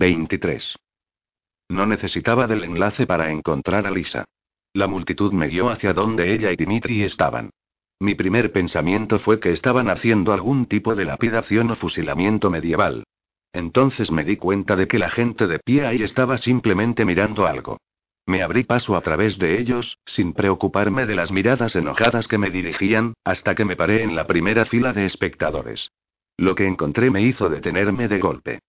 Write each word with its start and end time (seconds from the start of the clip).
23. 0.00 0.76
No 1.68 1.84
necesitaba 1.84 2.46
del 2.46 2.64
enlace 2.64 3.06
para 3.06 3.30
encontrar 3.30 3.86
a 3.86 3.90
Lisa. 3.90 4.24
La 4.72 4.86
multitud 4.86 5.30
me 5.34 5.48
guió 5.48 5.68
hacia 5.68 5.92
donde 5.92 6.32
ella 6.32 6.50
y 6.50 6.56
Dimitri 6.56 7.02
estaban. 7.02 7.50
Mi 8.00 8.14
primer 8.14 8.50
pensamiento 8.50 9.18
fue 9.18 9.40
que 9.40 9.50
estaban 9.50 9.90
haciendo 9.90 10.32
algún 10.32 10.64
tipo 10.64 10.94
de 10.94 11.04
lapidación 11.04 11.70
o 11.70 11.76
fusilamiento 11.76 12.48
medieval. 12.48 13.04
Entonces 13.52 14.10
me 14.10 14.24
di 14.24 14.38
cuenta 14.38 14.74
de 14.74 14.88
que 14.88 14.98
la 14.98 15.10
gente 15.10 15.46
de 15.46 15.58
pie 15.58 15.84
ahí 15.84 16.02
estaba 16.02 16.38
simplemente 16.38 17.04
mirando 17.04 17.46
algo. 17.46 17.76
Me 18.24 18.42
abrí 18.42 18.64
paso 18.64 18.96
a 18.96 19.02
través 19.02 19.38
de 19.38 19.60
ellos, 19.60 19.98
sin 20.06 20.32
preocuparme 20.32 21.04
de 21.04 21.14
las 21.14 21.30
miradas 21.30 21.76
enojadas 21.76 22.26
que 22.26 22.38
me 22.38 22.48
dirigían, 22.48 23.12
hasta 23.22 23.54
que 23.54 23.66
me 23.66 23.76
paré 23.76 24.02
en 24.02 24.16
la 24.16 24.26
primera 24.26 24.64
fila 24.64 24.94
de 24.94 25.04
espectadores. 25.04 25.90
Lo 26.38 26.54
que 26.54 26.66
encontré 26.66 27.10
me 27.10 27.20
hizo 27.20 27.50
detenerme 27.50 28.08
de 28.08 28.18
golpe. 28.18 28.60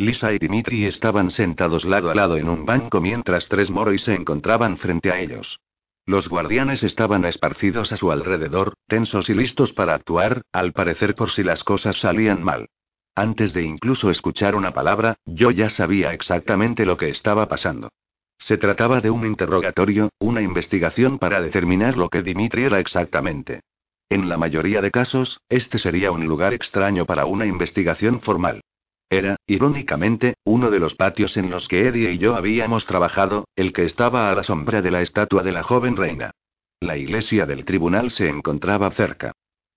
Lisa 0.00 0.32
y 0.32 0.38
Dimitri 0.38 0.86
estaban 0.86 1.30
sentados 1.30 1.84
lado 1.84 2.08
a 2.08 2.14
lado 2.14 2.38
en 2.38 2.48
un 2.48 2.64
banco 2.64 3.02
mientras 3.02 3.48
tres 3.48 3.68
moros 3.68 4.00
se 4.00 4.14
encontraban 4.14 4.78
frente 4.78 5.12
a 5.12 5.20
ellos. 5.20 5.60
Los 6.06 6.30
guardianes 6.30 6.82
estaban 6.82 7.26
esparcidos 7.26 7.92
a 7.92 7.98
su 7.98 8.10
alrededor, 8.10 8.72
tensos 8.86 9.28
y 9.28 9.34
listos 9.34 9.74
para 9.74 9.94
actuar, 9.94 10.40
al 10.52 10.72
parecer 10.72 11.14
por 11.14 11.28
si 11.28 11.42
las 11.42 11.64
cosas 11.64 12.00
salían 12.00 12.42
mal. 12.42 12.70
Antes 13.14 13.52
de 13.52 13.62
incluso 13.62 14.10
escuchar 14.10 14.54
una 14.54 14.72
palabra, 14.72 15.16
yo 15.26 15.50
ya 15.50 15.68
sabía 15.68 16.14
exactamente 16.14 16.86
lo 16.86 16.96
que 16.96 17.10
estaba 17.10 17.46
pasando. 17.46 17.90
Se 18.38 18.56
trataba 18.56 19.02
de 19.02 19.10
un 19.10 19.26
interrogatorio, 19.26 20.08
una 20.18 20.40
investigación 20.40 21.18
para 21.18 21.42
determinar 21.42 21.98
lo 21.98 22.08
que 22.08 22.22
Dimitri 22.22 22.64
era 22.64 22.78
exactamente. 22.78 23.60
En 24.08 24.30
la 24.30 24.38
mayoría 24.38 24.80
de 24.80 24.90
casos, 24.90 25.42
este 25.50 25.76
sería 25.76 26.10
un 26.10 26.24
lugar 26.24 26.54
extraño 26.54 27.04
para 27.04 27.26
una 27.26 27.44
investigación 27.44 28.22
formal. 28.22 28.62
Era, 29.12 29.34
irónicamente, 29.48 30.34
uno 30.44 30.70
de 30.70 30.78
los 30.78 30.94
patios 30.94 31.36
en 31.36 31.50
los 31.50 31.66
que 31.66 31.88
Eddie 31.88 32.12
y 32.12 32.18
yo 32.18 32.36
habíamos 32.36 32.86
trabajado, 32.86 33.48
el 33.56 33.72
que 33.72 33.84
estaba 33.84 34.30
a 34.30 34.34
la 34.36 34.44
sombra 34.44 34.82
de 34.82 34.92
la 34.92 35.02
estatua 35.02 35.42
de 35.42 35.50
la 35.50 35.64
joven 35.64 35.96
reina. 35.96 36.30
La 36.78 36.96
iglesia 36.96 37.44
del 37.44 37.64
tribunal 37.64 38.12
se 38.12 38.28
encontraba 38.28 38.88
cerca. 38.92 39.32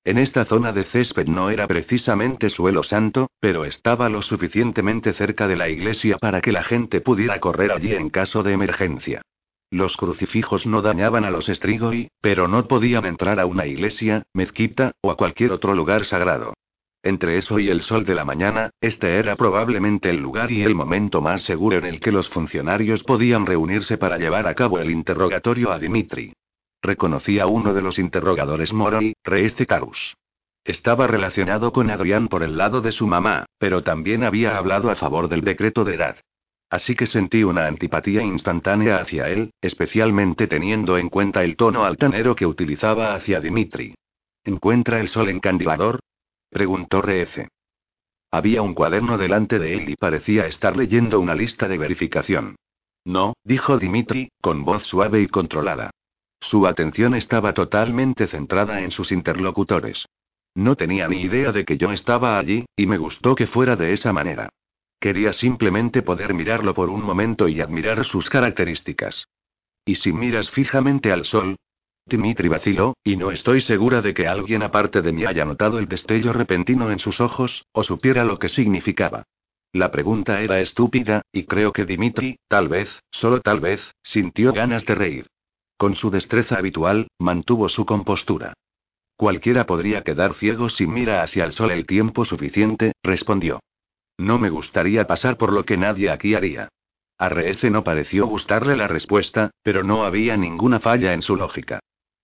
En 0.05 0.19
esta 0.19 0.45
zona 0.45 0.71
de 0.71 0.83
césped 0.83 1.27
no 1.27 1.49
era 1.49 1.65
precisamente 1.65 2.51
suelo 2.51 2.83
santo, 2.83 3.31
pero 3.39 3.65
estaba 3.65 4.07
lo 4.07 4.21
suficientemente 4.21 5.13
cerca 5.13 5.47
de 5.47 5.55
la 5.55 5.67
iglesia 5.67 6.17
para 6.19 6.39
que 6.39 6.51
la 6.51 6.63
gente 6.63 7.01
pudiera 7.01 7.39
correr 7.39 7.71
allí 7.71 7.93
en 7.95 8.11
caso 8.11 8.43
de 8.43 8.53
emergencia. 8.53 9.23
Los 9.71 9.97
crucifijos 9.97 10.67
no 10.67 10.83
dañaban 10.83 11.25
a 11.25 11.31
los 11.31 11.47
Strigoi, 11.47 12.09
pero 12.21 12.47
no 12.47 12.67
podían 12.67 13.05
entrar 13.05 13.39
a 13.39 13.47
una 13.47 13.65
iglesia, 13.65 14.21
mezquita, 14.31 14.91
o 15.01 15.09
a 15.09 15.17
cualquier 15.17 15.51
otro 15.51 15.73
lugar 15.73 16.05
sagrado. 16.05 16.53
Entre 17.05 17.37
eso 17.37 17.59
y 17.59 17.69
el 17.69 17.81
sol 17.81 18.05
de 18.05 18.15
la 18.15 18.23
mañana, 18.23 18.69
este 18.79 19.17
era 19.17 19.35
probablemente 19.35 20.09
el 20.09 20.17
lugar 20.17 20.53
y 20.53 20.63
el 20.63 20.73
momento 20.73 21.21
más 21.21 21.41
seguro 21.41 21.77
en 21.77 21.85
el 21.85 21.99
que 21.99 22.13
los 22.13 22.29
funcionarios 22.29 23.03
podían 23.03 23.45
reunirse 23.45 23.97
para 23.97 24.17
llevar 24.17 24.47
a 24.47 24.55
cabo 24.55 24.79
el 24.79 24.89
interrogatorio 24.89 25.73
a 25.73 25.79
Dimitri. 25.79 26.31
Reconocí 26.81 27.39
a 27.39 27.45
uno 27.45 27.73
de 27.73 27.81
los 27.81 27.99
interrogadores 27.99 28.71
Moroi, 28.71 29.13
Reece 29.21 29.65
Carus. 29.65 30.15
Estaba 30.63 31.05
relacionado 31.05 31.73
con 31.73 31.89
Adrián 31.89 32.29
por 32.29 32.41
el 32.41 32.55
lado 32.55 32.79
de 32.79 32.93
su 32.93 33.05
mamá, 33.05 33.47
pero 33.57 33.83
también 33.83 34.23
había 34.23 34.57
hablado 34.57 34.89
a 34.89 34.95
favor 34.95 35.27
del 35.27 35.41
decreto 35.41 35.83
de 35.83 35.95
edad. 35.95 36.17
Así 36.69 36.95
que 36.95 37.05
sentí 37.05 37.43
una 37.43 37.67
antipatía 37.67 38.21
instantánea 38.21 38.97
hacia 38.97 39.27
él, 39.27 39.51
especialmente 39.61 40.47
teniendo 40.47 40.97
en 40.97 41.09
cuenta 41.09 41.43
el 41.43 41.57
tono 41.57 41.83
altanero 41.83 42.33
que 42.33 42.45
utilizaba 42.45 43.13
hacia 43.13 43.41
Dimitri. 43.41 43.93
¿Encuentra 44.45 45.01
el 45.01 45.09
sol 45.09 45.29
encandibador? 45.29 45.99
Preguntó 46.53 47.01
Reece. 47.01 47.49
Había 48.31 48.61
un 48.61 48.75
cuaderno 48.75 49.17
delante 49.17 49.57
de 49.57 49.73
él 49.73 49.89
y 49.89 49.95
parecía 49.95 50.45
estar 50.45 50.77
leyendo 50.77 51.19
una 51.19 51.33
lista 51.33 51.67
de 51.67 51.79
verificación. 51.79 52.55
No, 53.05 53.33
dijo 53.43 53.79
Dimitri, 53.79 54.29
con 54.39 54.63
voz 54.63 54.83
suave 54.83 55.21
y 55.21 55.27
controlada. 55.27 55.89
Su 56.39 56.67
atención 56.67 57.15
estaba 57.15 57.53
totalmente 57.53 58.27
centrada 58.27 58.81
en 58.81 58.91
sus 58.91 59.11
interlocutores. 59.11 60.05
No 60.53 60.75
tenía 60.75 61.07
ni 61.07 61.21
idea 61.21 61.51
de 61.51 61.65
que 61.65 61.77
yo 61.77 61.91
estaba 61.91 62.37
allí, 62.37 62.65
y 62.75 62.85
me 62.85 62.99
gustó 62.99 63.33
que 63.33 63.47
fuera 63.47 63.75
de 63.75 63.93
esa 63.93 64.13
manera. 64.13 64.49
Quería 64.99 65.33
simplemente 65.33 66.03
poder 66.03 66.35
mirarlo 66.35 66.75
por 66.75 66.89
un 66.89 67.01
momento 67.01 67.47
y 67.47 67.61
admirar 67.61 68.05
sus 68.05 68.29
características. 68.29 69.27
¿Y 69.85 69.95
si 69.95 70.13
miras 70.13 70.51
fijamente 70.51 71.11
al 71.11 71.25
sol? 71.25 71.55
Dimitri 72.05 72.49
vaciló, 72.49 72.95
y 73.03 73.15
no 73.15 73.31
estoy 73.31 73.61
segura 73.61 74.01
de 74.01 74.13
que 74.13 74.27
alguien 74.27 74.61
aparte 74.61 75.01
de 75.01 75.13
mí 75.13 75.25
haya 75.25 75.45
notado 75.45 75.79
el 75.79 75.87
destello 75.87 76.33
repentino 76.33 76.91
en 76.91 76.99
sus 76.99 77.21
ojos, 77.21 77.65
o 77.71 77.83
supiera 77.83 78.23
lo 78.25 78.37
que 78.37 78.49
significaba. 78.49 79.23
La 79.71 79.89
pregunta 79.89 80.41
era 80.41 80.59
estúpida, 80.59 81.23
y 81.31 81.45
creo 81.45 81.71
que 81.71 81.85
Dimitri, 81.85 82.37
tal 82.47 82.67
vez, 82.67 83.01
solo 83.09 83.41
tal 83.41 83.59
vez, 83.59 83.81
sintió 84.03 84.53
ganas 84.53 84.85
de 84.85 84.95
reír. 84.95 85.27
Con 85.77 85.95
su 85.95 86.11
destreza 86.11 86.57
habitual, 86.57 87.07
mantuvo 87.17 87.69
su 87.69 87.85
compostura. 87.85 88.53
Cualquiera 89.15 89.65
podría 89.65 90.03
quedar 90.03 90.33
ciego 90.33 90.69
si 90.69 90.85
mira 90.85 91.23
hacia 91.23 91.45
el 91.45 91.53
sol 91.53 91.71
el 91.71 91.87
tiempo 91.87 92.25
suficiente, 92.25 92.93
respondió. 93.01 93.61
No 94.17 94.37
me 94.37 94.49
gustaría 94.49 95.07
pasar 95.07 95.37
por 95.37 95.51
lo 95.51 95.65
que 95.65 95.77
nadie 95.77 96.11
aquí 96.11 96.35
haría. 96.35 96.69
A 97.17 97.29
Reece 97.29 97.69
no 97.69 97.83
pareció 97.83 98.27
gustarle 98.27 98.75
la 98.75 98.87
respuesta, 98.87 99.51
pero 99.63 99.83
no 99.83 100.03
había 100.03 100.35
ninguna 100.37 100.79
falla 100.79 101.13
en 101.13 101.21
su 101.21 101.35
lógica. 101.35 101.79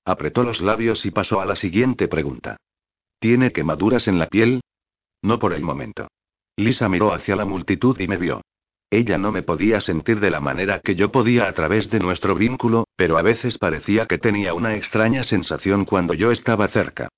Apretó 0.09 0.41
los 0.41 0.59
labios 0.59 1.05
y 1.05 1.11
pasó 1.11 1.39
a 1.39 1.45
la 1.45 1.55
siguiente 1.55 2.07
pregunta. 2.07 2.57
¿Tiene 3.19 3.51
quemaduras 3.51 4.07
en 4.07 4.17
la 4.17 4.25
piel? 4.25 4.61
No 5.21 5.37
por 5.37 5.53
el 5.53 5.61
momento. 5.61 6.07
Lisa 6.57 6.89
miró 6.89 7.13
hacia 7.13 7.35
la 7.35 7.45
multitud 7.45 7.95
y 7.99 8.07
me 8.07 8.17
vio. 8.17 8.41
Ella 8.89 9.19
no 9.19 9.31
me 9.31 9.43
podía 9.43 9.79
sentir 9.81 10.19
de 10.19 10.31
la 10.31 10.39
manera 10.39 10.79
que 10.79 10.95
yo 10.95 11.11
podía 11.11 11.47
a 11.47 11.53
través 11.53 11.91
de 11.91 11.99
nuestro 11.99 12.33
vínculo, 12.33 12.87
pero 12.95 13.19
a 13.19 13.21
veces 13.21 13.59
parecía 13.59 14.07
que 14.07 14.17
tenía 14.17 14.55
una 14.55 14.75
extraña 14.75 15.21
sensación 15.21 15.85
cuando 15.85 16.15
yo 16.15 16.31
estaba 16.31 16.67
cerca. 16.69 17.09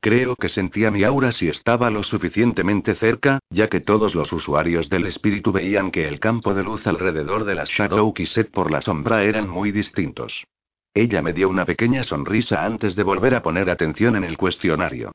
Creo 0.00 0.34
que 0.34 0.48
sentía 0.48 0.90
mi 0.90 1.04
aura 1.04 1.30
si 1.30 1.48
estaba 1.48 1.88
lo 1.88 2.02
suficientemente 2.02 2.96
cerca, 2.96 3.38
ya 3.50 3.68
que 3.68 3.78
todos 3.78 4.16
los 4.16 4.32
usuarios 4.32 4.88
del 4.88 5.06
espíritu 5.06 5.52
veían 5.52 5.92
que 5.92 6.08
el 6.08 6.18
campo 6.18 6.52
de 6.52 6.64
luz 6.64 6.84
alrededor 6.88 7.44
de 7.44 7.54
las 7.54 7.70
Shadow 7.70 8.12
Kiset 8.12 8.50
por 8.50 8.72
la 8.72 8.82
sombra 8.82 9.22
eran 9.22 9.48
muy 9.48 9.70
distintos. 9.70 10.44
Ella 10.92 11.22
me 11.22 11.32
dio 11.32 11.48
una 11.48 11.64
pequeña 11.64 12.02
sonrisa 12.02 12.64
antes 12.64 12.96
de 12.96 13.02
volver 13.02 13.34
a 13.34 13.42
poner 13.42 13.70
atención 13.70 14.16
en 14.16 14.24
el 14.24 14.36
cuestionario. 14.36 15.12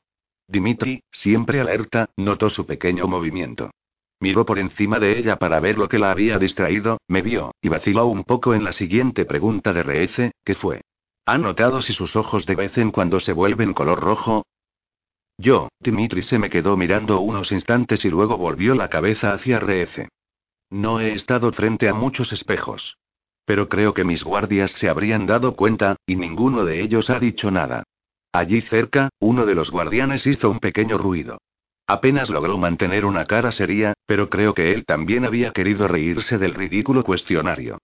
Dimitri, 0.48 1.02
siempre 1.10 1.60
alerta, 1.60 2.08
notó 2.16 2.48
su 2.48 2.66
pequeño 2.66 3.06
movimiento. 3.06 3.70
Miró 4.20 4.46
por 4.46 4.58
encima 4.58 4.98
de 4.98 5.18
ella 5.18 5.36
para 5.36 5.60
ver 5.60 5.76
lo 5.76 5.88
que 5.88 5.98
la 5.98 6.10
había 6.10 6.38
distraído, 6.38 6.98
me 7.08 7.20
vio, 7.20 7.54
y 7.60 7.68
vaciló 7.68 8.06
un 8.06 8.24
poco 8.24 8.54
en 8.54 8.64
la 8.64 8.72
siguiente 8.72 9.26
pregunta 9.26 9.72
de 9.74 9.82
Reece, 9.82 10.32
¿qué 10.44 10.54
fue? 10.54 10.80
¿Ha 11.26 11.36
notado 11.36 11.82
si 11.82 11.92
sus 11.92 12.16
ojos 12.16 12.46
de 12.46 12.54
vez 12.54 12.78
en 12.78 12.92
cuando 12.92 13.20
se 13.20 13.32
vuelven 13.32 13.74
color 13.74 14.00
rojo? 14.00 14.46
Yo, 15.36 15.68
Dimitri 15.80 16.22
se 16.22 16.38
me 16.38 16.48
quedó 16.48 16.76
mirando 16.78 17.20
unos 17.20 17.52
instantes 17.52 18.04
y 18.06 18.08
luego 18.08 18.38
volvió 18.38 18.74
la 18.74 18.88
cabeza 18.88 19.32
hacia 19.32 19.58
Reece. 19.58 20.08
No 20.70 21.00
he 21.00 21.12
estado 21.12 21.52
frente 21.52 21.88
a 21.88 21.94
muchos 21.94 22.32
espejos. 22.32 22.96
Pero 23.46 23.70
creo 23.70 23.94
que 23.94 24.04
mis 24.04 24.22
guardias 24.22 24.72
se 24.72 24.90
habrían 24.90 25.24
dado 25.24 25.56
cuenta, 25.56 25.96
y 26.06 26.16
ninguno 26.16 26.66
de 26.66 26.82
ellos 26.82 27.08
ha 27.08 27.18
dicho 27.18 27.50
nada. 27.50 27.84
Allí 28.32 28.60
cerca, 28.60 29.08
uno 29.18 29.46
de 29.46 29.54
los 29.54 29.70
guardianes 29.70 30.26
hizo 30.26 30.50
un 30.50 30.58
pequeño 30.58 30.98
ruido. 30.98 31.38
Apenas 31.86 32.28
logró 32.28 32.58
mantener 32.58 33.04
una 33.04 33.24
cara 33.24 33.52
seria, 33.52 33.94
pero 34.04 34.28
creo 34.28 34.52
que 34.52 34.74
él 34.74 34.84
también 34.84 35.24
había 35.24 35.52
querido 35.52 35.88
reírse 35.88 36.36
del 36.36 36.52
ridículo 36.52 37.04
cuestionario. 37.04 37.78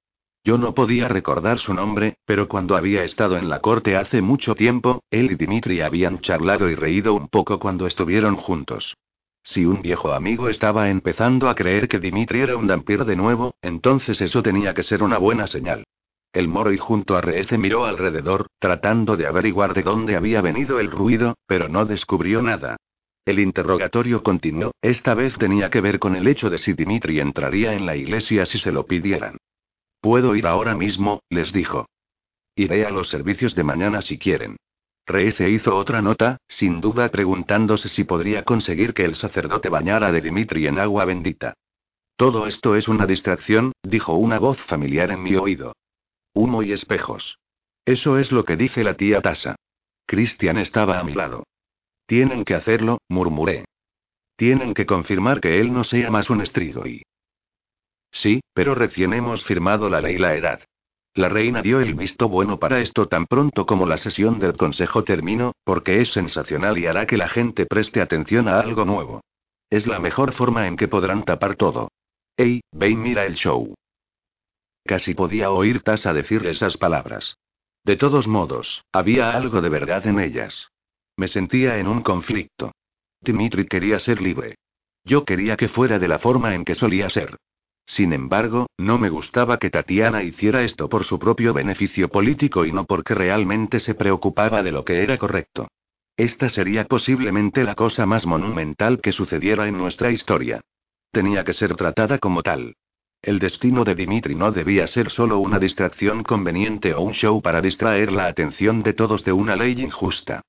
Yo 0.45 0.59
no 0.59 0.75
podía 0.75 1.06
recordar 1.06 1.61
su 1.61 1.72
nombre, 1.72 2.17
pero 2.27 2.49
cuando 2.49 2.77
había 2.77 3.05
estado 3.05 3.37
en 3.39 3.49
la 3.49 3.61
corte 3.61 3.97
hace 3.97 4.21
mucho 4.21 4.56
tiempo, 4.56 5.05
él 5.11 5.31
y 5.31 5.37
Dimitri 5.37 5.81
habían 5.81 6.19
charlado 6.19 6.69
y 6.69 6.75
reído 6.75 7.15
un 7.15 7.28
poco 7.28 7.61
cuando 7.61 7.87
estuvieron 7.87 8.34
juntos. 8.34 8.97
Si 9.42 9.64
un 9.64 9.82
viejo 9.82 10.12
amigo 10.12 10.48
estaba 10.48 10.88
empezando 10.88 11.48
a 11.48 11.54
creer 11.54 11.88
que 11.88 11.98
Dimitri 11.98 12.41
era 12.41 12.56
un 12.56 12.66
vampiro 12.66 13.04
de 13.04 13.16
nuevo, 13.16 13.54
entonces 13.60 14.20
eso 14.20 14.42
tenía 14.42 14.72
que 14.74 14.83
ser 14.83 15.03
una 15.03 15.18
buena 15.18 15.47
señal. 15.47 15.84
El 16.33 16.48
moro 16.48 16.72
y 16.72 16.78
junto 16.78 17.16
a 17.16 17.21
Reece 17.21 17.59
miró 17.59 17.84
alrededor, 17.84 18.47
tratando 18.59 19.16
de 19.16 19.27
averiguar 19.27 19.74
de 19.74 19.83
dónde 19.83 20.16
había 20.16 20.41
venido 20.41 20.80
el 20.80 20.91
ruido, 20.91 21.36
pero 21.47 21.68
no 21.68 21.84
descubrió 21.84 22.41
nada. 22.41 22.77
El 23.24 23.39
interrogatorio 23.39 24.22
continuó, 24.22 24.72
esta 24.80 25.15
vez 25.15 25.36
tenía 25.36 25.71
que 25.71 25.80
ver 25.80 25.98
con 25.98 26.16
el 26.16 26.27
hecho 26.27 26.48
de 26.48 26.59
si 26.59 26.72
Dimitri 26.72 27.21
entraría 27.21 27.74
en 27.74 27.84
la 27.84 27.97
iglesia 27.97 28.47
si 28.47 28.59
se 28.59 28.72
lo 28.72 28.86
pidieran. 28.86 29.36
Puedo 30.00 30.34
ir 30.34 30.47
ahora 30.47 30.74
mismo, 30.74 31.21
les 31.28 31.53
dijo. 31.53 31.86
Iré 32.56 32.84
a 32.86 32.91
los 32.91 33.09
servicios 33.09 33.54
de 33.54 33.65
mañana 33.65 34.03
si 34.03 34.18
quieren. 34.18 34.56
Reece 35.07 35.51
hizo 35.51 35.77
otra 35.77 36.01
nota, 36.01 36.39
sin 36.49 36.81
duda 36.81 37.09
preguntándose 37.09 37.89
si 37.89 38.04
podría 38.04 38.45
conseguir 38.45 38.95
que 38.95 39.04
el 39.04 39.16
sacerdote 39.16 39.69
bañara 39.69 40.13
de 40.13 40.21
Dimitri 40.21 40.66
en 40.66 40.78
agua 40.78 41.04
bendita. 41.04 41.54
Todo 42.16 42.47
esto 42.47 42.77
es 42.77 42.89
una 42.89 43.07
distracción, 43.07 43.72
dijo 43.83 44.15
una 44.15 44.39
voz 44.39 44.59
familiar 44.63 45.10
en 45.10 45.22
mi 45.22 45.34
oído. 45.34 45.75
Humo 46.34 46.63
y 46.63 46.72
espejos. 46.72 47.39
Eso 47.84 48.19
es 48.19 48.31
lo 48.31 48.45
que 48.45 48.57
dice 48.57 48.84
la 48.84 48.95
tía 48.95 49.21
Tasa. 49.21 49.57
Christian 50.07 50.59
estaba 50.59 51.01
a 51.01 51.05
mi 51.05 51.15
lado. 51.15 51.45
Tienen 52.07 52.45
que 52.45 52.55
hacerlo, 52.55 52.98
murmuré. 53.09 53.65
Tienen 54.37 54.75
que 54.75 54.87
confirmar 54.87 55.41
que 55.41 55.60
él 55.60 55.72
no 55.72 55.84
sea 55.84 56.10
más 56.10 56.31
un 56.31 56.43
estrigo 56.43 56.87
y... 56.87 57.03
Sí, 58.13 58.41
pero 58.55 58.75
recién 58.75 59.15
hemos 59.15 59.45
firmado 59.45 59.89
la 59.89 60.01
ley 60.01 60.19
la 60.19 60.37
edad. 60.37 60.60
La 61.14 61.28
reina 61.28 61.60
dio 61.60 61.80
el 61.80 61.94
visto 61.94 62.28
bueno 62.28 62.59
para 62.59 62.80
esto 62.80 63.06
tan 63.06 63.26
pronto 63.26 63.66
como 63.66 63.86
la 63.86 63.98
sesión 63.98 64.38
del 64.38 64.56
consejo 64.56 65.04
terminó, 65.04 65.53
porque 65.64 66.00
es 66.00 66.10
sensacional 66.12 66.78
y 66.78 66.86
hará 66.86 67.06
que 67.06 67.18
la 67.18 67.28
gente 67.28 67.66
preste 67.66 68.00
atención 68.00 68.48
a 68.48 68.60
algo 68.60 68.86
nuevo. 68.86 69.20
Es 69.68 69.86
la 69.86 69.98
mejor 69.98 70.32
forma 70.32 70.66
en 70.66 70.76
que 70.76 70.88
podrán 70.88 71.24
tapar 71.24 71.56
todo. 71.56 71.88
Ey, 72.36 72.62
ve 72.72 72.91
y 72.91 72.97
mira 72.97 73.26
el 73.26 73.34
show. 73.34 73.74
Casi 74.84 75.14
podía 75.14 75.50
oír 75.50 75.82
Tasa 75.82 76.14
decir 76.14 76.47
esas 76.47 76.78
palabras. 76.78 77.36
De 77.84 77.97
todos 77.97 78.26
modos, 78.26 78.82
había 78.91 79.32
algo 79.32 79.60
de 79.60 79.68
verdad 79.68 80.06
en 80.06 80.18
ellas. 80.18 80.68
Me 81.16 81.28
sentía 81.28 81.78
en 81.78 81.88
un 81.88 82.03
conflicto. 82.03 82.72
Dimitri 83.20 83.66
quería 83.66 83.98
ser 83.98 84.22
libre. 84.22 84.54
Yo 85.04 85.24
quería 85.24 85.56
que 85.56 85.68
fuera 85.68 85.98
de 85.98 86.09
la 86.09 86.18
forma 86.18 86.54
en 86.54 86.64
que 86.64 86.74
solía 86.74 87.10
ser. 87.10 87.36
Sin 87.84 88.13
embargo, 88.13 88.67
no 88.79 88.99
me 88.99 89.11
gustaba 89.11 89.59
que 89.59 89.71
Tatiana 89.71 90.23
hiciera 90.23 90.63
esto 90.63 90.89
por 90.89 91.05
su 91.05 91.19
propio 91.19 91.53
beneficio 91.53 92.09
político 92.09 92.65
y 92.65 92.73
no 92.73 92.84
porque 92.84 93.15
realmente 93.15 93.81
se 93.81 93.95
preocupaba 93.95 94.63
de 94.63 94.73
lo 94.73 94.84
que 94.84 95.03
era 95.03 95.19
correcto. 95.19 95.69
Esta 96.17 96.49
sería 96.49 96.84
posiblemente 96.84 97.65
la 97.65 97.75
cosa 97.75 98.07
más 98.07 98.27
monumental 98.27 99.01
que 99.01 99.13
sucediera 99.13 99.67
en 99.67 99.79
nuestra 99.79 100.11
historia. 100.11 100.61
Tenía 101.11 101.45
que 101.45 101.53
ser 101.53 101.75
tratada 101.75 102.19
como 102.19 102.43
tal. 102.43 102.75
El 103.23 103.39
destino 103.39 103.84
de 103.84 103.95
Dimitri 103.95 104.34
no 104.34 104.51
debía 104.51 104.87
ser 104.87 105.11
solo 105.11 105.39
una 105.39 105.59
distracción 105.59 106.23
conveniente 106.23 106.93
o 106.95 107.03
un 107.03 107.13
show 107.13 107.41
para 107.41 107.61
distraer 107.61 108.11
la 108.11 108.27
atención 108.27 108.83
de 108.83 108.95
todos 108.95 109.25
de 109.25 109.33
una 109.33 109.55
ley 109.55 109.81
injusta. 109.81 110.43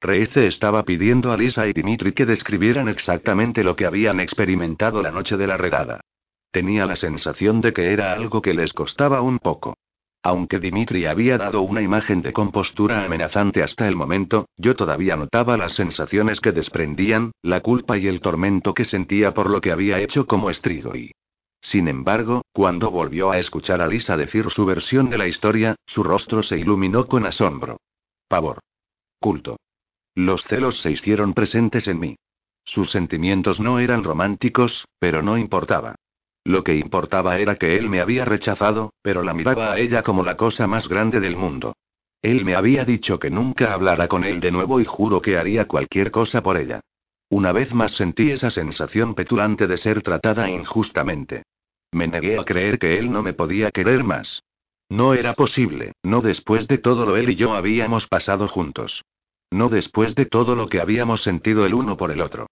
Reece 0.00 0.46
estaba 0.46 0.84
pidiendo 0.84 1.32
a 1.32 1.36
Lisa 1.36 1.66
y 1.66 1.72
Dimitri 1.72 2.12
que 2.12 2.24
describieran 2.24 2.88
exactamente 2.88 3.64
lo 3.64 3.74
que 3.74 3.84
habían 3.84 4.20
experimentado 4.20 5.02
la 5.02 5.10
noche 5.10 5.36
de 5.36 5.46
la 5.48 5.56
redada. 5.56 6.00
Tenía 6.50 6.86
la 6.86 6.96
sensación 6.96 7.60
de 7.60 7.72
que 7.72 7.92
era 7.92 8.12
algo 8.12 8.40
que 8.40 8.54
les 8.54 8.72
costaba 8.72 9.20
un 9.20 9.38
poco. 9.38 9.74
Aunque 10.22 10.58
Dimitri 10.58 11.06
había 11.06 11.38
dado 11.38 11.62
una 11.62 11.80
imagen 11.80 12.22
de 12.22 12.32
compostura 12.32 13.04
amenazante 13.04 13.62
hasta 13.62 13.86
el 13.86 13.94
momento, 13.94 14.46
yo 14.56 14.74
todavía 14.74 15.16
notaba 15.16 15.56
las 15.56 15.74
sensaciones 15.74 16.40
que 16.40 16.52
desprendían, 16.52 17.32
la 17.42 17.60
culpa 17.60 17.98
y 17.98 18.08
el 18.08 18.20
tormento 18.20 18.74
que 18.74 18.84
sentía 18.84 19.32
por 19.32 19.48
lo 19.48 19.60
que 19.60 19.72
había 19.72 20.00
hecho 20.00 20.26
como 20.26 20.50
estrigo 20.50 20.96
y. 20.96 21.12
Sin 21.60 21.88
embargo, 21.88 22.42
cuando 22.52 22.90
volvió 22.90 23.30
a 23.30 23.38
escuchar 23.38 23.80
a 23.80 23.86
Lisa 23.86 24.16
decir 24.16 24.50
su 24.50 24.64
versión 24.64 25.10
de 25.10 25.18
la 25.18 25.26
historia, 25.26 25.76
su 25.86 26.02
rostro 26.02 26.42
se 26.42 26.58
iluminó 26.58 27.06
con 27.06 27.26
asombro. 27.26 27.78
Pavor. 28.28 28.60
Culto. 29.20 29.58
Los 30.14 30.44
celos 30.44 30.80
se 30.80 30.90
hicieron 30.90 31.34
presentes 31.34 31.88
en 31.88 32.00
mí. 32.00 32.16
Sus 32.64 32.90
sentimientos 32.90 33.60
no 33.60 33.78
eran 33.78 34.04
románticos, 34.04 34.86
pero 34.98 35.22
no 35.22 35.38
importaba. 35.38 35.96
Lo 36.48 36.64
que 36.64 36.74
importaba 36.74 37.38
era 37.38 37.56
que 37.56 37.76
él 37.76 37.90
me 37.90 38.00
había 38.00 38.24
rechazado, 38.24 38.94
pero 39.02 39.22
la 39.22 39.34
miraba 39.34 39.72
a 39.72 39.78
ella 39.78 40.02
como 40.02 40.24
la 40.24 40.38
cosa 40.38 40.66
más 40.66 40.88
grande 40.88 41.20
del 41.20 41.36
mundo. 41.36 41.76
Él 42.22 42.46
me 42.46 42.54
había 42.54 42.86
dicho 42.86 43.18
que 43.18 43.28
nunca 43.28 43.74
hablara 43.74 44.08
con 44.08 44.24
él 44.24 44.40
de 44.40 44.50
nuevo 44.50 44.80
y 44.80 44.86
juro 44.86 45.20
que 45.20 45.36
haría 45.36 45.66
cualquier 45.66 46.10
cosa 46.10 46.42
por 46.42 46.56
ella. 46.56 46.80
Una 47.28 47.52
vez 47.52 47.74
más 47.74 47.92
sentí 47.92 48.30
esa 48.30 48.48
sensación 48.48 49.14
petulante 49.14 49.66
de 49.66 49.76
ser 49.76 50.00
tratada 50.00 50.48
injustamente. 50.48 51.42
Me 51.92 52.08
negué 52.08 52.38
a 52.38 52.44
creer 52.44 52.78
que 52.78 52.98
él 52.98 53.12
no 53.12 53.22
me 53.22 53.34
podía 53.34 53.70
querer 53.70 54.02
más. 54.02 54.42
No 54.88 55.12
era 55.12 55.34
posible, 55.34 55.92
no 56.02 56.22
después 56.22 56.66
de 56.66 56.78
todo 56.78 57.04
lo 57.04 57.18
él 57.18 57.28
y 57.28 57.36
yo 57.36 57.52
habíamos 57.52 58.06
pasado 58.06 58.48
juntos. 58.48 59.04
No 59.50 59.68
después 59.68 60.14
de 60.14 60.24
todo 60.24 60.56
lo 60.56 60.70
que 60.70 60.80
habíamos 60.80 61.22
sentido 61.22 61.66
el 61.66 61.74
uno 61.74 61.98
por 61.98 62.10
el 62.10 62.22
otro. 62.22 62.46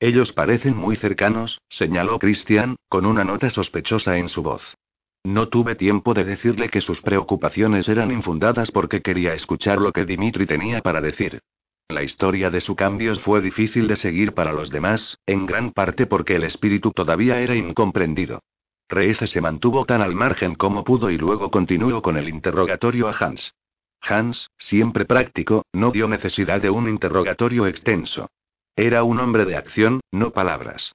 Ellos 0.00 0.32
parecen 0.32 0.76
muy 0.76 0.96
cercanos, 0.96 1.60
señaló 1.68 2.18
Christian, 2.18 2.76
con 2.88 3.04
una 3.04 3.22
nota 3.22 3.50
sospechosa 3.50 4.16
en 4.16 4.30
su 4.30 4.42
voz. 4.42 4.74
No 5.22 5.48
tuve 5.48 5.74
tiempo 5.74 6.14
de 6.14 6.24
decirle 6.24 6.70
que 6.70 6.80
sus 6.80 7.02
preocupaciones 7.02 7.86
eran 7.86 8.10
infundadas 8.10 8.70
porque 8.70 9.02
quería 9.02 9.34
escuchar 9.34 9.78
lo 9.78 9.92
que 9.92 10.06
Dimitri 10.06 10.46
tenía 10.46 10.80
para 10.80 11.02
decir. 11.02 11.40
La 11.90 12.02
historia 12.02 12.48
de 12.48 12.60
su 12.60 12.74
cambio 12.76 13.14
fue 13.16 13.42
difícil 13.42 13.88
de 13.88 13.96
seguir 13.96 14.32
para 14.32 14.52
los 14.52 14.70
demás, 14.70 15.18
en 15.26 15.44
gran 15.44 15.72
parte 15.72 16.06
porque 16.06 16.36
el 16.36 16.44
espíritu 16.44 16.92
todavía 16.92 17.38
era 17.40 17.54
incomprendido. 17.54 18.40
Reese 18.88 19.26
se 19.26 19.42
mantuvo 19.42 19.84
tan 19.84 20.00
al 20.00 20.14
margen 20.14 20.54
como 20.54 20.82
pudo 20.82 21.10
y 21.10 21.18
luego 21.18 21.50
continuó 21.50 22.00
con 22.00 22.16
el 22.16 22.28
interrogatorio 22.30 23.08
a 23.08 23.12
Hans. 23.12 23.52
Hans, 24.00 24.48
siempre 24.56 25.04
práctico, 25.04 25.66
no 25.74 25.90
dio 25.90 26.08
necesidad 26.08 26.62
de 26.62 26.70
un 26.70 26.88
interrogatorio 26.88 27.66
extenso. 27.66 28.30
Era 28.76 29.02
un 29.04 29.20
hombre 29.20 29.44
de 29.44 29.56
acción, 29.56 30.00
no 30.10 30.30
palabras. 30.32 30.92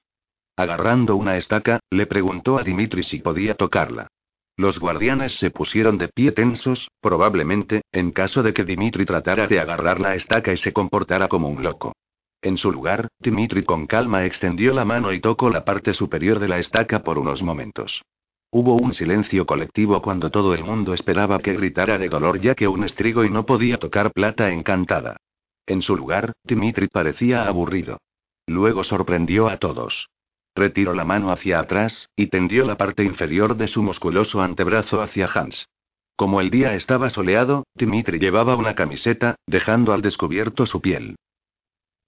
Agarrando 0.56 1.16
una 1.16 1.36
estaca, 1.36 1.80
le 1.90 2.06
preguntó 2.06 2.58
a 2.58 2.62
Dimitri 2.62 3.02
si 3.02 3.20
podía 3.20 3.54
tocarla. 3.54 4.08
Los 4.56 4.78
guardianes 4.78 5.38
se 5.38 5.50
pusieron 5.50 5.98
de 5.98 6.08
pie 6.08 6.32
tensos, 6.32 6.88
probablemente, 7.00 7.82
en 7.92 8.10
caso 8.10 8.42
de 8.42 8.54
que 8.54 8.64
Dimitri 8.64 9.04
tratara 9.04 9.46
de 9.46 9.60
agarrar 9.60 10.00
la 10.00 10.14
estaca 10.14 10.52
y 10.52 10.56
se 10.56 10.72
comportara 10.72 11.28
como 11.28 11.48
un 11.48 11.62
loco. 11.62 11.92
En 12.40 12.56
su 12.56 12.72
lugar, 12.72 13.08
Dimitri 13.20 13.64
con 13.64 13.86
calma 13.86 14.24
extendió 14.24 14.72
la 14.72 14.84
mano 14.84 15.12
y 15.12 15.20
tocó 15.20 15.50
la 15.50 15.64
parte 15.64 15.92
superior 15.92 16.38
de 16.38 16.48
la 16.48 16.58
estaca 16.58 17.02
por 17.02 17.18
unos 17.18 17.42
momentos. 17.42 18.02
Hubo 18.50 18.76
un 18.76 18.94
silencio 18.94 19.44
colectivo 19.44 20.00
cuando 20.00 20.30
todo 20.30 20.54
el 20.54 20.64
mundo 20.64 20.94
esperaba 20.94 21.38
que 21.40 21.52
gritara 21.52 21.98
de 21.98 22.08
dolor 22.08 22.40
ya 22.40 22.54
que 22.54 22.66
un 22.66 22.84
estrigo 22.84 23.24
y 23.24 23.30
no 23.30 23.44
podía 23.44 23.78
tocar 23.78 24.12
plata 24.12 24.50
encantada. 24.50 25.18
En 25.66 25.82
su 25.82 25.96
lugar, 25.96 26.32
Dimitri 26.44 26.88
parecía 26.88 27.46
aburrido. 27.46 27.98
Luego 28.46 28.84
sorprendió 28.84 29.48
a 29.48 29.58
todos. 29.58 30.08
Retiró 30.54 30.94
la 30.94 31.04
mano 31.04 31.32
hacia 31.32 31.58
atrás, 31.58 32.08
y 32.16 32.28
tendió 32.28 32.64
la 32.64 32.76
parte 32.76 33.04
inferior 33.04 33.56
de 33.56 33.68
su 33.68 33.82
musculoso 33.82 34.40
antebrazo 34.40 35.02
hacia 35.02 35.26
Hans. 35.26 35.68
Como 36.16 36.40
el 36.40 36.50
día 36.50 36.74
estaba 36.74 37.10
soleado, 37.10 37.64
Dimitri 37.74 38.18
llevaba 38.18 38.56
una 38.56 38.74
camiseta, 38.74 39.34
dejando 39.46 39.92
al 39.92 40.00
descubierto 40.00 40.64
su 40.64 40.80
piel. 40.80 41.16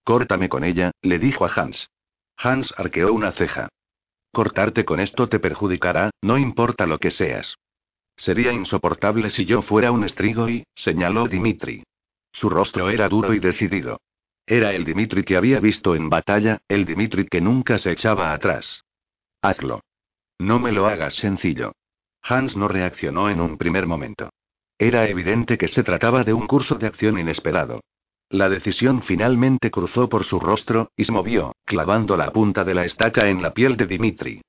Córtame 0.02 0.48
con 0.48 0.64
ella, 0.64 0.92
le 1.02 1.18
dijo 1.18 1.44
a 1.44 1.52
Hans. 1.54 1.90
Hans 2.38 2.72
arqueó 2.78 3.12
una 3.12 3.32
ceja. 3.32 3.68
Cortarte 4.32 4.84
con 4.84 5.00
esto 5.00 5.28
te 5.28 5.40
perjudicará, 5.40 6.10
no 6.22 6.38
importa 6.38 6.86
lo 6.86 6.98
que 6.98 7.10
seas. 7.10 7.56
Sería 8.16 8.52
insoportable 8.52 9.30
si 9.30 9.44
yo 9.44 9.60
fuera 9.60 9.92
un 9.92 10.04
estrigo 10.04 10.48
y, 10.48 10.64
señaló 10.74 11.28
Dimitri. 11.28 11.84
Su 12.32 12.48
rostro 12.48 12.90
era 12.90 13.08
duro 13.08 13.34
y 13.34 13.38
decidido. 13.38 14.00
Era 14.46 14.72
el 14.72 14.84
Dimitri 14.84 15.24
que 15.24 15.36
había 15.36 15.60
visto 15.60 15.94
en 15.94 16.08
batalla, 16.08 16.62
el 16.68 16.86
Dimitri 16.86 17.26
que 17.26 17.40
nunca 17.40 17.78
se 17.78 17.92
echaba 17.92 18.32
atrás. 18.32 18.84
Hazlo. 19.42 19.82
No 20.38 20.58
me 20.58 20.72
lo 20.72 20.86
hagas 20.86 21.14
sencillo. 21.14 21.72
Hans 22.22 22.56
no 22.56 22.68
reaccionó 22.68 23.28
en 23.30 23.40
un 23.40 23.58
primer 23.58 23.86
momento. 23.86 24.30
Era 24.78 25.08
evidente 25.08 25.58
que 25.58 25.68
se 25.68 25.82
trataba 25.82 26.24
de 26.24 26.32
un 26.32 26.46
curso 26.46 26.76
de 26.76 26.86
acción 26.86 27.18
inesperado. 27.18 27.80
La 28.30 28.48
decisión 28.48 29.02
finalmente 29.02 29.70
cruzó 29.70 30.08
por 30.08 30.24
su 30.24 30.38
rostro, 30.38 30.90
y 30.96 31.04
se 31.04 31.12
movió, 31.12 31.56
clavando 31.64 32.16
la 32.16 32.30
punta 32.30 32.62
de 32.62 32.74
la 32.74 32.84
estaca 32.84 33.28
en 33.28 33.42
la 33.42 33.54
piel 33.54 33.76
de 33.76 33.86
Dimitri. 33.86 34.42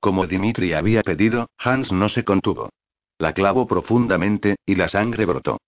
Como 0.00 0.26
Dimitri 0.26 0.72
había 0.72 1.02
pedido, 1.02 1.48
Hans 1.58 1.92
no 1.92 2.08
se 2.08 2.24
contuvo. 2.24 2.70
La 3.18 3.32
clavó 3.32 3.66
profundamente, 3.66 4.56
y 4.64 4.74
la 4.74 4.88
sangre 4.88 5.26
brotó. 5.26 5.58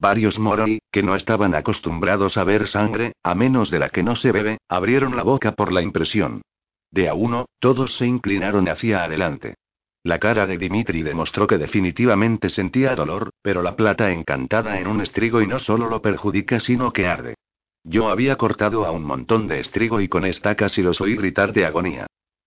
Varios 0.00 0.38
Moroi, 0.38 0.80
que 0.92 1.02
no 1.02 1.16
estaban 1.16 1.54
acostumbrados 1.56 2.36
a 2.36 2.44
ver 2.44 2.68
sangre, 2.68 3.14
a 3.24 3.34
menos 3.34 3.70
de 3.70 3.80
la 3.80 3.88
que 3.88 4.04
no 4.04 4.14
se 4.14 4.30
bebe, 4.30 4.58
abrieron 4.68 5.16
la 5.16 5.24
boca 5.24 5.52
por 5.52 5.72
la 5.72 5.82
impresión. 5.82 6.42
De 6.90 7.08
a 7.08 7.14
uno, 7.14 7.46
todos 7.58 7.96
se 7.96 8.06
inclinaron 8.06 8.68
hacia 8.68 9.02
adelante. 9.02 9.56
La 10.04 10.20
cara 10.20 10.46
de 10.46 10.56
Dimitri 10.56 11.02
demostró 11.02 11.48
que 11.48 11.58
definitivamente 11.58 12.48
sentía 12.48 12.94
dolor, 12.94 13.30
pero 13.42 13.62
la 13.62 13.74
plata 13.74 14.12
encantada 14.12 14.78
en 14.78 14.86
un 14.86 15.00
estrigo 15.00 15.42
y 15.42 15.48
no 15.48 15.58
solo 15.58 15.88
lo 15.88 16.00
perjudica 16.00 16.60
sino 16.60 16.92
que 16.92 17.06
arde. 17.06 17.34
Yo 17.82 18.08
había 18.08 18.36
cortado 18.36 18.86
a 18.86 18.92
un 18.92 19.02
montón 19.02 19.48
de 19.48 19.60
estrigo 19.60 20.00
y 20.00 20.08
con 20.08 20.24
estacas 20.24 20.78
y 20.78 20.82
los 20.82 21.00
oí 21.00 21.16
gritar 21.16 21.52
de 21.52 21.66
agonía. 21.66 22.06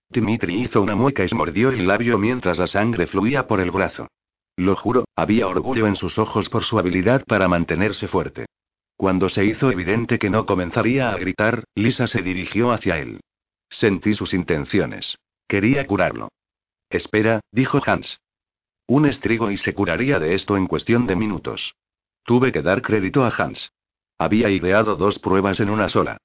Dimitri 0.10 0.62
hizo 0.62 0.82
una 0.82 0.96
mueca 0.96 1.26
y 1.30 1.36
mordió 1.36 1.70
el 1.70 1.86
labio 1.86 2.18
mientras 2.18 2.60
la 2.60 2.68
sangre 2.68 3.08
fluía 3.08 3.48
por 3.48 3.60
el 3.60 3.72
brazo. 3.72 4.08
Lo 4.62 4.76
juro, 4.76 5.06
había 5.16 5.48
orgullo 5.48 5.88
en 5.88 5.96
sus 5.96 6.20
ojos 6.20 6.48
por 6.48 6.64
su 6.64 6.78
habilidad 6.78 7.24
para 7.26 7.48
mantenerse 7.48 8.08
fuerte. 8.08 8.46
Cuando 8.96 9.28
se 9.28 9.44
hizo 9.44 9.72
evidente 9.72 10.20
que 10.20 10.30
no 10.30 10.46
comenzaría 10.46 11.10
a 11.10 11.18
gritar, 11.18 11.64
Lisa 11.74 12.06
se 12.06 12.22
dirigió 12.22 12.72
hacia 12.72 13.00
él. 13.00 13.22
Sentí 13.72 14.14
sus 14.14 14.36
intenciones. 14.36 15.18
Quería 15.48 15.88
curarlo. 15.88 16.30
Espera, 16.92 17.40
dijo 17.52 17.82
Hans. 17.84 18.22
Un 18.86 19.08
estrigo 19.08 19.50
y 19.50 19.58
se 19.58 19.74
curaría 19.74 20.20
de 20.20 20.36
esto 20.36 20.56
en 20.56 20.68
cuestión 20.68 21.08
de 21.08 21.16
minutos. 21.16 21.74
Tuve 22.24 22.52
que 22.52 22.62
dar 22.62 22.84
crédito 22.84 23.26
a 23.26 23.30
Hans. 23.30 23.72
Había 24.20 24.52
ideado 24.52 24.96
dos 24.96 25.18
pruebas 25.18 25.60
en 25.60 25.72
una 25.72 25.90
sola. 25.90 26.18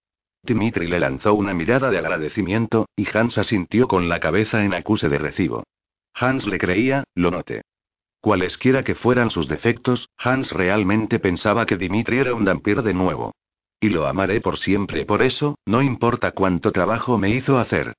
Dimitri 0.43 0.89
le 0.89 1.01
lanzó 1.01 1.33
una 1.33 1.55
mirada 1.55 1.91
de 1.91 1.97
agradecimiento, 1.97 2.85
y 2.97 3.07
Hans 3.17 3.39
asintió 3.39 3.89
con 3.89 4.11
la 4.11 4.21
cabeza 4.21 4.63
en 4.63 4.75
acuse 4.75 5.09
de 5.09 5.17
recibo. 5.17 5.65
Hans 6.13 6.47
le 6.47 6.59
creía, 6.59 7.05
lo 7.15 7.31
noté. 7.31 7.63
Cualesquiera 8.27 8.83
que 8.83 8.97
fueran 8.97 9.31
sus 9.31 9.47
defectos, 9.47 10.09
Hans 10.19 10.51
realmente 10.51 11.21
pensaba 11.21 11.65
que 11.65 11.77
Dimitri 11.77 12.19
era 12.19 12.35
un 12.35 12.45
vampiro 12.45 12.83
de 12.83 12.93
nuevo. 12.93 13.37
Y 13.79 13.89
lo 13.89 14.09
amaré 14.09 14.41
por 14.41 14.59
siempre 14.59 15.07
por 15.07 15.23
eso, 15.23 15.55
no 15.65 15.81
importa 15.81 16.33
cuánto 16.33 16.73
trabajo 16.73 17.19
me 17.19 17.31
hizo 17.31 17.57
hacer. 17.57 17.95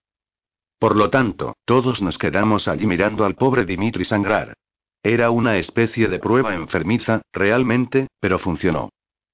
Por 0.80 0.98
lo 0.98 1.10
tanto, 1.10 1.56
todos 1.64 2.02
nos 2.02 2.18
quedamos 2.18 2.68
allí 2.68 2.86
mirando 2.86 3.24
al 3.24 3.36
pobre 3.36 3.64
Dimitri 3.64 4.04
sangrar. 4.04 4.54
Era 5.02 5.32
una 5.32 5.56
especie 5.60 6.10
de 6.10 6.20
prueba 6.20 6.54
enfermiza, 6.56 7.22
realmente, 7.32 8.10
pero 8.20 8.38
funcionó. 8.38 8.90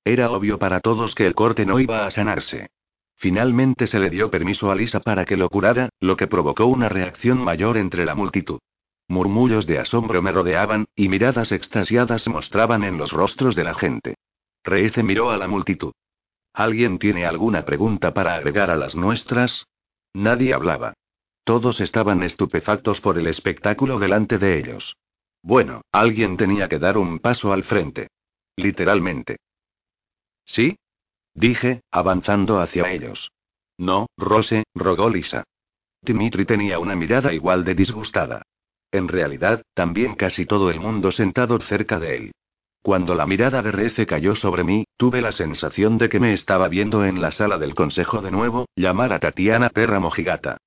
Era 0.06 0.30
obvio 0.30 0.60
para 0.60 0.80
todos 0.80 1.16
que 1.16 1.26
el 1.26 1.34
corte 1.34 1.66
no 1.66 1.80
iba 1.80 2.06
a 2.06 2.12
sanarse. 2.12 2.68
Finalmente 3.16 3.88
se 3.88 3.98
le 3.98 4.12
dio 4.12 4.30
permiso 4.30 4.70
a 4.70 4.76
Lisa 4.76 5.00
para 5.00 5.26
que 5.26 5.38
lo 5.38 5.50
curara, 5.50 5.90
lo 6.00 6.16
que 6.18 6.28
provocó 6.28 6.68
una 6.68 6.88
reacción 6.88 7.44
mayor 7.44 7.78
entre 7.78 8.06
la 8.06 8.14
multitud. 8.14 8.60
Murmullos 9.08 9.68
de 9.68 9.80
asombro 9.80 10.22
me 10.22 10.32
rodeaban, 10.32 10.86
y 10.96 11.10
miradas 11.10 11.52
extasiadas 11.52 12.28
mostraban 12.28 12.84
en 12.84 12.98
los 12.98 13.12
rostros 13.12 13.56
de 13.56 13.64
la 13.64 13.74
gente. 13.74 14.16
Reece 14.64 15.04
miró 15.04 15.32
a 15.32 15.38
la 15.38 15.48
multitud. 15.48 15.92
¿Alguien 16.54 17.00
tiene 17.00 17.26
alguna 17.26 17.66
pregunta 17.66 18.14
para 18.14 18.36
agregar 18.36 18.70
a 18.70 18.76
las 18.76 18.96
nuestras? 18.96 19.66
Nadie 20.14 20.54
hablaba. 20.54 20.94
Todos 21.44 21.82
estaban 21.82 22.24
estupefactos 22.24 23.02
por 23.02 23.18
el 23.18 23.28
espectáculo 23.28 24.00
delante 24.00 24.38
de 24.38 24.60
ellos. 24.60 24.96
Bueno, 25.42 25.82
alguien 25.92 26.38
tenía 26.38 26.70
que 26.70 26.80
dar 26.80 26.98
un 26.98 27.20
paso 27.20 27.52
al 27.52 27.64
frente. 27.64 28.08
Literalmente. 28.56 29.38
¿Sí? 30.46 30.78
Dije, 31.34 31.82
avanzando 31.92 32.60
hacia 32.60 32.92
ellos. 32.92 33.32
No, 33.78 34.08
Rose, 34.16 34.64
rogó 34.74 35.10
Lisa. 35.10 35.44
Dimitri 36.02 36.46
tenía 36.46 36.80
una 36.80 36.96
mirada 36.96 37.34
igual 37.34 37.64
de 37.66 37.76
disgustada. 37.76 38.44
En 38.94 39.08
realidad, 39.08 39.64
también 39.74 40.14
casi 40.14 40.46
todo 40.46 40.70
el 40.70 40.80
mundo 40.80 41.12
sentado 41.12 41.60
cerca 41.60 42.00
de 42.00 42.16
él. 42.16 42.32
Cuando 42.84 43.16
la 43.16 43.26
mirada 43.26 43.64
de 43.64 43.72
Rece 43.72 44.06
cayó 44.06 44.36
sobre 44.36 44.64
mí, 44.64 44.86
tuve 44.98 45.20
la 45.20 45.32
sensación 45.32 45.98
de 45.98 46.10
que 46.10 46.20
me 46.20 46.34
estaba 46.34 46.68
viendo 46.68 47.04
en 47.04 47.20
la 47.20 47.32
sala 47.32 47.58
del 47.58 47.74
consejo 47.74 48.22
de 48.22 48.30
nuevo, 48.30 48.68
llamar 48.76 49.12
a 49.12 49.20
Tatiana 49.20 49.70
perra 49.70 50.00
mojigata. 50.00 50.58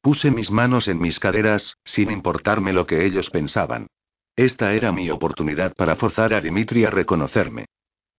Puse 0.00 0.32
mis 0.32 0.50
manos 0.50 0.88
en 0.88 0.98
mis 0.98 1.20
caderas, 1.20 1.76
sin 1.84 2.10
importarme 2.10 2.72
lo 2.72 2.86
que 2.86 3.06
ellos 3.06 3.30
pensaban. 3.30 3.86
Esta 4.34 4.74
era 4.74 4.90
mi 4.90 5.08
oportunidad 5.08 5.72
para 5.76 5.94
forzar 5.94 6.34
a 6.34 6.40
Dimitri 6.40 6.84
a 6.84 6.90
reconocerme. 6.90 7.66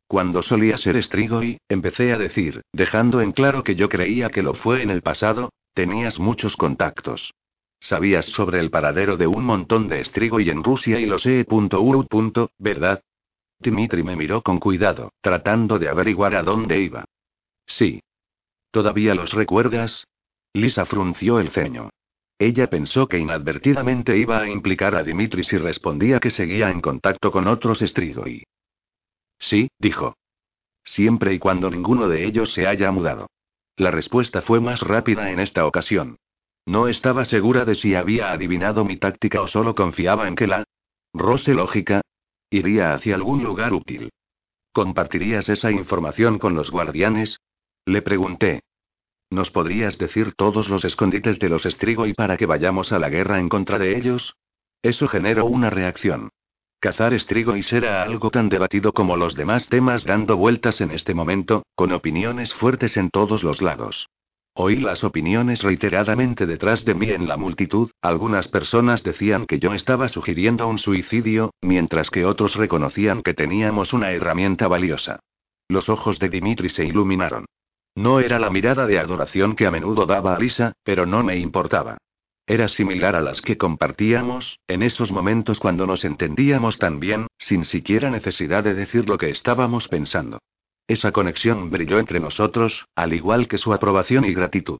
Cuando 0.07 0.43
solía 0.43 0.77
ser 0.77 1.03
Strigoi, 1.03 1.57
empecé 1.67 2.13
a 2.13 2.17
decir, 2.17 2.61
dejando 2.71 3.19
en 3.19 3.33
claro 3.33 3.65
que 3.65 3.75
yo 3.75 3.89
creía 3.89 4.29
que 4.29 4.43
lo 4.43 4.53
fue 4.53 4.81
en 4.81 4.91
el 4.91 5.01
pasado, 5.01 5.49
tenías 5.73 6.19
muchos 6.19 6.55
contactos. 6.55 7.33
Sabías 7.79 8.25
sobre 8.25 8.59
el 8.59 8.69
paradero 8.69 9.17
de 9.17 9.27
un 9.27 9.45
montón 9.45 9.87
de 9.87 10.03
Strigoi 10.03 10.49
en 10.49 10.63
Rusia 10.63 10.99
y 10.99 11.05
lo 11.05 11.19
sé. 11.19 11.45
¿Verdad? 12.57 13.03
Dimitri 13.59 14.03
me 14.03 14.15
miró 14.15 14.41
con 14.41 14.59
cuidado, 14.59 15.13
tratando 15.21 15.79
de 15.79 15.89
averiguar 15.89 16.35
a 16.35 16.43
dónde 16.43 16.79
iba. 16.79 17.05
Sí. 17.65 18.01
¿Todavía 18.71 19.15
los 19.15 19.33
recuerdas? 19.33 20.05
Lisa 20.53 20.85
frunció 20.85 21.39
el 21.39 21.51
ceño. 21.51 21.89
Ella 22.39 22.69
pensó 22.69 23.07
que 23.07 23.17
inadvertidamente 23.17 24.15
iba 24.17 24.39
a 24.39 24.49
implicar 24.49 24.95
a 24.95 25.03
Dimitri 25.03 25.43
si 25.43 25.57
respondía 25.57 26.19
que 26.19 26.29
seguía 26.29 26.69
en 26.69 26.81
contacto 26.81 27.31
con 27.31 27.47
otros 27.47 27.79
Strigoi. 27.79 28.43
Sí, 29.39 29.69
dijo. 29.79 30.15
Siempre 30.83 31.33
y 31.33 31.39
cuando 31.39 31.69
ninguno 31.69 32.07
de 32.07 32.25
ellos 32.25 32.53
se 32.53 32.67
haya 32.67 32.91
mudado. 32.91 33.27
La 33.75 33.91
respuesta 33.91 34.41
fue 34.41 34.59
más 34.59 34.81
rápida 34.81 35.31
en 35.31 35.39
esta 35.39 35.65
ocasión. 35.65 36.17
No 36.67 36.89
estaba 36.89 37.23
segura 37.23 37.63
de 37.63 37.75
si 37.75 37.95
había 37.95 38.33
adivinado 38.33 38.83
mi 38.83 38.97
táctica 38.97 39.41
o 39.41 39.47
solo 39.47 39.73
confiaba 39.73 40.27
en 40.27 40.35
que 40.35 40.47
la 40.47 40.65
Rose 41.13 41.53
lógica 41.53 42.01
iría 42.49 42.93
hacia 42.93 43.15
algún 43.15 43.41
lugar 43.41 43.73
útil. 43.73 44.09
¿Compartirías 44.73 45.47
esa 45.47 45.71
información 45.71 46.39
con 46.39 46.55
los 46.55 46.69
guardianes? 46.69 47.39
Le 47.85 48.01
pregunté. 48.01 48.63
¿Nos 49.29 49.49
podrías 49.49 49.97
decir 49.97 50.33
todos 50.35 50.67
los 50.67 50.83
escondites 50.83 51.39
de 51.39 51.47
los 51.47 51.63
Strigoi 51.63 52.13
para 52.13 52.35
que 52.35 52.45
vayamos 52.45 52.91
a 52.91 52.99
la 52.99 53.07
guerra 53.07 53.39
en 53.39 53.47
contra 53.47 53.79
de 53.79 53.97
ellos? 53.97 54.35
Eso 54.81 55.07
generó 55.07 55.45
una 55.45 55.69
reacción. 55.69 56.31
Cazar 56.81 57.17
Strigoi 57.17 57.61
era 57.71 58.03
algo 58.03 58.29
tan 58.29 58.49
debatido 58.49 58.91
como 58.91 59.15
los 59.15 59.35
demás 59.35 59.69
temas 59.69 60.03
dando 60.03 60.35
vueltas 60.35 60.81
en 60.81 60.91
este 60.91 61.13
momento, 61.13 61.63
con 61.75 61.93
opiniones 61.93 62.53
fuertes 62.53 62.97
en 62.97 63.09
todos 63.09 63.41
los 63.43 63.61
lados. 63.61 64.09
Oí 64.59 64.77
las 64.77 65.03
opiniones 65.03 65.61
reiteradamente 65.61 66.47
detrás 66.47 66.83
de 66.83 66.95
mí 66.95 67.11
en 67.11 67.27
la 67.27 67.37
multitud, 67.37 67.91
algunas 68.01 68.47
personas 68.47 69.03
decían 69.03 69.45
que 69.45 69.59
yo 69.59 69.71
estaba 69.75 70.07
sugiriendo 70.07 70.67
un 70.67 70.79
suicidio, 70.79 71.51
mientras 71.61 72.09
que 72.09 72.25
otros 72.25 72.55
reconocían 72.55 73.21
que 73.21 73.35
teníamos 73.35 73.93
una 73.93 74.13
herramienta 74.13 74.67
valiosa. 74.67 75.19
Los 75.69 75.89
ojos 75.89 76.17
de 76.17 76.29
Dimitri 76.29 76.69
se 76.69 76.85
iluminaron. 76.85 77.45
No 77.93 78.19
era 78.19 78.39
la 78.39 78.49
mirada 78.49 78.87
de 78.87 78.97
adoración 78.97 79.55
que 79.55 79.67
a 79.67 79.71
menudo 79.71 80.07
daba 80.07 80.35
a 80.35 80.39
Lisa, 80.39 80.73
pero 80.83 81.05
no 81.05 81.23
me 81.23 81.37
importaba. 81.37 81.99
Era 82.47 82.67
similar 82.67 83.15
a 83.15 83.21
las 83.21 83.43
que 83.43 83.59
compartíamos, 83.59 84.57
en 84.67 84.81
esos 84.81 85.11
momentos 85.11 85.59
cuando 85.59 85.85
nos 85.85 86.03
entendíamos 86.03 86.79
tan 86.79 86.99
bien, 86.99 87.27
sin 87.37 87.63
siquiera 87.63 88.09
necesidad 88.09 88.63
de 88.63 88.73
decir 88.73 89.07
lo 89.07 89.19
que 89.19 89.29
estábamos 89.29 89.87
pensando. 89.87 90.39
Esa 90.87 91.11
conexión 91.11 91.69
brilló 91.69 91.99
entre 91.99 92.19
nosotros, 92.19 92.87
al 92.95 93.13
igual 93.13 93.47
que 93.47 93.57
su 93.57 93.73
aprobación 93.73 94.25
y 94.25 94.33
gratitud. 94.33 94.79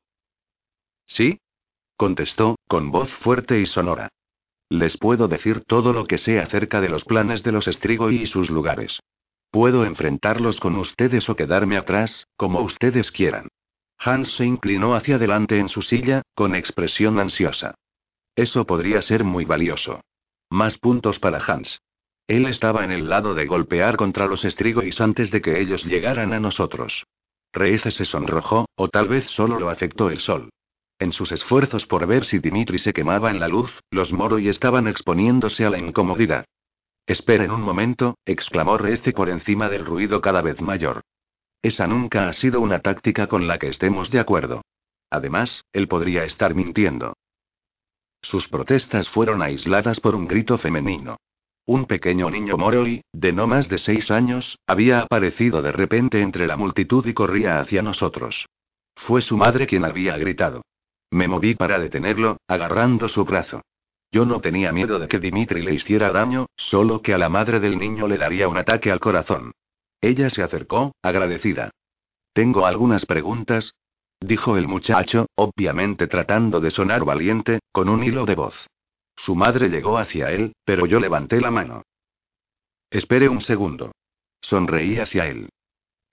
¿Sí? 1.05 1.39
contestó, 1.97 2.57
con 2.67 2.91
voz 2.91 3.09
fuerte 3.09 3.59
y 3.59 3.65
sonora. 3.65 4.09
Les 4.69 4.97
puedo 4.97 5.27
decir 5.27 5.63
todo 5.65 5.93
lo 5.93 6.05
que 6.05 6.17
sé 6.17 6.39
acerca 6.39 6.79
de 6.81 6.89
los 6.89 7.05
planes 7.05 7.41
de 7.43 7.51
los 7.51 7.65
Strigoi 7.65 8.21
y 8.21 8.27
sus 8.27 8.49
lugares. 8.49 8.99
Puedo 9.49 9.85
enfrentarlos 9.85 10.59
con 10.59 10.75
ustedes 10.75 11.29
o 11.29 11.35
quedarme 11.35 11.77
atrás, 11.77 12.27
como 12.35 12.61
ustedes 12.61 13.11
quieran. 13.11 13.47
Hans 13.97 14.35
se 14.35 14.45
inclinó 14.45 14.93
hacia 14.93 15.15
adelante 15.15 15.57
en 15.57 15.69
su 15.69 15.81
silla, 15.81 16.21
con 16.35 16.53
expresión 16.53 17.19
ansiosa. 17.19 17.75
Eso 18.35 18.65
podría 18.65 19.01
ser 19.01 19.23
muy 19.23 19.45
valioso. 19.45 20.01
Más 20.49 20.77
puntos 20.77 21.19
para 21.19 21.39
Hans. 21.39 21.79
Él 22.27 22.46
estaba 22.46 22.84
en 22.84 22.91
el 22.91 23.07
lado 23.07 23.34
de 23.34 23.46
golpear 23.46 23.96
contra 23.96 24.27
los 24.27 24.43
estrigois 24.43 25.00
antes 25.00 25.31
de 25.31 25.41
que 25.41 25.62
ellos 25.62 25.86
llegaran 25.86 26.34
a 26.34 26.39
nosotros. 26.41 27.05
Reece 27.53 27.91
se 27.91 28.03
sonrojó, 28.03 28.67
o 28.75 28.89
tal 28.89 29.07
vez 29.07 29.25
solo 29.27 29.60
lo 29.60 29.69
afectó 29.69 30.10
el 30.10 30.19
sol. 30.19 30.50
En 31.00 31.13
sus 31.13 31.31
esfuerzos 31.31 31.86
por 31.86 32.05
ver 32.05 32.25
si 32.25 32.39
Dimitri 32.39 32.79
se 32.79 32.91
quemaba 32.91 33.31
en 33.31 33.39
la 33.39 33.48
luz, 33.48 33.79
los 33.91 34.12
Moroi 34.12 34.50
estaban 34.50 34.88
exponiéndose 34.88 35.65
a 35.65 35.69
la 35.69 35.77
incomodidad. 35.77 36.46
Esperen 37.05 37.51
un 37.51 37.62
momento, 37.62 38.17
exclamó 38.25 38.77
Reece 38.77 39.13
por 39.13 39.29
encima 39.29 39.69
del 39.69 39.86
ruido 39.86 40.19
cada 40.19 40.41
vez 40.41 40.62
mayor. 40.62 41.01
Esa 41.62 41.88
nunca 41.88 42.27
ha 42.27 42.34
sido 42.34 42.60
una 42.60 42.79
táctica 42.79 43.27
con 43.27 43.48
la 43.48 43.57
que 43.57 43.69
estemos 43.69 44.12
de 44.12 44.19
acuerdo. 44.19 44.63
Además, 45.10 45.63
él 45.72 45.88
podría 45.88 46.25
estar 46.25 46.53
mintiendo. 46.53 47.13
Sus 48.22 48.50
protestas 48.50 49.07
fueron 49.07 49.41
aisladas 49.41 50.01
por 50.01 50.15
un 50.15 50.27
grito 50.27 50.57
femenino. 50.57 51.17
Un 51.67 51.83
pequeño 51.86 52.29
niño 52.29 52.55
Moroi, 52.55 53.01
de 53.12 53.33
no 53.33 53.45
más 53.45 53.67
de 53.67 53.77
seis 53.77 54.09
años, 54.09 54.57
había 54.65 55.01
aparecido 55.01 55.62
de 55.62 55.74
repente 55.74 56.21
entre 56.21 56.47
la 56.47 56.55
multitud 56.55 57.05
y 57.05 57.13
corría 57.13 57.59
hacia 57.59 57.81
nosotros. 57.81 58.47
Fue 58.95 59.21
su 59.21 59.36
madre 59.36 59.67
quien 59.67 59.83
había 59.83 60.17
gritado. 60.17 60.62
Me 61.12 61.27
moví 61.27 61.55
para 61.55 61.77
detenerlo, 61.77 62.38
agarrando 62.47 63.09
su 63.09 63.25
brazo. 63.25 63.63
Yo 64.13 64.25
no 64.25 64.39
tenía 64.39 64.71
miedo 64.71 64.97
de 64.97 65.09
que 65.09 65.19
Dimitri 65.19 65.62
le 65.62 65.74
hiciera 65.74 66.09
daño, 66.12 66.45
solo 66.55 67.01
que 67.01 67.13
a 67.13 67.17
la 67.17 67.27
madre 67.27 67.59
del 67.59 67.77
niño 67.77 68.07
le 68.07 68.17
daría 68.17 68.47
un 68.47 68.55
ataque 68.55 68.89
al 68.89 69.01
corazón. 69.01 69.51
Ella 70.00 70.29
se 70.29 70.43
acercó, 70.43 70.93
agradecida. 71.01 71.71
Tengo 72.31 72.65
algunas 72.65 73.05
preguntas, 73.05 73.74
dijo 74.21 74.55
el 74.55 74.69
muchacho, 74.69 75.25
obviamente 75.36 76.07
tratando 76.07 76.62
de 76.62 76.71
sonar 76.71 77.03
valiente, 77.03 77.59
con 77.74 77.89
un 77.89 78.05
hilo 78.05 78.25
de 78.25 78.36
voz. 78.36 78.67
Su 79.17 79.36
madre 79.36 79.67
llegó 79.67 79.97
hacia 79.97 80.31
él, 80.31 80.53
pero 80.63 80.86
yo 80.86 81.00
levanté 81.00 81.41
la 81.41 81.51
mano. 81.51 81.83
Espere 82.89 83.27
un 83.27 83.41
segundo. 83.41 83.91
Sonreí 84.39 84.97
hacia 85.00 85.27
él. 85.27 85.50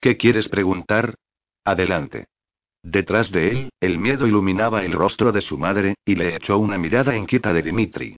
¿Qué 0.01 0.17
quieres 0.17 0.49
preguntar? 0.49 1.15
Adelante. 1.63 2.25
Detrás 2.83 3.31
de 3.31 3.49
él, 3.49 3.69
el 3.79 3.97
miedo 3.97 4.27
iluminaba 4.27 4.83
el 4.83 4.91
rostro 4.91 5.31
de 5.31 5.41
su 5.41 5.57
madre, 5.57 5.95
y 6.03 6.15
le 6.15 6.35
echó 6.35 6.57
una 6.57 6.77
mirada 6.77 7.15
inquieta 7.15 7.53
de 7.53 7.61
Dimitri. 7.63 8.17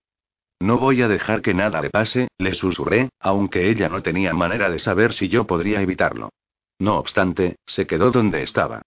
No 0.60 0.80
voy 0.80 1.02
a 1.02 1.08
dejar 1.08 1.42
que 1.42 1.54
nada 1.54 1.82
le 1.82 1.90
pase, 1.90 2.30
le 2.38 2.54
susurré, 2.54 3.10
aunque 3.20 3.70
ella 3.70 3.90
no 3.90 4.02
tenía 4.02 4.34
manera 4.34 4.70
de 4.70 4.80
saber 4.80 5.14
si 5.14 5.30
yo 5.30 5.46
podría 5.46 5.82
evitarlo. 5.82 6.32
No 6.80 6.98
obstante, 6.98 7.58
se 7.66 7.86
quedó 7.86 8.12
donde 8.12 8.42
estaba. 8.44 8.82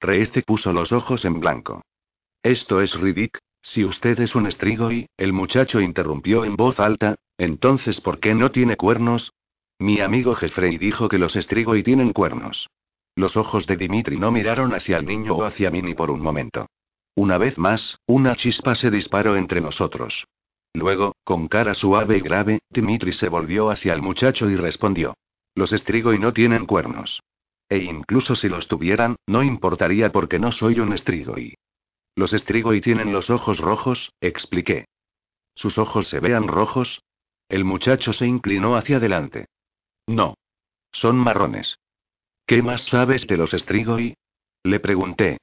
Reece 0.00 0.42
puso 0.42 0.72
los 0.72 0.92
ojos 0.92 1.24
en 1.24 1.40
blanco. 1.40 1.82
Esto 2.42 2.80
es 2.80 2.94
ridículo. 2.94 3.45
Si 3.68 3.84
usted 3.84 4.20
es 4.20 4.36
un 4.36 4.50
Strigoi, 4.50 5.08
el 5.16 5.32
muchacho 5.32 5.80
interrumpió 5.80 6.44
en 6.44 6.54
voz 6.54 6.78
alta, 6.78 7.16
entonces 7.36 8.00
¿por 8.00 8.20
qué 8.20 8.32
no 8.32 8.52
tiene 8.52 8.76
cuernos? 8.76 9.32
Mi 9.80 10.00
amigo 10.00 10.36
Jeffrey 10.36 10.78
dijo 10.78 11.08
que 11.08 11.18
los 11.18 11.32
Strigoi 11.32 11.82
tienen 11.82 12.12
cuernos. 12.12 12.70
Los 13.16 13.36
ojos 13.36 13.66
de 13.66 13.76
Dimitri 13.76 14.18
no 14.18 14.30
miraron 14.30 14.72
hacia 14.72 14.98
el 14.98 15.04
niño 15.04 15.34
o 15.34 15.42
hacia 15.42 15.72
mí 15.72 15.82
ni 15.82 15.94
por 15.94 16.12
un 16.12 16.20
momento. 16.20 16.68
Una 17.16 17.38
vez 17.38 17.58
más, 17.58 17.98
una 18.06 18.36
chispa 18.36 18.76
se 18.76 18.88
disparó 18.88 19.34
entre 19.34 19.60
nosotros. 19.60 20.28
Luego, 20.72 21.16
con 21.24 21.48
cara 21.48 21.74
suave 21.74 22.18
y 22.18 22.20
grave, 22.20 22.60
Dimitri 22.70 23.12
se 23.12 23.28
volvió 23.28 23.70
hacia 23.70 23.94
el 23.94 24.00
muchacho 24.00 24.48
y 24.48 24.54
respondió. 24.54 25.14
Los 25.56 25.70
Strigoi 25.70 26.20
no 26.20 26.32
tienen 26.32 26.66
cuernos. 26.66 27.20
E 27.68 27.78
incluso 27.78 28.36
si 28.36 28.48
los 28.48 28.68
tuvieran, 28.68 29.16
no 29.26 29.42
importaría 29.42 30.12
porque 30.12 30.38
no 30.38 30.52
soy 30.52 30.78
un 30.78 30.96
Strigoi. 30.96 31.56
Los 32.16 32.32
y 32.32 32.80
tienen 32.80 33.12
los 33.12 33.28
ojos 33.28 33.58
rojos, 33.58 34.12
expliqué. 34.20 34.86
¿Sus 35.54 35.76
ojos 35.76 36.08
se 36.08 36.18
vean 36.18 36.48
rojos? 36.48 37.02
El 37.48 37.64
muchacho 37.64 38.14
se 38.14 38.26
inclinó 38.26 38.74
hacia 38.74 38.96
adelante. 38.96 39.46
No. 40.06 40.34
Son 40.92 41.16
marrones. 41.16 41.78
¿Qué 42.46 42.62
más 42.62 42.84
sabes 42.84 43.26
de 43.26 43.36
los 43.36 43.50
Strigoi? 43.50 44.16
Le 44.64 44.80
pregunté. 44.80 45.38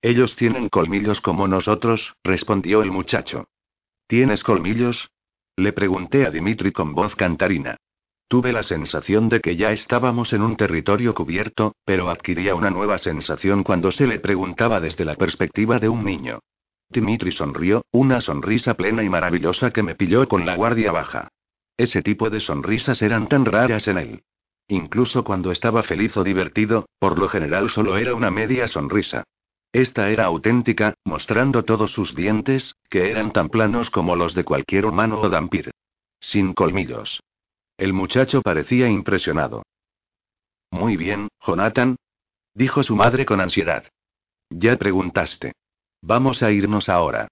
Ellos 0.00 0.34
tienen 0.34 0.70
colmillos 0.70 1.20
como 1.20 1.46
nosotros, 1.46 2.14
respondió 2.24 2.82
el 2.82 2.90
muchacho. 2.90 3.48
¿Tienes 4.06 4.42
colmillos? 4.42 5.10
Le 5.56 5.72
pregunté 5.72 6.26
a 6.26 6.30
Dimitri 6.30 6.72
con 6.72 6.94
voz 6.94 7.14
cantarina. 7.16 7.76
Tuve 8.28 8.52
la 8.52 8.64
sensación 8.64 9.28
de 9.28 9.40
que 9.40 9.54
ya 9.54 9.70
estábamos 9.70 10.32
en 10.32 10.42
un 10.42 10.56
territorio 10.56 11.14
cubierto, 11.14 11.76
pero 11.84 12.10
adquiría 12.10 12.56
una 12.56 12.70
nueva 12.70 12.98
sensación 12.98 13.62
cuando 13.62 13.92
se 13.92 14.08
le 14.08 14.18
preguntaba 14.18 14.80
desde 14.80 15.04
la 15.04 15.14
perspectiva 15.14 15.78
de 15.78 15.88
un 15.88 16.04
niño. 16.04 16.40
Dimitri 16.88 17.30
sonrió, 17.30 17.84
una 17.92 18.20
sonrisa 18.20 18.74
plena 18.74 19.04
y 19.04 19.08
maravillosa 19.08 19.70
que 19.70 19.84
me 19.84 19.94
pilló 19.94 20.26
con 20.26 20.44
la 20.44 20.56
guardia 20.56 20.90
baja. 20.90 21.28
Ese 21.76 22.02
tipo 22.02 22.28
de 22.28 22.40
sonrisas 22.40 23.00
eran 23.00 23.28
tan 23.28 23.44
raras 23.44 23.86
en 23.86 23.98
él. 23.98 24.22
Incluso 24.66 25.22
cuando 25.22 25.52
estaba 25.52 25.84
feliz 25.84 26.16
o 26.16 26.24
divertido, 26.24 26.86
por 26.98 27.20
lo 27.20 27.28
general 27.28 27.70
solo 27.70 27.96
era 27.96 28.14
una 28.14 28.32
media 28.32 28.66
sonrisa. 28.66 29.22
Esta 29.72 30.10
era 30.10 30.24
auténtica, 30.24 30.94
mostrando 31.04 31.64
todos 31.64 31.92
sus 31.92 32.16
dientes, 32.16 32.74
que 32.90 33.10
eran 33.10 33.32
tan 33.32 33.50
planos 33.50 33.90
como 33.90 34.16
los 34.16 34.34
de 34.34 34.42
cualquier 34.42 34.86
humano 34.86 35.20
o 35.20 35.28
dampir. 35.28 35.70
Sin 36.18 36.54
colmillos. 36.54 37.20
El 37.78 37.92
muchacho 37.92 38.40
parecía 38.42 38.88
impresionado. 38.88 39.62
Muy 40.70 40.96
bien, 40.96 41.28
Jonathan. 41.40 41.96
Dijo 42.54 42.82
su 42.82 42.96
madre 42.96 43.26
con 43.26 43.40
ansiedad. 43.40 43.84
Ya 44.50 44.76
preguntaste. 44.76 45.52
Vamos 46.00 46.42
a 46.42 46.50
irnos 46.50 46.88
ahora. 46.88 47.28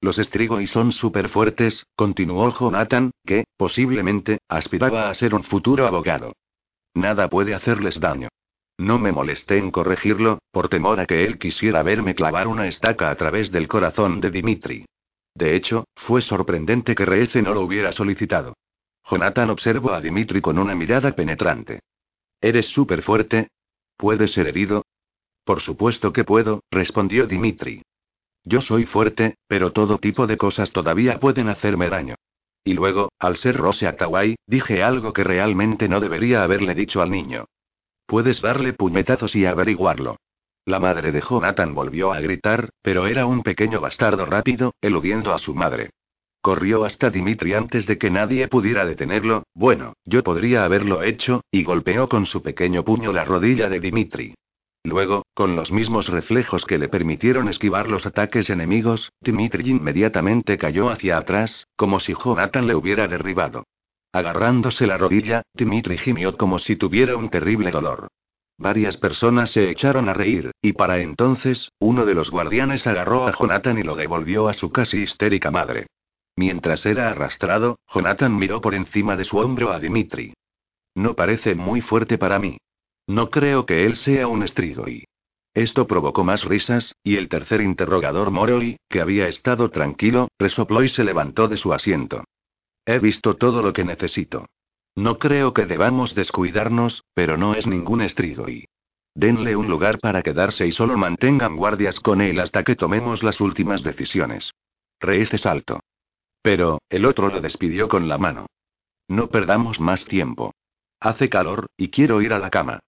Los 0.00 0.18
y 0.18 0.66
son 0.66 0.92
súper 0.92 1.28
fuertes, 1.28 1.84
continuó 1.96 2.50
Jonathan, 2.56 3.10
que, 3.24 3.44
posiblemente, 3.56 4.38
aspiraba 4.48 5.08
a 5.08 5.14
ser 5.14 5.34
un 5.34 5.42
futuro 5.42 5.86
abogado. 5.86 6.34
Nada 6.94 7.28
puede 7.28 7.54
hacerles 7.54 7.98
daño. 7.98 8.28
No 8.78 8.98
me 8.98 9.10
molesté 9.10 9.58
en 9.58 9.72
corregirlo, 9.72 10.38
por 10.52 10.68
temor 10.68 11.00
a 11.00 11.06
que 11.06 11.24
él 11.24 11.38
quisiera 11.38 11.82
verme 11.82 12.14
clavar 12.14 12.46
una 12.46 12.68
estaca 12.68 13.10
a 13.10 13.16
través 13.16 13.50
del 13.50 13.66
corazón 13.66 14.20
de 14.20 14.30
Dimitri. 14.30 14.84
De 15.34 15.56
hecho, 15.56 15.84
fue 15.96 16.20
sorprendente 16.20 16.94
que 16.94 17.04
Reece 17.04 17.42
no 17.42 17.54
lo 17.54 17.62
hubiera 17.62 17.90
solicitado. 17.90 18.54
Jonathan 19.10 19.50
observó 19.50 19.92
a 19.92 20.00
Dimitri 20.00 20.40
con 20.40 20.58
una 20.58 20.74
mirada 20.74 21.12
penetrante. 21.12 21.80
¿Eres 22.40 22.66
súper 22.66 23.02
fuerte? 23.02 23.48
¿Puedes 23.96 24.32
ser 24.32 24.46
herido? 24.48 24.84
Por 25.44 25.60
supuesto 25.60 26.12
que 26.12 26.24
puedo, 26.24 26.62
respondió 26.70 27.26
Dimitri. 27.26 27.82
Yo 28.44 28.60
soy 28.60 28.84
fuerte, 28.84 29.36
pero 29.46 29.72
todo 29.72 29.98
tipo 29.98 30.26
de 30.26 30.36
cosas 30.36 30.72
todavía 30.72 31.18
pueden 31.18 31.48
hacerme 31.48 31.88
daño. 31.88 32.16
Y 32.64 32.74
luego, 32.74 33.10
al 33.18 33.36
ser 33.36 33.56
Rose 33.56 33.86
Atawai, 33.86 34.36
dije 34.46 34.82
algo 34.82 35.12
que 35.12 35.24
realmente 35.24 35.88
no 35.88 36.00
debería 36.00 36.42
haberle 36.42 36.74
dicho 36.74 37.00
al 37.00 37.10
niño. 37.10 37.46
Puedes 38.06 38.42
darle 38.42 38.74
puñetazos 38.74 39.34
y 39.36 39.46
averiguarlo. 39.46 40.16
La 40.66 40.80
madre 40.80 41.12
de 41.12 41.22
Jonathan 41.22 41.74
volvió 41.74 42.12
a 42.12 42.20
gritar, 42.20 42.70
pero 42.82 43.06
era 43.06 43.24
un 43.24 43.42
pequeño 43.42 43.80
bastardo 43.80 44.26
rápido, 44.26 44.74
eludiendo 44.82 45.32
a 45.32 45.38
su 45.38 45.54
madre. 45.54 45.90
Corrió 46.40 46.84
hasta 46.84 47.10
Dimitri 47.10 47.54
antes 47.54 47.86
de 47.86 47.98
que 47.98 48.10
nadie 48.10 48.48
pudiera 48.48 48.86
detenerlo, 48.86 49.44
bueno, 49.54 49.94
yo 50.04 50.22
podría 50.22 50.64
haberlo 50.64 51.02
hecho, 51.02 51.42
y 51.50 51.64
golpeó 51.64 52.08
con 52.08 52.26
su 52.26 52.42
pequeño 52.42 52.84
puño 52.84 53.12
la 53.12 53.24
rodilla 53.24 53.68
de 53.68 53.80
Dimitri. 53.80 54.34
Luego, 54.84 55.26
con 55.34 55.56
los 55.56 55.72
mismos 55.72 56.08
reflejos 56.08 56.64
que 56.64 56.78
le 56.78 56.88
permitieron 56.88 57.48
esquivar 57.48 57.88
los 57.88 58.06
ataques 58.06 58.48
enemigos, 58.50 59.10
Dimitri 59.20 59.70
inmediatamente 59.70 60.56
cayó 60.56 60.88
hacia 60.88 61.18
atrás, 61.18 61.66
como 61.76 61.98
si 61.98 62.14
Jonathan 62.14 62.66
le 62.66 62.74
hubiera 62.74 63.08
derribado. 63.08 63.64
Agarrándose 64.12 64.86
la 64.86 64.96
rodilla, 64.96 65.42
Dimitri 65.52 65.98
gimió 65.98 66.36
como 66.36 66.58
si 66.58 66.76
tuviera 66.76 67.16
un 67.16 67.28
terrible 67.28 67.70
dolor. 67.70 68.08
Varias 68.56 68.96
personas 68.96 69.50
se 69.50 69.70
echaron 69.70 70.08
a 70.08 70.14
reír, 70.14 70.52
y 70.62 70.72
para 70.72 70.98
entonces, 70.98 71.70
uno 71.78 72.06
de 72.06 72.14
los 72.14 72.30
guardianes 72.30 72.86
agarró 72.86 73.26
a 73.26 73.32
Jonathan 73.32 73.78
y 73.78 73.82
lo 73.82 73.94
devolvió 73.94 74.48
a 74.48 74.54
su 74.54 74.72
casi 74.72 75.02
histérica 75.02 75.50
madre. 75.50 75.86
Mientras 76.38 76.86
era 76.86 77.10
arrastrado, 77.10 77.80
Jonathan 77.92 78.36
miró 78.36 78.60
por 78.60 78.76
encima 78.76 79.16
de 79.16 79.24
su 79.24 79.38
hombro 79.38 79.72
a 79.72 79.80
Dimitri. 79.80 80.34
No 80.94 81.14
parece 81.14 81.56
muy 81.56 81.80
fuerte 81.80 82.16
para 82.16 82.38
mí. 82.38 82.58
No 83.08 83.28
creo 83.28 83.66
que 83.66 83.84
él 83.86 83.96
sea 83.96 84.28
un 84.28 84.46
Strigoi. 84.46 85.02
Esto 85.52 85.88
provocó 85.88 86.22
más 86.22 86.44
risas, 86.44 86.94
y 87.02 87.16
el 87.16 87.28
tercer 87.28 87.60
interrogador 87.60 88.30
Moroi, 88.30 88.76
que 88.88 89.00
había 89.00 89.26
estado 89.26 89.70
tranquilo, 89.70 90.28
resopló 90.38 90.84
y 90.84 90.88
se 90.88 91.02
levantó 91.02 91.48
de 91.48 91.56
su 91.56 91.72
asiento. 91.72 92.22
He 92.86 93.00
visto 93.00 93.34
todo 93.34 93.60
lo 93.60 93.72
que 93.72 93.82
necesito. 93.82 94.46
No 94.94 95.18
creo 95.18 95.52
que 95.52 95.66
debamos 95.66 96.14
descuidarnos, 96.14 97.02
pero 97.14 97.36
no 97.36 97.54
es 97.54 97.66
ningún 97.66 98.08
Strigoi. 98.08 98.64
Denle 99.12 99.56
un 99.56 99.66
lugar 99.66 99.98
para 99.98 100.22
quedarse 100.22 100.68
y 100.68 100.70
solo 100.70 100.96
mantengan 100.96 101.56
guardias 101.56 101.98
con 101.98 102.20
él 102.20 102.38
hasta 102.38 102.62
que 102.62 102.76
tomemos 102.76 103.24
las 103.24 103.40
últimas 103.40 103.82
decisiones. 103.82 104.52
Reese 105.00 105.36
salto. 105.38 105.80
Pero, 106.42 106.78
el 106.88 107.04
otro 107.04 107.28
lo 107.28 107.40
despidió 107.40 107.88
con 107.88 108.08
la 108.08 108.18
mano. 108.18 108.46
No 109.08 109.28
perdamos 109.28 109.80
más 109.80 110.04
tiempo. 110.04 110.52
Hace 111.00 111.28
calor, 111.28 111.66
y 111.76 111.88
quiero 111.88 112.20
ir 112.22 112.32
a 112.32 112.38
la 112.38 112.50
cama. 112.50 112.80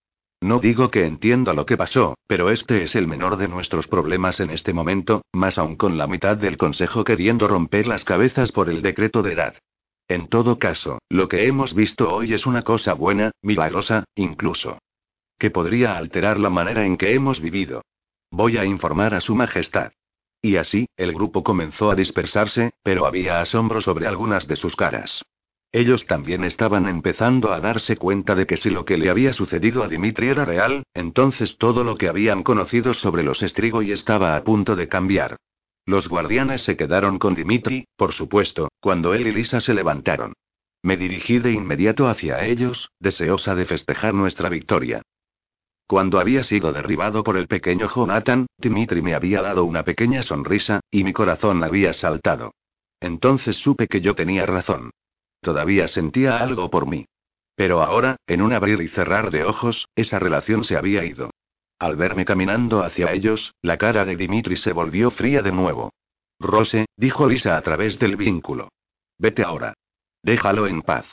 No 0.42 0.58
digo 0.58 0.90
que 0.90 1.04
entienda 1.04 1.52
lo 1.52 1.66
que 1.66 1.76
pasó, 1.76 2.14
pero 2.26 2.50
este 2.50 2.82
es 2.82 2.94
el 2.96 3.06
menor 3.06 3.36
de 3.36 3.48
nuestros 3.48 3.88
problemas 3.88 4.40
en 4.40 4.50
este 4.50 4.72
momento, 4.72 5.22
más 5.32 5.58
aún 5.58 5.76
con 5.76 5.98
la 5.98 6.06
mitad 6.06 6.36
del 6.36 6.56
Consejo 6.56 7.04
queriendo 7.04 7.46
romper 7.46 7.86
las 7.86 8.04
cabezas 8.04 8.50
por 8.50 8.70
el 8.70 8.80
decreto 8.80 9.22
de 9.22 9.34
edad. 9.34 9.54
En 10.08 10.28
todo 10.28 10.58
caso, 10.58 10.98
lo 11.10 11.28
que 11.28 11.46
hemos 11.46 11.74
visto 11.74 12.12
hoy 12.12 12.32
es 12.32 12.46
una 12.46 12.62
cosa 12.62 12.94
buena, 12.94 13.32
milagrosa, 13.42 14.04
incluso. 14.14 14.78
Que 15.38 15.50
podría 15.50 15.96
alterar 15.96 16.40
la 16.40 16.50
manera 16.50 16.84
en 16.84 16.96
que 16.96 17.14
hemos 17.14 17.40
vivido. 17.40 17.82
Voy 18.30 18.56
a 18.56 18.64
informar 18.64 19.14
a 19.14 19.20
Su 19.20 19.34
Majestad. 19.34 19.92
Y 20.42 20.57
así, 20.57 20.87
el 20.96 21.12
grupo 21.12 21.42
comenzó 21.42 21.90
a 21.90 21.94
dispersarse, 21.94 22.72
pero 22.83 23.07
había 23.07 23.40
asombro 23.40 23.81
sobre 23.81 24.07
algunas 24.07 24.48
de 24.48 24.57
sus 24.57 24.74
caras. 24.74 25.22
Ellos 25.72 26.07
también 26.07 26.42
estaban 26.42 26.88
empezando 26.88 27.53
a 27.53 27.61
darse 27.61 27.96
cuenta 27.96 28.35
de 28.35 28.46
que 28.46 28.57
si 28.57 28.70
lo 28.70 28.85
que 28.85 28.96
le 28.96 29.09
había 29.09 29.33
sucedido 29.33 29.85
a 29.85 29.88
Dimitri 29.88 30.29
era 30.29 30.44
real, 30.44 30.83
entonces 30.94 31.59
todo 31.59 31.85
lo 31.85 31.96
que 31.96 32.09
habían 32.09 32.42
conocido 32.42 32.92
sobre 32.92 33.22
los 33.22 33.40
Strigoi 33.40 33.92
estaba 33.92 34.35
a 34.35 34.42
punto 34.42 34.74
de 34.74 34.88
cambiar. 34.88 35.37
Los 35.87 36.09
guardianes 36.09 36.62
se 36.62 36.76
quedaron 36.76 37.18
con 37.18 37.35
Dimitri, 37.35 37.87
por 37.96 38.12
supuesto, 38.12 38.68
cuando 38.81 39.14
él 39.14 39.26
y 39.29 39.33
Lisa 39.33 39.61
se 39.61 39.74
levantaron. 39.74 40.33
Me 40.83 40.96
dirigí 40.96 41.38
de 41.38 41.53
inmediato 41.53 42.09
hacia 42.09 42.44
ellos, 42.44 42.90
deseosa 42.98 43.55
de 43.55 43.64
festejar 43.64 44.14
nuestra 44.14 44.48
victoria. 44.48 45.03
Cuando 45.90 46.20
había 46.20 46.44
sido 46.44 46.72
derribado 46.72 47.24
por 47.24 47.37
el 47.37 47.48
pequeño 47.48 47.88
Jonathan, 47.92 48.46
Dimitri 48.59 49.03
me 49.03 49.12
había 49.12 49.42
dado 49.42 49.64
una 49.64 49.83
pequeña 49.83 50.22
sonrisa, 50.22 50.79
y 50.88 51.03
mi 51.03 51.12
corazón 51.12 51.64
había 51.64 51.92
saltado. 51.92 52.55
Entonces 53.00 53.57
supe 53.57 53.88
que 53.88 54.00
yo 54.00 54.14
tenía 54.14 54.46
razón. 54.46 54.92
Todavía 55.40 55.88
sentía 55.88 56.38
algo 56.38 56.70
por 56.70 56.87
mí. 56.87 57.07
Pero 57.57 57.83
ahora, 57.83 58.14
en 58.29 58.40
un 58.40 58.53
abrir 58.53 58.81
y 58.83 58.87
cerrar 58.87 59.33
de 59.33 59.42
ojos, 59.42 59.88
esa 59.96 60.20
relación 60.20 60.62
se 60.62 60.76
había 60.76 61.05
ido. 61.05 61.33
Al 61.81 61.96
verme 61.96 62.24
caminando 62.24 62.85
hacia 62.85 63.12
ellos, 63.12 63.53
la 63.61 63.76
cara 63.76 64.05
de 64.05 64.14
Dimitri 64.14 64.55
se 64.55 64.72
volvió 64.72 65.11
fría 65.11 65.42
de 65.42 65.50
nuevo. 65.50 65.92
Rose, 66.38 66.87
dijo 66.96 67.29
Lisa 67.29 67.57
a 67.57 67.62
través 67.62 67.98
del 67.98 68.14
vínculo. 68.14 68.68
Vete 69.18 69.42
ahora. 69.42 69.74
Déjalo 70.22 70.68
en 70.68 70.83
paz. 70.83 71.07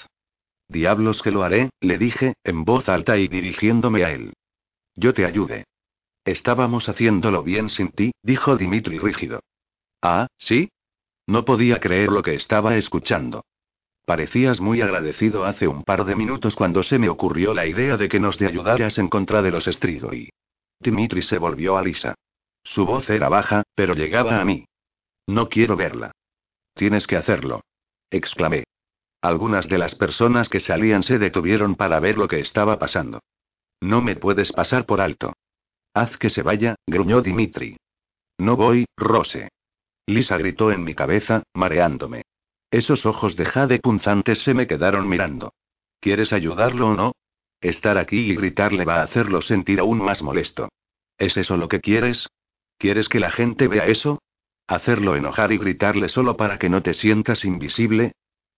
Diablos 0.67 1.23
que 1.23 1.31
lo 1.31 1.41
haré, 1.41 1.71
le 1.81 1.97
dije, 1.97 2.35
en 2.43 2.63
voz 2.63 2.87
alta 2.89 3.17
y 3.17 3.27
dirigiéndome 3.27 4.05
a 4.05 4.11
él. 4.11 4.33
Yo 4.97 5.13
te 5.13 5.25
ayude. 5.25 5.65
Estábamos 6.25 6.89
haciéndolo 6.89 7.43
bien 7.43 7.69
sin 7.69 7.89
ti, 7.89 8.11
dijo 8.21 8.57
Dimitri 8.57 8.99
rígido. 8.99 9.41
Ah, 10.01 10.27
¿sí? 10.37 10.69
No 11.27 11.45
podía 11.45 11.79
creer 11.79 12.11
lo 12.11 12.23
que 12.23 12.33
estaba 12.33 12.75
escuchando. 12.75 13.45
Parecías 14.05 14.59
muy 14.59 14.81
agradecido 14.81 15.45
hace 15.45 15.67
un 15.67 15.83
par 15.83 16.03
de 16.05 16.15
minutos 16.15 16.55
cuando 16.55 16.81
se 16.81 16.97
me 16.97 17.09
ocurrió 17.09 17.53
la 17.53 17.65
idea 17.65 17.95
de 17.95 18.09
que 18.09 18.19
nos 18.19 18.37
te 18.37 18.47
ayudaras 18.47 18.97
en 18.97 19.07
contra 19.07 19.41
de 19.41 19.51
los 19.51 19.65
Strigoi. 19.65 20.29
Dimitri 20.79 21.21
se 21.21 21.37
volvió 21.37 21.77
a 21.77 21.83
Lisa. 21.83 22.15
Su 22.63 22.85
voz 22.85 23.09
era 23.09 23.29
baja, 23.29 23.63
pero 23.75 23.93
llegaba 23.93 24.39
a 24.41 24.45
mí. 24.45 24.65
No 25.27 25.49
quiero 25.49 25.75
verla. 25.75 26.11
Tienes 26.73 27.05
que 27.05 27.17
hacerlo. 27.17 27.61
exclamé. 28.09 28.63
Algunas 29.21 29.67
de 29.67 29.77
las 29.77 29.95
personas 29.95 30.47
que 30.47 30.59
salían 30.59 31.03
se 31.03 31.19
detuvieron 31.19 31.75
para 31.75 31.99
ver 31.99 32.17
lo 32.17 32.27
que 32.27 32.39
estaba 32.39 32.79
pasando. 32.79 33.19
No 33.81 34.01
me 34.01 34.15
puedes 34.15 34.51
pasar 34.51 34.85
por 34.85 35.01
alto. 35.01 35.33
Haz 35.93 36.17
que 36.17 36.29
se 36.29 36.41
vaya, 36.41 36.75
gruñó 36.85 37.21
Dimitri. 37.21 37.77
No 38.37 38.55
voy, 38.55 38.85
Rose. 38.95 39.49
Lisa 40.05 40.37
gritó 40.37 40.71
en 40.71 40.83
mi 40.83 40.95
cabeza, 40.95 41.43
mareándome. 41.53 42.23
Esos 42.71 43.05
ojos 43.05 43.35
de 43.35 43.45
jade 43.45 43.79
punzantes 43.79 44.39
se 44.39 44.53
me 44.53 44.67
quedaron 44.67 45.07
mirando. 45.07 45.53
¿Quieres 45.99 46.33
ayudarlo 46.33 46.89
o 46.89 46.93
no? 46.93 47.11
Estar 47.61 47.97
aquí 47.97 48.31
y 48.31 48.35
gritarle 48.35 48.85
va 48.85 48.97
a 48.97 49.03
hacerlo 49.03 49.41
sentir 49.41 49.79
aún 49.79 49.99
más 49.99 50.21
molesto. 50.21 50.69
¿Es 51.17 51.37
eso 51.37 51.57
lo 51.57 51.67
que 51.67 51.79
quieres? 51.79 52.27
¿Quieres 52.77 53.09
que 53.09 53.19
la 53.19 53.31
gente 53.31 53.67
vea 53.67 53.85
eso? 53.85 54.21
¿Hacerlo 54.67 55.15
enojar 55.15 55.51
y 55.51 55.57
gritarle 55.57 56.09
solo 56.09 56.37
para 56.37 56.59
que 56.59 56.69
no 56.69 56.83
te 56.83 56.93
sientas 56.93 57.45
invisible? 57.45 58.11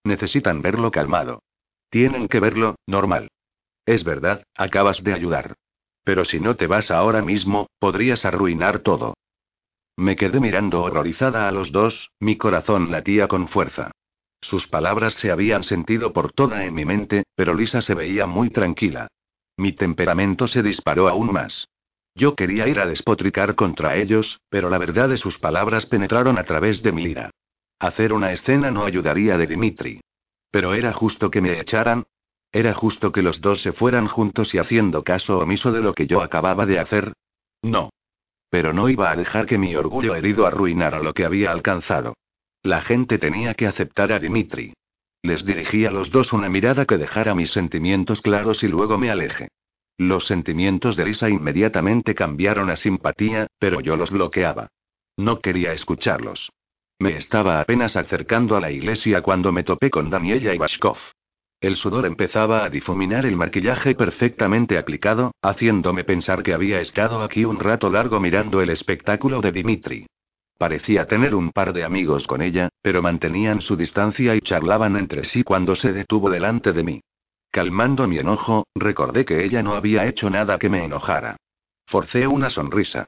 Necesitan 0.04 0.60
verlo 0.60 0.90
calmado. 0.90 1.42
Tienen 1.88 2.28
que 2.28 2.40
verlo, 2.40 2.76
normal. 2.86 3.30
Es 3.86 4.04
verdad, 4.04 4.44
acabas 4.56 5.02
de 5.02 5.12
ayudar. 5.12 5.54
Pero 6.04 6.24
si 6.24 6.40
no 6.40 6.56
te 6.56 6.66
vas 6.66 6.90
ahora 6.90 7.22
mismo, 7.22 7.68
podrías 7.78 8.24
arruinar 8.24 8.80
todo. 8.80 9.14
Me 9.96 10.16
quedé 10.16 10.40
mirando 10.40 10.82
horrorizada 10.82 11.48
a 11.48 11.52
los 11.52 11.72
dos, 11.72 12.10
mi 12.20 12.36
corazón 12.36 12.90
latía 12.90 13.28
con 13.28 13.48
fuerza. 13.48 13.90
Sus 14.40 14.66
palabras 14.66 15.14
se 15.14 15.30
habían 15.30 15.62
sentido 15.62 16.12
por 16.12 16.32
toda 16.32 16.64
en 16.64 16.74
mi 16.74 16.84
mente, 16.84 17.24
pero 17.34 17.54
Lisa 17.54 17.82
se 17.82 17.94
veía 17.94 18.26
muy 18.26 18.50
tranquila. 18.50 19.08
Mi 19.58 19.72
temperamento 19.72 20.48
se 20.48 20.62
disparó 20.62 21.08
aún 21.08 21.32
más. 21.32 21.68
Yo 22.14 22.34
quería 22.34 22.66
ir 22.66 22.80
a 22.80 22.86
despotricar 22.86 23.54
contra 23.54 23.96
ellos, 23.96 24.40
pero 24.48 24.70
la 24.70 24.78
verdad 24.78 25.10
de 25.10 25.18
sus 25.18 25.38
palabras 25.38 25.86
penetraron 25.86 26.38
a 26.38 26.44
través 26.44 26.82
de 26.82 26.92
mi 26.92 27.02
ira. 27.02 27.30
Hacer 27.78 28.12
una 28.12 28.32
escena 28.32 28.70
no 28.70 28.84
ayudaría 28.84 29.36
de 29.36 29.46
Dimitri. 29.46 30.00
Pero 30.50 30.74
era 30.74 30.92
justo 30.92 31.30
que 31.30 31.40
me 31.40 31.60
echaran. 31.60 32.04
Era 32.52 32.74
justo 32.74 33.12
que 33.12 33.22
los 33.22 33.40
dos 33.40 33.62
se 33.62 33.72
fueran 33.72 34.08
juntos 34.08 34.54
y 34.54 34.58
haciendo 34.58 35.04
caso 35.04 35.38
omiso 35.38 35.70
de 35.72 35.80
lo 35.80 35.94
que 35.94 36.06
yo 36.06 36.22
acababa 36.22 36.66
de 36.66 36.80
hacer. 36.80 37.12
No. 37.62 37.90
Pero 38.48 38.72
no 38.72 38.88
iba 38.88 39.10
a 39.10 39.16
dejar 39.16 39.46
que 39.46 39.58
mi 39.58 39.76
orgullo 39.76 40.16
herido 40.16 40.46
arruinara 40.46 40.98
lo 40.98 41.14
que 41.14 41.24
había 41.24 41.52
alcanzado. 41.52 42.14
La 42.62 42.80
gente 42.80 43.18
tenía 43.18 43.54
que 43.54 43.66
aceptar 43.66 44.12
a 44.12 44.18
Dimitri. 44.18 44.74
Les 45.22 45.44
dirigí 45.44 45.86
a 45.86 45.90
los 45.90 46.10
dos 46.10 46.32
una 46.32 46.48
mirada 46.48 46.86
que 46.86 46.98
dejara 46.98 47.34
mis 47.34 47.50
sentimientos 47.50 48.20
claros 48.22 48.62
y 48.62 48.68
luego 48.68 48.98
me 48.98 49.10
alejé. 49.10 49.48
Los 49.96 50.26
sentimientos 50.26 50.96
de 50.96 51.04
Lisa 51.04 51.28
inmediatamente 51.28 52.14
cambiaron 52.14 52.70
a 52.70 52.76
simpatía, 52.76 53.46
pero 53.58 53.80
yo 53.80 53.96
los 53.96 54.10
bloqueaba. 54.10 54.68
No 55.16 55.40
quería 55.40 55.72
escucharlos. 55.72 56.50
Me 56.98 57.16
estaba 57.16 57.60
apenas 57.60 57.96
acercando 57.96 58.56
a 58.56 58.60
la 58.60 58.70
iglesia 58.70 59.22
cuando 59.22 59.52
me 59.52 59.62
topé 59.62 59.90
con 59.90 60.10
Daniela 60.10 60.54
Bashkov. 60.56 60.98
El 61.60 61.76
sudor 61.76 62.06
empezaba 62.06 62.64
a 62.64 62.70
difuminar 62.70 63.26
el 63.26 63.36
maquillaje 63.36 63.94
perfectamente 63.94 64.78
aplicado, 64.78 65.32
haciéndome 65.42 66.04
pensar 66.04 66.42
que 66.42 66.54
había 66.54 66.80
estado 66.80 67.22
aquí 67.22 67.44
un 67.44 67.60
rato 67.60 67.90
largo 67.90 68.18
mirando 68.18 68.62
el 68.62 68.70
espectáculo 68.70 69.42
de 69.42 69.52
Dimitri. 69.52 70.06
Parecía 70.56 71.06
tener 71.06 71.34
un 71.34 71.52
par 71.52 71.74
de 71.74 71.84
amigos 71.84 72.26
con 72.26 72.40
ella, 72.40 72.70
pero 72.80 73.02
mantenían 73.02 73.60
su 73.60 73.76
distancia 73.76 74.34
y 74.34 74.40
charlaban 74.40 74.96
entre 74.96 75.24
sí 75.24 75.42
cuando 75.42 75.74
se 75.74 75.92
detuvo 75.92 76.30
delante 76.30 76.72
de 76.72 76.82
mí. 76.82 77.00
Calmando 77.50 78.06
mi 78.06 78.18
enojo, 78.18 78.66
recordé 78.74 79.26
que 79.26 79.44
ella 79.44 79.62
no 79.62 79.74
había 79.74 80.06
hecho 80.06 80.30
nada 80.30 80.58
que 80.58 80.70
me 80.70 80.84
enojara. 80.84 81.36
Forcé 81.86 82.26
una 82.26 82.48
sonrisa. 82.48 83.06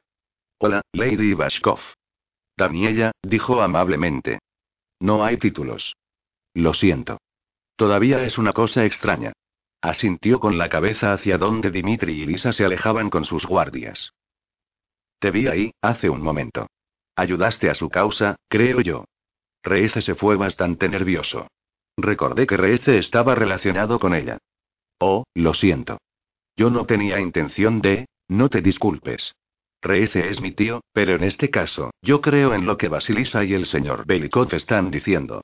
Hola, 0.59 0.81
Lady 0.93 1.33
Bashkov. 1.33 1.79
Daniela, 2.55 3.13
dijo 3.23 3.61
amablemente. 3.61 4.39
No 4.99 5.23
hay 5.23 5.37
títulos. 5.37 5.95
Lo 6.53 6.73
siento. 6.73 7.17
Todavía 7.75 8.23
es 8.23 8.37
una 8.37 8.53
cosa 8.53 8.85
extraña. 8.85 9.33
Asintió 9.81 10.39
con 10.39 10.57
la 10.57 10.69
cabeza 10.69 11.13
hacia 11.13 11.37
donde 11.37 11.71
Dimitri 11.71 12.21
y 12.21 12.25
Lisa 12.25 12.53
se 12.53 12.63
alejaban 12.63 13.09
con 13.09 13.25
sus 13.25 13.45
guardias. 13.45 14.13
Te 15.19 15.31
vi 15.31 15.47
ahí, 15.47 15.71
hace 15.81 16.09
un 16.09 16.21
momento. 16.21 16.67
Ayudaste 17.15 17.69
a 17.69 17.75
su 17.75 17.89
causa, 17.89 18.35
creo 18.47 18.81
yo. 18.81 19.05
Reece 19.63 20.01
se 20.01 20.15
fue 20.15 20.35
bastante 20.35 20.89
nervioso. 20.89 21.47
Recordé 21.97 22.47
que 22.47 22.57
Reece 22.57 22.97
estaba 22.97 23.35
relacionado 23.35 23.99
con 23.99 24.13
ella. 24.13 24.37
Oh, 24.99 25.25
lo 25.33 25.53
siento. 25.53 25.97
Yo 26.55 26.69
no 26.69 26.85
tenía 26.85 27.19
intención 27.19 27.81
de... 27.81 28.05
No 28.27 28.49
te 28.49 28.61
disculpes. 28.61 29.33
Reece 29.81 30.29
es 30.29 30.41
mi 30.41 30.53
tío, 30.53 30.81
pero 30.93 31.15
en 31.15 31.23
este 31.23 31.49
caso, 31.49 31.91
yo 32.01 32.21
creo 32.21 32.53
en 32.53 32.65
lo 32.65 32.77
que 32.77 32.87
Basilisa 32.87 33.43
y 33.43 33.53
el 33.53 33.65
señor 33.65 34.05
Belikov 34.05 34.53
están 34.55 34.91
diciendo. 34.91 35.41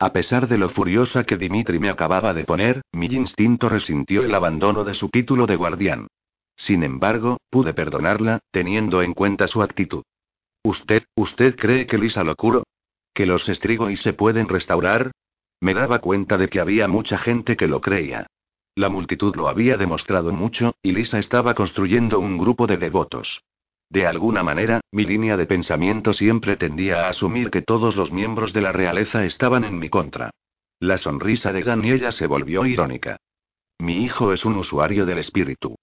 A 0.00 0.12
pesar 0.12 0.46
de 0.46 0.58
lo 0.58 0.68
furiosa 0.68 1.24
que 1.24 1.36
Dimitri 1.36 1.80
me 1.80 1.90
acababa 1.90 2.32
de 2.32 2.44
poner, 2.44 2.82
mi 2.92 3.06
instinto 3.06 3.68
resintió 3.68 4.22
el 4.22 4.32
abandono 4.32 4.84
de 4.84 4.94
su 4.94 5.08
título 5.08 5.46
de 5.46 5.56
guardián. 5.56 6.06
Sin 6.54 6.84
embargo, 6.84 7.38
pude 7.50 7.74
perdonarla, 7.74 8.40
teniendo 8.52 9.02
en 9.02 9.14
cuenta 9.14 9.48
su 9.48 9.60
actitud. 9.60 10.04
¿Usted, 10.62 11.04
usted 11.16 11.56
cree 11.56 11.86
que 11.86 11.98
Lisa 11.98 12.22
lo 12.22 12.36
curó? 12.36 12.64
¿Que 13.12 13.26
los 13.26 13.48
estrigo 13.48 13.90
y 13.90 13.96
se 13.96 14.12
pueden 14.12 14.48
restaurar? 14.48 15.10
Me 15.60 15.74
daba 15.74 15.98
cuenta 15.98 16.38
de 16.38 16.48
que 16.48 16.60
había 16.60 16.86
mucha 16.86 17.18
gente 17.18 17.56
que 17.56 17.66
lo 17.66 17.80
creía. 17.80 18.28
La 18.76 18.88
multitud 18.88 19.34
lo 19.34 19.48
había 19.48 19.76
demostrado 19.76 20.30
mucho, 20.30 20.76
y 20.82 20.92
Lisa 20.92 21.18
estaba 21.18 21.54
construyendo 21.54 22.20
un 22.20 22.38
grupo 22.38 22.68
de 22.68 22.76
devotos. 22.76 23.42
De 23.90 24.06
alguna 24.06 24.42
manera, 24.42 24.80
mi 24.92 25.04
línea 25.04 25.36
de 25.36 25.46
pensamiento 25.46 26.12
siempre 26.12 26.56
tendía 26.56 27.06
a 27.06 27.08
asumir 27.08 27.50
que 27.50 27.62
todos 27.62 27.96
los 27.96 28.12
miembros 28.12 28.52
de 28.52 28.60
la 28.60 28.72
realeza 28.72 29.24
estaban 29.24 29.64
en 29.64 29.78
mi 29.78 29.88
contra. 29.88 30.30
La 30.78 30.98
sonrisa 30.98 31.52
de 31.52 31.62
Daniela 31.62 32.12
se 32.12 32.26
volvió 32.26 32.66
irónica. 32.66 33.16
Mi 33.78 34.04
hijo 34.04 34.32
es 34.32 34.44
un 34.44 34.56
usuario 34.56 35.06
del 35.06 35.18
espíritu. 35.18 35.76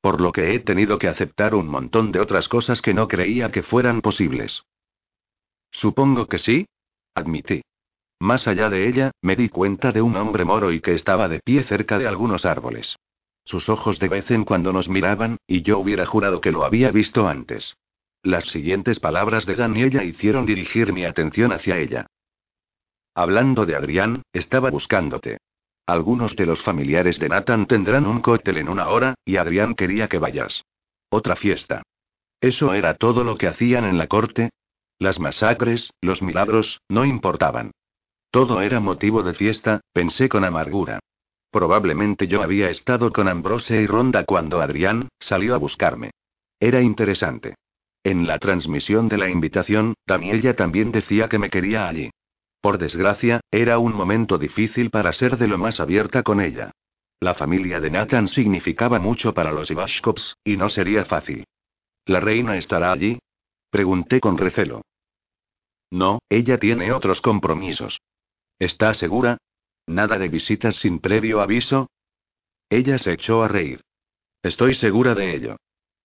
Por 0.00 0.20
lo 0.20 0.32
que 0.32 0.54
he 0.54 0.60
tenido 0.60 0.98
que 0.98 1.08
aceptar 1.08 1.54
un 1.54 1.68
montón 1.68 2.10
de 2.10 2.18
otras 2.18 2.48
cosas 2.48 2.82
que 2.82 2.94
no 2.94 3.06
creía 3.06 3.52
que 3.52 3.62
fueran 3.62 4.00
posibles. 4.00 4.64
Supongo 5.70 6.26
que 6.26 6.38
sí, 6.38 6.66
admití. 7.14 7.62
Más 8.18 8.48
allá 8.48 8.68
de 8.68 8.88
ella, 8.88 9.12
me 9.22 9.36
di 9.36 9.48
cuenta 9.48 9.92
de 9.92 10.02
un 10.02 10.16
hombre 10.16 10.44
moro 10.44 10.72
y 10.72 10.80
que 10.80 10.94
estaba 10.94 11.28
de 11.28 11.40
pie 11.40 11.62
cerca 11.62 11.98
de 11.98 12.08
algunos 12.08 12.44
árboles. 12.44 12.96
Sus 13.44 13.68
ojos 13.68 13.98
de 13.98 14.08
vez 14.08 14.30
en 14.30 14.44
cuando 14.44 14.72
nos 14.72 14.88
miraban, 14.88 15.38
y 15.46 15.62
yo 15.62 15.78
hubiera 15.78 16.06
jurado 16.06 16.40
que 16.40 16.52
lo 16.52 16.64
había 16.64 16.90
visto 16.90 17.28
antes. 17.28 17.76
Las 18.22 18.44
siguientes 18.44 19.00
palabras 19.00 19.46
de 19.46 19.56
Daniela 19.56 20.04
hicieron 20.04 20.46
dirigir 20.46 20.92
mi 20.92 21.04
atención 21.04 21.52
hacia 21.52 21.78
ella. 21.78 22.06
Hablando 23.14 23.66
de 23.66 23.74
Adrián, 23.74 24.22
estaba 24.32 24.70
buscándote. 24.70 25.38
Algunos 25.86 26.36
de 26.36 26.46
los 26.46 26.62
familiares 26.62 27.18
de 27.18 27.28
Nathan 27.28 27.66
tendrán 27.66 28.06
un 28.06 28.20
cóctel 28.20 28.58
en 28.58 28.68
una 28.68 28.88
hora, 28.88 29.14
y 29.24 29.36
Adrián 29.36 29.74
quería 29.74 30.08
que 30.08 30.18
vayas. 30.18 30.64
Otra 31.10 31.36
fiesta. 31.36 31.82
¿Eso 32.40 32.72
era 32.74 32.94
todo 32.94 33.24
lo 33.24 33.36
que 33.36 33.48
hacían 33.48 33.84
en 33.84 33.98
la 33.98 34.06
corte? 34.06 34.50
Las 34.98 35.18
masacres, 35.18 35.92
los 36.00 36.22
milagros, 36.22 36.80
no 36.88 37.04
importaban. 37.04 37.72
Todo 38.30 38.62
era 38.62 38.80
motivo 38.80 39.22
de 39.22 39.34
fiesta, 39.34 39.80
pensé 39.92 40.28
con 40.28 40.44
amargura. 40.44 41.00
Probablemente 41.52 42.26
yo 42.26 42.42
había 42.42 42.70
estado 42.70 43.12
con 43.12 43.28
Ambrose 43.28 43.82
y 43.82 43.86
Ronda 43.86 44.24
cuando 44.24 44.62
Adrián 44.62 45.10
salió 45.20 45.54
a 45.54 45.58
buscarme. 45.58 46.10
Era 46.58 46.80
interesante. 46.80 47.54
En 48.02 48.26
la 48.26 48.38
transmisión 48.38 49.06
de 49.08 49.18
la 49.18 49.28
invitación, 49.28 49.94
Daniela 50.06 50.56
también 50.56 50.90
decía 50.90 51.28
que 51.28 51.38
me 51.38 51.50
quería 51.50 51.86
allí. 51.86 52.10
Por 52.62 52.78
desgracia, 52.78 53.42
era 53.50 53.78
un 53.78 53.94
momento 53.94 54.38
difícil 54.38 54.88
para 54.88 55.12
ser 55.12 55.36
de 55.36 55.46
lo 55.46 55.58
más 55.58 55.78
abierta 55.78 56.22
con 56.22 56.40
ella. 56.40 56.70
La 57.20 57.34
familia 57.34 57.80
de 57.80 57.90
Nathan 57.90 58.28
significaba 58.28 58.98
mucho 58.98 59.34
para 59.34 59.52
los 59.52 59.70
Ivashkovs, 59.70 60.36
y 60.42 60.56
no 60.56 60.70
sería 60.70 61.04
fácil. 61.04 61.44
¿La 62.06 62.20
reina 62.20 62.56
estará 62.56 62.92
allí? 62.92 63.18
Pregunté 63.68 64.20
con 64.20 64.38
recelo. 64.38 64.80
No, 65.90 66.20
ella 66.30 66.58
tiene 66.58 66.92
otros 66.92 67.20
compromisos. 67.20 68.00
¿Está 68.58 68.94
segura? 68.94 69.36
¿Nada 69.86 70.18
de 70.18 70.28
visitas 70.28 70.76
sin 70.76 70.98
previo 70.98 71.40
aviso? 71.40 71.90
Ella 72.70 72.98
se 72.98 73.12
echó 73.12 73.42
a 73.42 73.48
reír. 73.48 73.80
Estoy 74.42 74.74
segura 74.74 75.14
de 75.14 75.34
ello. 75.34 75.56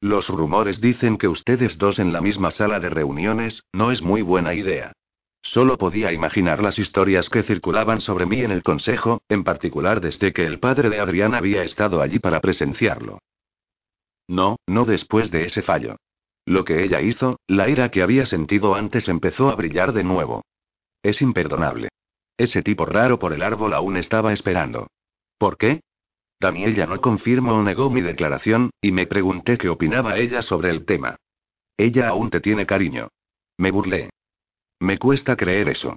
Los 0.02 0.30
rumores 0.30 0.80
dicen 0.80 1.18
que 1.18 1.28
ustedes 1.28 1.78
dos 1.78 1.98
en 1.98 2.14
la 2.14 2.22
misma 2.22 2.52
sala 2.52 2.80
de 2.80 2.90
reuniones, 2.90 3.64
no 3.74 3.92
es 3.92 4.02
muy 4.02 4.22
buena 4.22 4.54
idea. 4.54 4.94
Solo 5.42 5.78
podía 5.78 6.12
imaginar 6.12 6.62
las 6.62 6.78
historias 6.78 7.30
que 7.30 7.42
circulaban 7.42 8.02
sobre 8.02 8.26
mí 8.26 8.42
en 8.42 8.52
el 8.52 8.64
consejo, 8.64 9.22
en 9.30 9.44
particular 9.44 10.02
desde 10.02 10.34
que 10.34 10.46
el 10.46 10.60
padre 10.60 10.90
de 10.90 11.00
Adrián 11.00 11.34
había 11.34 11.64
estado 11.64 12.02
allí 12.02 12.20
para 12.20 12.42
presenciarlo. 12.42 13.20
No, 14.28 14.58
no 14.68 14.86
después 14.86 15.32
de 15.32 15.46
ese 15.46 15.62
fallo. 15.62 15.96
Lo 16.46 16.64
que 16.64 16.84
ella 16.84 17.02
hizo, 17.02 17.40
la 17.48 17.70
ira 17.70 17.90
que 17.90 18.02
había 18.02 18.26
sentido 18.26 18.76
antes 18.76 19.08
empezó 19.08 19.50
a 19.50 19.56
brillar 19.56 19.94
de 19.94 20.04
nuevo. 20.04 20.44
Es 21.02 21.22
imperdonable. 21.22 21.90
Ese 22.38 22.62
tipo 22.62 22.86
raro 22.86 23.18
por 23.18 23.34
el 23.34 23.42
árbol 23.42 23.74
aún 23.74 23.98
estaba 23.98 24.32
esperando. 24.32 24.88
¿Por 25.38 25.58
qué? 25.58 25.82
Daniel 26.40 26.76
ya 26.76 26.86
no 26.86 27.02
confirmó 27.02 27.54
o 27.54 27.64
negó 27.64 27.90
mi 27.90 28.02
declaración, 28.02 28.70
y 28.80 28.92
me 28.92 29.08
pregunté 29.08 29.58
qué 29.58 29.70
opinaba 29.70 30.18
ella 30.18 30.44
sobre 30.44 30.70
el 30.70 30.86
tema. 30.86 31.16
Ella 31.78 32.10
aún 32.10 32.30
te 32.30 32.40
tiene 32.40 32.66
cariño. 32.66 33.10
Me 33.58 33.72
burlé. 33.72 34.12
Me 34.80 35.00
cuesta 35.00 35.36
creer 35.36 35.70
eso. 35.70 35.96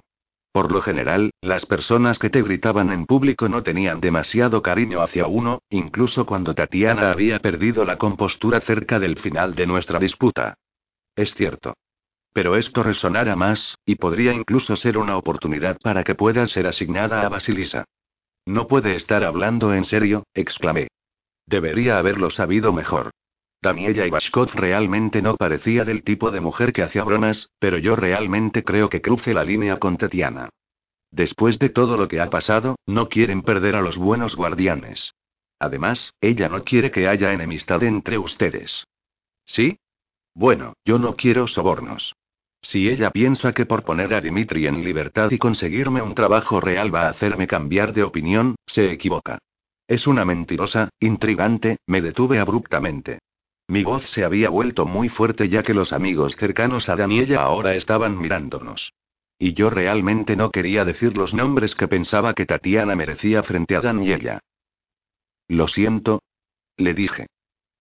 Por 0.51 0.71
lo 0.71 0.81
general, 0.81 1.31
las 1.41 1.65
personas 1.65 2.19
que 2.19 2.29
te 2.29 2.41
gritaban 2.41 2.91
en 2.91 3.05
público 3.05 3.47
no 3.47 3.63
tenían 3.63 4.01
demasiado 4.01 4.61
cariño 4.61 5.01
hacia 5.01 5.27
uno, 5.27 5.61
incluso 5.69 6.25
cuando 6.25 6.55
Tatiana 6.55 7.11
había 7.11 7.39
perdido 7.39 7.85
la 7.85 7.97
compostura 7.97 8.59
cerca 8.59 8.99
del 8.99 9.17
final 9.17 9.55
de 9.55 9.67
nuestra 9.67 9.97
disputa. 9.97 10.55
Es 11.15 11.33
cierto. 11.35 11.75
Pero 12.33 12.55
esto 12.55 12.83
resonará 12.83 13.35
más, 13.35 13.77
y 13.85 13.95
podría 13.95 14.33
incluso 14.33 14.75
ser 14.75 14.97
una 14.97 15.17
oportunidad 15.17 15.77
para 15.81 16.03
que 16.03 16.15
pueda 16.15 16.47
ser 16.47 16.67
asignada 16.67 17.25
a 17.25 17.29
Basilisa. 17.29 17.85
No 18.45 18.67
puede 18.67 18.95
estar 18.95 19.23
hablando 19.23 19.73
en 19.73 19.85
serio, 19.85 20.23
exclamé. 20.33 20.87
Debería 21.45 21.97
haberlo 21.97 22.29
sabido 22.29 22.71
mejor. 22.71 23.11
Daniela 23.61 24.07
Ibashkov 24.07 24.55
realmente 24.55 25.21
no 25.21 25.35
parecía 25.35 25.85
del 25.85 26.03
tipo 26.03 26.31
de 26.31 26.39
mujer 26.39 26.73
que 26.73 26.81
hacía 26.81 27.03
bromas, 27.03 27.49
pero 27.59 27.77
yo 27.77 27.95
realmente 27.95 28.63
creo 28.63 28.89
que 28.89 29.01
cruce 29.01 29.33
la 29.33 29.43
línea 29.43 29.77
con 29.77 29.97
Tetiana. 29.97 30.49
Después 31.11 31.59
de 31.59 31.69
todo 31.69 31.97
lo 31.97 32.07
que 32.07 32.21
ha 32.21 32.29
pasado, 32.29 32.77
no 32.87 33.09
quieren 33.09 33.43
perder 33.43 33.75
a 33.75 33.81
los 33.81 33.97
buenos 33.97 34.35
guardianes. 34.35 35.13
Además, 35.59 36.13
ella 36.21 36.49
no 36.49 36.63
quiere 36.63 36.89
que 36.89 37.07
haya 37.07 37.33
enemistad 37.33 37.83
entre 37.83 38.17
ustedes. 38.17 38.87
¿Sí? 39.45 39.77
Bueno, 40.33 40.73
yo 40.85 40.97
no 40.97 41.15
quiero 41.15 41.47
sobornos. 41.47 42.15
Si 42.61 42.87
ella 42.89 43.09
piensa 43.09 43.53
que 43.53 43.65
por 43.65 43.83
poner 43.83 44.13
a 44.13 44.21
Dimitri 44.21 44.67
en 44.67 44.83
libertad 44.83 45.31
y 45.31 45.37
conseguirme 45.37 46.01
un 46.01 46.13
trabajo 46.13 46.61
real 46.61 46.93
va 46.93 47.07
a 47.07 47.09
hacerme 47.09 47.47
cambiar 47.47 47.93
de 47.93 48.03
opinión, 48.03 48.55
se 48.67 48.91
equivoca. 48.91 49.39
Es 49.87 50.07
una 50.07 50.25
mentirosa, 50.25 50.89
intrigante, 50.99 51.79
me 51.87 52.01
detuve 52.01 52.39
abruptamente. 52.39 53.19
Mi 53.67 53.83
voz 53.83 54.03
se 54.09 54.23
había 54.23 54.49
vuelto 54.49 54.85
muy 54.85 55.09
fuerte 55.09 55.49
ya 55.49 55.63
que 55.63 55.73
los 55.73 55.91
amigos 55.91 56.35
cercanos 56.35 56.87
a 56.89 56.95
Daniela 56.95 57.41
ahora 57.41 57.73
estaban 57.73 58.17
mirándonos. 58.17 58.93
Y 59.39 59.53
yo 59.53 59.69
realmente 59.69 60.35
no 60.35 60.51
quería 60.51 60.85
decir 60.85 61.17
los 61.17 61.33
nombres 61.33 61.73
que 61.73 61.87
pensaba 61.87 62.33
que 62.33 62.45
Tatiana 62.45 62.95
merecía 62.95 63.41
frente 63.43 63.75
a 63.75 63.81
Daniela. 63.81 64.39
Lo 65.47 65.67
siento. 65.67 66.21
Le 66.77 66.93
dije. 66.93 67.27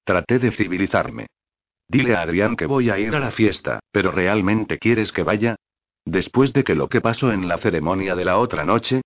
Traté 0.04 0.38
de 0.38 0.52
civilizarme. 0.52 1.26
Dile 1.90 2.14
a 2.14 2.22
Adrián 2.22 2.54
que 2.54 2.66
voy 2.66 2.88
a 2.88 3.00
ir 3.00 3.16
a 3.16 3.18
la 3.18 3.32
fiesta, 3.32 3.80
pero 3.90 4.12
¿realmente 4.12 4.78
quieres 4.78 5.10
que 5.10 5.24
vaya? 5.24 5.56
Después 6.04 6.52
de 6.52 6.62
que 6.62 6.76
lo 6.76 6.88
que 6.88 7.00
pasó 7.00 7.32
en 7.32 7.48
la 7.48 7.58
ceremonia 7.58 8.14
de 8.14 8.24
la 8.24 8.38
otra 8.38 8.64
noche. 8.64 9.00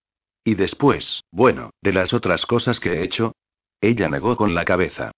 Y 0.45 0.55
después, 0.55 1.23
bueno, 1.33 1.71
de 1.81 1.95
las 1.95 2.13
otras 2.13 2.45
cosas 2.45 2.81
que 2.81 2.93
he 2.93 3.03
hecho. 3.03 3.33
Ella 3.81 4.11
negó 4.11 4.37
con 4.37 4.55
la 4.55 4.67
cabeza. 4.67 5.13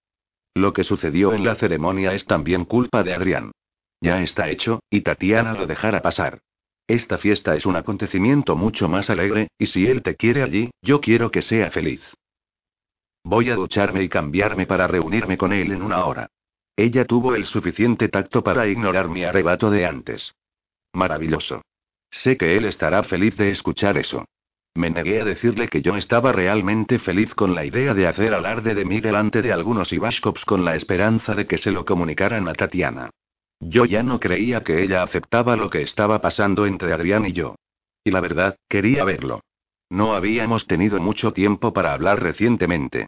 Lo 0.54 0.72
que 0.72 0.84
sucedió 0.84 1.34
en 1.34 1.44
la 1.44 1.56
ceremonia 1.56 2.14
es 2.14 2.24
también 2.24 2.66
culpa 2.66 3.02
de 3.02 3.14
Adrián. 3.14 3.50
Ya 4.00 4.22
está 4.22 4.48
hecho, 4.48 4.78
y 4.88 5.00
Tatiana 5.00 5.52
lo 5.52 5.66
dejará 5.66 6.02
pasar. 6.02 6.38
Esta 6.86 7.18
fiesta 7.18 7.56
es 7.56 7.66
un 7.66 7.74
acontecimiento 7.74 8.54
mucho 8.54 8.88
más 8.88 9.10
alegre, 9.10 9.48
y 9.58 9.66
si 9.66 9.88
él 9.88 10.02
te 10.02 10.14
quiere 10.14 10.44
allí, 10.44 10.70
yo 10.82 11.00
quiero 11.00 11.32
que 11.32 11.42
sea 11.42 11.72
feliz. 11.72 12.14
Voy 13.24 13.50
a 13.50 13.56
ducharme 13.56 14.04
y 14.04 14.08
cambiarme 14.08 14.66
para 14.66 14.86
reunirme 14.86 15.36
con 15.36 15.52
él 15.52 15.72
en 15.72 15.82
una 15.82 16.04
hora. 16.04 16.28
Ella 16.76 17.06
tuvo 17.06 17.34
el 17.34 17.46
suficiente 17.46 18.08
tacto 18.08 18.44
para 18.44 18.66
ignorar 18.66 19.08
mi 19.08 19.24
arrebato 19.24 19.70
de 19.70 19.86
antes. 19.86 20.34
Maravilloso. 20.92 21.62
Sé 22.10 22.36
que 22.36 22.56
él 22.56 22.66
estará 22.66 23.02
feliz 23.02 23.36
de 23.36 23.50
escuchar 23.50 23.96
eso. 23.96 24.26
Me 24.74 24.90
negué 24.90 25.22
a 25.22 25.24
decirle 25.24 25.68
que 25.68 25.80
yo 25.80 25.96
estaba 25.96 26.32
realmente 26.32 26.98
feliz 26.98 27.34
con 27.34 27.54
la 27.54 27.64
idea 27.64 27.94
de 27.94 28.06
hacer 28.06 28.34
alarde 28.34 28.74
de 28.74 28.84
mí 28.84 29.00
delante 29.00 29.40
de 29.40 29.52
algunos 29.52 29.90
Ivashkovs 29.90 30.44
con 30.44 30.66
la 30.66 30.76
esperanza 30.76 31.34
de 31.34 31.46
que 31.46 31.56
se 31.56 31.70
lo 31.70 31.86
comunicaran 31.86 32.46
a 32.46 32.52
Tatiana. 32.52 33.08
Yo 33.58 33.86
ya 33.86 34.02
no 34.02 34.20
creía 34.20 34.62
que 34.62 34.82
ella 34.82 35.02
aceptaba 35.02 35.56
lo 35.56 35.70
que 35.70 35.80
estaba 35.80 36.20
pasando 36.20 36.66
entre 36.66 36.92
Adrián 36.92 37.24
y 37.24 37.32
yo. 37.32 37.54
Y 38.04 38.10
la 38.10 38.20
verdad, 38.20 38.56
quería 38.68 39.04
verlo. 39.04 39.40
No 39.88 40.14
habíamos 40.14 40.66
tenido 40.66 41.00
mucho 41.00 41.32
tiempo 41.32 41.72
para 41.72 41.94
hablar 41.94 42.22
recientemente. 42.22 43.06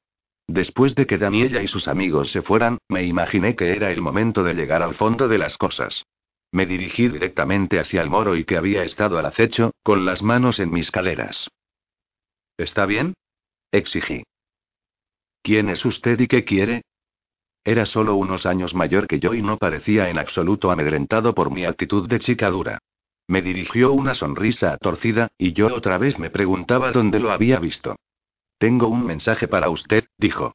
Después 0.49 0.95
de 0.95 1.07
que 1.07 1.19
Daniela 1.19 1.63
y 1.63 1.69
sus 1.69 1.89
amigos 1.89 2.33
se 2.33 2.41
fueran, 2.41 2.79
me 2.89 3.05
imaginé 3.05 3.55
que 3.55 3.71
era 3.73 3.93
el 3.93 4.01
momento 4.01 4.43
de 4.43 4.55
llegar 4.55 4.83
al 4.83 4.95
fondo 4.95 5.29
de 5.29 5.37
las 5.37 5.59
cosas. 5.59 6.07
Me 6.51 6.65
dirigí 6.65 7.09
directamente 7.09 7.79
hacia 7.79 8.01
el 8.01 8.09
moro 8.09 8.35
y 8.35 8.45
que 8.45 8.57
había 8.57 8.83
estado 8.83 9.19
al 9.19 9.27
acecho, 9.27 9.73
con 9.83 10.07
las 10.07 10.23
manos 10.23 10.59
en 10.59 10.71
mis 10.71 10.91
caleras. 10.91 11.49
¿Está 12.57 12.87
bien? 12.87 13.13
Exigí. 13.71 14.25
¿Quién 15.43 15.69
es 15.69 15.85
usted 15.85 16.19
y 16.19 16.27
qué 16.27 16.45
quiere? 16.45 16.83
Era 17.63 17.85
solo 17.85 18.15
unos 18.15 18.47
años 18.47 18.75
mayor 18.75 19.07
que 19.07 19.21
yo 19.21 19.35
y 19.35 19.43
no 19.43 19.59
parecía 19.59 20.09
en 20.09 20.19
absoluto 20.19 20.71
amedrentado 20.71 21.35
por 21.35 21.51
mi 21.51 21.67
actitud 21.67 22.09
de 22.09 22.21
chica 22.21 22.49
dura. 22.49 22.79
Me 23.27 23.43
dirigió 23.43 23.93
una 23.93 24.15
sonrisa 24.15 24.79
torcida, 24.79 25.29
y 25.37 25.53
yo 25.53 25.67
otra 25.67 25.99
vez 25.99 26.19
me 26.19 26.31
preguntaba 26.31 26.91
dónde 26.91 27.21
lo 27.21 27.31
había 27.31 27.59
visto. 27.59 27.97
Tengo 28.59 28.89
un 28.89 29.07
mensaje 29.07 29.49
para 29.49 29.71
usted, 29.71 30.09
dijo. 30.19 30.55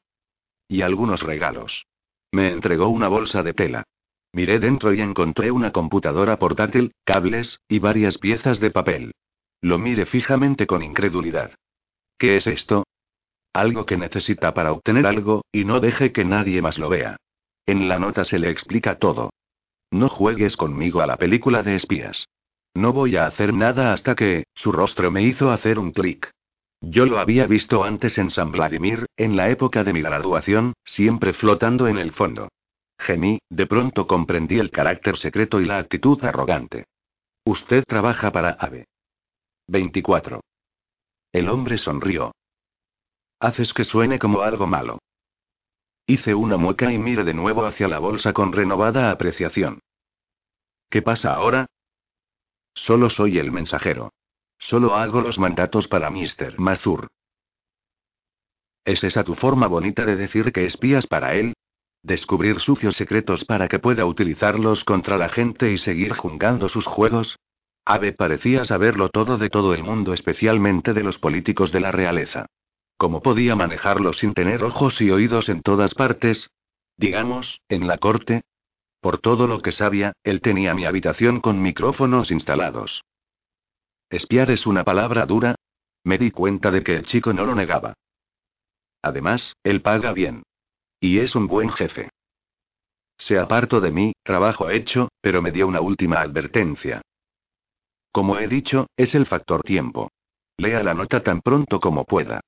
Y 0.68 0.82
algunos 0.82 1.22
regalos. 1.22 1.86
Me 2.30 2.48
entregó 2.48 2.88
una 2.88 3.08
bolsa 3.08 3.42
de 3.42 3.54
tela. 3.54 3.84
Miré 4.32 4.58
dentro 4.58 4.92
y 4.92 5.00
encontré 5.00 5.50
una 5.50 5.72
computadora 5.72 6.38
portátil, 6.38 6.92
cables, 7.04 7.60
y 7.68 7.78
varias 7.78 8.18
piezas 8.18 8.60
de 8.60 8.70
papel. 8.70 9.12
Lo 9.60 9.78
miré 9.78 10.06
fijamente 10.06 10.66
con 10.66 10.82
incredulidad. 10.82 11.52
¿Qué 12.18 12.36
es 12.36 12.46
esto? 12.46 12.84
Algo 13.52 13.86
que 13.86 13.96
necesita 13.96 14.52
para 14.52 14.72
obtener 14.72 15.06
algo, 15.06 15.44
y 15.52 15.64
no 15.64 15.80
deje 15.80 16.12
que 16.12 16.24
nadie 16.24 16.60
más 16.60 16.78
lo 16.78 16.88
vea. 16.88 17.16
En 17.64 17.88
la 17.88 17.98
nota 17.98 18.24
se 18.24 18.38
le 18.38 18.50
explica 18.50 18.98
todo. 18.98 19.30
No 19.90 20.08
juegues 20.08 20.56
conmigo 20.56 21.00
a 21.00 21.06
la 21.06 21.16
película 21.16 21.62
de 21.62 21.76
espías. 21.76 22.26
No 22.74 22.92
voy 22.92 23.16
a 23.16 23.26
hacer 23.26 23.54
nada 23.54 23.92
hasta 23.92 24.16
que, 24.16 24.44
su 24.54 24.72
rostro 24.72 25.12
me 25.12 25.22
hizo 25.22 25.52
hacer 25.52 25.78
un 25.78 25.92
clic. 25.92 26.30
Yo 26.86 27.06
lo 27.06 27.18
había 27.18 27.46
visto 27.46 27.82
antes 27.82 28.18
en 28.18 28.30
San 28.30 28.52
Vladimir, 28.52 29.06
en 29.16 29.36
la 29.36 29.48
época 29.48 29.84
de 29.84 29.92
mi 29.92 30.02
graduación, 30.02 30.74
siempre 30.84 31.32
flotando 31.32 31.88
en 31.88 31.98
el 31.98 32.12
fondo. 32.12 32.48
Gemí, 32.98 33.38
de 33.48 33.66
pronto 33.66 34.06
comprendí 34.06 34.58
el 34.58 34.70
carácter 34.70 35.16
secreto 35.16 35.60
y 35.60 35.64
la 35.64 35.78
actitud 35.78 36.22
arrogante. 36.22 36.84
Usted 37.44 37.84
trabaja 37.84 38.30
para 38.32 38.50
AVE. 38.50 38.86
24. 39.66 40.40
El 41.32 41.48
hombre 41.48 41.78
sonrió. 41.78 42.32
Haces 43.40 43.72
que 43.72 43.84
suene 43.84 44.18
como 44.18 44.42
algo 44.42 44.66
malo. 44.66 44.98
Hice 46.06 46.34
una 46.34 46.58
mueca 46.58 46.92
y 46.92 46.98
miré 46.98 47.24
de 47.24 47.34
nuevo 47.34 47.64
hacia 47.64 47.88
la 47.88 47.98
bolsa 47.98 48.34
con 48.34 48.52
renovada 48.52 49.10
apreciación. 49.10 49.80
¿Qué 50.90 51.00
pasa 51.00 51.34
ahora? 51.34 51.66
Solo 52.74 53.08
soy 53.08 53.38
el 53.38 53.52
mensajero. 53.52 54.12
Solo 54.64 54.96
hago 54.96 55.20
los 55.20 55.38
mandatos 55.38 55.88
para 55.88 56.10
Mr. 56.10 56.58
Mazur. 56.58 57.08
¿Es 58.86 59.04
esa 59.04 59.22
tu 59.22 59.34
forma 59.34 59.66
bonita 59.66 60.06
de 60.06 60.16
decir 60.16 60.52
que 60.52 60.64
espías 60.64 61.06
para 61.06 61.34
él? 61.34 61.52
¿Descubrir 62.02 62.60
sucios 62.60 62.96
secretos 62.96 63.44
para 63.44 63.68
que 63.68 63.78
pueda 63.78 64.06
utilizarlos 64.06 64.84
contra 64.84 65.18
la 65.18 65.28
gente 65.28 65.70
y 65.70 65.76
seguir 65.76 66.14
juzgando 66.14 66.70
sus 66.70 66.86
juegos? 66.86 67.36
Ave 67.84 68.14
parecía 68.14 68.64
saberlo 68.64 69.10
todo 69.10 69.36
de 69.36 69.50
todo 69.50 69.74
el 69.74 69.84
mundo, 69.84 70.14
especialmente 70.14 70.94
de 70.94 71.02
los 71.02 71.18
políticos 71.18 71.70
de 71.70 71.80
la 71.80 71.92
realeza. 71.92 72.46
¿Cómo 72.96 73.20
podía 73.20 73.56
manejarlo 73.56 74.14
sin 74.14 74.32
tener 74.32 74.64
ojos 74.64 74.98
y 75.02 75.10
oídos 75.10 75.50
en 75.50 75.60
todas 75.60 75.92
partes? 75.92 76.48
Digamos, 76.96 77.60
en 77.68 77.86
la 77.86 77.98
corte. 77.98 78.40
Por 79.02 79.18
todo 79.18 79.46
lo 79.46 79.60
que 79.60 79.72
sabía, 79.72 80.14
él 80.22 80.40
tenía 80.40 80.72
mi 80.72 80.86
habitación 80.86 81.40
con 81.40 81.60
micrófonos 81.60 82.30
instalados. 82.30 83.02
Espiar 84.14 84.48
es 84.52 84.64
una 84.64 84.84
palabra 84.84 85.26
dura. 85.26 85.56
Me 86.04 86.18
di 86.18 86.30
cuenta 86.30 86.70
de 86.70 86.84
que 86.84 86.94
el 86.94 87.04
chico 87.04 87.32
no 87.32 87.44
lo 87.44 87.56
negaba. 87.56 87.94
Además, 89.02 89.56
él 89.64 89.82
paga 89.82 90.12
bien. 90.12 90.44
Y 91.00 91.18
es 91.18 91.34
un 91.34 91.48
buen 91.48 91.68
jefe. 91.72 92.10
Se 93.18 93.40
apartó 93.40 93.80
de 93.80 93.90
mí, 93.90 94.12
trabajo 94.22 94.70
hecho, 94.70 95.08
pero 95.20 95.42
me 95.42 95.50
dio 95.50 95.66
una 95.66 95.80
última 95.80 96.20
advertencia. 96.20 97.02
Como 98.12 98.38
he 98.38 98.46
dicho, 98.46 98.86
es 98.96 99.16
el 99.16 99.26
factor 99.26 99.62
tiempo. 99.62 100.12
Lea 100.58 100.84
la 100.84 100.94
nota 100.94 101.24
tan 101.24 101.40
pronto 101.40 101.80
como 101.80 102.04
pueda. 102.04 102.40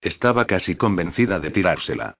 Estaba 0.00 0.46
casi 0.46 0.74
convencida 0.74 1.38
de 1.38 1.52
tirársela. 1.52 2.14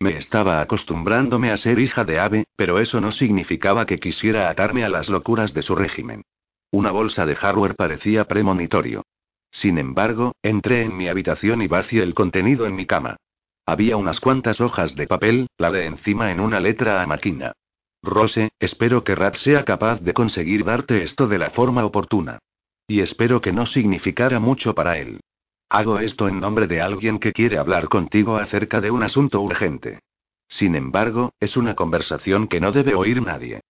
Me 0.00 0.16
estaba 0.16 0.60
acostumbrándome 0.60 1.52
a 1.52 1.56
ser 1.56 1.78
hija 1.78 2.02
de 2.02 2.18
ave, 2.18 2.46
pero 2.56 2.80
eso 2.80 3.00
no 3.00 3.12
significaba 3.12 3.86
que 3.86 4.00
quisiera 4.00 4.50
atarme 4.50 4.82
a 4.82 4.88
las 4.88 5.08
locuras 5.08 5.54
de 5.54 5.62
su 5.62 5.76
régimen. 5.76 6.24
Una 6.72 6.90
bolsa 6.90 7.26
de 7.26 7.36
hardware 7.36 7.74
parecía 7.76 8.24
premonitorio. 8.24 9.04
Sin 9.50 9.76
embargo, 9.76 10.32
entré 10.42 10.82
en 10.82 10.96
mi 10.96 11.06
habitación 11.06 11.60
y 11.60 11.66
vacié 11.66 12.02
el 12.02 12.14
contenido 12.14 12.66
en 12.66 12.74
mi 12.74 12.86
cama. 12.86 13.18
Había 13.66 13.98
unas 13.98 14.20
cuantas 14.20 14.58
hojas 14.62 14.96
de 14.96 15.06
papel, 15.06 15.48
la 15.58 15.70
de 15.70 15.84
encima 15.84 16.32
en 16.32 16.40
una 16.40 16.60
letra 16.60 17.02
a 17.02 17.06
máquina. 17.06 17.52
Rose, 18.02 18.52
espero 18.58 19.04
que 19.04 19.14
Rat 19.14 19.36
sea 19.36 19.66
capaz 19.66 20.00
de 20.00 20.14
conseguir 20.14 20.64
darte 20.64 21.02
esto 21.02 21.26
de 21.26 21.38
la 21.38 21.50
forma 21.50 21.84
oportuna. 21.84 22.38
Y 22.88 23.00
espero 23.00 23.42
que 23.42 23.52
no 23.52 23.66
significara 23.66 24.40
mucho 24.40 24.74
para 24.74 24.96
él. 24.96 25.20
Hago 25.68 25.98
esto 25.98 26.26
en 26.26 26.40
nombre 26.40 26.66
de 26.68 26.80
alguien 26.80 27.18
que 27.18 27.32
quiere 27.32 27.58
hablar 27.58 27.90
contigo 27.90 28.38
acerca 28.38 28.80
de 28.80 28.90
un 28.90 29.02
asunto 29.02 29.42
urgente. 29.42 30.00
Sin 30.48 30.74
embargo, 30.74 31.34
es 31.38 31.58
una 31.58 31.74
conversación 31.74 32.48
que 32.48 32.60
no 32.60 32.72
debe 32.72 32.94
oír 32.94 33.20
nadie. 33.20 33.60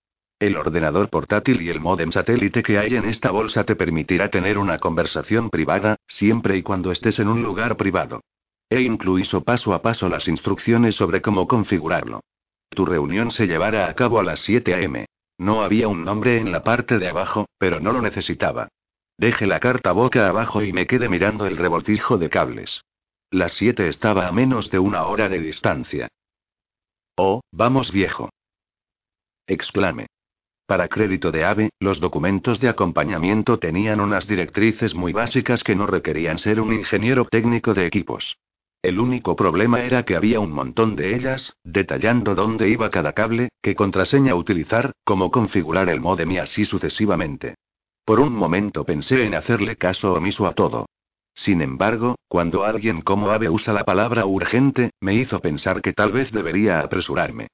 El 0.42 0.56
ordenador 0.56 1.08
portátil 1.08 1.62
y 1.62 1.68
el 1.68 1.78
modem 1.78 2.10
satélite 2.10 2.64
que 2.64 2.76
hay 2.76 2.96
en 2.96 3.04
esta 3.04 3.30
bolsa 3.30 3.62
te 3.62 3.76
permitirá 3.76 4.28
tener 4.28 4.58
una 4.58 4.80
conversación 4.80 5.50
privada, 5.50 5.98
siempre 6.08 6.56
y 6.56 6.64
cuando 6.64 6.90
estés 6.90 7.20
en 7.20 7.28
un 7.28 7.44
lugar 7.44 7.76
privado. 7.76 8.22
He 8.68 8.80
incluido 8.80 9.44
paso 9.44 9.72
a 9.72 9.82
paso 9.82 10.08
las 10.08 10.26
instrucciones 10.26 10.96
sobre 10.96 11.22
cómo 11.22 11.46
configurarlo. 11.46 12.22
Tu 12.70 12.84
reunión 12.84 13.30
se 13.30 13.46
llevará 13.46 13.88
a 13.88 13.94
cabo 13.94 14.18
a 14.18 14.24
las 14.24 14.40
7 14.40 14.74
a.m. 14.74 15.06
No 15.38 15.62
había 15.62 15.86
un 15.86 16.04
nombre 16.04 16.38
en 16.38 16.50
la 16.50 16.64
parte 16.64 16.98
de 16.98 17.08
abajo, 17.08 17.46
pero 17.56 17.78
no 17.78 17.92
lo 17.92 18.02
necesitaba. 18.02 18.66
Deje 19.16 19.46
la 19.46 19.60
carta 19.60 19.92
boca 19.92 20.26
abajo 20.28 20.64
y 20.64 20.72
me 20.72 20.88
quedé 20.88 21.08
mirando 21.08 21.46
el 21.46 21.56
revoltijo 21.56 22.18
de 22.18 22.30
cables. 22.30 22.82
Las 23.30 23.52
7 23.52 23.86
estaba 23.86 24.26
a 24.26 24.32
menos 24.32 24.72
de 24.72 24.80
una 24.80 25.04
hora 25.04 25.28
de 25.28 25.38
distancia. 25.38 26.08
Oh, 27.16 27.42
vamos 27.52 27.92
viejo. 27.92 28.28
Exclame. 29.46 30.08
Para 30.72 30.88
crédito 30.88 31.30
de 31.30 31.44
AVE, 31.44 31.68
los 31.80 32.00
documentos 32.00 32.58
de 32.58 32.70
acompañamiento 32.70 33.58
tenían 33.58 34.00
unas 34.00 34.26
directrices 34.26 34.94
muy 34.94 35.12
básicas 35.12 35.62
que 35.62 35.76
no 35.76 35.86
requerían 35.86 36.38
ser 36.38 36.62
un 36.62 36.72
ingeniero 36.72 37.26
técnico 37.26 37.74
de 37.74 37.84
equipos. 37.84 38.38
El 38.80 38.98
único 38.98 39.36
problema 39.36 39.82
era 39.82 40.06
que 40.06 40.16
había 40.16 40.40
un 40.40 40.50
montón 40.50 40.96
de 40.96 41.14
ellas, 41.14 41.54
detallando 41.62 42.34
dónde 42.34 42.70
iba 42.70 42.88
cada 42.88 43.12
cable, 43.12 43.50
qué 43.60 43.74
contraseña 43.74 44.34
utilizar, 44.34 44.92
cómo 45.04 45.30
configurar 45.30 45.90
el 45.90 46.00
modem 46.00 46.30
y 46.30 46.38
así 46.38 46.64
sucesivamente. 46.64 47.56
Por 48.06 48.18
un 48.20 48.32
momento 48.32 48.84
pensé 48.86 49.26
en 49.26 49.34
hacerle 49.34 49.76
caso 49.76 50.14
omiso 50.14 50.46
a 50.46 50.54
todo. 50.54 50.86
Sin 51.34 51.60
embargo, 51.60 52.14
cuando 52.28 52.64
alguien 52.64 53.02
como 53.02 53.30
Ave 53.30 53.50
usa 53.50 53.74
la 53.74 53.84
palabra 53.84 54.24
urgente, 54.24 54.92
me 55.02 55.16
hizo 55.16 55.38
pensar 55.40 55.82
que 55.82 55.92
tal 55.92 56.12
vez 56.12 56.32
debería 56.32 56.80
apresurarme. 56.80 57.48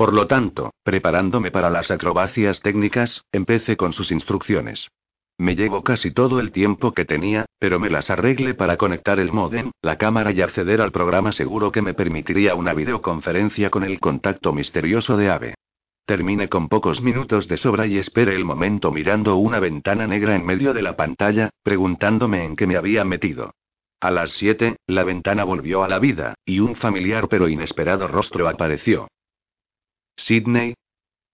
Por 0.00 0.14
lo 0.14 0.26
tanto, 0.26 0.72
preparándome 0.82 1.50
para 1.50 1.68
las 1.68 1.90
acrobacias 1.90 2.62
técnicas, 2.62 3.22
empecé 3.32 3.76
con 3.76 3.92
sus 3.92 4.10
instrucciones. 4.10 4.88
Me 5.36 5.54
llevo 5.54 5.84
casi 5.84 6.10
todo 6.10 6.40
el 6.40 6.52
tiempo 6.52 6.92
que 6.92 7.04
tenía, 7.04 7.44
pero 7.58 7.78
me 7.78 7.90
las 7.90 8.08
arreglé 8.08 8.54
para 8.54 8.78
conectar 8.78 9.20
el 9.20 9.30
modem, 9.30 9.72
la 9.82 9.98
cámara 9.98 10.32
y 10.32 10.40
acceder 10.40 10.80
al 10.80 10.90
programa 10.90 11.32
seguro 11.32 11.70
que 11.70 11.82
me 11.82 11.92
permitiría 11.92 12.54
una 12.54 12.72
videoconferencia 12.72 13.68
con 13.68 13.84
el 13.84 14.00
contacto 14.00 14.54
misterioso 14.54 15.18
de 15.18 15.28
Ave. 15.28 15.54
Terminé 16.06 16.48
con 16.48 16.70
pocos 16.70 17.02
minutos 17.02 17.46
de 17.46 17.58
sobra 17.58 17.86
y 17.86 17.98
esperé 17.98 18.34
el 18.36 18.46
momento 18.46 18.92
mirando 18.92 19.36
una 19.36 19.60
ventana 19.60 20.06
negra 20.06 20.34
en 20.34 20.46
medio 20.46 20.72
de 20.72 20.80
la 20.80 20.96
pantalla, 20.96 21.50
preguntándome 21.62 22.46
en 22.46 22.56
qué 22.56 22.66
me 22.66 22.78
había 22.78 23.04
metido. 23.04 23.52
A 24.00 24.10
las 24.10 24.30
7, 24.30 24.76
la 24.86 25.04
ventana 25.04 25.44
volvió 25.44 25.84
a 25.84 25.88
la 25.88 25.98
vida, 25.98 26.36
y 26.46 26.60
un 26.60 26.74
familiar 26.74 27.28
pero 27.28 27.50
inesperado 27.50 28.08
rostro 28.08 28.48
apareció. 28.48 29.06
¿Sidney? 30.20 30.74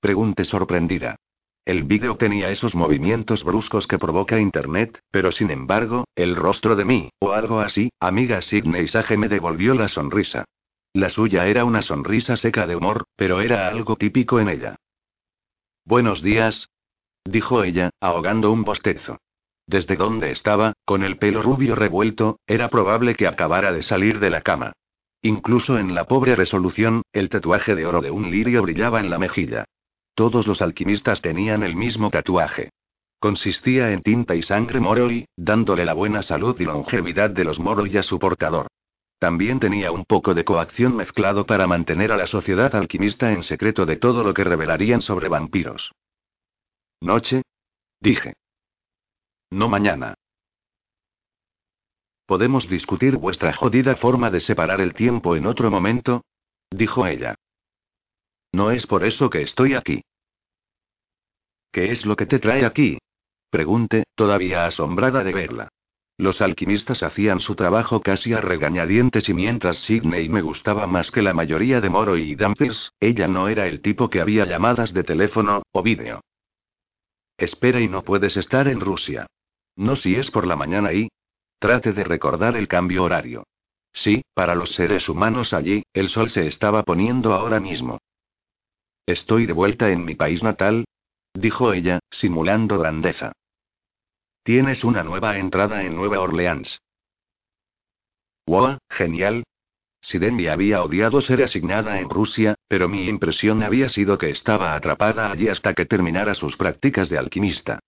Pregunté 0.01 0.45
sorprendida. 0.45 1.17
El 1.65 1.83
vídeo 1.83 2.17
tenía 2.17 2.51
esos 2.51 2.77
movimientos 2.77 3.43
bruscos 3.43 3.89
que 3.89 3.99
provoca 3.99 4.39
Internet, 4.39 5.01
pero 5.11 5.33
sin 5.33 5.51
embargo, 5.51 6.05
el 6.15 6.37
rostro 6.37 6.77
de 6.77 6.85
mí, 6.85 7.11
o 7.19 7.33
algo 7.33 7.61
así, 7.61 7.91
amiga 7.99 8.41
Sidney 8.41 8.87
Sage 8.87 9.17
me 9.17 9.29
devolvió 9.29 9.75
la 9.75 9.89
sonrisa. 9.89 10.45
La 10.93 11.09
suya 11.09 11.47
era 11.47 11.65
una 11.65 11.83
sonrisa 11.83 12.37
seca 12.37 12.67
de 12.67 12.77
humor, 12.77 13.05
pero 13.17 13.41
era 13.41 13.67
algo 13.67 13.97
típico 13.97 14.39
en 14.39 14.49
ella. 14.49 14.77
Buenos 15.85 16.23
días, 16.23 16.69
dijo 17.25 17.65
ella, 17.65 17.91
ahogando 18.01 18.53
un 18.53 18.63
bostezo. 18.63 19.19
Desde 19.67 19.97
donde 19.97 20.31
estaba, 20.31 20.75
con 20.85 21.03
el 21.03 21.19
pelo 21.19 21.43
rubio 21.43 21.75
revuelto, 21.75 22.39
era 22.47 22.69
probable 22.69 23.17
que 23.17 23.27
acabara 23.27 23.73
de 23.73 23.83
salir 23.83 24.21
de 24.21 24.31
la 24.31 24.43
cama. 24.43 24.73
Incluso 25.27 25.77
en 25.77 25.93
la 25.93 26.05
pobre 26.05 26.37
resolución, 26.37 27.03
el 27.13 27.29
tatuaje 27.29 27.75
de 27.75 27.85
oro 27.85 28.01
de 28.01 28.13
un 28.13 28.31
lirio 28.31 28.63
brillaba 28.63 29.01
en 29.01 29.11
la 29.11 29.19
mejilla. 29.19 29.65
Todos 30.15 30.47
los 30.47 30.63
alquimistas 30.63 31.21
tenían 31.21 31.65
el 31.65 31.75
mismo 31.75 32.11
tatuaje. 32.11 32.71
Consistía 33.19 33.91
en 33.91 34.03
tinta 34.03 34.37
y 34.37 34.43
sangre 34.43 34.79
Moroi, 34.79 35.27
dándole 35.37 35.85
la 35.85 35.95
buena 35.95 36.23
salud 36.23 36.55
y 36.61 36.65
longevidad 36.65 37.31
de 37.31 37.43
los 37.43 37.59
Moroi 37.59 37.97
a 37.97 38.05
su 38.05 38.21
portador. 38.21 38.69
También 39.19 39.59
tenía 39.59 39.91
un 39.91 40.05
poco 40.05 40.33
de 40.33 40.45
coacción 40.45 40.95
mezclado 40.95 41.45
para 41.45 41.67
mantener 41.67 42.13
a 42.13 42.17
la 42.17 42.29
sociedad 42.29 42.73
alquimista 42.77 43.33
en 43.33 43.43
secreto 43.43 43.85
de 43.85 43.97
todo 43.97 44.23
lo 44.23 44.33
que 44.33 44.45
revelarían 44.45 45.03
sobre 45.03 45.29
vampiros. 45.29 45.91
¿Noche? 47.01 47.43
Dije. 47.99 48.35
No 49.51 49.69
mañana. 49.69 50.15
¿Podemos 52.27 52.69
discutir 52.69 53.17
vuestra 53.17 53.53
jodida 53.53 53.95
forma 53.95 54.31
de 54.31 54.41
separar 54.41 54.81
el 54.81 54.95
tiempo 54.95 55.37
en 55.37 55.47
otro 55.47 55.71
momento? 55.71 56.25
dijo 56.71 57.07
ella. 57.07 57.37
No 58.53 58.73
es 58.73 58.87
por 58.87 59.05
eso 59.05 59.31
que 59.31 59.43
estoy 59.43 59.75
aquí. 59.75 60.03
¿Qué 61.71 61.93
es 61.93 62.05
lo 62.05 62.17
que 62.17 62.27
te 62.27 62.39
trae 62.39 62.65
aquí? 62.65 62.99
Pregunté, 63.51 64.05
todavía 64.15 64.67
asombrada 64.67 65.23
de 65.23 65.33
verla. 65.33 65.69
Los 66.19 66.41
alquimistas 66.41 67.03
hacían 67.03 67.41
su 67.41 67.55
trabajo 67.55 68.01
casi 68.01 68.33
a 68.33 68.41
regañadientes 68.41 69.29
y 69.29 69.35
mientras 69.35 69.79
Sidney 69.79 70.29
me 70.29 70.41
gustaba 70.41 70.87
más 70.87 71.11
que 71.11 71.21
la 71.21 71.35
mayoría 71.35 71.81
de 71.81 71.91
Moro 71.91 72.17
y 72.17 72.35
Dampers, 72.35 72.93
ella 72.99 73.29
no 73.29 73.49
era 73.49 73.67
el 73.67 73.83
tipo 73.83 74.09
que 74.09 74.21
había 74.21 74.47
llamadas 74.47 74.95
de 74.95 75.05
teléfono, 75.05 75.63
o 75.73 75.83
vídeo. 75.83 76.23
Espera 77.37 77.81
y 77.81 77.89
no 77.89 78.03
puedes 78.03 78.37
estar 78.39 78.67
en 78.67 78.81
Rusia. 78.81 79.27
No 79.77 79.95
si 79.95 80.17
es 80.17 80.31
por 80.31 80.47
la 80.47 80.57
mañana 80.57 80.93
y... 80.95 81.09
Trate 81.59 81.93
de 81.93 82.05
recordar 82.05 82.57
el 82.57 82.69
cambio 82.69 83.05
horario. 83.05 83.47
Sí, 83.93 84.23
para 84.35 84.55
los 84.55 84.75
seres 84.75 85.09
humanos 85.09 85.55
allí, 85.55 85.83
el 85.95 86.11
sol 86.11 86.29
se 86.29 86.47
estaba 86.47 86.83
poniendo 86.83 87.33
ahora 87.33 87.61
mismo. 87.61 87.99
Estoy 89.07 89.47
de 89.47 89.53
vuelta 89.53 89.91
en 89.91 90.05
mi 90.05 90.15
país 90.15 90.43
natal, 90.43 90.85
dijo 91.33 91.73
ella, 91.73 92.01
simulando 92.11 92.79
grandeza. 92.79 93.33
Tienes 94.43 94.85
una 94.85 95.03
nueva 95.03 95.39
entrada 95.39 95.83
en 95.83 95.97
Nueva 95.97 96.21
Orleans. 96.21 96.79
¡Wow! 98.47 98.79
Genial. 98.91 99.45
Sidenmi 100.01 100.47
había 100.47 100.83
odiado 100.83 101.21
ser 101.21 101.43
asignada 101.43 101.99
en 101.99 102.11
Rusia, 102.11 102.55
pero 102.69 102.89
mi 102.89 103.09
impresión 103.09 103.63
había 103.63 103.89
sido 103.89 104.19
que 104.19 104.31
estaba 104.31 104.75
atrapada 104.75 105.33
allí 105.33 105.49
hasta 105.49 105.75
que 105.75 105.87
terminara 105.87 106.35
sus 106.35 106.57
prácticas 106.57 107.09
de 107.09 107.19
alquimista. 107.19 107.81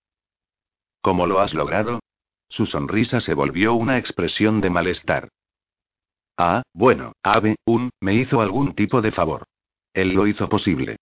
¿Cómo 1.01 1.27
lo 1.27 1.39
has 1.39 1.55
logrado? 1.55 2.01
Su 2.49 2.67
sonrisa 2.67 3.21
se 3.21 3.35
volvió 3.35 3.75
una 3.75 3.99
expresión 3.99 4.61
de 4.61 4.71
malestar. 4.71 5.29
Ah, 6.37 6.63
bueno, 6.73 7.13
Ave, 7.23 7.57
un, 7.67 7.91
me 8.01 8.15
hizo 8.15 8.41
algún 8.41 8.75
tipo 8.75 9.03
de 9.03 9.13
favor. 9.13 9.45
Él 9.93 10.15
lo 10.15 10.27
hizo 10.27 10.49
posible. 10.49 10.97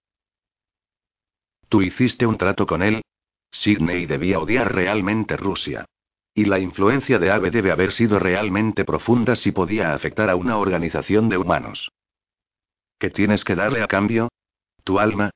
¿Tú 1.69 1.83
hiciste 1.83 2.27
un 2.27 2.39
trato 2.39 2.67
con 2.67 2.83
él? 2.83 3.03
Sidney 3.51 4.07
debía 4.07 4.39
odiar 4.39 4.75
realmente 4.75 5.37
Rusia. 5.37 5.85
Y 6.35 6.45
la 6.45 6.59
influencia 6.59 7.19
de 7.19 7.31
Ave 7.31 7.51
debe 7.51 7.71
haber 7.71 7.93
sido 7.93 8.19
realmente 8.19 8.85
profunda 8.85 9.37
si 9.37 9.53
podía 9.53 9.95
afectar 9.95 10.31
a 10.31 10.37
una 10.37 10.59
organización 10.59 11.29
de 11.29 11.39
humanos. 11.39 11.91
¿Qué 12.99 13.11
tienes 13.11 13.45
que 13.45 13.55
darle 13.55 13.83
a 13.83 13.89
cambio? 13.89 14.29
¿Tu 14.85 14.99
alma? 14.99 15.31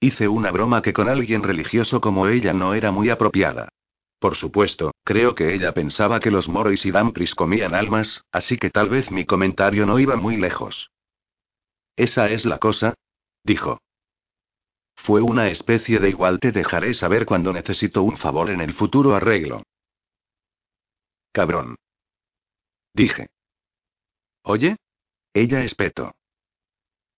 Hice 0.00 0.28
una 0.28 0.50
broma 0.50 0.82
que 0.82 0.92
con 0.92 1.08
alguien 1.08 1.42
religioso 1.42 2.00
como 2.00 2.28
ella 2.28 2.52
no 2.52 2.74
era 2.74 2.92
muy 2.92 3.10
apropiada. 3.10 3.68
Por 4.18 4.34
supuesto, 4.34 4.92
creo 5.04 5.34
que 5.34 5.54
ella 5.54 5.72
pensaba 5.72 6.18
que 6.18 6.30
los 6.30 6.48
Moros 6.48 6.84
y 6.84 6.90
Dampris 6.90 7.34
comían 7.34 7.74
almas, 7.74 8.24
así 8.32 8.58
que 8.58 8.70
tal 8.70 8.88
vez 8.88 9.10
mi 9.10 9.24
comentario 9.24 9.86
no 9.86 9.98
iba 9.98 10.16
muy 10.16 10.36
lejos. 10.36 10.90
Esa 11.96 12.28
es 12.28 12.44
la 12.44 12.58
cosa, 12.58 12.94
dijo. 13.44 13.80
Fue 14.96 15.20
una 15.22 15.48
especie 15.48 16.00
de 16.00 16.10
igual 16.10 16.40
te 16.40 16.50
dejaré 16.50 16.94
saber 16.94 17.26
cuando 17.26 17.52
necesito 17.52 18.02
un 18.02 18.16
favor 18.16 18.50
en 18.50 18.60
el 18.60 18.74
futuro 18.74 19.14
arreglo. 19.14 19.62
Cabrón. 21.32 21.76
Dije. 22.92 23.28
Oye? 24.42 24.76
Ella 25.32 25.62
espetó. 25.62 26.12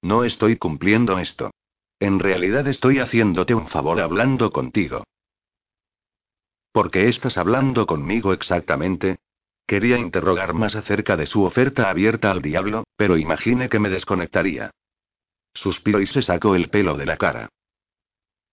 No 0.02 0.24
estoy 0.24 0.56
cumpliendo 0.56 1.18
esto. 1.18 1.50
En 1.98 2.18
realidad 2.18 2.66
estoy 2.68 2.98
haciéndote 2.98 3.54
un 3.54 3.68
favor 3.68 4.00
hablando 4.00 4.50
contigo. 4.50 5.04
¿Por 6.72 6.90
qué 6.90 7.08
estás 7.08 7.36
hablando 7.36 7.86
conmigo 7.86 8.32
exactamente? 8.32 9.18
Quería 9.66 9.98
interrogar 9.98 10.54
más 10.54 10.76
acerca 10.76 11.16
de 11.16 11.26
su 11.26 11.44
oferta 11.44 11.90
abierta 11.90 12.30
al 12.30 12.42
diablo, 12.42 12.84
pero 12.96 13.16
imaginé 13.16 13.68
que 13.68 13.78
me 13.78 13.88
desconectaría. 13.88 14.70
Suspiró 15.54 16.00
y 16.00 16.06
se 16.06 16.22
sacó 16.22 16.54
el 16.54 16.70
pelo 16.70 16.96
de 16.96 17.06
la 17.06 17.16
cara. 17.16 17.48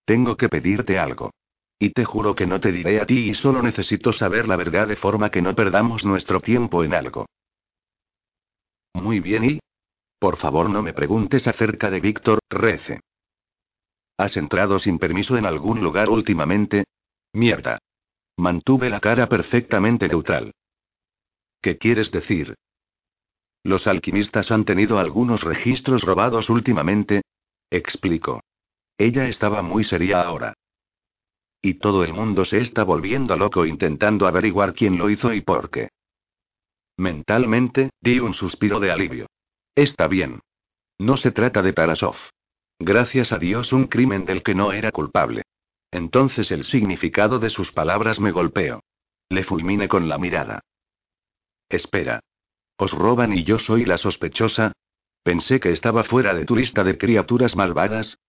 Tengo 0.05 0.35
que 0.37 0.49
pedirte 0.49 0.97
algo. 0.97 1.31
Y 1.79 1.91
te 1.91 2.05
juro 2.05 2.33
que 2.33 2.47
no 2.47 2.59
te 2.59 2.71
diré 2.71 2.99
a 2.99 3.05
ti 3.05 3.29
y 3.29 3.33
solo 3.35 3.61
necesito 3.61 4.11
saber 4.11 4.47
la 4.47 4.55
verdad 4.55 4.87
de 4.87 4.95
forma 4.95 5.29
que 5.29 5.43
no 5.43 5.53
perdamos 5.53 6.05
nuestro 6.05 6.39
tiempo 6.39 6.83
en 6.83 6.93
algo. 6.93 7.27
Muy 8.93 9.19
bien 9.19 9.45
y... 9.45 9.59
Por 10.19 10.37
favor 10.37 10.71
no 10.71 10.81
me 10.81 10.93
preguntes 10.93 11.47
acerca 11.47 11.91
de 11.91 11.99
Víctor, 11.99 12.39
Rece. 12.49 13.01
¿Has 14.17 14.35
entrado 14.37 14.79
sin 14.79 14.97
permiso 14.97 15.37
en 15.37 15.45
algún 15.45 15.83
lugar 15.83 16.09
últimamente? 16.09 16.85
Mierda. 17.33 17.77
Mantuve 18.37 18.89
la 18.89 18.99
cara 18.99 19.27
perfectamente 19.27 20.07
neutral. 20.07 20.53
¿Qué 21.61 21.77
quieres 21.77 22.11
decir? 22.11 22.55
Los 23.63 23.87
alquimistas 23.87 24.51
han 24.51 24.63
tenido 24.63 24.99
algunos 24.99 25.43
registros 25.43 26.03
robados 26.03 26.49
últimamente. 26.49 27.23
Explico. 27.71 28.41
Ella 28.97 29.27
estaba 29.27 29.61
muy 29.63 29.83
seria 29.83 30.21
ahora. 30.21 30.53
Y 31.61 31.75
todo 31.75 32.03
el 32.03 32.13
mundo 32.13 32.45
se 32.45 32.59
está 32.59 32.83
volviendo 32.83 33.35
loco 33.35 33.65
intentando 33.65 34.27
averiguar 34.27 34.73
quién 34.73 34.97
lo 34.97 35.09
hizo 35.09 35.33
y 35.33 35.41
por 35.41 35.69
qué. 35.69 35.89
Mentalmente, 36.97 37.89
di 37.99 38.19
un 38.19 38.33
suspiro 38.33 38.79
de 38.79 38.91
alivio. 38.91 39.27
Está 39.75 40.07
bien. 40.07 40.39
No 40.99 41.17
se 41.17 41.31
trata 41.31 41.61
de 41.61 41.73
Tarasov. 41.73 42.15
Gracias 42.79 43.31
a 43.31 43.39
Dios 43.39 43.73
un 43.73 43.87
crimen 43.87 44.25
del 44.25 44.43
que 44.43 44.55
no 44.55 44.71
era 44.71 44.91
culpable. 44.91 45.43
Entonces 45.97 46.51
el 46.51 46.63
significado 46.63 47.39
de 47.39 47.49
sus 47.49 47.71
palabras 47.71 48.19
me 48.19 48.29
golpeó. 48.29 48.83
Le 49.29 49.43
fulminé 49.43 49.87
con 49.87 50.07
la 50.07 50.19
mirada. 50.19 50.61
Espera. 51.69 52.19
¿Os 52.77 52.91
roban 52.91 53.33
y 53.33 53.43
yo 53.43 53.57
soy 53.57 53.83
la 53.83 53.97
sospechosa? 53.97 54.73
Pensé 55.23 55.59
que 55.59 55.71
estaba 55.71 56.03
fuera 56.03 56.35
de 56.35 56.45
tu 56.45 56.55
lista 56.55 56.83
de 56.83 56.99
criaturas 56.99 57.55
malvadas. 57.55 58.19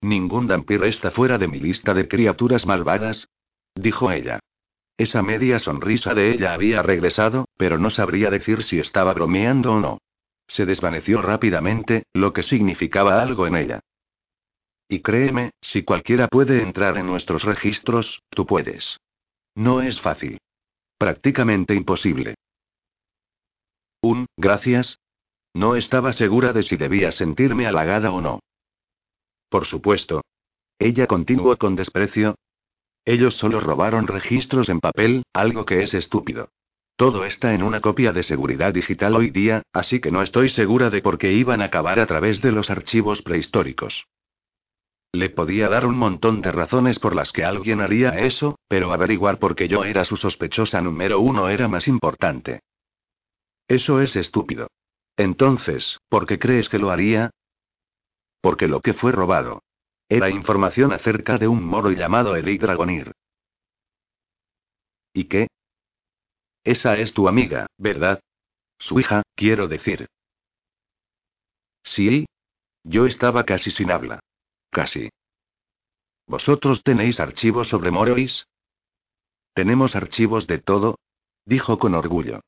Ningún 0.00 0.48
vampiro 0.48 0.84
está 0.84 1.12
fuera 1.12 1.38
de 1.38 1.46
mi 1.46 1.60
lista 1.60 1.94
de 1.94 2.08
criaturas 2.08 2.66
malvadas, 2.66 3.28
dijo 3.76 4.10
ella. 4.10 4.40
Esa 4.98 5.22
media 5.22 5.60
sonrisa 5.60 6.12
de 6.12 6.32
ella 6.32 6.54
había 6.54 6.82
regresado, 6.82 7.46
pero 7.56 7.78
no 7.78 7.88
sabría 7.88 8.30
decir 8.30 8.64
si 8.64 8.80
estaba 8.80 9.14
bromeando 9.14 9.74
o 9.74 9.80
no. 9.80 9.98
Se 10.48 10.66
desvaneció 10.66 11.22
rápidamente, 11.22 12.02
lo 12.12 12.32
que 12.32 12.42
significaba 12.42 13.22
algo 13.22 13.46
en 13.46 13.54
ella. 13.54 13.80
Y 14.88 15.00
créeme, 15.00 15.50
si 15.60 15.82
cualquiera 15.82 16.28
puede 16.28 16.62
entrar 16.62 16.96
en 16.98 17.06
nuestros 17.06 17.44
registros, 17.44 18.22
tú 18.30 18.46
puedes. 18.46 18.98
No 19.54 19.82
es 19.82 20.00
fácil. 20.00 20.38
Prácticamente 20.98 21.74
imposible. 21.74 22.34
Un, 24.02 24.26
gracias. 24.36 24.98
No 25.54 25.76
estaba 25.76 26.12
segura 26.12 26.52
de 26.52 26.62
si 26.62 26.76
debía 26.76 27.12
sentirme 27.12 27.66
halagada 27.66 28.10
o 28.12 28.20
no. 28.20 28.40
Por 29.48 29.66
supuesto. 29.66 30.22
Ella 30.78 31.06
continuó 31.06 31.56
con 31.56 31.76
desprecio, 31.76 32.34
ellos 33.04 33.34
solo 33.36 33.60
robaron 33.60 34.06
registros 34.06 34.68
en 34.70 34.80
papel, 34.80 35.24
algo 35.34 35.66
que 35.66 35.82
es 35.82 35.92
estúpido. 35.92 36.48
Todo 36.96 37.24
está 37.24 37.54
en 37.54 37.62
una 37.62 37.80
copia 37.80 38.12
de 38.12 38.22
seguridad 38.22 38.72
digital 38.72 39.14
hoy 39.16 39.30
día, 39.30 39.62
así 39.72 40.00
que 40.00 40.10
no 40.10 40.22
estoy 40.22 40.48
segura 40.48 40.90
de 40.90 41.02
por 41.02 41.18
qué 41.18 41.32
iban 41.32 41.60
a 41.60 41.66
acabar 41.66 42.00
a 42.00 42.06
través 42.06 42.40
de 42.40 42.52
los 42.52 42.70
archivos 42.70 43.20
prehistóricos. 43.20 44.06
Le 45.14 45.30
podía 45.30 45.68
dar 45.68 45.86
un 45.86 45.96
montón 45.96 46.40
de 46.40 46.50
razones 46.50 46.98
por 46.98 47.14
las 47.14 47.30
que 47.30 47.44
alguien 47.44 47.80
haría 47.80 48.18
eso, 48.18 48.58
pero 48.66 48.92
averiguar 48.92 49.38
por 49.38 49.54
qué 49.54 49.68
yo 49.68 49.84
era 49.84 50.04
su 50.04 50.16
sospechosa 50.16 50.80
número 50.80 51.20
uno 51.20 51.48
era 51.48 51.68
más 51.68 51.86
importante. 51.86 52.62
Eso 53.68 54.00
es 54.00 54.16
estúpido. 54.16 54.66
Entonces, 55.16 56.00
¿por 56.08 56.26
qué 56.26 56.40
crees 56.40 56.68
que 56.68 56.80
lo 56.80 56.90
haría? 56.90 57.30
Porque 58.40 58.66
lo 58.66 58.80
que 58.80 58.92
fue 58.92 59.12
robado 59.12 59.62
era 60.08 60.30
información 60.30 60.92
acerca 60.92 61.38
de 61.38 61.46
un 61.46 61.64
moro 61.64 61.92
llamado 61.92 62.34
Eric 62.34 62.62
Dragonir. 62.62 63.12
¿Y 65.12 65.28
qué? 65.28 65.46
Esa 66.64 66.98
es 66.98 67.14
tu 67.14 67.28
amiga, 67.28 67.66
¿verdad? 67.78 68.18
Su 68.80 68.98
hija, 68.98 69.22
quiero 69.36 69.68
decir. 69.68 70.08
Sí. 71.84 72.26
Yo 72.82 73.06
estaba 73.06 73.44
casi 73.44 73.70
sin 73.70 73.92
habla. 73.92 74.18
Casi. 74.74 75.08
¿Vosotros 76.26 76.82
tenéis 76.82 77.20
archivos 77.20 77.68
sobre 77.68 77.92
Morois? 77.92 78.48
Tenemos 79.54 79.94
archivos 79.94 80.48
de 80.48 80.58
todo, 80.58 80.98
dijo 81.44 81.78
con 81.78 81.94
orgullo. 81.94 82.40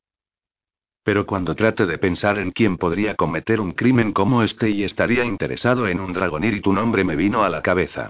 Pero 1.03 1.25
cuando 1.25 1.55
trate 1.55 1.85
de 1.85 1.97
pensar 1.97 2.37
en 2.37 2.51
quién 2.51 2.75
podría 2.77 3.15
cometer 3.15 3.61
un 3.61 3.71
crimen 3.71 4.11
como 4.11 4.43
este 4.43 4.69
y 4.69 4.83
estaría 4.83 5.23
interesado 5.23 5.87
en 5.87 6.01
un 6.01 6.11
dragonir 6.11 6.53
y 6.53 6.61
tu 6.61 6.73
nombre 6.73 7.05
me 7.05 7.15
vino 7.15 7.43
a 7.43 7.49
la 7.49 7.61
cabeza. 7.61 8.09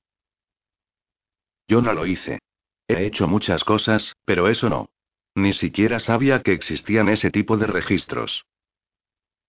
Yo 1.68 1.84
no 1.84 1.94
lo 1.94 2.08
hice. 2.08 2.40
He 2.88 3.06
hecho 3.06 3.28
muchas 3.28 3.64
cosas, 3.64 4.16
pero 4.26 4.48
eso 4.48 4.68
no. 4.68 4.90
Ni 5.36 5.54
siquiera 5.54 6.00
sabía 6.00 6.42
que 6.42 6.54
existían 6.54 7.08
ese 7.10 7.30
tipo 7.30 7.56
de 7.56 7.68
registros. 7.68 8.48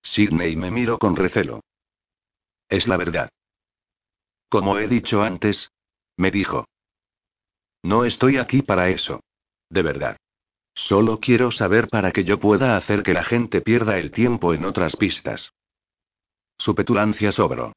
Sidney 0.02 0.56
me 0.56 0.70
miró 0.70 0.98
con 0.98 1.16
recelo. 1.16 1.62
Es 2.68 2.86
la 2.86 2.98
verdad. 2.98 3.30
Como 4.48 4.78
he 4.78 4.88
dicho 4.88 5.22
antes, 5.22 5.70
me 6.16 6.30
dijo. 6.30 6.66
No 7.82 8.04
estoy 8.04 8.38
aquí 8.38 8.62
para 8.62 8.88
eso. 8.88 9.20
De 9.70 9.82
verdad. 9.82 10.16
Solo 10.74 11.18
quiero 11.20 11.50
saber 11.50 11.88
para 11.88 12.12
que 12.12 12.24
yo 12.24 12.38
pueda 12.38 12.76
hacer 12.76 13.02
que 13.02 13.12
la 13.12 13.24
gente 13.24 13.60
pierda 13.60 13.98
el 13.98 14.10
tiempo 14.10 14.54
en 14.54 14.64
otras 14.64 14.96
pistas. 14.96 15.52
Su 16.56 16.74
petulancia 16.74 17.32
sobró. 17.32 17.72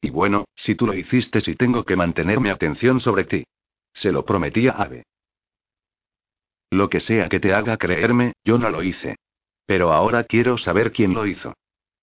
Y 0.00 0.10
bueno, 0.10 0.44
si 0.54 0.74
tú 0.74 0.86
lo 0.86 0.94
hiciste, 0.94 1.40
si 1.40 1.54
tengo 1.54 1.84
que 1.84 1.96
mantener 1.96 2.40
mi 2.40 2.50
atención 2.50 3.00
sobre 3.00 3.24
ti. 3.24 3.44
Se 3.92 4.12
lo 4.12 4.24
prometía 4.24 4.72
Ave. 4.72 5.04
Lo 6.70 6.88
que 6.88 7.00
sea 7.00 7.28
que 7.28 7.40
te 7.40 7.52
haga 7.52 7.76
creerme, 7.76 8.34
yo 8.44 8.58
no 8.58 8.70
lo 8.70 8.82
hice. 8.82 9.16
Pero 9.66 9.92
ahora 9.92 10.24
quiero 10.24 10.56
saber 10.56 10.92
quién 10.92 11.14
lo 11.14 11.26
hizo. 11.26 11.54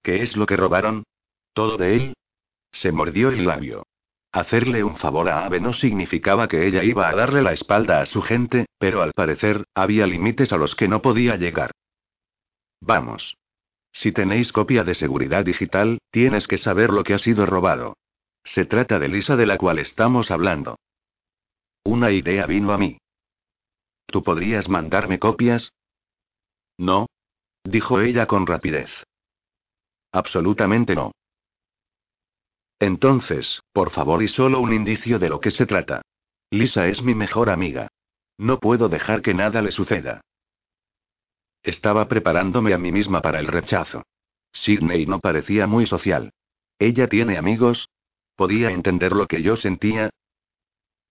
¿Qué 0.04 0.24
es 0.24 0.36
lo 0.36 0.46
que 0.46 0.58
robaron? 0.58 1.04
¿Todo 1.54 1.78
de 1.78 1.96
él? 1.96 2.14
Se 2.76 2.92
mordió 2.92 3.30
el 3.30 3.46
labio. 3.46 3.88
Hacerle 4.34 4.84
un 4.84 4.98
favor 4.98 5.30
a 5.30 5.46
Ave 5.46 5.62
no 5.62 5.72
significaba 5.72 6.50
que 6.50 6.68
ella 6.68 6.84
iba 6.84 7.08
a 7.08 7.16
darle 7.16 7.42
la 7.42 7.54
espalda 7.54 8.02
a 8.02 8.06
su 8.06 8.22
gente, 8.22 8.66
pero 8.78 9.02
al 9.02 9.14
parecer, 9.14 9.64
había 9.74 10.06
límites 10.06 10.52
a 10.52 10.58
los 10.58 10.76
que 10.76 10.90
no 10.90 11.02
podía 11.02 11.38
llegar. 11.38 11.72
Vamos. 12.82 13.38
Si 13.94 14.12
tenéis 14.12 14.52
copia 14.52 14.84
de 14.84 14.94
seguridad 14.94 15.46
digital, 15.46 16.00
tienes 16.12 16.50
que 16.50 16.58
saber 16.58 16.90
lo 16.90 17.06
que 17.06 17.14
ha 17.14 17.18
sido 17.18 17.46
robado. 17.46 17.96
Se 18.44 18.66
trata 18.66 19.00
de 19.00 19.08
Lisa 19.08 19.38
de 19.38 19.46
la 19.46 19.58
cual 19.58 19.80
estamos 19.80 20.30
hablando. 20.30 20.78
Una 21.86 22.12
idea 22.12 22.46
vino 22.46 22.74
a 22.74 22.78
mí. 22.78 22.98
¿Tú 24.06 24.22
podrías 24.22 24.68
mandarme 24.68 25.18
copias? 25.18 25.72
No. 26.78 27.08
Dijo 27.64 28.02
ella 28.02 28.26
con 28.26 28.46
rapidez. 28.46 28.90
Absolutamente 30.12 30.94
no. 30.94 31.14
Entonces, 32.80 33.62
por 33.72 33.90
favor 33.92 34.22
y 34.22 34.28
solo 34.28 34.60
un 34.60 34.74
indicio 34.74 35.20
de 35.20 35.30
lo 35.30 35.40
que 35.40 35.52
se 35.52 35.66
trata. 35.66 36.02
Lisa 36.50 36.88
es 36.88 37.02
mi 37.02 37.16
mejor 37.16 37.50
amiga. 37.50 37.88
No 38.38 38.60
puedo 38.60 38.90
dejar 38.90 39.22
que 39.22 39.34
nada 39.34 39.62
le 39.62 39.72
suceda. 39.72 40.22
Estaba 41.64 42.08
preparándome 42.08 42.74
a 42.74 42.78
mí 42.78 42.92
misma 42.92 43.22
para 43.22 43.40
el 43.40 43.48
rechazo. 43.48 44.04
Sidney 44.52 45.06
no 45.06 45.20
parecía 45.20 45.68
muy 45.68 45.86
social. 45.86 46.32
¿Ella 46.78 47.08
tiene 47.08 47.38
amigos? 47.38 47.90
¿Podía 48.36 48.72
entender 48.72 49.14
lo 49.14 49.28
que 49.28 49.42
yo 49.42 49.56
sentía? 49.56 50.10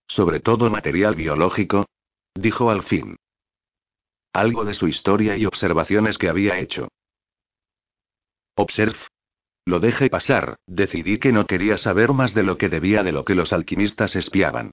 Sobre 0.07 0.41
todo 0.41 0.71
material 0.71 1.15
biológico, 1.15 1.87
dijo 2.35 2.71
al 2.71 2.83
fin. 2.83 3.17
Algo 4.33 4.65
de 4.65 4.75
su 4.75 4.87
historia 4.87 5.37
y 5.37 5.47
observaciones 5.47 6.19
que 6.19 6.29
había 6.29 6.59
hecho. 6.59 6.89
Observe, 8.57 8.99
lo 9.67 9.81
dejé 9.81 10.11
pasar, 10.11 10.59
decidí 10.67 11.19
que 11.19 11.33
no 11.33 11.47
quería 11.47 11.79
saber 11.79 12.13
más 12.13 12.35
de 12.35 12.43
lo 12.43 12.59
que 12.59 12.69
debía 12.69 13.03
de 13.03 13.13
lo 13.13 13.25
que 13.25 13.35
los 13.35 13.53
alquimistas 13.53 14.15
espiaban. 14.15 14.73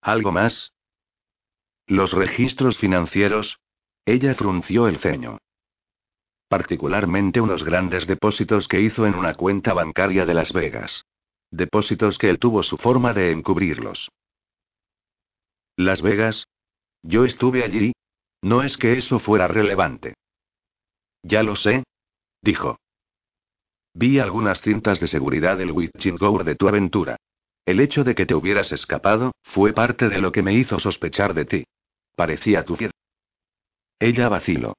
¿Algo 0.00 0.32
más? 0.32 0.72
Los 1.86 2.12
registros 2.12 2.78
financieros. 2.78 3.58
Ella 4.04 4.34
frunció 4.34 4.88
el 4.88 4.98
ceño. 4.98 5.38
Particularmente 6.48 7.40
unos 7.40 7.64
grandes 7.64 8.06
depósitos 8.06 8.68
que 8.68 8.80
hizo 8.80 9.06
en 9.06 9.14
una 9.14 9.34
cuenta 9.34 9.72
bancaria 9.72 10.24
de 10.24 10.34
Las 10.34 10.52
Vegas. 10.52 11.04
Depósitos 11.50 12.18
que 12.18 12.28
él 12.28 12.38
tuvo 12.38 12.62
su 12.62 12.76
forma 12.76 13.12
de 13.12 13.30
encubrirlos. 13.32 14.10
Las 15.76 16.02
Vegas. 16.02 16.46
Yo 17.02 17.24
estuve 17.24 17.64
allí. 17.64 17.92
No 18.42 18.62
es 18.62 18.76
que 18.76 18.98
eso 18.98 19.18
fuera 19.18 19.48
relevante. 19.48 20.14
Ya 21.22 21.42
lo 21.42 21.56
sé. 21.56 21.84
Dijo. 22.42 22.78
Vi 23.98 24.18
algunas 24.18 24.60
cintas 24.60 25.00
de 25.00 25.06
seguridad 25.06 25.56
del 25.56 25.72
Witching 25.72 26.18
Hour 26.20 26.44
de 26.44 26.54
tu 26.54 26.68
aventura. 26.68 27.16
El 27.64 27.80
hecho 27.80 28.04
de 28.04 28.14
que 28.14 28.26
te 28.26 28.34
hubieras 28.34 28.70
escapado, 28.70 29.32
fue 29.42 29.72
parte 29.72 30.10
de 30.10 30.20
lo 30.20 30.32
que 30.32 30.42
me 30.42 30.52
hizo 30.52 30.78
sospechar 30.78 31.32
de 31.32 31.46
ti. 31.46 31.64
Parecía 32.14 32.62
tu 32.62 32.76
fiel. 32.76 32.90
Ella 33.98 34.28
vaciló. 34.28 34.74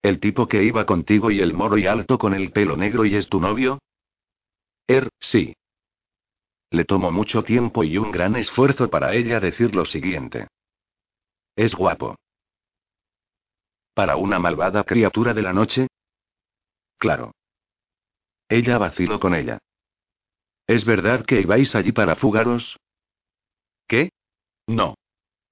¿El 0.00 0.18
tipo 0.18 0.48
que 0.48 0.64
iba 0.64 0.86
contigo 0.86 1.30
y 1.30 1.40
el 1.40 1.52
moro 1.52 1.76
y 1.76 1.86
alto 1.86 2.16
con 2.16 2.32
el 2.32 2.52
pelo 2.52 2.78
negro 2.78 3.04
y 3.04 3.16
es 3.16 3.28
tu 3.28 3.38
novio? 3.38 3.80
Er, 4.86 5.10
sí. 5.20 5.54
Le 6.70 6.86
tomó 6.86 7.10
mucho 7.10 7.44
tiempo 7.44 7.84
y 7.84 7.98
un 7.98 8.12
gran 8.12 8.34
esfuerzo 8.36 8.88
para 8.88 9.12
ella 9.12 9.40
decir 9.40 9.76
lo 9.76 9.84
siguiente. 9.84 10.48
Es 11.54 11.74
guapo. 11.74 12.16
¿Para 13.92 14.16
una 14.16 14.38
malvada 14.38 14.84
criatura 14.84 15.34
de 15.34 15.42
la 15.42 15.52
noche? 15.52 15.88
Claro. 16.96 17.32
Ella 18.48 18.78
vaciló 18.78 19.18
con 19.18 19.34
ella. 19.34 19.58
¿Es 20.66 20.84
verdad 20.84 21.24
que 21.24 21.40
ibais 21.40 21.74
allí 21.74 21.92
para 21.92 22.16
fugaros? 22.16 22.78
¿Qué? 23.86 24.10
No. 24.66 24.94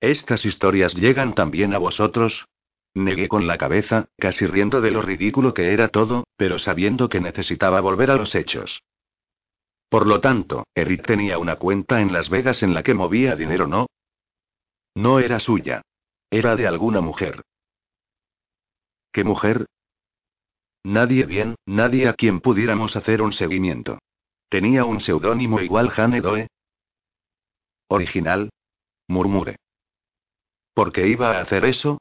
¿Estas 0.00 0.44
historias 0.44 0.94
llegan 0.94 1.34
también 1.34 1.72
a 1.74 1.78
vosotros? 1.78 2.46
Negué 2.94 3.28
con 3.28 3.46
la 3.46 3.58
cabeza, 3.58 4.06
casi 4.18 4.46
riendo 4.46 4.80
de 4.80 4.90
lo 4.90 5.02
ridículo 5.02 5.54
que 5.54 5.72
era 5.72 5.88
todo, 5.88 6.24
pero 6.36 6.58
sabiendo 6.58 7.08
que 7.08 7.20
necesitaba 7.20 7.80
volver 7.80 8.10
a 8.10 8.16
los 8.16 8.34
hechos. 8.34 8.82
Por 9.88 10.06
lo 10.06 10.20
tanto, 10.20 10.64
Eric 10.74 11.06
tenía 11.06 11.38
una 11.38 11.56
cuenta 11.56 12.00
en 12.00 12.12
Las 12.12 12.28
Vegas 12.28 12.62
en 12.62 12.74
la 12.74 12.82
que 12.82 12.94
movía 12.94 13.36
dinero, 13.36 13.66
¿no? 13.66 13.86
No 14.94 15.18
era 15.18 15.40
suya. 15.40 15.82
Era 16.30 16.56
de 16.56 16.66
alguna 16.66 17.00
mujer. 17.00 17.42
¿Qué 19.12 19.22
mujer? 19.24 19.66
Nadie 20.84 21.24
bien, 21.24 21.56
nadie 21.64 22.08
a 22.08 22.12
quien 22.12 22.40
pudiéramos 22.40 22.94
hacer 22.94 23.22
un 23.22 23.32
seguimiento. 23.32 23.98
Tenía 24.50 24.84
un 24.84 25.00
seudónimo 25.00 25.60
igual 25.60 25.88
Jane 25.88 26.20
Doe. 26.20 26.48
Original. 27.88 28.50
Murmure. 29.08 29.56
¿Por 30.74 30.92
qué 30.92 31.08
iba 31.08 31.32
a 31.32 31.40
hacer 31.40 31.64
eso? 31.64 31.98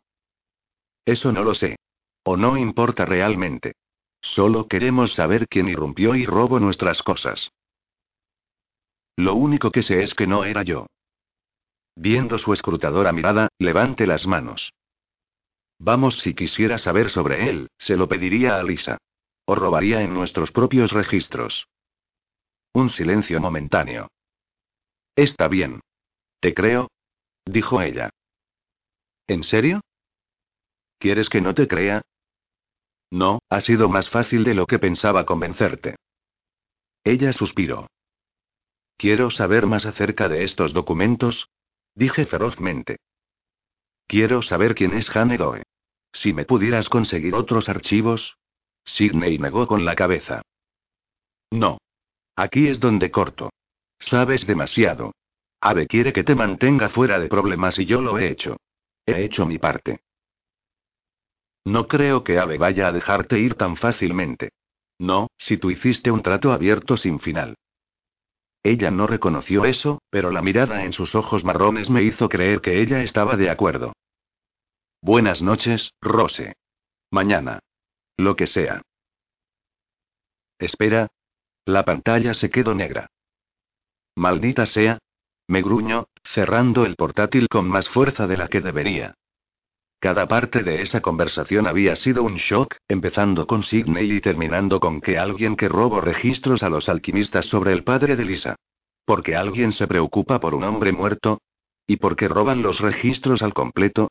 Eso 1.06 1.32
no 1.32 1.44
lo 1.44 1.54
sé. 1.54 1.78
O 2.24 2.38
no 2.38 2.58
importa 2.58 3.06
realmente. 3.06 3.74
Solo 4.22 4.68
queremos 4.68 5.14
saber 5.14 5.48
quién 5.48 5.68
irrumpió 5.68 6.16
y 6.16 6.26
robó 6.26 6.60
nuestras 6.60 7.04
cosas. 7.04 7.52
Lo 9.16 9.36
único 9.36 9.72
que 9.72 9.84
sé 9.84 10.02
es 10.02 10.14
que 10.14 10.28
no 10.28 10.44
era 10.46 10.64
yo. 10.64 10.88
Viendo 11.96 12.38
su 12.38 12.54
escrutadora 12.54 13.12
mirada, 13.12 13.50
levante 13.60 14.08
las 14.08 14.26
manos. 14.26 14.74
Vamos, 15.80 16.20
si 16.20 16.34
quisiera 16.34 16.78
saber 16.78 17.10
sobre 17.10 17.50
él, 17.50 17.70
se 17.78 17.98
lo 17.98 18.08
pediría 18.08 18.58
a 18.58 18.64
Lisa. 18.64 18.98
O 19.46 19.56
robaría 19.56 20.02
en 20.02 20.14
nuestros 20.14 20.52
propios 20.52 20.92
registros. 20.92 21.68
Un 22.74 22.90
silencio 22.90 23.42
momentáneo. 23.42 24.08
Está 25.16 25.48
bien. 25.48 25.82
Te 26.40 26.54
creo, 26.54 26.90
dijo 27.46 27.82
ella. 27.82 28.10
¿En 29.28 29.44
serio? 29.44 29.82
¿Quieres 30.98 31.30
que 31.30 31.42
no 31.42 31.54
te 31.54 31.68
crea? 31.68 32.02
No, 33.12 33.40
ha 33.50 33.62
sido 33.62 33.90
más 33.90 34.10
fácil 34.10 34.44
de 34.44 34.56
lo 34.56 34.66
que 34.66 34.80
pensaba 34.80 35.26
convencerte. 35.26 35.96
Ella 37.04 37.34
suspiró. 37.34 37.88
Quiero 38.98 39.30
saber 39.30 39.68
más 39.68 39.86
acerca 39.86 40.30
de 40.30 40.44
estos 40.44 40.74
documentos, 40.74 41.50
dije 41.94 42.26
ferozmente. 42.26 42.98
Quiero 44.08 44.42
saber 44.42 44.76
quién 44.76 44.94
es 44.94 45.14
Hannah 45.16 45.38
Doe. 45.38 45.64
Si 46.12 46.34
me 46.34 46.46
pudieras 46.46 46.90
conseguir 46.90 47.34
otros 47.34 47.70
archivos. 47.70 48.38
Sidney 48.86 49.38
negó 49.38 49.68
con 49.68 49.86
la 49.86 49.96
cabeza. 49.96 50.42
No. 51.52 51.80
Aquí 52.36 52.68
es 52.68 52.80
donde 52.80 53.12
corto. 53.12 53.52
Sabes 54.00 54.46
demasiado. 54.46 55.14
Ave 55.62 55.88
quiere 55.88 56.12
que 56.12 56.24
te 56.24 56.36
mantenga 56.36 56.90
fuera 56.90 57.20
de 57.20 57.30
problemas 57.30 57.80
y 57.80 57.86
yo 57.86 58.02
lo 58.02 58.20
he 58.20 58.30
hecho. 58.30 58.58
He 59.06 59.24
hecho 59.24 59.46
mi 59.46 59.58
parte. 59.58 60.02
No 61.66 61.88
creo 61.88 62.24
que 62.24 62.38
Ave 62.38 62.58
vaya 62.58 62.88
a 62.88 62.92
dejarte 62.92 63.40
ir 63.40 63.56
tan 63.56 63.78
fácilmente. 63.78 64.50
No, 65.00 65.28
si 65.38 65.58
tú 65.58 65.72
hiciste 65.72 66.12
un 66.12 66.22
trato 66.22 66.52
abierto 66.52 66.98
sin 66.98 67.20
final. 67.20 67.56
Ella 68.64 68.92
no 68.92 69.08
reconoció 69.08 69.66
eso, 69.66 70.02
pero 70.10 70.32
la 70.32 70.42
mirada 70.42 70.86
en 70.86 70.94
sus 70.94 71.16
ojos 71.16 71.44
marrones 71.44 71.90
me 71.90 72.02
hizo 72.02 72.30
creer 72.30 72.62
que 72.62 72.82
ella 72.82 73.04
estaba 73.04 73.36
de 73.36 73.50
acuerdo. 73.50 73.94
Buenas 75.02 75.42
noches, 75.42 75.92
Rose. 76.02 76.54
Mañana. 77.12 77.60
Lo 78.16 78.38
que 78.38 78.48
sea. 78.48 78.82
Espera. 80.58 81.10
La 81.66 81.84
pantalla 81.84 82.34
se 82.34 82.50
quedó 82.50 82.74
negra. 82.74 83.08
Maldita 84.16 84.66
sea. 84.66 85.00
Me 85.48 85.62
gruño, 85.62 86.08
cerrando 86.24 86.86
el 86.86 86.96
portátil 86.96 87.50
con 87.50 87.68
más 87.68 87.90
fuerza 87.90 88.28
de 88.28 88.38
la 88.38 88.48
que 88.48 88.62
debería. 88.62 89.16
Cada 90.04 90.28
parte 90.28 90.64
de 90.64 90.82
esa 90.82 91.00
conversación 91.00 91.66
había 91.66 91.96
sido 91.96 92.24
un 92.24 92.36
shock, 92.36 92.76
empezando 92.90 93.48
con 93.48 93.64
Sidney 93.64 94.12
y 94.12 94.20
terminando 94.20 94.82
con 94.82 95.00
que 95.00 95.18
alguien 95.18 95.56
que 95.56 95.70
robó 95.70 96.02
registros 96.02 96.62
a 96.62 96.68
los 96.68 96.90
alquimistas 96.90 97.46
sobre 97.46 97.72
el 97.72 97.86
padre 97.86 98.18
de 98.18 98.26
Lisa. 98.26 98.58
Porque 99.06 99.38
alguien 99.38 99.72
se 99.72 99.88
preocupa 99.88 100.42
por 100.42 100.56
un 100.56 100.66
hombre 100.66 100.92
muerto. 100.92 101.40
¿Y 101.88 101.96
porque 101.96 102.28
roban 102.28 102.62
los 102.62 102.82
registros 102.82 103.42
al 103.44 103.54
completo? 103.54 104.10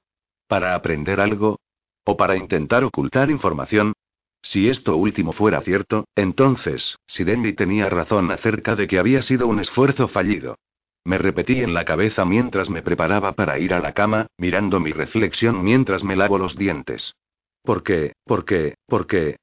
¿Para 0.48 0.74
aprender 0.74 1.20
algo? 1.20 1.58
¿O 2.06 2.16
para 2.16 2.38
intentar 2.38 2.84
ocultar 2.84 3.30
información? 3.30 3.92
Si 4.40 4.70
esto 4.70 4.96
último 4.96 5.32
fuera 5.32 5.60
cierto, 5.60 6.06
entonces, 6.16 6.96
si 7.06 7.22
Denby 7.24 7.52
tenía 7.52 7.90
razón 7.90 8.30
acerca 8.30 8.76
de 8.76 8.86
que 8.86 8.98
había 8.98 9.20
sido 9.20 9.46
un 9.46 9.60
esfuerzo 9.60 10.08
fallido. 10.08 10.56
Me 11.04 11.18
repetí 11.18 11.60
en 11.60 11.74
la 11.74 11.84
cabeza 11.84 12.24
mientras 12.24 12.70
me 12.70 12.82
preparaba 12.82 13.32
para 13.32 13.58
ir 13.58 13.74
a 13.74 13.80
la 13.80 13.92
cama, 13.92 14.28
mirando 14.36 14.78
mi 14.78 14.92
reflexión 14.92 15.62
mientras 15.64 16.04
me 16.04 16.16
lavo 16.16 16.38
los 16.38 16.56
dientes. 16.56 17.14
¿Por 17.62 17.82
qué? 17.82 18.12
¿Por 18.24 18.44
qué? 18.44 18.74
¿Por 18.86 19.06
qué? 19.06 19.36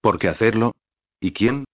¿Por 0.00 0.18
qué 0.18 0.28
hacerlo? 0.28 0.74
¿Y 1.20 1.32
quién? 1.32 1.64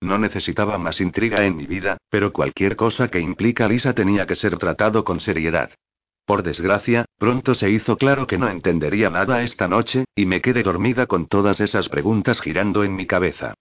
No 0.00 0.18
necesitaba 0.18 0.78
más 0.78 1.00
intriga 1.00 1.44
en 1.44 1.56
mi 1.56 1.66
vida, 1.66 1.96
pero 2.10 2.32
cualquier 2.32 2.76
cosa 2.76 3.08
que 3.08 3.20
implica 3.20 3.68
Lisa 3.68 3.94
tenía 3.94 4.26
que 4.26 4.36
ser 4.36 4.58
tratado 4.58 5.04
con 5.04 5.20
seriedad. 5.20 5.70
Por 6.24 6.42
desgracia, 6.42 7.04
pronto 7.18 7.54
se 7.54 7.70
hizo 7.70 7.96
claro 7.96 8.26
que 8.26 8.38
no 8.38 8.48
entendería 8.48 9.10
nada 9.10 9.42
esta 9.42 9.68
noche, 9.68 10.04
y 10.14 10.26
me 10.26 10.40
quedé 10.42 10.62
dormida 10.62 11.06
con 11.06 11.28
todas 11.28 11.60
esas 11.60 11.88
preguntas 11.88 12.40
girando 12.40 12.84
en 12.84 12.96
mi 12.96 13.06
cabeza. 13.06 13.54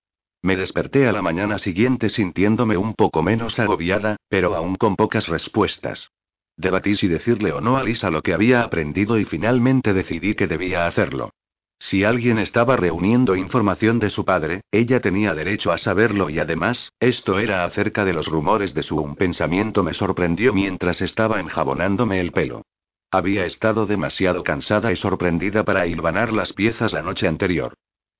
Me 0.46 0.56
desperté 0.56 1.08
a 1.08 1.12
la 1.12 1.24
mañana 1.24 1.58
siguiente 1.58 2.08
sintiéndome 2.08 2.78
un 2.78 2.94
poco 2.94 3.24
menos 3.24 3.58
agobiada, 3.58 4.18
pero 4.30 4.54
aún 4.54 4.76
con 4.76 4.96
pocas 4.96 5.28
respuestas. 5.28 6.12
Debatí 6.56 6.94
si 6.94 7.08
decirle 7.08 7.52
o 7.52 7.62
no 7.62 7.78
a 7.78 7.84
Lisa 7.84 8.12
lo 8.12 8.22
que 8.22 8.32
había 8.32 8.62
aprendido 8.62 9.18
y 9.18 9.26
finalmente 9.26 9.92
decidí 9.92 10.36
que 10.36 10.46
debía 10.46 10.86
hacerlo. 10.86 11.32
Si 11.80 12.04
alguien 12.04 12.38
estaba 12.38 12.78
reuniendo 12.78 13.36
información 13.36 13.98
de 13.98 14.12
su 14.12 14.24
padre, 14.24 14.62
ella 14.72 15.00
tenía 15.00 15.34
derecho 15.34 15.72
a 15.72 15.80
saberlo 15.80 16.30
y 16.30 16.38
además, 16.38 16.92
esto 17.00 17.40
era 17.40 17.66
acerca 17.66 18.06
de 18.06 18.14
los 18.14 18.28
rumores 18.28 18.76
de 18.76 18.84
su 18.84 18.98
un 18.98 19.16
pensamiento 19.16 19.82
me 19.82 19.96
sorprendió 19.96 20.54
mientras 20.54 21.02
estaba 21.02 21.40
enjabonándome 21.40 22.20
el 22.20 22.32
pelo. 22.32 22.62
Había 23.10 23.46
estado 23.46 23.88
demasiado 23.88 24.44
cansada 24.44 24.92
y 24.92 24.96
sorprendida 24.96 25.64
para 25.64 25.88
hilvanar 25.88 26.32
las 26.32 26.54
piezas 26.54 26.94
la 26.94 27.02
noche 27.02 27.28
anterior. 27.28 27.74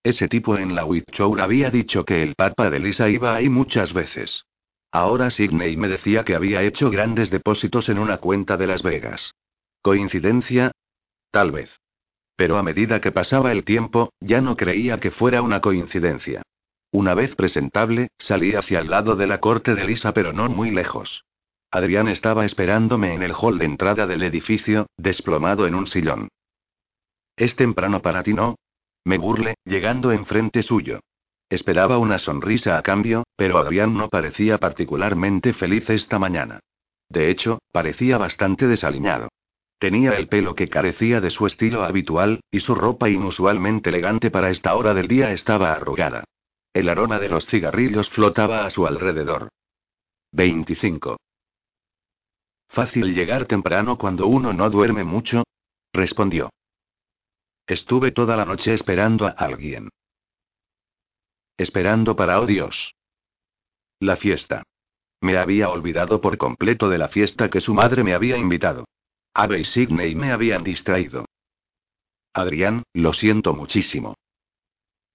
Ese 0.06 0.28
tipo 0.28 0.56
en 0.56 0.76
la 0.76 0.86
Show 1.12 1.36
había 1.40 1.72
dicho 1.72 2.06
que 2.06 2.22
el 2.22 2.36
papa 2.36 2.70
de 2.70 2.80
Lisa 2.80 3.10
iba 3.10 3.34
ahí 3.34 3.50
muchas 3.50 3.92
veces. 3.92 4.46
Ahora 4.92 5.32
Sidney 5.32 5.78
me 5.78 5.88
decía 5.88 6.24
que 6.24 6.36
había 6.36 6.62
hecho 6.62 6.92
grandes 6.92 7.32
depósitos 7.32 7.90
en 7.90 7.98
una 7.98 8.18
cuenta 8.20 8.56
de 8.56 8.68
Las 8.68 8.84
Vegas. 8.84 9.34
¿Coincidencia? 9.82 10.70
Tal 11.32 11.52
vez. 11.52 11.76
Pero 12.36 12.60
a 12.60 12.62
medida 12.62 13.02
que 13.02 13.12
pasaba 13.12 13.52
el 13.52 13.66
tiempo, 13.66 14.14
ya 14.20 14.42
no 14.42 14.56
creía 14.56 15.00
que 15.00 15.10
fuera 15.10 15.42
una 15.42 15.60
coincidencia. 15.60 16.44
Una 16.92 17.16
vez 17.16 17.36
presentable, 17.36 18.10
salí 18.20 18.54
hacia 18.54 18.82
el 18.82 18.92
lado 18.92 19.16
de 19.16 19.26
la 19.26 19.40
corte 19.40 19.74
de 19.74 19.86
Lisa, 19.86 20.14
pero 20.14 20.34
no 20.34 20.48
muy 20.50 20.70
lejos. 20.70 21.26
Adrián 21.72 22.10
estaba 22.10 22.46
esperándome 22.46 23.16
en 23.16 23.24
el 23.24 23.34
hall 23.34 23.58
de 23.58 23.66
entrada 23.66 24.06
del 24.06 24.22
edificio, 24.22 24.86
desplomado 24.98 25.66
en 25.66 25.74
un 25.74 25.88
sillón. 25.88 26.28
Es 27.36 27.56
temprano 27.56 28.04
para 28.04 28.22
ti, 28.22 28.36
¿no? 28.36 28.56
Me 29.06 29.18
burle, 29.20 29.56
llegando 29.64 30.12
enfrente 30.12 30.64
suyo. 30.64 31.00
Esperaba 31.48 32.00
una 32.00 32.18
sonrisa 32.18 32.78
a 32.78 32.82
cambio, 32.82 33.24
pero 33.36 33.60
Adrián 33.60 33.96
no 33.96 34.10
parecía 34.10 34.58
particularmente 34.58 35.54
feliz 35.54 35.90
esta 35.92 36.18
mañana. 36.18 36.60
De 37.08 37.30
hecho, 37.30 37.60
parecía 37.72 38.18
bastante 38.18 38.68
desaliñado. 38.68 39.30
Tenía 39.78 40.18
el 40.18 40.28
pelo 40.28 40.56
que 40.56 40.70
carecía 40.70 41.22
de 41.22 41.30
su 41.30 41.46
estilo 41.46 41.84
habitual, 41.84 42.42
y 42.50 42.62
su 42.62 42.74
ropa 42.74 43.10
inusualmente 43.10 43.90
elegante 43.90 44.32
para 44.32 44.50
esta 44.50 44.76
hora 44.76 44.96
del 44.96 45.08
día 45.08 45.32
estaba 45.32 45.74
arrugada. 45.74 46.24
El 46.74 46.90
aroma 46.90 47.20
de 47.20 47.30
los 47.30 47.46
cigarrillos 47.46 48.10
flotaba 48.10 48.66
a 48.66 48.70
su 48.72 48.88
alrededor. 48.88 49.50
25. 50.32 51.18
Fácil 52.70 53.14
llegar 53.14 53.46
temprano 53.46 53.98
cuando 53.98 54.26
uno 54.28 54.52
no 54.52 54.70
duerme 54.70 55.04
mucho, 55.04 55.44
respondió. 55.94 56.50
Estuve 57.68 58.12
toda 58.12 58.38
la 58.38 58.46
noche 58.46 58.74
esperando 58.74 59.26
a 59.26 59.32
alguien. 59.32 59.90
Esperando 61.58 62.16
para, 62.16 62.40
oh 62.40 62.46
Dios. 62.46 62.94
La 64.00 64.16
fiesta. 64.18 64.64
Me 65.22 65.38
había 65.38 65.70
olvidado 65.70 66.22
por 66.22 66.38
completo 66.38 66.90
de 66.90 66.98
la 66.98 67.08
fiesta 67.08 67.50
que 67.50 67.62
su 67.62 67.74
madre 67.74 68.04
me 68.04 68.14
había 68.14 68.38
invitado. 68.38 68.86
Ave 69.34 69.62
y 69.62 69.66
Sidney 69.66 70.14
me 70.16 70.32
habían 70.32 70.64
distraído. 70.64 71.26
Adrián, 72.34 72.84
lo 72.94 73.14
siento 73.14 73.54
muchísimo. 73.54 74.16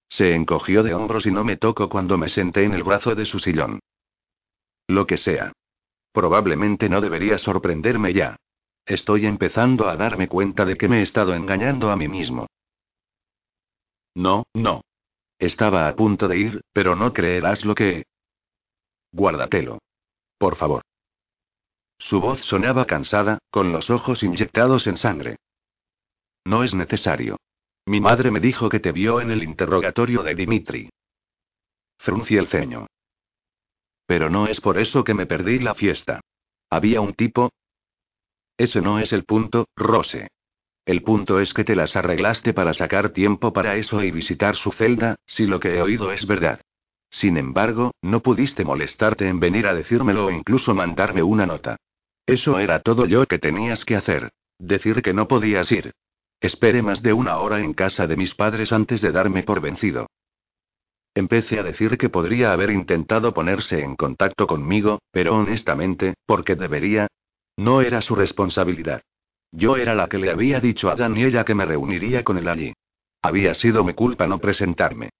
Se 0.09 0.35
encogió 0.35 0.83
de 0.83 0.93
hombros 0.93 1.25
y 1.25 1.31
no 1.31 1.45
me 1.45 1.55
tocó 1.55 1.87
cuando 1.87 2.17
me 2.17 2.27
senté 2.27 2.65
en 2.65 2.73
el 2.73 2.83
brazo 2.83 3.15
de 3.15 3.25
su 3.25 3.39
sillón. 3.39 3.79
Lo 4.87 5.07
que 5.07 5.17
sea. 5.17 5.53
Probablemente 6.11 6.89
no 6.89 6.99
debería 6.99 7.37
sorprenderme 7.37 8.11
ya. 8.11 8.35
Estoy 8.85 9.25
empezando 9.25 9.87
a 9.87 9.95
darme 9.95 10.27
cuenta 10.27 10.65
de 10.65 10.75
que 10.75 10.87
me 10.87 10.99
he 10.99 11.01
estado 11.03 11.33
engañando 11.33 11.91
a 11.91 11.95
mí 11.95 12.07
mismo. 12.07 12.47
No, 14.15 14.43
no. 14.53 14.81
Estaba 15.39 15.87
a 15.87 15.95
punto 15.95 16.27
de 16.27 16.37
ir, 16.37 16.61
pero 16.73 16.95
no 16.95 17.13
creerás 17.13 17.65
lo 17.65 17.75
que... 17.75 18.05
Guárdatelo. 19.11 19.79
Por 20.37 20.55
favor. 20.55 20.83
Su 21.97 22.19
voz 22.19 22.41
sonaba 22.41 22.85
cansada, 22.85 23.39
con 23.49 23.71
los 23.71 23.89
ojos 23.89 24.23
inyectados 24.23 24.87
en 24.87 24.97
sangre. 24.97 25.37
No 26.45 26.63
es 26.63 26.73
necesario. 26.73 27.37
Mi 27.85 27.99
madre 27.99 28.31
me 28.31 28.39
dijo 28.39 28.69
que 28.69 28.79
te 28.79 28.91
vio 28.91 29.21
en 29.21 29.31
el 29.31 29.43
interrogatorio 29.43 30.23
de 30.23 30.35
Dimitri. 30.35 30.89
Fruncí 31.97 32.37
el 32.37 32.47
ceño. 32.47 32.87
Pero 34.05 34.29
no 34.29 34.47
es 34.47 34.59
por 34.59 34.77
eso 34.77 35.03
que 35.03 35.13
me 35.13 35.25
perdí 35.25 35.59
la 35.59 35.75
fiesta. 35.75 36.21
Había 36.69 37.01
un 37.01 37.13
tipo, 37.13 37.51
ese 38.63 38.81
no 38.81 38.99
es 38.99 39.13
el 39.13 39.23
punto, 39.23 39.67
Rose. 39.75 40.27
El 40.85 41.03
punto 41.03 41.39
es 41.39 41.53
que 41.53 41.63
te 41.63 41.75
las 41.75 41.95
arreglaste 41.95 42.53
para 42.53 42.73
sacar 42.73 43.09
tiempo 43.09 43.53
para 43.53 43.75
eso 43.75 44.03
y 44.03 44.11
visitar 44.11 44.55
su 44.55 44.71
celda, 44.71 45.15
si 45.25 45.45
lo 45.45 45.59
que 45.59 45.75
he 45.75 45.81
oído 45.81 46.11
es 46.11 46.25
verdad. 46.25 46.61
Sin 47.09 47.37
embargo, 47.37 47.91
no 48.01 48.21
pudiste 48.21 48.63
molestarte 48.63 49.27
en 49.27 49.39
venir 49.39 49.67
a 49.67 49.73
decírmelo 49.73 50.27
o 50.27 50.31
incluso 50.31 50.73
mandarme 50.73 51.21
una 51.21 51.45
nota. 51.45 51.77
Eso 52.25 52.59
era 52.59 52.79
todo 52.79 53.05
yo 53.05 53.25
que 53.25 53.39
tenías 53.39 53.83
que 53.83 53.95
hacer. 53.95 54.31
Decir 54.57 55.01
que 55.01 55.13
no 55.13 55.27
podías 55.27 55.71
ir. 55.71 55.91
Esperé 56.39 56.81
más 56.81 57.01
de 57.01 57.13
una 57.13 57.37
hora 57.37 57.59
en 57.59 57.73
casa 57.73 58.07
de 58.07 58.15
mis 58.15 58.33
padres 58.33 58.71
antes 58.71 59.01
de 59.01 59.11
darme 59.11 59.43
por 59.43 59.61
vencido. 59.61 60.07
Empecé 61.13 61.59
a 61.59 61.63
decir 61.63 61.97
que 61.97 62.09
podría 62.09 62.53
haber 62.53 62.71
intentado 62.71 63.33
ponerse 63.33 63.81
en 63.81 63.95
contacto 63.95 64.47
conmigo, 64.47 64.99
pero 65.11 65.35
honestamente, 65.35 66.13
porque 66.25 66.55
debería. 66.55 67.07
No 67.61 67.81
era 67.81 68.01
su 68.01 68.15
responsabilidad. 68.15 69.03
Yo 69.51 69.77
era 69.77 69.93
la 69.93 70.09
que 70.09 70.17
le 70.17 70.31
había 70.31 70.59
dicho 70.59 70.89
a 70.89 70.95
Dan 70.95 71.15
y 71.15 71.25
ella 71.25 71.45
que 71.45 71.53
me 71.53 71.63
reuniría 71.63 72.23
con 72.23 72.39
él 72.39 72.47
allí. 72.47 72.73
Había 73.21 73.53
sido 73.53 73.83
mi 73.83 73.93
culpa 73.93 74.25
no 74.25 74.39
presentarme. 74.39 75.11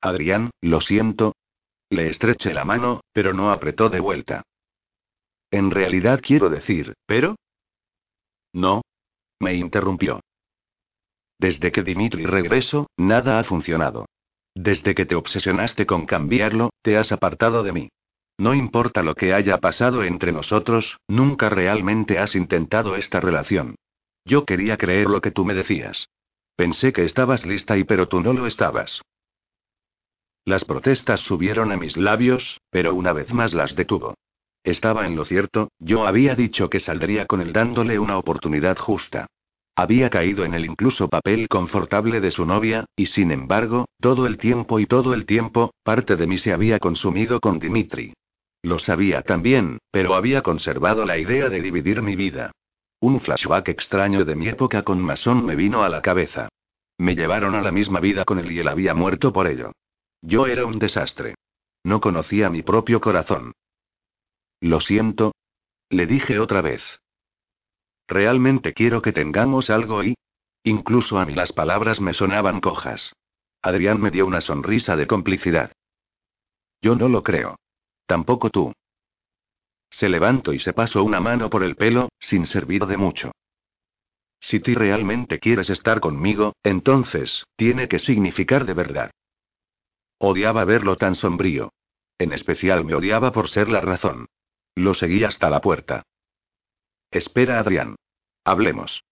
Adrián, 0.00 0.48
lo 0.62 0.80
siento. 0.80 1.34
Le 1.90 2.08
estreché 2.08 2.54
la 2.54 2.64
mano, 2.64 3.02
pero 3.12 3.34
no 3.34 3.50
apretó 3.50 3.90
de 3.90 4.00
vuelta. 4.00 4.42
En 5.50 5.70
realidad 5.70 6.22
quiero 6.22 6.48
decir, 6.48 6.94
pero... 7.04 7.36
No. 8.54 8.80
Me 9.38 9.52
interrumpió. 9.52 10.20
Desde 11.38 11.72
que 11.72 11.82
Dimitri 11.82 12.24
regresó, 12.24 12.86
nada 12.96 13.38
ha 13.38 13.44
funcionado. 13.44 14.06
Desde 14.54 14.94
que 14.94 15.04
te 15.04 15.14
obsesionaste 15.14 15.84
con 15.84 16.06
cambiarlo, 16.06 16.70
te 16.80 16.96
has 16.96 17.12
apartado 17.12 17.62
de 17.62 17.72
mí. 17.72 17.90
No 18.38 18.52
importa 18.54 19.02
lo 19.02 19.14
que 19.14 19.32
haya 19.32 19.58
pasado 19.58 20.02
entre 20.02 20.32
nosotros, 20.32 20.98
nunca 21.06 21.48
realmente 21.48 22.18
has 22.18 22.34
intentado 22.34 22.96
esta 22.96 23.20
relación. 23.20 23.76
Yo 24.24 24.44
quería 24.44 24.76
creer 24.76 25.08
lo 25.08 25.20
que 25.20 25.30
tú 25.30 25.44
me 25.44 25.54
decías. 25.54 26.08
Pensé 26.56 26.92
que 26.92 27.04
estabas 27.04 27.46
lista 27.46 27.76
y 27.76 27.84
pero 27.84 28.08
tú 28.08 28.20
no 28.20 28.32
lo 28.32 28.46
estabas. 28.46 29.02
Las 30.44 30.64
protestas 30.64 31.20
subieron 31.20 31.72
a 31.72 31.76
mis 31.76 31.96
labios, 31.96 32.60
pero 32.70 32.94
una 32.94 33.12
vez 33.12 33.32
más 33.32 33.54
las 33.54 33.76
detuvo. 33.76 34.14
Estaba 34.62 35.06
en 35.06 35.14
lo 35.14 35.24
cierto, 35.24 35.68
yo 35.78 36.06
había 36.06 36.34
dicho 36.34 36.70
que 36.70 36.80
saldría 36.80 37.26
con 37.26 37.40
él 37.40 37.52
dándole 37.52 37.98
una 37.98 38.18
oportunidad 38.18 38.78
justa. 38.78 39.26
Había 39.76 40.08
caído 40.10 40.44
en 40.44 40.54
el 40.54 40.64
incluso 40.64 41.08
papel 41.08 41.48
confortable 41.48 42.20
de 42.20 42.30
su 42.30 42.46
novia, 42.46 42.86
y 42.96 43.06
sin 43.06 43.30
embargo, 43.30 43.86
todo 44.00 44.26
el 44.26 44.38
tiempo 44.38 44.78
y 44.80 44.86
todo 44.86 45.14
el 45.14 45.26
tiempo, 45.26 45.72
parte 45.82 46.16
de 46.16 46.26
mí 46.26 46.38
se 46.38 46.52
había 46.52 46.78
consumido 46.78 47.40
con 47.40 47.58
Dimitri. 47.58 48.14
Lo 48.64 48.78
sabía 48.78 49.20
también, 49.20 49.78
pero 49.90 50.14
había 50.14 50.40
conservado 50.40 51.04
la 51.04 51.18
idea 51.18 51.50
de 51.50 51.60
dividir 51.60 52.00
mi 52.00 52.16
vida. 52.16 52.50
Un 52.98 53.20
flashback 53.20 53.68
extraño 53.68 54.24
de 54.24 54.36
mi 54.36 54.48
época 54.48 54.82
con 54.82 55.02
Mason 55.02 55.44
me 55.44 55.54
vino 55.54 55.82
a 55.82 55.90
la 55.90 56.00
cabeza. 56.00 56.48
Me 56.96 57.14
llevaron 57.14 57.54
a 57.54 57.60
la 57.60 57.70
misma 57.70 58.00
vida 58.00 58.24
con 58.24 58.38
él 58.38 58.50
y 58.50 58.60
él 58.60 58.68
había 58.68 58.94
muerto 58.94 59.34
por 59.34 59.48
ello. 59.48 59.72
Yo 60.22 60.46
era 60.46 60.64
un 60.64 60.78
desastre. 60.78 61.34
No 61.84 62.00
conocía 62.00 62.48
mi 62.48 62.62
propio 62.62 63.02
corazón. 63.02 63.52
Lo 64.62 64.80
siento. 64.80 65.34
Le 65.90 66.06
dije 66.06 66.38
otra 66.38 66.62
vez. 66.62 66.82
Realmente 68.08 68.72
quiero 68.72 69.02
que 69.02 69.12
tengamos 69.12 69.68
algo 69.68 70.02
y... 70.02 70.14
Incluso 70.62 71.18
a 71.18 71.26
mí 71.26 71.34
las 71.34 71.52
palabras 71.52 72.00
me 72.00 72.14
sonaban 72.14 72.62
cojas. 72.62 73.12
Adrián 73.60 74.00
me 74.00 74.10
dio 74.10 74.26
una 74.26 74.40
sonrisa 74.40 74.96
de 74.96 75.06
complicidad. 75.06 75.70
Yo 76.80 76.94
no 76.94 77.10
lo 77.10 77.22
creo. 77.22 77.56
Tampoco 78.06 78.50
tú. 78.50 78.72
Se 79.90 80.08
levantó 80.08 80.52
y 80.52 80.58
se 80.58 80.72
pasó 80.72 81.04
una 81.04 81.20
mano 81.20 81.48
por 81.48 81.62
el 81.62 81.76
pelo, 81.76 82.08
sin 82.18 82.46
servir 82.46 82.86
de 82.86 82.96
mucho. 82.96 83.32
Si 84.40 84.60
tú 84.60 84.74
realmente 84.74 85.38
quieres 85.38 85.70
estar 85.70 86.00
conmigo, 86.00 86.54
entonces, 86.62 87.46
tiene 87.56 87.88
que 87.88 87.98
significar 87.98 88.66
de 88.66 88.74
verdad. 88.74 89.10
Odiaba 90.18 90.64
verlo 90.64 90.96
tan 90.96 91.14
sombrío. 91.14 91.72
En 92.18 92.32
especial 92.32 92.84
me 92.84 92.94
odiaba 92.94 93.32
por 93.32 93.48
ser 93.48 93.68
la 93.68 93.80
razón. 93.80 94.26
Lo 94.74 94.94
seguí 94.94 95.24
hasta 95.24 95.48
la 95.48 95.60
puerta. 95.60 96.02
Espera, 97.10 97.58
Adrián. 97.58 97.96
Hablemos. 98.44 99.02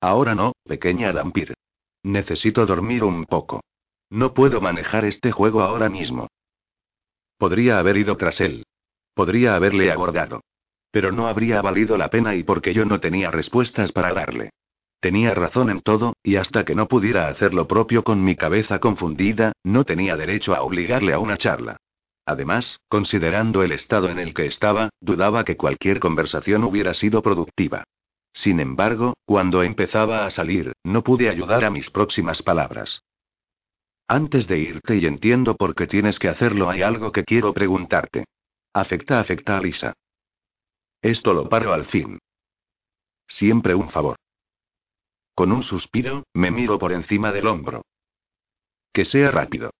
Ahora 0.00 0.34
no, 0.34 0.52
pequeña 0.64 1.12
Dampir. 1.12 1.54
Necesito 2.04 2.64
dormir 2.64 3.04
un 3.04 3.24
poco. 3.24 3.60
No 4.10 4.32
puedo 4.32 4.60
manejar 4.60 5.04
este 5.04 5.32
juego 5.32 5.62
ahora 5.62 5.88
mismo. 5.88 6.28
Podría 7.38 7.78
haber 7.78 7.96
ido 7.96 8.16
tras 8.16 8.40
él. 8.40 8.64
Podría 9.14 9.54
haberle 9.54 9.90
abordado. 9.90 10.42
Pero 10.90 11.12
no 11.12 11.28
habría 11.28 11.62
valido 11.62 11.96
la 11.96 12.10
pena 12.10 12.34
y 12.34 12.42
porque 12.42 12.74
yo 12.74 12.84
no 12.84 13.00
tenía 13.00 13.30
respuestas 13.30 13.92
para 13.92 14.12
darle. 14.12 14.50
Tenía 15.00 15.32
razón 15.32 15.70
en 15.70 15.80
todo, 15.80 16.14
y 16.22 16.36
hasta 16.36 16.64
que 16.64 16.74
no 16.74 16.88
pudiera 16.88 17.28
hacer 17.28 17.54
lo 17.54 17.68
propio 17.68 18.02
con 18.02 18.24
mi 18.24 18.34
cabeza 18.34 18.80
confundida, 18.80 19.52
no 19.62 19.84
tenía 19.84 20.16
derecho 20.16 20.54
a 20.54 20.62
obligarle 20.62 21.12
a 21.12 21.20
una 21.20 21.36
charla. 21.36 21.76
Además, 22.26 22.80
considerando 22.88 23.62
el 23.62 23.72
estado 23.72 24.10
en 24.10 24.18
el 24.18 24.34
que 24.34 24.46
estaba, 24.46 24.90
dudaba 25.00 25.44
que 25.44 25.56
cualquier 25.56 26.00
conversación 26.00 26.64
hubiera 26.64 26.92
sido 26.94 27.22
productiva. 27.22 27.84
Sin 28.32 28.60
embargo, 28.60 29.14
cuando 29.24 29.62
empezaba 29.62 30.26
a 30.26 30.30
salir, 30.30 30.72
no 30.84 31.02
pude 31.02 31.28
ayudar 31.28 31.64
a 31.64 31.70
mis 31.70 31.90
próximas 31.90 32.42
palabras. 32.42 33.02
Antes 34.10 34.46
de 34.46 34.58
irte 34.58 34.96
y 34.96 35.04
entiendo 35.04 35.54
por 35.54 35.74
qué 35.74 35.86
tienes 35.86 36.18
que 36.18 36.28
hacerlo, 36.28 36.70
hay 36.70 36.80
algo 36.80 37.12
que 37.12 37.24
quiero 37.24 37.52
preguntarte. 37.52 38.24
Afecta, 38.72 39.20
afecta 39.20 39.58
a 39.58 39.60
Lisa. 39.60 39.92
Esto 41.02 41.34
lo 41.34 41.48
paro 41.48 41.74
al 41.74 41.84
fin. 41.84 42.18
Siempre 43.26 43.74
un 43.74 43.90
favor. 43.90 44.16
Con 45.34 45.52
un 45.52 45.62
suspiro, 45.62 46.24
me 46.32 46.50
miro 46.50 46.78
por 46.78 46.92
encima 46.92 47.32
del 47.32 47.46
hombro. 47.46 47.82
Que 48.92 49.04
sea 49.04 49.30
rápido. 49.30 49.70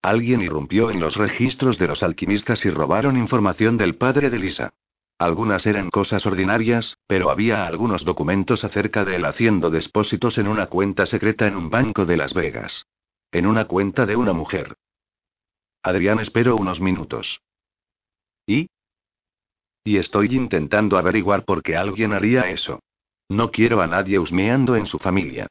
Alguien 0.00 0.40
irrumpió 0.40 0.92
en 0.92 1.00
los 1.00 1.16
registros 1.16 1.76
de 1.76 1.88
los 1.88 2.04
alquimistas 2.04 2.64
y 2.64 2.70
robaron 2.70 3.16
información 3.16 3.76
del 3.76 3.96
padre 3.96 4.30
de 4.30 4.38
Lisa. 4.38 4.70
Algunas 5.18 5.66
eran 5.66 5.90
cosas 5.90 6.24
ordinarias, 6.26 6.96
pero 7.08 7.30
había 7.30 7.66
algunos 7.66 8.04
documentos 8.04 8.62
acerca 8.62 9.04
de 9.04 9.16
él 9.16 9.24
haciendo 9.24 9.68
depósitos 9.68 10.38
en 10.38 10.46
una 10.46 10.66
cuenta 10.66 11.06
secreta 11.06 11.48
en 11.48 11.56
un 11.56 11.70
banco 11.70 12.06
de 12.06 12.16
Las 12.16 12.34
Vegas. 12.34 12.86
En 13.32 13.46
una 13.46 13.64
cuenta 13.66 14.06
de 14.06 14.14
una 14.14 14.32
mujer. 14.32 14.76
Adrián 15.82 16.20
esperó 16.20 16.56
unos 16.56 16.80
minutos. 16.80 17.40
¿Y? 18.46 18.68
Y 19.84 19.96
estoy 19.96 20.34
intentando 20.36 20.98
averiguar 20.98 21.44
por 21.44 21.62
qué 21.62 21.76
alguien 21.76 22.12
haría 22.12 22.50
eso. 22.50 22.80
No 23.28 23.50
quiero 23.50 23.80
a 23.82 23.86
nadie 23.88 24.18
husmeando 24.18 24.76
en 24.76 24.86
su 24.86 24.98
familia. 24.98 25.48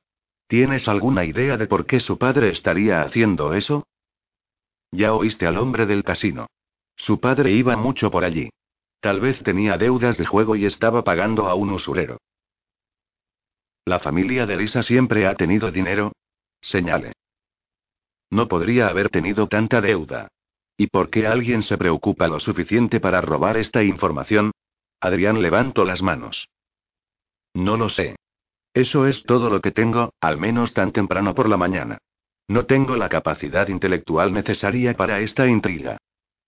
¿Tienes 0.48 0.88
alguna 0.88 1.26
idea 1.26 1.58
de 1.58 1.68
por 1.68 1.86
qué 1.86 2.00
su 2.00 2.18
padre 2.18 2.50
estaría 2.50 3.02
haciendo 3.02 3.54
eso? 3.54 3.86
Ya 4.92 5.14
oíste 5.14 5.46
al 5.46 5.58
hombre 5.58 5.86
del 5.86 6.04
casino. 6.04 6.48
Su 6.96 7.20
padre 7.20 7.52
iba 7.52 7.76
mucho 7.76 8.10
por 8.10 8.24
allí. 8.24 8.50
Tal 9.00 9.20
vez 9.20 9.42
tenía 9.44 9.78
deudas 9.78 10.18
de 10.18 10.26
juego 10.26 10.56
y 10.56 10.66
estaba 10.66 11.04
pagando 11.04 11.48
a 11.48 11.56
un 11.56 11.72
usurero. 11.72 12.18
La 13.86 14.00
familia 14.00 14.46
de 14.46 14.58
Lisa 14.58 14.84
siempre 14.84 15.28
ha 15.28 15.36
tenido 15.36 15.72
dinero. 15.72 16.12
Señale. 16.62 17.14
No 18.30 18.48
podría 18.48 18.88
haber 18.88 19.10
tenido 19.10 19.48
tanta 19.48 19.80
deuda. 19.80 20.28
¿Y 20.76 20.88
por 20.88 21.10
qué 21.10 21.26
alguien 21.26 21.64
se 21.64 21.78
preocupa 21.78 22.28
lo 22.28 22.40
suficiente 22.40 23.00
para 23.00 23.22
robar 23.22 23.58
esta 23.58 23.84
información? 23.84 24.52
Adrián 25.00 25.42
levantó 25.42 25.86
las 25.86 26.02
manos. 26.02 26.50
No 27.54 27.78
lo 27.78 27.90
sé. 27.90 28.16
Eso 28.74 29.08
es 29.08 29.24
todo 29.24 29.50
lo 29.50 29.62
que 29.62 29.72
tengo, 29.72 30.14
al 30.22 30.38
menos 30.38 30.74
tan 30.74 30.92
temprano 30.92 31.34
por 31.34 31.50
la 31.50 31.58
mañana. 31.58 31.98
No 32.48 32.66
tengo 32.66 32.96
la 32.96 33.10
capacidad 33.10 33.68
intelectual 33.68 34.32
necesaria 34.34 34.96
para 34.96 35.20
esta 35.20 35.48
intriga. 35.48 35.98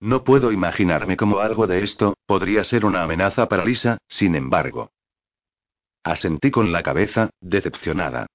No 0.00 0.24
puedo 0.24 0.50
imaginarme 0.50 1.16
cómo 1.16 1.40
algo 1.40 1.66
de 1.66 1.82
esto 1.82 2.14
podría 2.26 2.64
ser 2.64 2.86
una 2.86 3.02
amenaza 3.02 3.48
para 3.48 3.64
Lisa, 3.64 3.98
sin 4.08 4.34
embargo. 4.34 4.90
Asentí 6.02 6.50
con 6.50 6.72
la 6.72 6.82
cabeza, 6.82 7.28
decepcionada. 7.40 8.26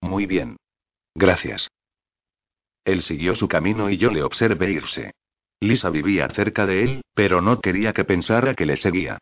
Muy 0.00 0.26
bien. 0.26 0.56
Gracias. 1.14 1.68
Él 2.84 3.02
siguió 3.02 3.34
su 3.36 3.46
camino 3.48 3.90
y 3.90 3.96
yo 3.96 4.10
le 4.10 4.22
observé 4.22 4.72
irse. 4.72 5.12
Lisa 5.60 5.88
vivía 5.90 6.28
cerca 6.30 6.66
de 6.66 6.82
él, 6.82 7.02
pero 7.14 7.40
no 7.40 7.60
quería 7.60 7.92
que 7.92 8.04
pensara 8.04 8.54
que 8.54 8.66
le 8.66 8.76
seguía. 8.76 9.18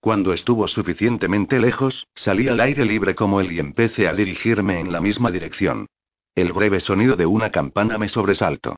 Cuando 0.00 0.32
estuvo 0.32 0.68
suficientemente 0.68 1.58
lejos, 1.58 2.06
salí 2.14 2.48
al 2.48 2.60
aire 2.60 2.84
libre 2.84 3.14
como 3.14 3.40
él 3.40 3.52
y 3.52 3.58
empecé 3.58 4.08
a 4.08 4.12
dirigirme 4.12 4.80
en 4.80 4.92
la 4.92 5.00
misma 5.00 5.30
dirección. 5.30 5.86
El 6.34 6.52
breve 6.52 6.80
sonido 6.80 7.16
de 7.16 7.26
una 7.26 7.50
campana 7.50 7.98
me 7.98 8.08
sobresaltó. 8.08 8.76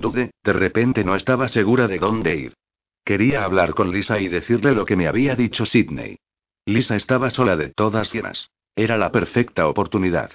Dude, 0.00 0.30
de 0.42 0.52
repente 0.54 1.04
no 1.04 1.14
estaba 1.14 1.46
segura 1.48 1.86
de 1.86 1.98
dónde 1.98 2.34
ir. 2.34 2.54
Quería 3.04 3.44
hablar 3.44 3.74
con 3.74 3.90
Lisa 3.90 4.18
y 4.18 4.28
decirle 4.28 4.72
lo 4.72 4.86
que 4.86 4.96
me 4.96 5.06
había 5.06 5.36
dicho 5.36 5.66
Sidney. 5.66 6.16
Lisa 6.64 6.96
estaba 6.96 7.28
sola 7.28 7.54
de 7.56 7.68
todas 7.68 8.10
llenas. 8.10 8.50
Era 8.74 8.96
la 8.96 9.12
perfecta 9.12 9.68
oportunidad. 9.68 10.30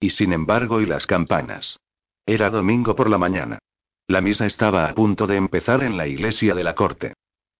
Y 0.00 0.10
sin 0.10 0.34
embargo, 0.34 0.82
y 0.82 0.86
las 0.86 1.06
campanas. 1.06 1.78
Era 2.26 2.50
domingo 2.50 2.94
por 2.94 3.08
la 3.08 3.16
mañana. 3.16 3.58
La 4.06 4.20
misa 4.20 4.44
estaba 4.44 4.86
a 4.86 4.94
punto 4.94 5.26
de 5.26 5.36
empezar 5.36 5.82
en 5.82 5.96
la 5.96 6.06
iglesia 6.06 6.54
de 6.54 6.64
la 6.64 6.74
corte. 6.74 7.14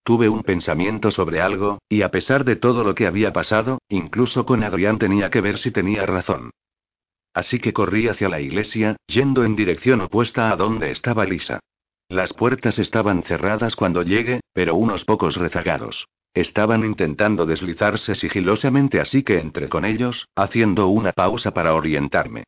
Tuve 0.05 0.29
un 0.29 0.43
pensamiento 0.43 1.11
sobre 1.11 1.41
algo, 1.41 1.79
y 1.89 2.03
a 2.03 2.11
pesar 2.11 2.45
de 2.45 2.57
todo 2.57 2.85
lo 2.85 2.95
que 2.95 3.07
había 3.07 3.33
pasado, 3.33 3.79
incluso 3.89 4.45
con 4.45 4.63
Adrián 4.63 4.99
tenía 4.99 5.31
que 5.31 5.41
ver 5.41 5.57
si 5.57 5.71
tenía 5.71 6.05
razón. 6.05 6.51
Así 7.37 7.59
que 7.59 7.75
corrí 7.75 8.09
hacia 8.09 8.31
la 8.31 8.41
iglesia, 8.41 8.97
yendo 9.07 9.45
en 9.45 9.57
dirección 9.57 10.01
opuesta 10.01 10.51
a 10.51 10.57
donde 10.57 10.91
estaba 10.91 11.27
Lisa. 11.27 11.61
Las 12.09 12.33
puertas 12.33 12.79
estaban 12.79 13.23
cerradas 13.25 13.77
cuando 13.77 14.03
llegué, 14.03 14.41
pero 14.55 14.75
unos 14.75 15.05
pocos 15.05 15.37
rezagados. 15.37 16.07
Estaban 16.33 16.83
intentando 16.83 17.45
deslizarse 17.45 18.15
sigilosamente 18.15 19.01
así 19.01 19.23
que 19.23 19.39
entré 19.39 19.69
con 19.69 19.85
ellos, 19.85 20.27
haciendo 20.35 20.89
una 20.89 21.13
pausa 21.13 21.53
para 21.53 21.75
orientarme. 21.75 22.45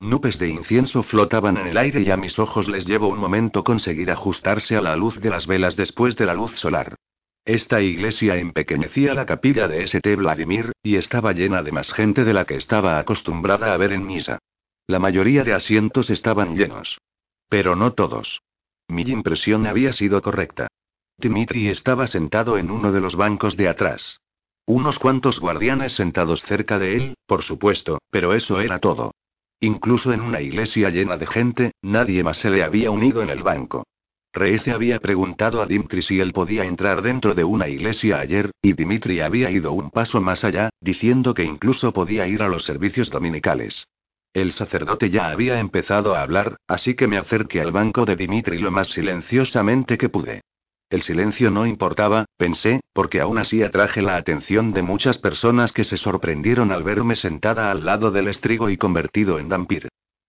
Nubes 0.00 0.40
de 0.40 0.48
incienso 0.48 1.04
flotaban 1.04 1.56
en 1.56 1.68
el 1.68 1.76
aire 1.76 2.00
y 2.00 2.10
a 2.10 2.16
mis 2.16 2.40
ojos 2.40 2.66
les 2.66 2.84
llevó 2.84 3.06
un 3.06 3.20
momento 3.20 3.62
conseguir 3.62 4.10
ajustarse 4.10 4.74
a 4.74 4.82
la 4.82 4.96
luz 4.96 5.20
de 5.20 5.30
las 5.30 5.46
velas 5.46 5.76
después 5.76 6.16
de 6.16 6.26
la 6.26 6.34
luz 6.34 6.58
solar. 6.58 6.96
Esta 7.44 7.80
iglesia 7.80 8.36
empequeñecía 8.36 9.14
la 9.14 9.26
capilla 9.26 9.66
de 9.66 9.82
St. 9.82 10.14
Vladimir, 10.14 10.70
y 10.80 10.94
estaba 10.94 11.32
llena 11.32 11.64
de 11.64 11.72
más 11.72 11.92
gente 11.92 12.22
de 12.22 12.32
la 12.32 12.44
que 12.44 12.54
estaba 12.54 13.00
acostumbrada 13.00 13.74
a 13.74 13.76
ver 13.76 13.92
en 13.92 14.06
misa. 14.06 14.38
La 14.86 15.00
mayoría 15.00 15.42
de 15.42 15.52
asientos 15.52 16.10
estaban 16.10 16.56
llenos. 16.56 17.00
Pero 17.48 17.74
no 17.74 17.94
todos. 17.94 18.42
Mi 18.86 19.02
impresión 19.02 19.66
había 19.66 19.92
sido 19.92 20.22
correcta. 20.22 20.68
Dimitri 21.18 21.68
estaba 21.68 22.06
sentado 22.06 22.58
en 22.58 22.70
uno 22.70 22.92
de 22.92 23.00
los 23.00 23.16
bancos 23.16 23.56
de 23.56 23.68
atrás. 23.68 24.20
Unos 24.64 25.00
cuantos 25.00 25.40
guardianes 25.40 25.94
sentados 25.94 26.42
cerca 26.42 26.78
de 26.78 26.96
él, 26.96 27.14
por 27.26 27.42
supuesto, 27.42 27.98
pero 28.10 28.34
eso 28.34 28.60
era 28.60 28.78
todo. 28.78 29.12
Incluso 29.58 30.12
en 30.12 30.20
una 30.20 30.40
iglesia 30.40 30.90
llena 30.90 31.16
de 31.16 31.26
gente, 31.26 31.72
nadie 31.82 32.22
más 32.22 32.36
se 32.36 32.50
le 32.50 32.62
había 32.62 32.92
unido 32.92 33.20
en 33.22 33.30
el 33.30 33.42
banco. 33.42 33.84
Reese 34.34 34.72
había 34.72 34.98
preguntado 34.98 35.60
a 35.60 35.66
Dimitri 35.66 36.00
si 36.00 36.18
él 36.18 36.32
podía 36.32 36.64
entrar 36.64 37.02
dentro 37.02 37.34
de 37.34 37.44
una 37.44 37.68
iglesia 37.68 38.18
ayer, 38.18 38.50
y 38.62 38.72
Dimitri 38.72 39.20
había 39.20 39.50
ido 39.50 39.72
un 39.72 39.90
paso 39.90 40.22
más 40.22 40.42
allá, 40.42 40.70
diciendo 40.80 41.34
que 41.34 41.44
incluso 41.44 41.92
podía 41.92 42.26
ir 42.26 42.42
a 42.42 42.48
los 42.48 42.64
servicios 42.64 43.10
dominicales. 43.10 43.86
El 44.32 44.52
sacerdote 44.52 45.10
ya 45.10 45.28
había 45.28 45.60
empezado 45.60 46.14
a 46.14 46.22
hablar, 46.22 46.56
así 46.66 46.94
que 46.94 47.06
me 47.06 47.18
acerqué 47.18 47.60
al 47.60 47.72
banco 47.72 48.06
de 48.06 48.16
Dimitri 48.16 48.58
lo 48.58 48.70
más 48.70 48.88
silenciosamente 48.88 49.98
que 49.98 50.08
pude. 50.08 50.40
El 50.88 51.02
silencio 51.02 51.50
no 51.50 51.66
importaba, 51.66 52.24
pensé, 52.38 52.80
porque 52.94 53.20
aún 53.20 53.36
así 53.36 53.62
atraje 53.62 54.00
la 54.00 54.16
atención 54.16 54.72
de 54.72 54.80
muchas 54.80 55.18
personas 55.18 55.72
que 55.72 55.84
se 55.84 55.98
sorprendieron 55.98 56.72
al 56.72 56.84
verme 56.84 57.16
sentada 57.16 57.70
al 57.70 57.84
lado 57.84 58.10
del 58.10 58.28
estrigo 58.28 58.70
y 58.70 58.78
convertido 58.78 59.38
en 59.38 59.50
vampir. 59.50 59.88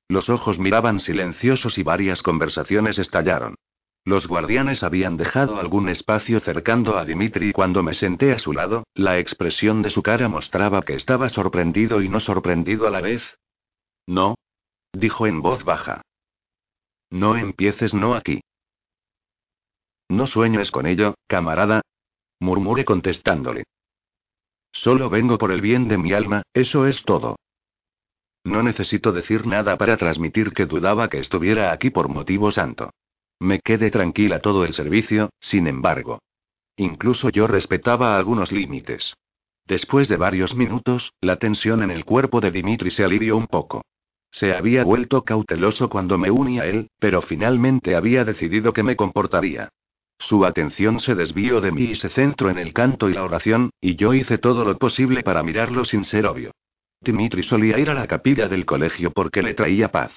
Los 0.10 0.30
ojos 0.30 0.60
miraban 0.60 1.00
silenciosos 1.00 1.78
y 1.78 1.84
varias 1.84 2.22
conversaciones 2.22 3.00
estallaron. 3.00 3.56
Los 4.06 4.28
guardianes 4.28 4.84
habían 4.84 5.16
dejado 5.16 5.60
algún 5.60 5.88
espacio 5.88 6.42
cercando 6.42 6.98
a 6.98 7.06
Dimitri 7.06 7.54
cuando 7.54 7.84
me 7.84 7.94
senté 7.94 8.34
a 8.34 8.40
su 8.40 8.52
lado, 8.52 8.84
la 8.94 9.18
expresión 9.18 9.82
de 9.82 9.90
su 9.90 10.04
cara 10.04 10.28
mostraba 10.28 10.82
que 10.82 10.96
estaba 10.96 11.30
sorprendido 11.30 12.02
y 12.02 12.10
no 12.10 12.20
sorprendido 12.20 12.86
a 12.86 12.92
la 12.92 13.00
vez. 13.00 13.40
No. 14.06 14.36
Dijo 14.92 15.26
en 15.26 15.42
voz 15.42 15.64
baja. 15.64 16.02
No 17.10 17.38
empieces 17.38 17.94
no 17.94 18.14
aquí. 18.14 18.42
No 20.10 20.28
sueñes 20.28 20.70
con 20.70 20.86
ello, 20.86 21.16
camarada. 21.28 21.82
Murmuré 22.40 22.84
contestándole. 22.84 23.64
Solo 24.74 25.10
vengo 25.10 25.38
por 25.38 25.52
el 25.52 25.62
bien 25.62 25.88
de 25.88 25.98
mi 25.98 26.12
alma, 26.12 26.44
eso 26.54 26.88
es 26.88 27.04
todo. 27.04 27.38
No 28.44 28.64
necesito 28.64 29.14
decir 29.14 29.48
nada 29.48 29.78
para 29.78 29.96
transmitir 29.96 30.52
que 30.52 30.66
dudaba 30.66 31.08
que 31.08 31.20
estuviera 31.20 31.72
aquí 31.72 31.90
por 31.90 32.10
motivo 32.10 32.52
santo. 32.52 32.92
Me 33.44 33.60
quedé 33.60 33.92
tranquila 33.92 34.40
todo 34.40 34.64
el 34.64 34.74
servicio, 34.74 35.30
sin 35.42 35.68
embargo. 35.68 36.20
Incluso 36.78 37.28
yo 37.28 37.46
respetaba 37.46 38.16
algunos 38.16 38.54
límites. 38.54 39.18
Después 39.68 40.08
de 40.08 40.16
varios 40.16 40.56
minutos, 40.56 41.12
la 41.20 41.36
tensión 41.36 41.84
en 41.84 41.92
el 41.92 42.06
cuerpo 42.06 42.40
de 42.40 42.52
Dimitri 42.52 42.90
se 42.90 43.04
alivió 43.04 43.36
un 43.36 43.48
poco. 43.48 43.82
Se 44.32 44.54
había 44.54 44.86
vuelto 44.86 45.26
cauteloso 45.26 45.90
cuando 45.90 46.18
me 46.18 46.32
uní 46.32 46.62
a 46.62 46.66
él, 46.68 46.88
pero 47.00 47.22
finalmente 47.22 47.98
había 47.98 48.24
decidido 48.24 48.72
que 48.72 48.82
me 48.82 48.96
comportaría. 48.96 49.68
Su 50.18 50.46
atención 50.46 51.02
se 51.02 51.14
desvió 51.14 51.60
de 51.60 51.74
mí 51.74 51.84
y 51.84 51.96
se 51.96 52.08
centró 52.08 52.50
en 52.50 52.60
el 52.60 52.72
canto 52.72 53.10
y 53.10 53.14
la 53.14 53.26
oración, 53.26 53.72
y 53.82 53.98
yo 53.98 54.14
hice 54.14 54.38
todo 54.38 54.64
lo 54.64 54.78
posible 54.78 55.22
para 55.22 55.44
mirarlo 55.44 55.84
sin 55.84 56.06
ser 56.06 56.28
obvio. 56.28 56.52
Dimitri 57.02 57.44
solía 57.44 57.78
ir 57.78 57.90
a 57.90 57.94
la 57.94 58.08
capilla 58.08 58.48
del 58.48 58.66
colegio 58.66 59.12
porque 59.12 59.44
le 59.44 59.54
traía 59.54 59.92
paz. 59.92 60.14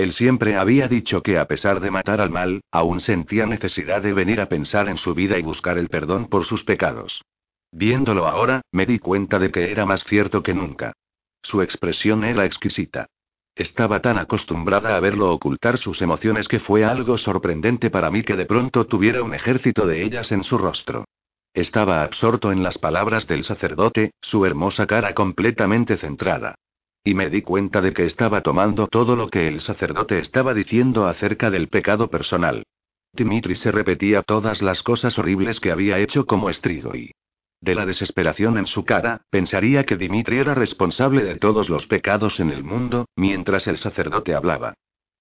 Él 0.00 0.14
siempre 0.14 0.56
había 0.56 0.88
dicho 0.88 1.22
que 1.22 1.36
a 1.36 1.44
pesar 1.44 1.78
de 1.78 1.90
matar 1.90 2.22
al 2.22 2.30
mal, 2.30 2.62
aún 2.72 3.00
sentía 3.00 3.44
necesidad 3.44 4.00
de 4.00 4.14
venir 4.14 4.40
a 4.40 4.48
pensar 4.48 4.88
en 4.88 4.96
su 4.96 5.12
vida 5.12 5.38
y 5.38 5.42
buscar 5.42 5.76
el 5.76 5.90
perdón 5.90 6.26
por 6.30 6.46
sus 6.46 6.64
pecados. 6.64 7.22
Viéndolo 7.70 8.26
ahora, 8.26 8.62
me 8.72 8.86
di 8.86 8.98
cuenta 8.98 9.38
de 9.38 9.50
que 9.50 9.70
era 9.70 9.84
más 9.84 10.02
cierto 10.04 10.42
que 10.42 10.54
nunca. 10.54 10.94
Su 11.42 11.60
expresión 11.60 12.24
era 12.24 12.46
exquisita. 12.46 13.08
Estaba 13.54 14.00
tan 14.00 14.16
acostumbrada 14.16 14.96
a 14.96 15.00
verlo 15.00 15.34
ocultar 15.34 15.76
sus 15.76 16.00
emociones 16.00 16.48
que 16.48 16.60
fue 16.60 16.82
algo 16.82 17.18
sorprendente 17.18 17.90
para 17.90 18.10
mí 18.10 18.22
que 18.22 18.36
de 18.36 18.46
pronto 18.46 18.86
tuviera 18.86 19.22
un 19.22 19.34
ejército 19.34 19.86
de 19.86 20.02
ellas 20.02 20.32
en 20.32 20.44
su 20.44 20.56
rostro. 20.56 21.04
Estaba 21.52 22.04
absorto 22.04 22.52
en 22.52 22.62
las 22.62 22.78
palabras 22.78 23.26
del 23.26 23.44
sacerdote, 23.44 24.12
su 24.22 24.46
hermosa 24.46 24.86
cara 24.86 25.12
completamente 25.12 25.98
centrada. 25.98 26.54
Y 27.02 27.14
me 27.14 27.30
di 27.30 27.42
cuenta 27.42 27.80
de 27.80 27.92
que 27.92 28.04
estaba 28.04 28.42
tomando 28.42 28.86
todo 28.86 29.16
lo 29.16 29.28
que 29.28 29.48
el 29.48 29.60
sacerdote 29.60 30.18
estaba 30.18 30.52
diciendo 30.52 31.06
acerca 31.06 31.50
del 31.50 31.68
pecado 31.68 32.10
personal. 32.10 32.64
Dimitri 33.12 33.54
se 33.54 33.72
repetía 33.72 34.22
todas 34.22 34.62
las 34.62 34.82
cosas 34.82 35.18
horribles 35.18 35.60
que 35.60 35.72
había 35.72 35.98
hecho 35.98 36.26
como 36.26 36.50
estrigo 36.50 36.94
y 36.94 37.12
de 37.60 37.74
la 37.74 37.84
desesperación 37.84 38.56
en 38.56 38.66
su 38.66 38.86
cara, 38.86 39.20
pensaría 39.28 39.84
que 39.84 39.98
Dimitri 39.98 40.38
era 40.38 40.54
responsable 40.54 41.24
de 41.24 41.36
todos 41.36 41.68
los 41.68 41.86
pecados 41.86 42.40
en 42.40 42.50
el 42.50 42.64
mundo, 42.64 43.06
mientras 43.16 43.66
el 43.66 43.76
sacerdote 43.76 44.34
hablaba. 44.34 44.74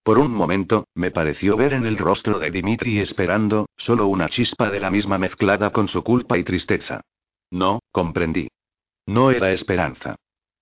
Por 0.04 0.18
un 0.18 0.32
momento, 0.32 0.88
me 0.96 1.12
pareció 1.12 1.58
ver 1.58 1.74
en 1.74 1.86
el 1.86 1.98
rostro 1.98 2.40
de 2.40 2.50
Dimitri 2.50 3.00
esperando, 3.00 3.68
solo 3.76 4.08
una 4.08 4.30
chispa 4.30 4.70
de 4.70 4.80
la 4.80 4.90
misma 4.90 5.18
mezclada 5.18 5.72
con 5.72 5.90
su 5.90 6.02
culpa 6.02 6.38
y 6.38 6.46
tristeza. 6.46 7.02
No, 7.52 7.80
comprendí. 7.92 8.48
No 9.06 9.32
era 9.32 9.52
esperanza. 9.52 10.16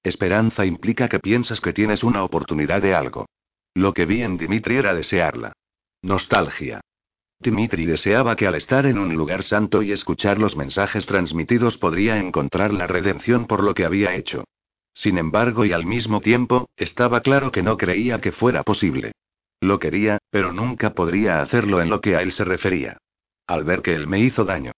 Esperanza 0.08 0.66
implica 0.66 1.10
que 1.10 1.20
piensas 1.20 1.60
que 1.60 1.74
tienes 1.74 2.02
una 2.02 2.24
oportunidad 2.24 2.82
de 2.82 2.96
algo. 2.96 3.26
Lo 3.74 3.94
que 3.94 4.06
vi 4.06 4.22
en 4.24 4.38
Dimitri 4.38 4.78
era 4.78 4.94
desearla. 4.94 5.52
Nostalgia. 6.02 6.80
Dimitri 7.40 7.86
deseaba 7.86 8.38
que 8.38 8.48
al 8.48 8.56
estar 8.56 8.86
en 8.86 8.98
un 8.98 9.14
lugar 9.14 9.44
santo 9.44 9.84
y 9.84 9.92
escuchar 9.92 10.40
los 10.40 10.56
mensajes 10.56 11.06
transmitidos 11.06 11.78
podría 11.78 12.20
encontrar 12.20 12.74
la 12.74 12.88
redención 12.88 13.48
por 13.48 13.62
lo 13.62 13.74
que 13.74 13.84
había 13.84 14.16
hecho. 14.16 14.46
Sin 14.94 15.18
embargo, 15.18 15.66
y 15.66 15.74
al 15.74 15.86
mismo 15.86 16.22
tiempo, 16.22 16.70
estaba 16.78 17.20
claro 17.20 17.52
que 17.52 17.62
no 17.62 17.78
creía 17.78 18.22
que 18.22 18.32
fuera 18.32 18.64
posible. 18.64 19.12
Lo 19.60 19.78
quería, 19.78 20.20
pero 20.32 20.54
nunca 20.54 20.94
podría 20.94 21.42
hacerlo 21.42 21.82
en 21.82 21.90
lo 21.90 22.00
que 22.00 22.16
a 22.16 22.22
él 22.22 22.32
se 22.32 22.46
refería. 22.46 22.98
Al 23.46 23.66
ver 23.66 23.82
que 23.82 23.94
él 23.94 24.08
me 24.08 24.22
hizo 24.22 24.46
daño. 24.46 24.72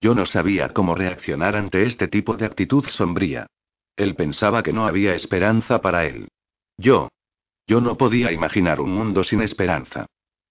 Yo 0.00 0.14
no 0.14 0.26
sabía 0.26 0.68
cómo 0.68 0.94
reaccionar 0.94 1.56
ante 1.56 1.82
este 1.82 2.06
tipo 2.06 2.36
de 2.36 2.46
actitud 2.46 2.84
sombría. 2.88 3.48
Él 3.96 4.14
pensaba 4.14 4.62
que 4.62 4.72
no 4.72 4.86
había 4.86 5.14
esperanza 5.14 5.80
para 5.80 6.04
él. 6.04 6.28
Yo. 6.76 7.08
Yo 7.66 7.80
no 7.80 7.96
podía 7.96 8.30
imaginar 8.30 8.80
un 8.80 8.92
mundo 8.92 9.24
sin 9.24 9.40
esperanza. 9.40 10.06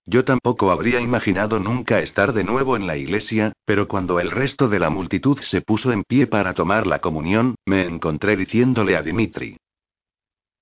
Yo 0.05 0.23
tampoco 0.23 0.69
habría 0.69 0.99
imaginado 0.99 1.59
nunca 1.59 1.99
estar 1.99 2.33
de 2.33 2.43
nuevo 2.43 2.75
en 2.75 2.85
la 2.85 2.97
iglesia, 2.97 3.53
pero 3.65 3.87
cuando 3.87 4.19
el 4.19 4.29
resto 4.29 4.67
de 4.67 4.79
la 4.79 4.89
multitud 4.89 5.39
se 5.39 5.61
puso 5.61 5.91
en 5.91 6.03
pie 6.03 6.27
para 6.27 6.53
tomar 6.53 6.85
la 6.85 6.99
comunión, 6.99 7.55
me 7.65 7.85
encontré 7.85 8.35
diciéndole 8.35 8.95
a 8.97 9.01
Dimitri. 9.01 9.57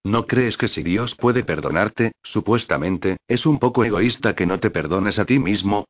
¿No 0.03 0.27
crees 0.27 0.57
que 0.57 0.67
si 0.67 0.83
Dios 0.83 1.15
puede 1.15 1.43
perdonarte, 1.43 2.13
supuestamente, 2.23 3.17
es 3.27 3.45
un 3.45 3.57
poco 3.59 3.83
egoísta 3.83 4.35
que 4.35 4.45
no 4.45 4.59
te 4.59 4.69
perdones 4.69 5.19
a 5.19 5.25
ti 5.25 5.39
mismo? 5.39 5.85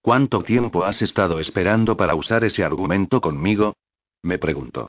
¿Cuánto 0.00 0.42
tiempo 0.42 0.84
has 0.84 1.02
estado 1.02 1.40
esperando 1.40 1.96
para 1.96 2.14
usar 2.14 2.44
ese 2.44 2.64
argumento 2.64 3.20
conmigo? 3.20 3.74
Me 4.22 4.38
preguntó. 4.38 4.88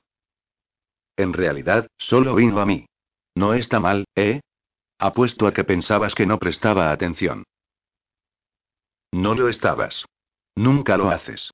En 1.16 1.32
realidad, 1.32 1.88
solo 1.98 2.34
vino 2.34 2.60
a 2.60 2.66
mí. 2.66 2.86
No 3.34 3.54
está 3.54 3.80
mal, 3.80 4.04
¿eh? 4.14 4.40
Apuesto 4.98 5.46
a 5.46 5.52
que 5.52 5.64
pensabas 5.64 6.14
que 6.14 6.26
no 6.26 6.38
prestaba 6.38 6.92
atención. 6.92 7.44
No 9.10 9.34
lo 9.34 9.48
estabas. 9.48 10.04
Nunca 10.54 10.96
lo 10.96 11.10
haces. 11.10 11.50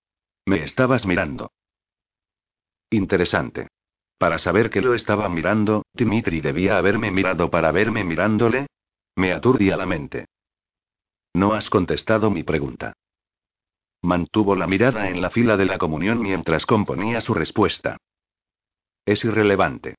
Me 0.47 0.63
estabas 0.65 1.07
mirando. 1.07 1.51
Interesante. 2.91 3.69
Para 4.19 4.39
saber 4.39 4.71
que 4.71 4.81
lo 4.81 4.95
estaba 4.95 5.29
mirando, 5.29 5.83
Dimitri 5.93 6.41
debía 6.41 6.79
haberme 6.79 7.11
mirado 7.11 7.51
para 7.51 7.71
verme 7.71 8.05
mirándole. 8.05 8.67
Me 9.15 9.33
aturdía 9.33 9.77
la 9.77 9.87
mente. 9.87 10.27
No 11.35 11.55
has 11.55 11.71
contestado 11.71 12.31
mi 12.31 12.43
pregunta. 12.43 12.95
Mantuvo 14.03 14.55
la 14.57 14.67
mirada 14.67 15.09
en 15.09 15.21
la 15.21 15.31
fila 15.31 15.57
de 15.57 15.67
la 15.67 15.79
comunión 15.79 16.21
mientras 16.21 16.67
componía 16.67 17.21
su 17.21 17.35
respuesta. 17.35 17.97
Es 19.09 19.25
irrelevante. 19.25 19.95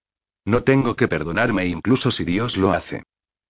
No 0.46 0.64
tengo 0.64 0.96
que 0.96 1.08
perdonarme 1.08 1.66
incluso 1.66 2.12
si 2.12 2.24
Dios 2.24 2.58
lo 2.58 2.74
hace. 2.74 3.02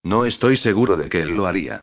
No 0.02 0.24
estoy 0.24 0.56
seguro 0.56 0.96
de 0.96 1.10
que 1.10 1.20
él 1.20 1.36
lo 1.36 1.46
haría. 1.46 1.82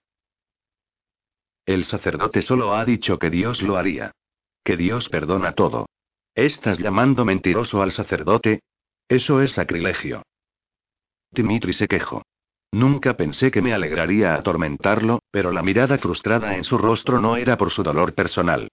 El 1.63 1.85
sacerdote 1.85 2.41
solo 2.41 2.73
ha 2.73 2.83
dicho 2.85 3.19
que 3.19 3.29
Dios 3.29 3.61
lo 3.61 3.77
haría. 3.77 4.13
Que 4.63 4.77
Dios 4.77 5.09
perdona 5.09 5.51
todo. 5.51 5.85
¿Estás 6.33 6.79
llamando 6.79 7.23
mentiroso 7.23 7.83
al 7.83 7.91
sacerdote? 7.91 8.61
Eso 9.07 9.43
es 9.43 9.51
sacrilegio. 9.51 10.23
Dimitri 11.29 11.73
se 11.73 11.87
quejó. 11.87 12.23
Nunca 12.71 13.15
pensé 13.15 13.51
que 13.51 13.61
me 13.61 13.75
alegraría 13.75 14.33
atormentarlo, 14.33 15.19
pero 15.29 15.51
la 15.51 15.61
mirada 15.61 15.99
frustrada 15.99 16.57
en 16.57 16.63
su 16.63 16.79
rostro 16.79 17.21
no 17.21 17.37
era 17.37 17.57
por 17.57 17.69
su 17.69 17.83
dolor 17.83 18.15
personal. 18.15 18.69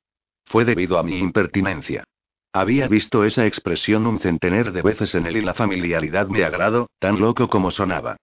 Fue 0.46 0.64
debido 0.64 0.98
a 0.98 1.02
mi 1.02 1.18
impertinencia. 1.18 2.05
Había 2.57 2.86
visto 2.86 3.24
esa 3.24 3.46
expresión 3.46 4.07
un 4.07 4.20
centenar 4.20 4.70
de 4.70 4.80
veces 4.80 5.16
en 5.16 5.26
él 5.26 5.38
y 5.38 5.40
la 5.40 5.55
familiaridad 5.55 6.28
me 6.28 6.44
agradó, 6.44 6.88
tan 7.00 7.18
loco 7.18 7.48
como 7.48 7.72
sonaba. 7.72 8.16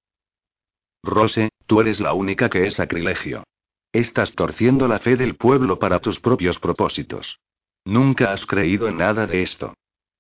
Rose, 1.04 1.50
tú 1.68 1.82
eres 1.82 2.00
la 2.00 2.14
única 2.14 2.50
que 2.50 2.66
es 2.66 2.76
sacrilegio. 2.76 3.44
Estás 3.92 4.34
torciendo 4.34 4.88
la 4.88 5.00
fe 5.00 5.18
del 5.18 5.36
pueblo 5.36 5.80
para 5.80 6.00
tus 6.00 6.22
propios 6.22 6.60
propósitos. 6.60 7.40
Nunca 7.84 8.32
has 8.32 8.46
creído 8.46 8.88
en 8.88 9.00
nada 9.00 9.28
de 9.28 9.44
esto. 9.44 9.74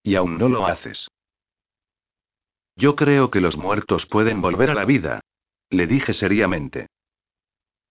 Y 0.03 0.16
aún 0.16 0.38
no 0.38 0.49
lo 0.49 0.68
haces. 0.68 1.07
Yo 2.76 2.97
creo 2.97 3.32
que 3.32 3.39
los 3.39 3.55
muertos 3.55 4.07
pueden 4.07 4.41
volver 4.41 4.72
a 4.72 4.74
la 4.74 4.84
vida. 4.84 5.22
Le 5.70 5.88
dije 5.88 6.12
seriamente. 6.12 6.88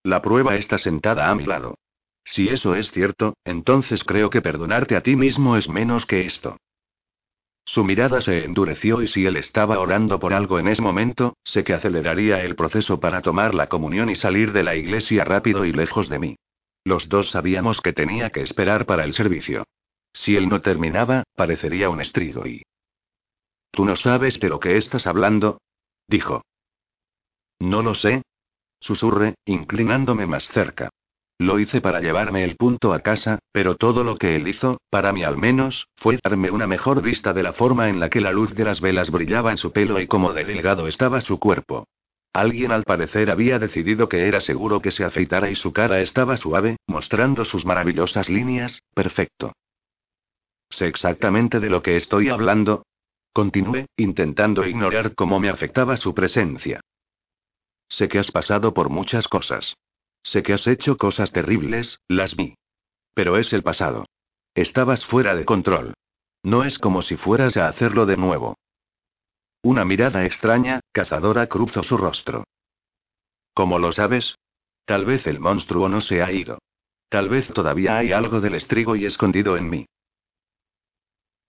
La 0.03 0.21
prueba 0.21 0.57
está 0.57 0.77
sentada 0.77 1.31
a 1.31 1.35
mi 1.35 1.47
lado. 1.47 1.77
Si 2.25 2.49
eso 2.49 2.75
es 2.75 2.91
cierto, 2.93 3.35
entonces 3.45 4.05
creo 4.05 4.31
que 4.31 4.43
perdonarte 4.43 4.97
a 4.97 5.03
ti 5.03 5.17
mismo 5.17 5.57
es 5.57 5.69
menos 5.69 6.07
que 6.07 6.27
esto. 6.27 6.57
Su 7.65 7.85
mirada 7.85 8.21
se 8.21 8.45
endureció 8.45 9.01
y 9.03 9.09
si 9.09 9.27
él 9.27 9.37
estaba 9.37 9.79
orando 9.79 10.19
por 10.19 10.35
algo 10.35 10.59
en 10.59 10.69
ese 10.69 10.83
momento, 10.83 11.37
sé 11.45 11.63
que 11.63 11.73
aceleraría 11.73 12.43
el 12.43 12.57
proceso 12.57 12.99
para 12.99 13.23
tomar 13.23 13.55
la 13.55 13.69
comunión 13.69 14.11
y 14.11 14.17
salir 14.17 14.53
de 14.53 14.65
la 14.65 14.75
iglesia 14.75 15.25
rápido 15.25 15.65
y 15.65 15.73
lejos 15.73 16.09
de 16.09 16.19
mí. 16.19 16.37
Los 16.85 17.09
dos 17.09 17.31
sabíamos 17.31 17.81
que 17.81 17.93
tenía 17.93 18.31
que 18.31 18.41
esperar 18.41 18.87
para 18.87 19.05
el 19.05 19.13
servicio. 19.13 19.65
Si 20.13 20.35
él 20.35 20.49
no 20.49 20.61
terminaba, 20.61 21.25
parecería 21.37 21.91
un 21.91 22.01
estrigo 22.01 22.47
y... 22.47 22.63
¿Tú 23.71 23.85
no 23.85 23.95
sabes 23.95 24.41
de 24.41 24.49
lo 24.49 24.59
que 24.59 24.77
estás 24.77 25.07
hablando? 25.07 25.61
dijo. 26.09 26.43
No 27.61 27.83
lo 27.83 27.95
sé. 27.95 28.23
Susurré, 28.81 29.35
inclinándome 29.45 30.27
más 30.27 30.49
cerca. 30.49 30.91
Lo 31.41 31.59
hice 31.59 31.81
para 31.81 32.03
llevarme 32.03 32.45
el 32.45 32.57
punto 32.57 32.93
a 32.93 33.01
casa, 33.01 33.39
pero 33.51 33.75
todo 33.75 34.05
lo 34.05 34.17
que 34.17 34.37
él 34.37 34.47
hizo, 34.47 34.83
para 34.91 35.11
mí 35.15 35.25
al 35.25 35.39
menos, 35.39 35.89
fue 35.97 36.19
darme 36.23 36.51
una 36.51 36.67
mejor 36.67 37.01
vista 37.01 37.33
de 37.33 37.43
la 37.43 37.55
forma 37.55 37.89
en 37.89 37.99
la 37.99 38.11
que 38.11 38.21
la 38.21 38.31
luz 38.31 38.55
de 38.55 38.65
las 38.65 38.83
velas 38.83 39.11
brillaba 39.11 39.51
en 39.51 39.57
su 39.57 39.73
pelo 39.73 39.99
y 39.99 40.07
cómo 40.07 40.35
delgado 40.35 40.87
estaba 40.87 41.23
su 41.23 41.39
cuerpo. 41.39 41.89
Alguien 42.35 42.73
al 42.73 42.85
parecer 42.85 43.31
había 43.31 43.59
decidido 43.59 44.07
que 44.07 44.29
era 44.29 44.41
seguro 44.41 44.83
que 44.83 44.91
se 44.91 45.03
afeitara 45.03 45.49
y 45.49 45.55
su 45.55 45.73
cara 45.73 46.01
estaba 46.01 46.37
suave, 46.37 46.77
mostrando 46.87 47.47
sus 47.47 47.65
maravillosas 47.65 48.29
líneas, 48.29 48.83
perfecto. 48.93 49.55
Sé 50.69 50.89
exactamente 50.89 51.59
de 51.59 51.71
lo 51.71 51.81
que 51.81 51.97
estoy 51.97 52.29
hablando. 52.29 52.83
Continué, 53.33 53.87
intentando 53.97 54.67
ignorar 54.67 55.15
cómo 55.15 55.41
me 55.41 55.49
afectaba 55.49 55.97
su 55.97 56.15
presencia. 56.15 56.83
Sé 57.89 58.09
que 58.09 58.19
has 58.19 58.31
pasado 58.31 58.75
por 58.75 58.91
muchas 58.91 59.27
cosas. 59.27 59.75
Sé 60.23 60.43
que 60.43 60.53
has 60.53 60.67
hecho 60.67 60.97
cosas 60.97 61.33
terribles, 61.33 62.01
las 62.09 62.37
vi. 62.37 62.55
Pero 63.15 63.37
es 63.37 63.53
el 63.53 63.63
pasado. 63.63 64.07
Estabas 64.55 65.05
fuera 65.05 65.35
de 65.35 65.45
control. 65.45 65.95
No 66.43 66.65
es 66.65 66.79
como 66.79 67.03
si 67.03 67.17
fueras 67.17 67.57
a 67.57 67.69
hacerlo 67.69 68.07
de 68.07 68.17
nuevo. 68.17 68.57
Una 69.63 69.85
mirada 69.85 70.25
extraña, 70.25 70.81
cazadora 70.93 71.47
cruzó 71.47 71.83
su 71.83 71.99
rostro. 71.99 72.45
¿Cómo 73.53 73.79
lo 73.79 73.93
sabes? 73.93 74.37
Tal 74.87 75.05
vez 75.05 75.27
el 75.27 75.39
monstruo 75.39 75.89
no 75.89 76.01
se 76.01 76.23
ha 76.23 76.33
ido. 76.33 76.59
Tal 77.11 77.29
vez 77.29 77.49
todavía 77.49 77.99
hay 77.99 78.13
algo 78.13 78.41
del 78.41 78.55
estrigo 78.55 78.97
y 78.97 79.05
escondido 79.05 79.57
en 79.57 79.69
mí. 79.69 79.87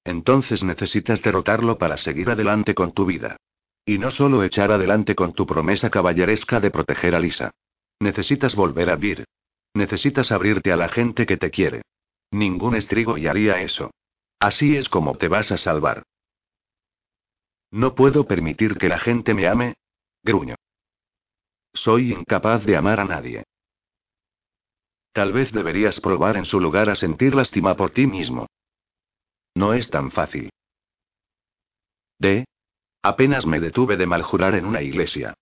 Entonces 0.04 0.64
necesitas 0.64 1.22
derrotarlo 1.22 1.78
para 1.78 1.98
seguir 1.98 2.30
adelante 2.30 2.74
con 2.74 2.92
tu 2.92 3.06
vida. 3.06 3.38
Y 3.86 3.98
no 3.98 4.12
solo 4.12 4.44
echar 4.44 4.72
adelante 4.72 5.16
con 5.16 5.34
tu 5.34 5.46
promesa 5.46 5.90
caballeresca 5.90 6.60
de 6.60 6.72
proteger 6.72 7.16
a 7.16 7.20
Lisa. 7.20 7.52
Necesitas 8.02 8.56
volver 8.56 8.90
a 8.90 8.96
vivir. 8.96 9.26
Necesitas 9.76 10.32
abrirte 10.32 10.72
a 10.72 10.76
la 10.76 10.90
gente 10.90 11.28
que 11.28 11.38
te 11.38 11.52
quiere. 11.52 11.84
Ningún 12.32 12.76
estrigo 12.76 13.16
y 13.20 13.28
haría 13.28 13.62
eso. 13.62 13.92
Así 14.40 14.76
es 14.76 14.90
como 14.90 15.18
te 15.20 15.28
vas 15.28 15.52
a 15.52 15.58
salvar. 15.58 16.02
No 17.70 17.94
puedo 17.94 18.26
permitir 18.26 18.80
que 18.80 18.90
la 18.90 18.98
gente 18.98 19.36
me 19.36 19.48
ame. 19.48 19.76
Gruño. 20.24 20.56
Soy 21.74 22.12
incapaz 22.12 22.66
de 22.66 22.76
amar 22.76 23.00
a 23.00 23.06
nadie. 23.06 23.44
Tal 25.14 25.32
vez 25.32 25.52
deberías 25.52 26.00
probar 26.00 26.38
en 26.38 26.46
su 26.46 26.60
lugar 26.60 26.90
a 26.90 26.96
sentir 26.96 27.36
lástima 27.36 27.76
por 27.76 27.92
ti 27.92 28.08
mismo. 28.08 28.48
No 29.54 29.76
es 29.76 29.92
tan 29.92 30.10
fácil. 30.10 30.50
D. 32.18 32.46
Apenas 33.04 33.46
me 33.46 33.60
detuve 33.60 33.96
de 33.96 34.08
maljurar 34.08 34.56
en 34.56 34.66
una 34.66 34.82
iglesia. 34.82 35.36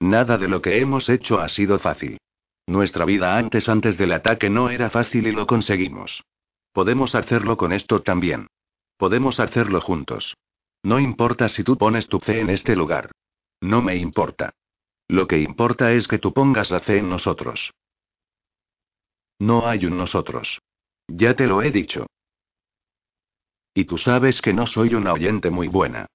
Nada 0.00 0.38
de 0.38 0.48
lo 0.48 0.62
que 0.62 0.78
hemos 0.78 1.08
hecho 1.08 1.40
ha 1.40 1.48
sido 1.48 1.78
fácil. 1.78 2.18
Nuestra 2.66 3.04
vida 3.04 3.36
antes 3.36 3.68
antes 3.68 3.96
del 3.96 4.12
ataque 4.12 4.50
no 4.50 4.70
era 4.70 4.90
fácil 4.90 5.26
y 5.26 5.32
lo 5.32 5.46
conseguimos. 5.46 6.22
Podemos 6.72 7.14
hacerlo 7.14 7.56
con 7.56 7.72
esto 7.72 8.02
también. 8.02 8.48
Podemos 8.96 9.40
hacerlo 9.40 9.80
juntos. 9.80 10.36
No 10.82 10.98
importa 11.00 11.48
si 11.48 11.64
tú 11.64 11.76
pones 11.76 12.08
tu 12.08 12.20
fe 12.20 12.40
en 12.40 12.50
este 12.50 12.76
lugar. 12.76 13.10
No 13.60 13.82
me 13.82 13.96
importa. 13.96 14.52
Lo 15.08 15.26
que 15.26 15.38
importa 15.38 15.92
es 15.92 16.06
que 16.06 16.18
tú 16.18 16.32
pongas 16.32 16.70
la 16.70 16.80
fe 16.80 16.98
en 16.98 17.08
nosotros. 17.08 17.72
No 19.38 19.66
hay 19.66 19.86
un 19.86 19.96
nosotros. 19.96 20.60
Ya 21.08 21.34
te 21.34 21.46
lo 21.46 21.62
he 21.62 21.70
dicho. 21.70 22.06
Y 23.74 23.84
tú 23.84 23.96
sabes 23.96 24.40
que 24.42 24.52
no 24.52 24.66
soy 24.66 24.94
una 24.94 25.12
oyente 25.12 25.50
muy 25.50 25.68
buena. 25.68 26.06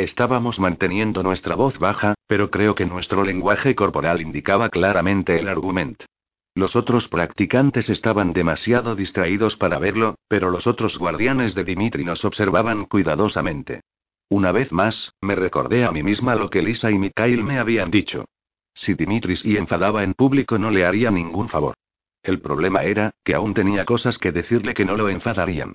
Estábamos 0.00 0.58
manteniendo 0.58 1.22
nuestra 1.22 1.54
voz 1.54 1.78
baja, 1.78 2.14
pero 2.26 2.50
creo 2.50 2.74
que 2.74 2.86
nuestro 2.86 3.22
lenguaje 3.22 3.74
corporal 3.74 4.22
indicaba 4.22 4.70
claramente 4.70 5.38
el 5.38 5.46
argumento. 5.46 6.06
Los 6.54 6.74
otros 6.74 7.06
practicantes 7.06 7.90
estaban 7.90 8.32
demasiado 8.32 8.96
distraídos 8.96 9.56
para 9.56 9.78
verlo, 9.78 10.14
pero 10.26 10.50
los 10.50 10.66
otros 10.66 10.96
guardianes 10.96 11.54
de 11.54 11.64
Dimitri 11.64 12.02
nos 12.02 12.24
observaban 12.24 12.86
cuidadosamente. 12.86 13.82
Una 14.30 14.52
vez 14.52 14.72
más, 14.72 15.12
me 15.20 15.34
recordé 15.34 15.84
a 15.84 15.92
mí 15.92 16.02
misma 16.02 16.34
lo 16.34 16.48
que 16.48 16.62
Lisa 16.62 16.90
y 16.90 16.96
Mikhail 16.96 17.44
me 17.44 17.58
habían 17.58 17.90
dicho. 17.90 18.24
Si 18.72 18.94
Dimitris 18.94 19.44
y 19.44 19.58
enfadaba 19.58 20.02
en 20.02 20.14
público 20.14 20.56
no 20.56 20.70
le 20.70 20.86
haría 20.86 21.10
ningún 21.10 21.50
favor. 21.50 21.74
El 22.22 22.40
problema 22.40 22.84
era, 22.84 23.10
que 23.22 23.34
aún 23.34 23.52
tenía 23.52 23.84
cosas 23.84 24.16
que 24.16 24.32
decirle 24.32 24.72
que 24.72 24.86
no 24.86 24.96
lo 24.96 25.10
enfadarían. 25.10 25.74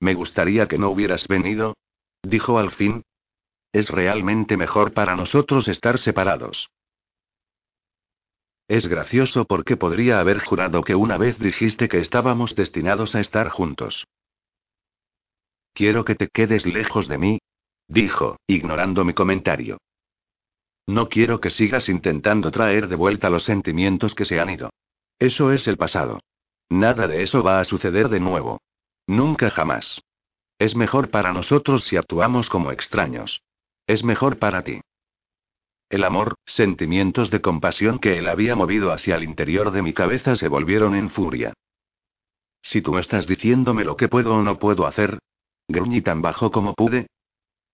Me 0.00 0.12
gustaría 0.12 0.68
que 0.68 0.76
no 0.76 0.90
hubieras 0.90 1.26
venido, 1.28 1.76
dijo 2.22 2.58
al 2.58 2.70
fin. 2.70 3.02
Es 3.72 3.90
realmente 3.90 4.56
mejor 4.56 4.92
para 4.92 5.16
nosotros 5.16 5.68
estar 5.68 5.98
separados. 5.98 6.70
Es 8.68 8.88
gracioso 8.88 9.44
porque 9.44 9.76
podría 9.76 10.18
haber 10.18 10.40
jurado 10.40 10.82
que 10.82 10.94
una 10.94 11.18
vez 11.18 11.38
dijiste 11.38 11.88
que 11.88 11.98
estábamos 11.98 12.56
destinados 12.56 13.14
a 13.14 13.20
estar 13.20 13.48
juntos. 13.48 14.06
Quiero 15.72 16.04
que 16.04 16.14
te 16.14 16.28
quedes 16.28 16.66
lejos 16.66 17.06
de 17.06 17.18
mí, 17.18 17.38
dijo, 17.86 18.38
ignorando 18.46 19.04
mi 19.04 19.12
comentario. 19.12 19.78
No 20.86 21.08
quiero 21.08 21.40
que 21.40 21.50
sigas 21.50 21.88
intentando 21.88 22.50
traer 22.50 22.88
de 22.88 22.96
vuelta 22.96 23.28
los 23.28 23.44
sentimientos 23.44 24.14
que 24.14 24.24
se 24.24 24.40
han 24.40 24.50
ido. 24.50 24.70
Eso 25.18 25.52
es 25.52 25.66
el 25.68 25.76
pasado. 25.76 26.20
Nada 26.68 27.06
de 27.06 27.22
eso 27.22 27.42
va 27.42 27.60
a 27.60 27.64
suceder 27.64 28.08
de 28.08 28.20
nuevo. 28.20 28.60
Nunca 29.06 29.50
jamás. 29.50 30.00
Es 30.58 30.74
mejor 30.74 31.10
para 31.10 31.32
nosotros 31.32 31.84
si 31.84 31.96
actuamos 31.96 32.48
como 32.48 32.72
extraños. 32.72 33.42
Es 33.86 34.04
mejor 34.04 34.38
para 34.38 34.62
ti. 34.62 34.80
El 35.88 36.02
amor, 36.02 36.34
sentimientos 36.46 37.30
de 37.30 37.40
compasión 37.40 37.98
que 37.98 38.18
él 38.18 38.26
había 38.26 38.56
movido 38.56 38.90
hacia 38.90 39.16
el 39.16 39.22
interior 39.22 39.70
de 39.70 39.82
mi 39.82 39.92
cabeza 39.92 40.36
se 40.36 40.48
volvieron 40.48 40.94
en 40.94 41.10
furia. 41.10 41.52
Si 42.62 42.82
tú 42.82 42.98
estás 42.98 43.26
diciéndome 43.26 43.84
lo 43.84 43.96
que 43.96 44.08
puedo 44.08 44.34
o 44.34 44.42
no 44.42 44.58
puedo 44.58 44.86
hacer, 44.86 45.20
gruñí 45.68 46.00
tan 46.00 46.22
bajo 46.22 46.50
como 46.50 46.74
pude. 46.74 47.06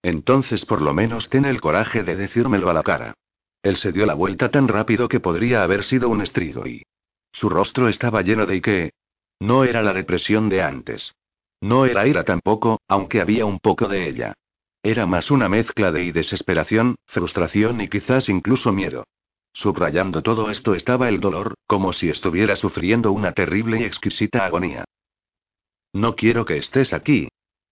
Entonces 0.02 0.66
por 0.66 0.82
lo 0.82 0.92
menos 0.92 1.30
ten 1.30 1.46
el 1.46 1.60
coraje 1.60 2.02
de 2.02 2.16
decírmelo 2.16 2.68
a 2.68 2.74
la 2.74 2.82
cara. 2.82 3.14
Él 3.62 3.76
se 3.76 3.92
dio 3.92 4.04
la 4.04 4.14
vuelta 4.14 4.50
tan 4.50 4.68
rápido 4.68 5.08
que 5.08 5.20
podría 5.20 5.62
haber 5.62 5.84
sido 5.84 6.08
un 6.08 6.20
estrigo 6.20 6.66
y... 6.66 6.82
Su 7.30 7.48
rostro 7.48 7.88
estaba 7.88 8.20
lleno 8.22 8.44
de 8.44 8.60
que... 8.60 8.92
No 9.40 9.64
era 9.64 9.82
la 9.82 9.92
depresión 9.92 10.48
de 10.48 10.62
antes. 10.62 11.14
No 11.62 11.86
era 11.86 12.08
ira 12.08 12.24
tampoco, 12.24 12.80
aunque 12.88 13.20
había 13.20 13.46
un 13.46 13.60
poco 13.60 13.86
de 13.86 14.08
ella. 14.08 14.34
Era 14.82 15.06
más 15.06 15.30
una 15.30 15.48
mezcla 15.48 15.92
de 15.92 16.12
desesperación, 16.12 16.96
frustración 17.06 17.80
y 17.80 17.88
quizás 17.88 18.28
incluso 18.28 18.72
miedo. 18.72 19.04
Subrayando 19.52 20.22
todo 20.22 20.50
esto 20.50 20.74
estaba 20.74 21.08
el 21.08 21.20
dolor, 21.20 21.54
como 21.68 21.92
si 21.92 22.08
estuviera 22.08 22.56
sufriendo 22.56 23.12
una 23.12 23.30
terrible 23.30 23.80
y 23.80 23.84
exquisita 23.84 24.44
agonía. 24.44 24.84
No 25.92 26.16
quiero 26.16 26.44
que 26.44 26.56
estés 26.56 26.92
aquí, 26.92 27.28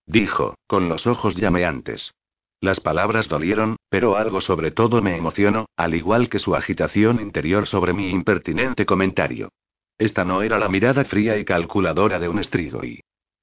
dijo, 0.07 0.55
con 0.69 0.89
los 0.89 1.09
ojos 1.09 1.35
llameantes. 1.35 2.13
Las 2.61 2.79
palabras 2.79 3.29
dolieron, 3.29 3.75
pero 3.89 4.17
algo 4.17 4.41
sobre 4.41 4.71
todo 4.71 5.03
me 5.03 5.17
emocionó, 5.17 5.67
al 5.77 5.97
igual 5.97 6.29
que 6.29 6.39
su 6.39 6.55
agitación 6.55 7.21
interior 7.21 7.67
sobre 7.67 7.93
mi 7.93 8.11
impertinente 8.11 8.87
comentario. 8.87 9.49
Esta 9.99 10.25
no 10.25 10.43
era 10.43 10.61
la 10.61 10.69
mirada 10.69 11.05
fría 11.05 11.39
y 11.39 11.45
calculadora 11.45 12.21
de 12.21 12.29
un 12.29 12.39
estrigo 12.39 12.85
y... 12.85 13.01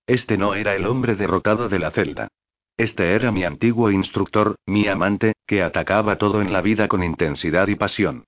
Este 0.07 0.37
no 0.37 0.55
era 0.55 0.73
el 0.75 0.87
hombre 0.87 1.15
derrotado 1.15 1.67
de 1.67 1.79
la 1.79 1.91
celda. 1.91 2.29
Este 2.77 3.13
era 3.13 3.31
mi 3.31 3.43
antiguo 3.43 3.91
instructor, 3.91 4.55
mi 4.65 4.87
amante, 4.87 5.33
que 5.45 5.61
atacaba 5.61 6.17
todo 6.17 6.41
en 6.41 6.53
la 6.53 6.61
vida 6.61 6.87
con 6.87 7.03
intensidad 7.03 7.67
y 7.67 7.75
pasión. 7.75 8.25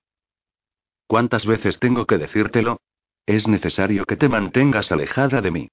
¿Cuántas 1.06 1.46
veces 1.46 1.78
tengo 1.78 2.06
que 2.06 2.18
decírtelo? 2.18 2.80
Es 3.26 3.48
necesario 3.48 4.04
que 4.04 4.16
te 4.16 4.28
mantengas 4.28 4.92
alejada 4.92 5.40
de 5.40 5.50
mí. 5.50 5.68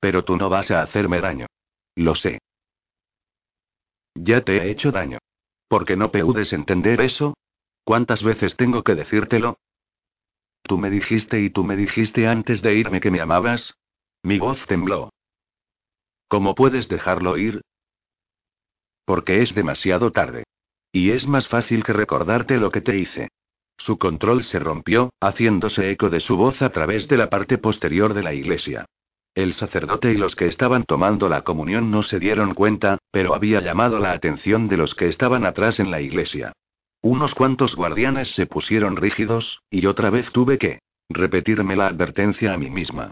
Pero 0.00 0.24
tú 0.24 0.36
no 0.36 0.48
vas 0.48 0.70
a 0.70 0.82
hacerme 0.82 1.20
daño. 1.20 1.46
Lo 1.94 2.14
sé. 2.14 2.40
Ya 4.14 4.42
te 4.42 4.56
he 4.56 4.70
hecho 4.70 4.90
daño. 4.90 5.18
¿Por 5.68 5.84
qué 5.84 5.96
no 5.96 6.10
puedes 6.10 6.52
entender 6.52 7.00
eso? 7.00 7.34
¿Cuántas 7.84 8.22
veces 8.22 8.56
tengo 8.56 8.82
que 8.82 8.94
decírtelo? 8.94 9.58
Tú 10.62 10.78
me 10.78 10.90
dijiste 10.90 11.40
y 11.40 11.50
tú 11.50 11.64
me 11.64 11.76
dijiste 11.76 12.26
antes 12.26 12.62
de 12.62 12.74
irme 12.74 13.00
que 13.00 13.10
me 13.10 13.20
amabas. 13.20 13.74
Mi 14.24 14.38
voz 14.38 14.64
tembló. 14.66 15.10
¿Cómo 16.28 16.54
puedes 16.54 16.88
dejarlo 16.88 17.36
ir? 17.38 17.60
Porque 19.04 19.42
es 19.42 19.54
demasiado 19.54 20.12
tarde. 20.12 20.44
Y 20.92 21.10
es 21.10 21.26
más 21.26 21.48
fácil 21.48 21.82
que 21.82 21.92
recordarte 21.92 22.58
lo 22.58 22.70
que 22.70 22.80
te 22.80 22.96
hice. 22.96 23.30
Su 23.76 23.98
control 23.98 24.44
se 24.44 24.60
rompió, 24.60 25.10
haciéndose 25.20 25.90
eco 25.90 26.08
de 26.08 26.20
su 26.20 26.36
voz 26.36 26.62
a 26.62 26.70
través 26.70 27.08
de 27.08 27.16
la 27.16 27.30
parte 27.30 27.58
posterior 27.58 28.14
de 28.14 28.22
la 28.22 28.32
iglesia. 28.32 28.84
El 29.34 29.54
sacerdote 29.54 30.12
y 30.12 30.16
los 30.16 30.36
que 30.36 30.46
estaban 30.46 30.84
tomando 30.84 31.28
la 31.28 31.42
comunión 31.42 31.90
no 31.90 32.04
se 32.04 32.20
dieron 32.20 32.54
cuenta, 32.54 32.98
pero 33.10 33.34
había 33.34 33.60
llamado 33.60 33.98
la 33.98 34.12
atención 34.12 34.68
de 34.68 34.76
los 34.76 34.94
que 34.94 35.08
estaban 35.08 35.44
atrás 35.44 35.80
en 35.80 35.90
la 35.90 36.00
iglesia. 36.00 36.52
Unos 37.00 37.34
cuantos 37.34 37.74
guardianes 37.74 38.34
se 38.34 38.46
pusieron 38.46 38.96
rígidos, 38.96 39.62
y 39.68 39.86
otra 39.86 40.10
vez 40.10 40.30
tuve 40.30 40.58
que 40.58 40.78
repetirme 41.08 41.74
la 41.74 41.88
advertencia 41.88 42.54
a 42.54 42.58
mí 42.58 42.70
misma. 42.70 43.10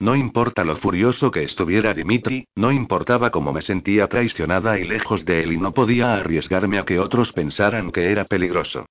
No 0.00 0.16
importa 0.16 0.64
lo 0.64 0.76
furioso 0.76 1.30
que 1.30 1.42
estuviera 1.42 1.92
Dimitri, 1.92 2.46
no 2.56 2.72
importaba 2.72 3.30
cómo 3.30 3.52
me 3.52 3.60
sentía 3.60 4.06
traicionada 4.06 4.78
y 4.78 4.84
lejos 4.84 5.26
de 5.26 5.42
él 5.42 5.52
y 5.52 5.58
no 5.58 5.74
podía 5.74 6.14
arriesgarme 6.14 6.78
a 6.78 6.86
que 6.86 6.98
otros 6.98 7.32
pensaran 7.32 7.92
que 7.92 8.10
era 8.10 8.24
peligroso. 8.24 8.86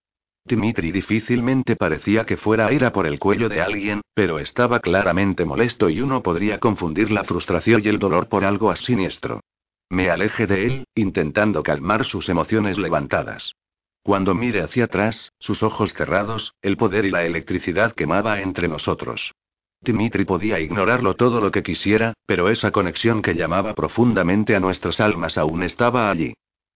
Dimitri 0.46 0.92
difícilmente 0.92 1.76
parecía 1.76 2.26
que 2.26 2.38
fuera 2.38 2.68
a 2.68 2.74
ir 2.74 2.86
a 2.86 2.94
por 2.94 3.08
el 3.08 3.18
cuello 3.18 3.50
de 3.50 3.60
alguien, 3.60 4.02
pero 4.14 4.38
estaba 4.38 4.80
claramente 4.80 5.46
molesto 5.46 5.90
y 5.90 6.00
uno 6.00 6.22
podría 6.22 6.60
confundir 6.60 7.10
la 7.10 7.24
frustración 7.24 7.82
y 7.84 7.88
el 7.88 7.98
dolor 7.98 8.30
por 8.30 8.46
algo 8.46 8.70
así 8.70 8.86
siniestro. 8.86 9.42
Me 9.90 10.12
alejé 10.12 10.46
de 10.46 10.66
él, 10.68 10.84
intentando 10.94 11.64
calmar 11.64 12.06
sus 12.06 12.30
emociones 12.30 12.78
levantadas. 12.78 13.56
Cuando 14.04 14.36
mire 14.36 14.62
hacia 14.62 14.86
atrás, 14.86 15.34
sus 15.40 15.64
ojos 15.64 15.92
cerrados, 15.94 16.54
el 16.62 16.78
poder 16.78 17.06
y 17.06 17.12
la 17.12 17.26
electricidad 17.26 17.94
quemaba 17.94 18.42
entre 18.42 18.68
nosotros. 18.68 19.34
Dimitri 19.82 20.26
podía 20.26 20.60
ignorarlo 20.60 21.16
todo 21.16 21.40
lo 21.40 21.52
que 21.52 21.64
quisiera, 21.64 22.14
pero 22.26 22.50
esa 22.50 22.72
conexión 22.72 23.22
que 23.22 23.36
llamaba 23.36 23.74
profundamente 23.74 24.56
a 24.56 24.60
nuestras 24.60 25.00
almas 25.00 25.38
aún 25.38 25.64
estaba 25.64 26.10
allí. 26.10 26.34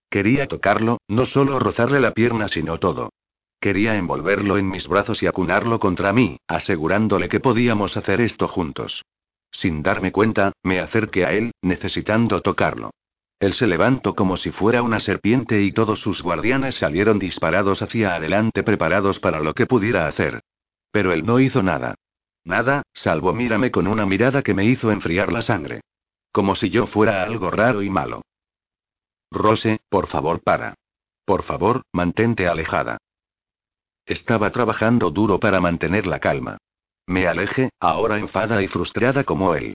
Quería 0.08 0.46
tocarlo, 0.46 0.98
no 1.08 1.26
solo 1.26 1.58
rozarle 1.58 2.00
la 2.00 2.12
pierna, 2.12 2.48
sino 2.48 2.78
todo. 2.78 3.10
Quería 3.60 3.96
envolverlo 3.96 4.58
en 4.58 4.68
mis 4.68 4.88
brazos 4.88 5.22
y 5.22 5.26
acunarlo 5.26 5.78
contra 5.78 6.12
mí, 6.12 6.38
asegurándole 6.46 7.28
que 7.28 7.40
podíamos 7.40 7.96
hacer 7.96 8.20
esto 8.20 8.46
juntos. 8.46 9.04
Sin 9.50 9.82
darme 9.82 10.12
cuenta, 10.12 10.52
me 10.62 10.80
acerqué 10.80 11.24
a 11.24 11.32
él, 11.32 11.52
necesitando 11.62 12.40
tocarlo. 12.42 12.90
Él 13.38 13.52
se 13.52 13.66
levantó 13.66 14.14
como 14.14 14.36
si 14.36 14.50
fuera 14.50 14.82
una 14.82 15.00
serpiente 15.00 15.62
y 15.62 15.72
todos 15.72 16.00
sus 16.00 16.22
guardianes 16.22 16.76
salieron 16.76 17.18
disparados 17.18 17.82
hacia 17.82 18.14
adelante 18.14 18.62
preparados 18.62 19.20
para 19.20 19.40
lo 19.40 19.54
que 19.54 19.66
pudiera 19.66 20.06
hacer. 20.06 20.40
Pero 20.90 21.12
él 21.12 21.24
no 21.26 21.40
hizo 21.40 21.62
nada. 21.62 21.94
Nada, 22.44 22.82
salvo 22.92 23.32
mírame 23.32 23.70
con 23.70 23.86
una 23.86 24.04
mirada 24.04 24.42
que 24.42 24.54
me 24.54 24.64
hizo 24.64 24.90
enfriar 24.90 25.32
la 25.32 25.42
sangre. 25.42 25.80
Como 26.30 26.54
si 26.54 26.70
yo 26.70 26.86
fuera 26.86 27.22
algo 27.22 27.50
raro 27.50 27.82
y 27.82 27.90
malo. 27.90 28.22
Rose, 29.30 29.80
por 29.88 30.06
favor, 30.06 30.42
para. 30.42 30.74
Por 31.24 31.42
favor, 31.42 31.82
mantente 31.92 32.46
alejada. 32.46 32.98
Estaba 34.06 34.50
trabajando 34.50 35.10
duro 35.10 35.40
para 35.40 35.60
mantener 35.60 36.06
la 36.06 36.20
calma. 36.20 36.58
Me 37.06 37.26
alejé, 37.26 37.70
ahora 37.80 38.18
enfada 38.18 38.62
y 38.62 38.68
frustrada 38.68 39.24
como 39.24 39.54
él. 39.54 39.74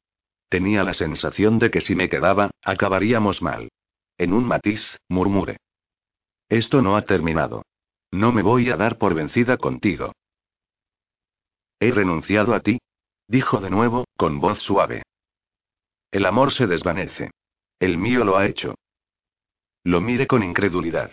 Tenía 0.49 0.83
la 0.83 0.93
sensación 0.93 1.59
de 1.59 1.71
que 1.71 1.81
si 1.81 1.95
me 1.95 2.09
quedaba, 2.09 2.51
acabaríamos 2.63 3.41
mal. 3.41 3.69
En 4.17 4.33
un 4.33 4.45
matiz, 4.45 4.83
murmuré. 5.07 5.57
Esto 6.49 6.81
no 6.81 6.97
ha 6.97 7.03
terminado. 7.03 7.63
No 8.11 8.31
me 8.31 8.41
voy 8.41 8.69
a 8.69 8.75
dar 8.75 8.97
por 8.97 9.13
vencida 9.13 9.57
contigo. 9.57 10.13
He 11.79 11.91
renunciado 11.91 12.53
a 12.53 12.59
ti, 12.59 12.79
dijo 13.27 13.59
de 13.59 13.69
nuevo, 13.69 14.05
con 14.17 14.39
voz 14.39 14.59
suave. 14.59 15.03
El 16.11 16.25
amor 16.25 16.51
se 16.51 16.67
desvanece. 16.67 17.31
El 17.79 17.97
mío 17.97 18.25
lo 18.25 18.37
ha 18.37 18.47
hecho. 18.47 18.75
Lo 19.83 20.01
mire 20.01 20.27
con 20.27 20.43
incredulidad. 20.43 21.11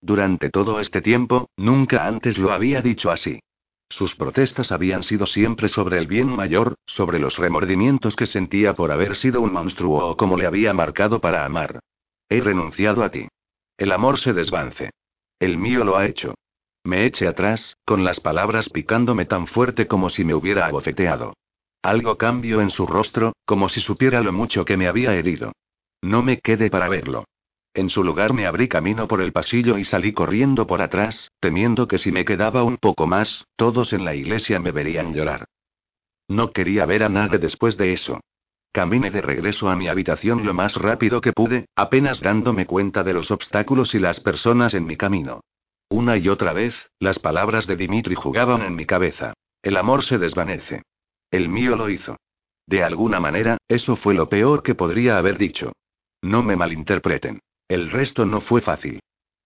Durante 0.00 0.50
todo 0.50 0.80
este 0.80 1.02
tiempo, 1.02 1.50
nunca 1.56 2.06
antes 2.06 2.38
lo 2.38 2.52
había 2.52 2.80
dicho 2.80 3.10
así. 3.10 3.40
Sus 3.88 4.14
protestas 4.16 4.72
habían 4.72 5.02
sido 5.02 5.26
siempre 5.26 5.68
sobre 5.68 5.98
el 5.98 6.06
bien 6.06 6.28
mayor, 6.28 6.74
sobre 6.86 7.18
los 7.18 7.38
remordimientos 7.38 8.16
que 8.16 8.26
sentía 8.26 8.74
por 8.74 8.90
haber 8.90 9.16
sido 9.16 9.40
un 9.40 9.52
monstruo 9.52 10.08
o 10.08 10.16
como 10.16 10.36
le 10.36 10.46
había 10.46 10.72
marcado 10.72 11.20
para 11.20 11.44
amar. 11.44 11.80
He 12.28 12.40
renunciado 12.40 13.04
a 13.04 13.10
ti. 13.10 13.28
El 13.76 13.92
amor 13.92 14.18
se 14.18 14.32
desvance. 14.32 14.90
El 15.38 15.58
mío 15.58 15.84
lo 15.84 15.96
ha 15.96 16.06
hecho. 16.06 16.34
Me 16.86 17.04
eché 17.04 17.26
atrás, 17.26 17.76
con 17.84 18.04
las 18.04 18.20
palabras 18.20 18.68
picándome 18.68 19.24
tan 19.24 19.48
fuerte 19.48 19.88
como 19.88 20.08
si 20.08 20.24
me 20.24 20.34
hubiera 20.34 20.66
abofeteado. 20.66 21.34
Algo 21.82 22.16
cambió 22.16 22.60
en 22.60 22.70
su 22.70 22.86
rostro, 22.86 23.32
como 23.44 23.68
si 23.68 23.80
supiera 23.80 24.20
lo 24.20 24.32
mucho 24.32 24.64
que 24.64 24.76
me 24.76 24.86
había 24.86 25.12
herido. 25.12 25.50
No 26.00 26.22
me 26.22 26.38
quedé 26.38 26.70
para 26.70 26.88
verlo. 26.88 27.24
En 27.74 27.90
su 27.90 28.04
lugar 28.04 28.34
me 28.34 28.46
abrí 28.46 28.68
camino 28.68 29.08
por 29.08 29.20
el 29.20 29.32
pasillo 29.32 29.78
y 29.78 29.84
salí 29.84 30.12
corriendo 30.12 30.68
por 30.68 30.80
atrás, 30.80 31.32
temiendo 31.40 31.88
que 31.88 31.98
si 31.98 32.12
me 32.12 32.24
quedaba 32.24 32.62
un 32.62 32.76
poco 32.76 33.08
más, 33.08 33.44
todos 33.56 33.92
en 33.92 34.04
la 34.04 34.14
iglesia 34.14 34.60
me 34.60 34.70
verían 34.70 35.12
llorar. 35.12 35.44
No 36.28 36.52
quería 36.52 36.86
ver 36.86 37.02
a 37.02 37.08
nadie 37.08 37.38
después 37.38 37.76
de 37.76 37.94
eso. 37.94 38.20
Caminé 38.70 39.10
de 39.10 39.22
regreso 39.22 39.68
a 39.68 39.74
mi 39.74 39.88
habitación 39.88 40.46
lo 40.46 40.54
más 40.54 40.76
rápido 40.76 41.20
que 41.20 41.32
pude, 41.32 41.66
apenas 41.74 42.20
dándome 42.20 42.64
cuenta 42.64 43.02
de 43.02 43.12
los 43.12 43.32
obstáculos 43.32 43.92
y 43.96 43.98
las 43.98 44.20
personas 44.20 44.72
en 44.72 44.86
mi 44.86 44.96
camino. 44.96 45.40
Una 45.88 46.16
y 46.16 46.28
otra 46.28 46.52
vez, 46.52 46.90
las 46.98 47.18
palabras 47.18 47.66
de 47.66 47.76
Dimitri 47.76 48.14
jugaban 48.14 48.62
en 48.62 48.74
mi 48.74 48.86
cabeza. 48.86 49.34
El 49.62 49.76
amor 49.76 50.04
se 50.04 50.18
desvanece. 50.18 50.82
El 51.30 51.48
mío 51.48 51.76
lo 51.76 51.88
hizo. 51.88 52.16
De 52.66 52.82
alguna 52.82 53.20
manera, 53.20 53.58
eso 53.68 53.96
fue 53.96 54.14
lo 54.14 54.28
peor 54.28 54.62
que 54.62 54.74
podría 54.74 55.18
haber 55.18 55.38
dicho. 55.38 55.72
No 56.22 56.42
me 56.42 56.56
malinterpreten. 56.56 57.40
El 57.68 57.90
resto 57.90 58.26
no 58.26 58.40
fue 58.40 58.60
fácil. 58.60 59.00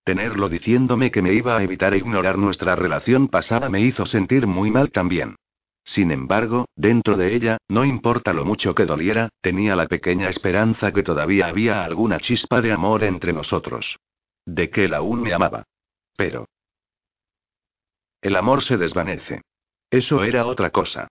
Tenerlo 0.05 0.49
diciéndome 0.49 1.11
que 1.11 1.21
me 1.21 1.35
iba 1.35 1.57
a 1.57 1.63
evitar 1.63 1.95
ignorar 1.95 2.39
nuestra 2.39 2.75
relación 2.75 3.29
pasada 3.29 3.69
me 3.69 3.83
hizo 3.83 4.07
sentir 4.07 4.47
muy 4.47 4.71
mal 4.71 4.91
también. 4.91 5.37
Sin 5.85 6.11
embargo, 6.11 6.67
dentro 6.77 7.17
de 7.17 7.35
ella, 7.35 7.59
no 7.69 7.85
importa 7.85 8.33
lo 8.33 8.45
mucho 8.45 8.75
que 8.75 8.87
doliera, 8.87 9.29
tenía 9.41 9.77
la 9.77 9.87
pequeña 9.87 10.29
esperanza 10.29 10.93
que 10.93 11.03
todavía 11.03 11.47
había 11.47 11.85
alguna 11.85 12.19
chispa 12.19 12.61
de 12.61 12.73
amor 12.73 13.05
entre 13.05 13.33
nosotros. 13.33 13.99
De 14.47 14.71
que 14.71 14.85
él 14.85 14.95
aún 14.95 15.21
me 15.23 15.35
amaba. 15.35 15.65
Pero... 16.21 16.45
El 18.21 18.37
amor 18.37 18.63
se 18.63 18.77
desvanece. 18.77 19.41
Eso 19.91 20.23
era 20.23 20.45
otra 20.45 20.69
cosa. 20.69 21.09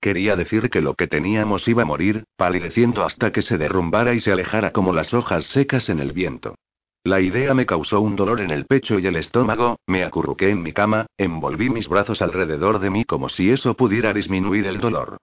Quería 0.00 0.36
decir 0.36 0.70
que 0.70 0.80
lo 0.80 0.94
que 0.94 1.08
teníamos 1.08 1.66
iba 1.66 1.82
a 1.82 1.84
morir, 1.84 2.22
palideciendo 2.36 3.02
hasta 3.04 3.32
que 3.32 3.42
se 3.42 3.58
derrumbara 3.58 4.14
y 4.14 4.20
se 4.20 4.30
alejara 4.30 4.70
como 4.70 4.92
las 4.92 5.14
hojas 5.14 5.46
secas 5.46 5.88
en 5.88 5.98
el 5.98 6.12
viento. 6.12 6.54
La 7.02 7.20
idea 7.20 7.54
me 7.54 7.66
causó 7.66 8.00
un 8.00 8.14
dolor 8.14 8.40
en 8.40 8.52
el 8.52 8.66
pecho 8.66 9.00
y 9.00 9.06
el 9.08 9.16
estómago, 9.16 9.80
me 9.88 10.04
acurruqué 10.04 10.50
en 10.50 10.62
mi 10.62 10.72
cama, 10.72 11.06
envolví 11.18 11.68
mis 11.68 11.88
brazos 11.88 12.22
alrededor 12.22 12.78
de 12.78 12.90
mí 12.90 13.04
como 13.04 13.30
si 13.30 13.50
eso 13.50 13.74
pudiera 13.74 14.12
disminuir 14.12 14.68
el 14.68 14.78
dolor. 14.78 15.16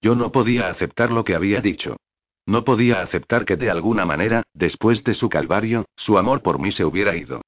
Yo 0.00 0.14
no 0.14 0.32
podía 0.32 0.70
aceptar 0.70 1.12
lo 1.12 1.22
que 1.22 1.34
había 1.34 1.60
dicho. 1.60 1.98
No 2.46 2.64
podía 2.64 3.02
aceptar 3.02 3.44
que 3.44 3.58
de 3.58 3.68
alguna 3.68 4.06
manera, 4.06 4.44
después 4.54 5.04
de 5.04 5.12
su 5.12 5.28
calvario, 5.28 5.84
su 5.96 6.16
amor 6.16 6.40
por 6.40 6.58
mí 6.58 6.72
se 6.72 6.86
hubiera 6.86 7.14
ido. 7.14 7.42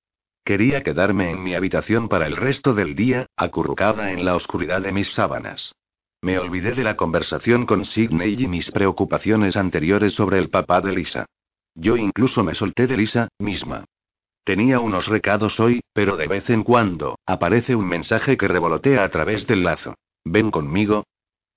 Quería 0.49 0.83
quedarme 0.83 1.31
en 1.31 1.43
mi 1.43 1.55
habitación 1.55 2.09
para 2.09 2.27
el 2.27 2.35
resto 2.35 2.73
del 2.73 2.97
día, 2.97 3.27
acurrucada 3.37 4.13
en 4.13 4.25
la 4.25 4.35
oscuridad 4.35 4.81
de 4.81 4.93
mis 4.93 5.13
sábanas. 5.13 5.75
Me 6.23 6.39
olvidé 6.39 6.73
de 6.73 6.85
la 6.85 6.97
conversación 6.97 7.67
con 7.67 7.85
Sidney 7.85 8.35
y 8.39 8.49
mis 8.49 8.71
preocupaciones 8.71 9.59
anteriores 9.59 10.15
sobre 10.15 10.39
el 10.39 10.49
papá 10.49 10.81
de 10.81 10.93
Lisa. 10.93 11.27
Yo 11.75 11.99
incluso 11.99 12.43
me 12.45 12.55
solté 12.55 12.87
de 12.87 12.97
Lisa, 12.97 13.29
misma. 13.39 13.85
Tenía 14.43 14.81
unos 14.81 15.07
recados 15.09 15.61
hoy, 15.61 15.83
pero 15.93 16.17
de 16.17 16.29
vez 16.29 16.49
en 16.49 16.65
cuando, 16.65 17.19
aparece 17.27 17.77
un 17.77 17.87
mensaje 17.87 18.39
que 18.39 18.49
revolotea 18.49 19.05
a 19.05 19.11
través 19.11 19.47
del 19.47 19.65
lazo. 19.65 19.97
Ven 20.25 20.51
conmigo. 20.51 21.05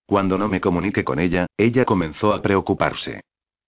Cuando 0.06 0.38
no 0.38 0.50
me 0.50 0.60
comuniqué 0.60 1.06
con 1.06 1.20
ella, 1.20 1.48
ella 1.56 1.86
comenzó 1.86 2.34
a 2.34 2.42
preocuparse. 2.42 3.22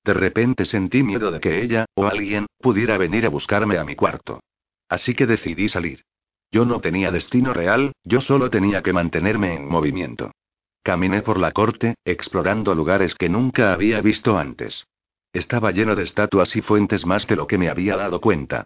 De 0.04 0.14
repente 0.14 0.66
sentí 0.66 1.02
miedo 1.02 1.32
de 1.32 1.40
que 1.40 1.64
ella, 1.64 1.86
o 1.96 2.08
alguien, 2.08 2.46
pudiera 2.60 2.98
venir 2.98 3.26
a 3.26 3.30
buscarme 3.30 3.78
a 3.78 3.86
mi 3.86 3.96
cuarto. 3.96 4.42
Así 4.94 5.16
que 5.16 5.26
decidí 5.26 5.70
salir. 5.70 6.06
Yo 6.52 6.66
no 6.66 6.80
tenía 6.80 7.10
destino 7.10 7.52
real, 7.52 7.94
yo 8.04 8.22
solo 8.22 8.52
tenía 8.52 8.84
que 8.84 8.94
mantenerme 8.94 9.56
en 9.56 9.68
movimiento. 9.68 10.32
Caminé 10.84 11.24
por 11.24 11.40
la 11.40 11.52
corte, 11.52 11.96
explorando 12.06 12.76
lugares 12.76 13.16
que 13.16 13.28
nunca 13.28 13.74
había 13.74 14.02
visto 14.02 14.38
antes. 14.38 14.86
Estaba 15.34 15.72
lleno 15.72 15.96
de 15.96 16.04
estatuas 16.04 16.56
y 16.56 16.62
fuentes 16.62 17.08
más 17.08 17.26
de 17.26 17.36
lo 17.36 17.48
que 17.48 17.58
me 17.58 17.70
había 17.70 17.98
dado 17.98 18.22
cuenta. 18.22 18.66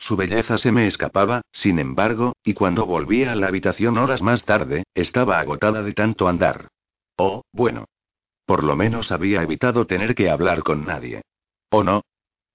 Su 0.00 0.16
belleza 0.16 0.58
se 0.58 0.72
me 0.72 0.88
escapaba, 0.88 1.42
sin 1.52 1.78
embargo, 1.78 2.32
y 2.42 2.54
cuando 2.54 2.84
volví 2.84 3.22
a 3.22 3.36
la 3.36 3.46
habitación 3.46 3.98
horas 3.98 4.20
más 4.20 4.44
tarde, 4.44 4.82
estaba 4.94 5.38
agotada 5.38 5.84
de 5.84 5.92
tanto 5.92 6.26
andar. 6.26 6.66
Oh, 7.16 7.42
bueno. 7.52 7.84
Por 8.46 8.64
lo 8.64 8.74
menos 8.74 9.12
había 9.12 9.42
evitado 9.42 9.86
tener 9.86 10.16
que 10.16 10.28
hablar 10.28 10.64
con 10.64 10.84
nadie. 10.84 11.22
¿O 11.70 11.84
no? 11.84 12.02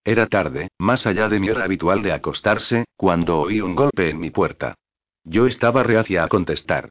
Era 0.06 0.28
tarde, 0.28 0.70
más 0.78 1.06
allá 1.06 1.30
de 1.30 1.40
mi 1.40 1.50
hora 1.50 1.64
habitual 1.64 2.02
de 2.02 2.12
acostarse, 2.12 2.86
cuando 2.98 3.40
oí 3.40 3.62
un 3.62 3.76
golpe 3.76 4.10
en 4.10 4.20
mi 4.20 4.32
puerta. 4.32 4.76
Yo 5.24 5.48
estaba 5.48 5.84
reacia 5.84 6.24
a 6.24 6.28
contestar. 6.28 6.90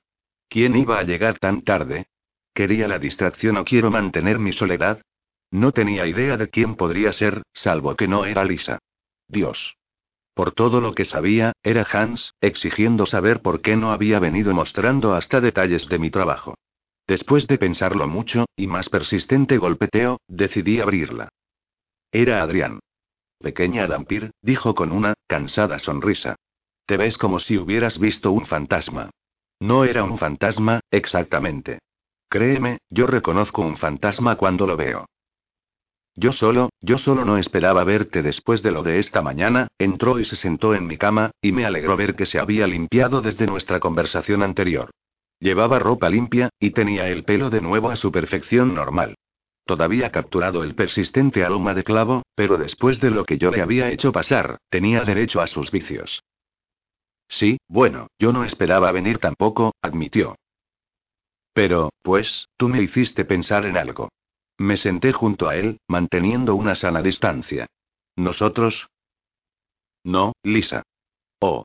¿Quién 0.48 0.76
iba 0.76 0.98
a 0.98 1.02
llegar 1.02 1.38
tan 1.38 1.62
tarde? 1.62 2.06
¿Quería 2.54 2.88
la 2.88 2.98
distracción 2.98 3.56
o 3.56 3.64
quiero 3.64 3.90
mantener 3.90 4.38
mi 4.38 4.52
soledad? 4.52 5.02
No 5.50 5.72
tenía 5.72 6.06
idea 6.06 6.36
de 6.38 6.48
quién 6.48 6.76
podría 6.76 7.12
ser, 7.12 7.42
salvo 7.52 7.94
que 7.96 8.08
no 8.08 8.24
era 8.24 8.44
Lisa. 8.44 8.78
Dios. 9.28 9.76
Por 10.34 10.52
todo 10.52 10.80
lo 10.80 10.94
que 10.94 11.04
sabía, 11.04 11.52
era 11.62 11.86
Hans, 11.90 12.32
exigiendo 12.40 13.04
saber 13.04 13.42
por 13.42 13.60
qué 13.60 13.76
no 13.76 13.92
había 13.92 14.18
venido 14.18 14.54
mostrando 14.54 15.14
hasta 15.14 15.42
detalles 15.42 15.88
de 15.88 15.98
mi 15.98 16.10
trabajo. 16.10 16.54
Después 17.06 17.46
de 17.46 17.58
pensarlo 17.58 18.08
mucho, 18.08 18.46
y 18.56 18.66
más 18.66 18.88
persistente 18.88 19.58
golpeteo, 19.58 20.20
decidí 20.28 20.80
abrirla. 20.80 21.28
Era 22.10 22.42
Adrián. 22.42 22.80
Pequeña 23.42 23.86
Dampir, 23.86 24.30
dijo 24.40 24.74
con 24.74 24.92
una, 24.92 25.14
cansada 25.26 25.78
sonrisa. 25.78 26.36
Te 26.86 26.96
ves 26.96 27.18
como 27.18 27.40
si 27.40 27.58
hubieras 27.58 27.98
visto 27.98 28.32
un 28.32 28.46
fantasma. 28.46 29.10
No 29.60 29.84
era 29.84 30.04
un 30.04 30.16
fantasma, 30.16 30.80
exactamente. 30.90 31.80
Créeme, 32.28 32.78
yo 32.88 33.06
reconozco 33.06 33.62
un 33.62 33.76
fantasma 33.76 34.36
cuando 34.36 34.66
lo 34.66 34.76
veo. 34.76 35.06
Yo 36.14 36.32
solo, 36.32 36.70
yo 36.80 36.98
solo 36.98 37.24
no 37.24 37.38
esperaba 37.38 37.84
verte 37.84 38.22
después 38.22 38.62
de 38.62 38.70
lo 38.70 38.82
de 38.82 38.98
esta 38.98 39.22
mañana, 39.22 39.68
entró 39.78 40.18
y 40.18 40.24
se 40.24 40.36
sentó 40.36 40.74
en 40.74 40.86
mi 40.86 40.98
cama, 40.98 41.30
y 41.40 41.52
me 41.52 41.64
alegró 41.64 41.96
ver 41.96 42.14
que 42.14 42.26
se 42.26 42.38
había 42.38 42.66
limpiado 42.66 43.22
desde 43.22 43.46
nuestra 43.46 43.80
conversación 43.80 44.42
anterior. 44.42 44.90
Llevaba 45.40 45.78
ropa 45.78 46.08
limpia, 46.10 46.50
y 46.60 46.70
tenía 46.70 47.08
el 47.08 47.24
pelo 47.24 47.50
de 47.50 47.60
nuevo 47.62 47.90
a 47.90 47.96
su 47.96 48.12
perfección 48.12 48.74
normal. 48.74 49.16
Todavía 49.72 50.10
capturado 50.10 50.64
el 50.64 50.74
persistente 50.74 51.42
aroma 51.42 51.72
de 51.72 51.82
clavo, 51.82 52.24
pero 52.34 52.58
después 52.58 53.00
de 53.00 53.10
lo 53.10 53.24
que 53.24 53.38
yo 53.38 53.50
le 53.50 53.62
había 53.62 53.90
hecho 53.90 54.12
pasar, 54.12 54.58
tenía 54.68 55.00
derecho 55.00 55.40
a 55.40 55.46
sus 55.46 55.70
vicios. 55.70 56.22
Sí, 57.26 57.56
bueno, 57.68 58.08
yo 58.18 58.34
no 58.34 58.44
esperaba 58.44 58.92
venir 58.92 59.16
tampoco, 59.16 59.72
admitió. 59.80 60.36
Pero, 61.54 61.88
pues, 62.02 62.48
tú 62.58 62.68
me 62.68 62.82
hiciste 62.82 63.24
pensar 63.24 63.64
en 63.64 63.78
algo. 63.78 64.10
Me 64.58 64.76
senté 64.76 65.10
junto 65.12 65.48
a 65.48 65.56
él, 65.56 65.78
manteniendo 65.88 66.54
una 66.54 66.74
sana 66.74 67.00
distancia. 67.00 67.66
¿Nosotros? 68.14 68.88
No, 70.04 70.34
Lisa. 70.42 70.82
Oh. 71.40 71.64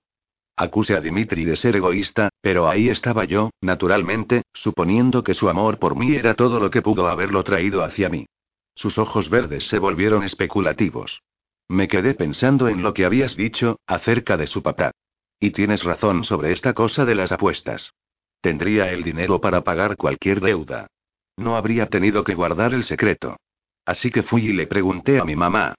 Acuse 0.59 0.95
a 0.95 1.01
Dimitri 1.01 1.45
de 1.45 1.55
ser 1.55 1.75
egoísta, 1.75 2.29
pero 2.41 2.67
ahí 2.67 2.89
estaba 2.89 3.25
yo, 3.25 3.51
naturalmente, 3.61 4.41
suponiendo 4.53 5.23
que 5.23 5.35
su 5.35 5.49
amor 5.49 5.77
por 5.77 5.95
mí 5.95 6.15
era 6.15 6.33
todo 6.33 6.59
lo 6.59 6.71
que 6.71 6.81
pudo 6.81 7.07
haberlo 7.07 7.43
traído 7.43 7.83
hacia 7.83 8.09
mí. 8.09 8.25
Sus 8.73 8.97
ojos 8.97 9.29
verdes 9.29 9.67
se 9.67 9.77
volvieron 9.77 10.23
especulativos. 10.23 11.21
Me 11.67 11.87
quedé 11.87 12.15
pensando 12.15 12.69
en 12.69 12.81
lo 12.81 12.95
que 12.95 13.05
habías 13.05 13.35
dicho, 13.35 13.79
acerca 13.85 14.35
de 14.35 14.47
su 14.47 14.63
papá. 14.63 14.91
Y 15.39 15.51
tienes 15.51 15.83
razón 15.83 16.23
sobre 16.23 16.51
esta 16.51 16.73
cosa 16.73 17.05
de 17.05 17.13
las 17.13 17.31
apuestas. 17.31 17.93
Tendría 18.41 18.91
el 18.91 19.03
dinero 19.03 19.39
para 19.39 19.63
pagar 19.63 19.95
cualquier 19.95 20.41
deuda. 20.41 20.87
No 21.35 21.55
habría 21.55 21.85
tenido 21.85 22.23
que 22.23 22.33
guardar 22.33 22.73
el 22.73 22.83
secreto. 22.83 23.37
Así 23.85 24.09
que 24.09 24.23
fui 24.23 24.47
y 24.47 24.53
le 24.53 24.65
pregunté 24.65 25.19
a 25.19 25.23
mi 25.23 25.35
mamá. 25.35 25.75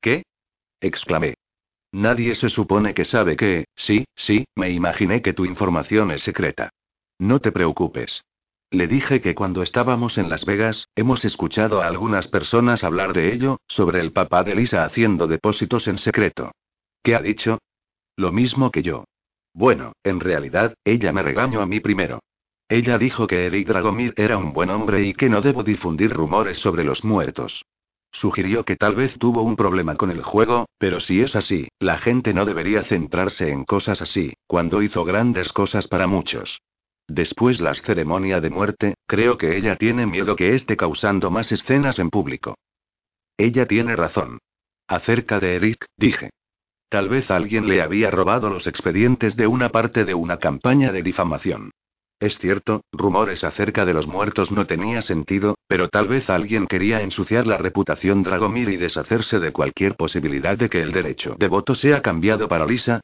¿Qué? 0.00 0.22
exclamé. 0.80 1.34
Nadie 1.92 2.34
se 2.34 2.48
supone 2.48 2.94
que 2.94 3.04
sabe 3.04 3.36
que, 3.36 3.66
sí, 3.74 4.06
sí, 4.14 4.46
me 4.56 4.70
imaginé 4.70 5.20
que 5.20 5.34
tu 5.34 5.44
información 5.44 6.10
es 6.10 6.22
secreta. 6.22 6.70
No 7.18 7.40
te 7.40 7.52
preocupes. 7.52 8.24
Le 8.70 8.86
dije 8.86 9.20
que 9.20 9.34
cuando 9.34 9.62
estábamos 9.62 10.16
en 10.16 10.30
Las 10.30 10.46
Vegas, 10.46 10.88
hemos 10.96 11.26
escuchado 11.26 11.82
a 11.82 11.86
algunas 11.86 12.28
personas 12.28 12.82
hablar 12.82 13.12
de 13.12 13.34
ello, 13.34 13.60
sobre 13.68 14.00
el 14.00 14.12
papá 14.12 14.42
de 14.42 14.54
Lisa 14.54 14.84
haciendo 14.84 15.26
depósitos 15.26 15.86
en 15.88 15.98
secreto. 15.98 16.52
¿Qué 17.02 17.14
ha 17.14 17.20
dicho? 17.20 17.58
Lo 18.16 18.32
mismo 18.32 18.70
que 18.70 18.82
yo. 18.82 19.04
Bueno, 19.52 19.92
en 20.02 20.20
realidad, 20.20 20.74
ella 20.84 21.12
me 21.12 21.22
regañó 21.22 21.60
a 21.60 21.66
mí 21.66 21.80
primero. 21.80 22.20
Ella 22.70 22.96
dijo 22.96 23.26
que 23.26 23.44
Eric 23.44 23.68
Dragomir 23.68 24.14
era 24.16 24.38
un 24.38 24.54
buen 24.54 24.70
hombre 24.70 25.02
y 25.02 25.12
que 25.12 25.28
no 25.28 25.42
debo 25.42 25.62
difundir 25.62 26.10
rumores 26.10 26.56
sobre 26.56 26.84
los 26.84 27.04
muertos. 27.04 27.66
Sugirió 28.12 28.64
que 28.64 28.76
tal 28.76 28.94
vez 28.94 29.18
tuvo 29.18 29.42
un 29.42 29.56
problema 29.56 29.96
con 29.96 30.10
el 30.10 30.22
juego, 30.22 30.66
pero 30.78 31.00
si 31.00 31.22
es 31.22 31.34
así, 31.34 31.68
la 31.80 31.96
gente 31.98 32.34
no 32.34 32.44
debería 32.44 32.84
centrarse 32.84 33.50
en 33.50 33.64
cosas 33.64 34.02
así, 34.02 34.34
cuando 34.46 34.82
hizo 34.82 35.04
grandes 35.04 35.52
cosas 35.52 35.88
para 35.88 36.06
muchos. 36.06 36.60
Después 37.08 37.60
la 37.60 37.74
ceremonia 37.74 38.40
de 38.40 38.50
muerte, 38.50 38.94
creo 39.06 39.38
que 39.38 39.56
ella 39.56 39.76
tiene 39.76 40.06
miedo 40.06 40.36
que 40.36 40.54
esté 40.54 40.76
causando 40.76 41.30
más 41.30 41.50
escenas 41.52 41.98
en 41.98 42.10
público. 42.10 42.54
Ella 43.38 43.66
tiene 43.66 43.96
razón. 43.96 44.38
Acerca 44.86 45.40
de 45.40 45.56
Eric, 45.56 45.86
dije. 45.96 46.30
Tal 46.90 47.08
vez 47.08 47.30
alguien 47.30 47.66
le 47.66 47.80
había 47.80 48.10
robado 48.10 48.50
los 48.50 48.66
expedientes 48.66 49.36
de 49.36 49.46
una 49.46 49.70
parte 49.70 50.04
de 50.04 50.12
una 50.12 50.36
campaña 50.36 50.92
de 50.92 51.02
difamación. 51.02 51.70
Es 52.22 52.38
cierto, 52.38 52.84
rumores 52.92 53.42
acerca 53.42 53.84
de 53.84 53.94
los 53.94 54.06
muertos 54.06 54.52
no 54.52 54.64
tenía 54.64 55.02
sentido, 55.02 55.56
pero 55.66 55.88
tal 55.88 56.06
vez 56.06 56.30
alguien 56.30 56.68
quería 56.68 57.02
ensuciar 57.02 57.48
la 57.48 57.58
reputación 57.58 58.22
Dragomir 58.22 58.68
y 58.68 58.76
deshacerse 58.76 59.40
de 59.40 59.50
cualquier 59.50 59.96
posibilidad 59.96 60.56
de 60.56 60.70
que 60.70 60.80
el 60.82 60.92
derecho 60.92 61.34
de 61.36 61.48
voto 61.48 61.74
sea 61.74 62.00
cambiado 62.00 62.46
para 62.46 62.64
Lisa. 62.64 63.00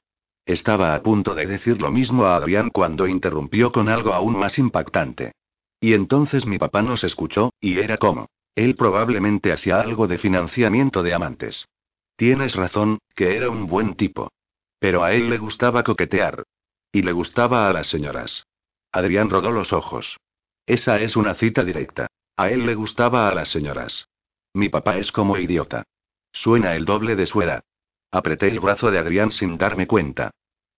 Estaba 0.46 0.94
a 0.94 1.02
punto 1.02 1.34
de 1.34 1.46
decir 1.46 1.82
lo 1.82 1.90
mismo 1.90 2.26
a 2.26 2.36
Adrián 2.36 2.70
cuando 2.70 3.08
interrumpió 3.08 3.72
con 3.72 3.88
algo 3.88 4.14
aún 4.14 4.38
más 4.38 4.56
impactante. 4.56 5.32
Y 5.80 5.94
entonces 5.94 6.46
mi 6.46 6.58
papá 6.58 6.82
nos 6.82 7.02
escuchó, 7.02 7.50
y 7.60 7.80
era 7.80 7.96
como. 7.96 8.28
Él 8.54 8.76
probablemente 8.76 9.50
hacía 9.50 9.80
algo 9.80 10.06
de 10.06 10.18
financiamiento 10.18 11.02
de 11.02 11.14
amantes. 11.14 11.66
Tienes 12.14 12.54
razón, 12.54 12.98
que 13.16 13.36
era 13.36 13.50
un 13.50 13.66
buen 13.66 13.96
tipo. 13.96 14.30
Pero 14.78 15.02
a 15.02 15.12
él 15.12 15.28
le 15.28 15.38
gustaba 15.38 15.82
coquetear. 15.82 16.44
Y 16.92 17.02
le 17.02 17.10
gustaba 17.10 17.68
a 17.68 17.72
las 17.72 17.88
señoras. 17.88 18.44
Adrián 18.93 19.30
rodó 19.30 19.51
los 19.51 19.72
ojos. 19.72 20.18
Esa 20.66 21.01
es 21.01 21.16
una 21.16 21.34
cita 21.34 21.64
directa. 21.64 22.09
A 22.36 22.51
él 22.51 22.66
le 22.66 22.74
gustaba 22.74 23.28
a 23.28 23.34
las 23.34 23.49
señoras. 23.49 24.09
Mi 24.55 24.68
papá 24.68 24.99
es 24.99 25.12
como 25.12 25.36
idiota. 25.39 25.84
Suena 26.32 26.74
el 26.74 26.84
doble 26.84 27.16
de 27.16 27.26
su 27.26 27.43
edad. 27.43 27.62
Apreté 28.11 28.49
el 28.49 28.61
brazo 28.61 28.91
de 28.91 28.99
Adrián 28.99 29.32
sin 29.32 29.59
darme 29.59 29.86
cuenta. 29.86 30.30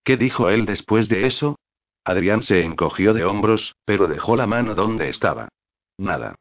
¿Qué 0.05 0.17
dijo 0.17 0.49
él 0.49 0.67
después 0.67 1.09
de 1.09 1.27
eso? 1.27 1.57
Adrián 2.05 2.43
se 2.43 2.63
encogió 2.63 3.13
de 3.15 3.25
hombros, 3.25 3.75
pero 3.85 4.07
dejó 4.07 4.37
la 4.37 4.47
mano 4.47 4.75
donde 4.75 5.09
estaba. 5.09 5.49
Nada. 5.99 6.35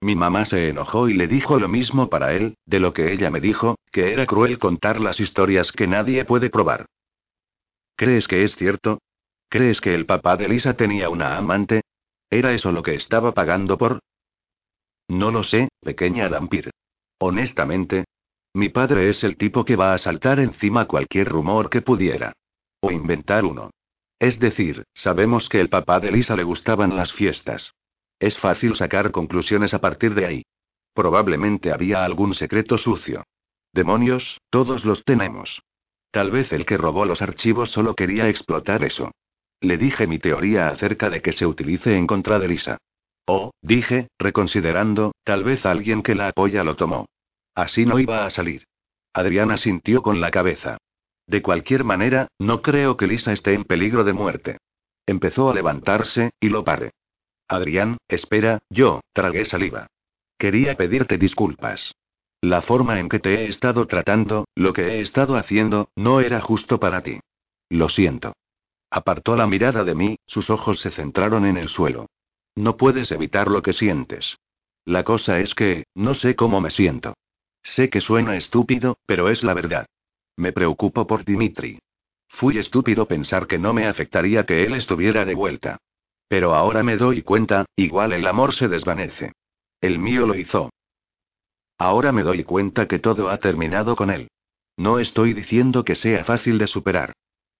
Mi 0.00 0.14
mamá 0.14 0.44
se 0.44 0.68
enojó 0.68 1.08
y 1.08 1.14
le 1.14 1.26
dijo 1.26 1.58
lo 1.58 1.68
mismo 1.68 2.08
para 2.08 2.32
él, 2.32 2.54
de 2.66 2.78
lo 2.78 2.92
que 2.92 3.12
ella 3.12 3.30
me 3.30 3.40
dijo, 3.40 3.76
que 3.90 4.12
era 4.12 4.26
cruel 4.26 4.58
contar 4.58 5.00
las 5.00 5.18
historias 5.18 5.72
que 5.72 5.88
nadie 5.88 6.24
puede 6.24 6.50
probar. 6.50 6.86
¿Crees 7.96 8.28
que 8.28 8.44
es 8.44 8.54
cierto? 8.54 9.00
¿Crees 9.48 9.80
que 9.80 9.94
el 9.94 10.04
papá 10.04 10.36
de 10.36 10.48
Lisa 10.48 10.74
tenía 10.74 11.08
una 11.08 11.36
amante? 11.36 11.82
¿Era 12.30 12.52
eso 12.52 12.70
lo 12.72 12.82
que 12.82 12.94
estaba 12.94 13.32
pagando 13.32 13.78
por? 13.78 14.00
No 15.08 15.30
lo 15.30 15.42
sé, 15.42 15.68
pequeña 15.80 16.28
Dampir. 16.28 16.70
Honestamente, 17.18 18.04
mi 18.54 18.68
padre 18.68 19.08
es 19.08 19.24
el 19.24 19.36
tipo 19.36 19.64
que 19.64 19.76
va 19.76 19.94
a 19.94 19.98
saltar 19.98 20.40
encima 20.40 20.86
cualquier 20.86 21.28
rumor 21.28 21.70
que 21.70 21.80
pudiera. 21.80 22.32
O 22.80 22.90
inventar 22.90 23.44
uno. 23.44 23.70
Es 24.18 24.38
decir, 24.38 24.84
sabemos 24.94 25.48
que 25.48 25.60
el 25.60 25.68
papá 25.68 26.00
de 26.00 26.12
Lisa 26.12 26.36
le 26.36 26.42
gustaban 26.42 26.96
las 26.96 27.12
fiestas. 27.12 27.72
Es 28.18 28.36
fácil 28.38 28.76
sacar 28.76 29.10
conclusiones 29.12 29.74
a 29.74 29.80
partir 29.80 30.14
de 30.14 30.26
ahí. 30.26 30.42
Probablemente 30.92 31.72
había 31.72 32.04
algún 32.04 32.34
secreto 32.34 32.76
sucio. 32.76 33.24
Demonios, 33.72 34.40
todos 34.50 34.84
los 34.84 35.04
tenemos. 35.04 35.62
Tal 36.10 36.30
vez 36.30 36.52
el 36.52 36.66
que 36.66 36.76
robó 36.76 37.04
los 37.04 37.22
archivos 37.22 37.70
solo 37.70 37.94
quería 37.94 38.28
explotar 38.28 38.82
eso. 38.82 39.12
Le 39.60 39.76
dije 39.76 40.06
mi 40.06 40.18
teoría 40.18 40.68
acerca 40.68 41.10
de 41.10 41.20
que 41.20 41.32
se 41.32 41.46
utilice 41.46 41.96
en 41.96 42.06
contra 42.06 42.38
de 42.38 42.48
Lisa. 42.48 42.78
Oh, 43.26 43.50
dije, 43.60 44.08
reconsiderando, 44.18 45.12
tal 45.24 45.44
vez 45.44 45.66
alguien 45.66 46.02
que 46.02 46.14
la 46.14 46.28
apoya 46.28 46.64
lo 46.64 46.76
tomó. 46.76 47.06
Así 47.54 47.84
no 47.84 47.98
iba 47.98 48.24
a 48.24 48.30
salir. 48.30 48.64
Adriana 49.12 49.56
sintió 49.56 50.02
con 50.02 50.20
la 50.20 50.30
cabeza. 50.30 50.78
De 51.26 51.42
cualquier 51.42 51.84
manera, 51.84 52.28
no 52.38 52.62
creo 52.62 52.96
que 52.96 53.06
Lisa 53.06 53.32
esté 53.32 53.52
en 53.52 53.64
peligro 53.64 54.04
de 54.04 54.12
muerte. 54.12 54.58
Empezó 55.06 55.50
a 55.50 55.54
levantarse, 55.54 56.30
y 56.40 56.48
lo 56.48 56.64
paré. 56.64 56.92
Adrián, 57.48 57.98
espera, 58.08 58.60
yo, 58.70 59.00
tragué 59.12 59.44
saliva. 59.44 59.88
Quería 60.38 60.76
pedirte 60.76 61.18
disculpas. 61.18 61.94
La 62.40 62.62
forma 62.62 63.00
en 63.00 63.08
que 63.08 63.18
te 63.18 63.34
he 63.34 63.48
estado 63.48 63.86
tratando, 63.86 64.46
lo 64.54 64.72
que 64.72 64.82
he 64.82 65.00
estado 65.00 65.36
haciendo, 65.36 65.88
no 65.96 66.20
era 66.20 66.40
justo 66.40 66.78
para 66.78 67.02
ti. 67.02 67.20
Lo 67.68 67.88
siento. 67.88 68.34
Apartó 68.90 69.36
la 69.36 69.46
mirada 69.46 69.84
de 69.84 69.94
mí, 69.94 70.16
sus 70.26 70.50
ojos 70.50 70.80
se 70.80 70.90
centraron 70.90 71.44
en 71.44 71.56
el 71.56 71.68
suelo. 71.68 72.06
No 72.54 72.76
puedes 72.76 73.12
evitar 73.12 73.48
lo 73.48 73.62
que 73.62 73.72
sientes. 73.72 74.38
La 74.84 75.04
cosa 75.04 75.38
es 75.40 75.54
que, 75.54 75.84
no 75.94 76.14
sé 76.14 76.34
cómo 76.34 76.60
me 76.60 76.70
siento. 76.70 77.14
Sé 77.62 77.90
que 77.90 78.00
suena 78.00 78.36
estúpido, 78.36 78.98
pero 79.04 79.28
es 79.28 79.44
la 79.44 79.54
verdad. 79.54 79.86
Me 80.36 80.52
preocupo 80.52 81.06
por 81.06 81.24
Dimitri. 81.24 81.78
Fui 82.28 82.58
estúpido 82.58 83.06
pensar 83.06 83.46
que 83.46 83.58
no 83.58 83.72
me 83.72 83.86
afectaría 83.86 84.44
que 84.46 84.64
él 84.64 84.74
estuviera 84.74 85.24
de 85.24 85.34
vuelta. 85.34 85.78
Pero 86.28 86.54
ahora 86.54 86.82
me 86.82 86.96
doy 86.96 87.22
cuenta, 87.22 87.66
igual 87.76 88.12
el 88.12 88.26
amor 88.26 88.54
se 88.54 88.68
desvanece. 88.68 89.32
El 89.80 89.98
mío 89.98 90.26
lo 90.26 90.34
hizo. 90.34 90.70
Ahora 91.78 92.12
me 92.12 92.22
doy 92.22 92.44
cuenta 92.44 92.86
que 92.86 92.98
todo 92.98 93.30
ha 93.30 93.38
terminado 93.38 93.96
con 93.96 94.10
él. 94.10 94.28
No 94.76 94.98
estoy 94.98 95.32
diciendo 95.32 95.84
que 95.84 95.94
sea 95.94 96.24
fácil 96.24 96.58
de 96.58 96.66
superar. 96.66 97.12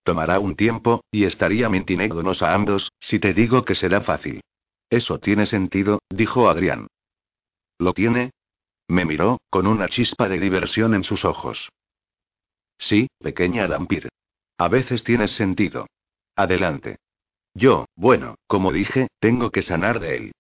Tomará 0.03 0.39
un 0.39 0.57
tiempo, 0.57 1.03
y 1.11 1.25
estaría 1.25 1.69
mintiéndonos 1.69 2.43
a 2.43 2.55
ambos, 2.55 2.93
si 3.01 3.19
te 3.19 3.35
digo 3.35 3.65
que 3.65 3.75
será 3.75 4.01
fácil. 4.01 4.41
Eso 4.91 5.19
tiene 5.19 5.47
sentido, 5.47 6.01
dijo 6.09 6.49
Adrián. 6.49 6.87
¿Lo 7.79 7.93
tiene? 7.93 8.31
Me 8.89 9.05
miró, 9.05 9.39
con 9.51 9.67
una 9.67 9.89
chispa 9.89 10.29
de 10.29 10.41
diversión 10.41 10.95
en 10.95 11.05
sus 11.05 11.25
ojos. 11.25 11.69
Sí, 12.79 13.09
pequeña 13.19 13.67
Dampir. 13.67 14.09
A 14.57 14.69
veces 14.69 15.05
tienes 15.05 15.33
sentido. 15.33 15.87
Adelante. 16.37 16.97
Yo, 17.55 17.87
bueno, 17.97 18.37
como 18.47 18.73
dije, 18.73 19.09
tengo 19.21 19.51
que 19.51 19.63
sanar 19.63 20.01
de 20.01 20.17
él. 20.17 20.33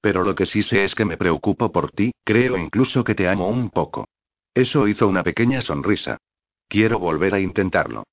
Pero 0.00 0.22
lo 0.22 0.34
que 0.34 0.46
sí 0.46 0.62
sé 0.62 0.84
es 0.84 0.94
que 0.94 1.04
me 1.04 1.16
preocupo 1.16 1.72
por 1.72 1.90
ti, 1.90 2.12
creo 2.22 2.56
incluso 2.56 3.02
que 3.02 3.14
te 3.14 3.28
amo 3.28 3.48
un 3.48 3.70
poco. 3.70 4.06
Eso 4.54 4.86
hizo 4.86 5.08
una 5.08 5.22
pequeña 5.22 5.60
sonrisa. 5.62 6.18
Quiero 6.68 6.98
volver 6.98 7.34
a 7.34 7.40
intentarlo. 7.40 8.04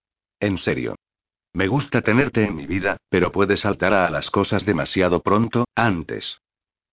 En 0.44 0.58
serio. 0.58 0.98
Me 1.54 1.70
gusta 1.70 2.02
tenerte 2.02 2.44
en 2.44 2.54
mi 2.54 2.68
vida, 2.68 2.98
pero 3.08 3.32
puedes 3.32 3.62
saltar 3.62 3.94
a 3.94 4.10
las 4.10 4.30
cosas 4.30 4.66
demasiado 4.66 5.22
pronto, 5.22 5.64
antes. 5.74 6.42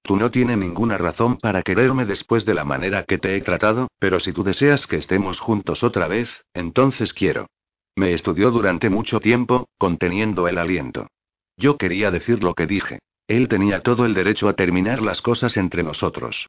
Tú 0.03 0.17
no 0.17 0.31
tienes 0.31 0.57
ninguna 0.57 0.97
razón 0.99 1.37
para 1.37 1.65
quererme 1.65 2.05
después 2.05 2.45
de 2.45 2.55
la 2.55 2.65
manera 2.65 3.03
que 3.07 3.19
te 3.19 3.35
he 3.35 3.41
tratado, 3.41 3.89
pero 3.99 4.21
si 4.21 4.33
tú 4.33 4.45
deseas 4.45 4.87
que 4.87 4.99
estemos 4.99 5.41
juntos 5.41 5.83
otra 5.83 6.07
vez, 6.07 6.45
entonces 6.55 7.13
quiero. 7.13 7.49
Me 7.97 8.13
estudió 8.13 8.53
durante 8.53 8.89
mucho 8.89 9.19
tiempo, 9.19 9.69
conteniendo 9.79 10.47
el 10.47 10.57
aliento. 10.57 11.09
Yo 11.57 11.77
quería 11.77 12.13
decir 12.13 12.45
lo 12.45 12.55
que 12.55 12.69
dije. 12.69 13.01
Él 13.27 13.49
tenía 13.49 13.83
todo 13.83 14.07
el 14.07 14.15
derecho 14.15 14.49
a 14.49 14.55
terminar 14.55 15.03
las 15.03 15.23
cosas 15.23 15.57
entre 15.57 15.83
nosotros. 15.83 16.47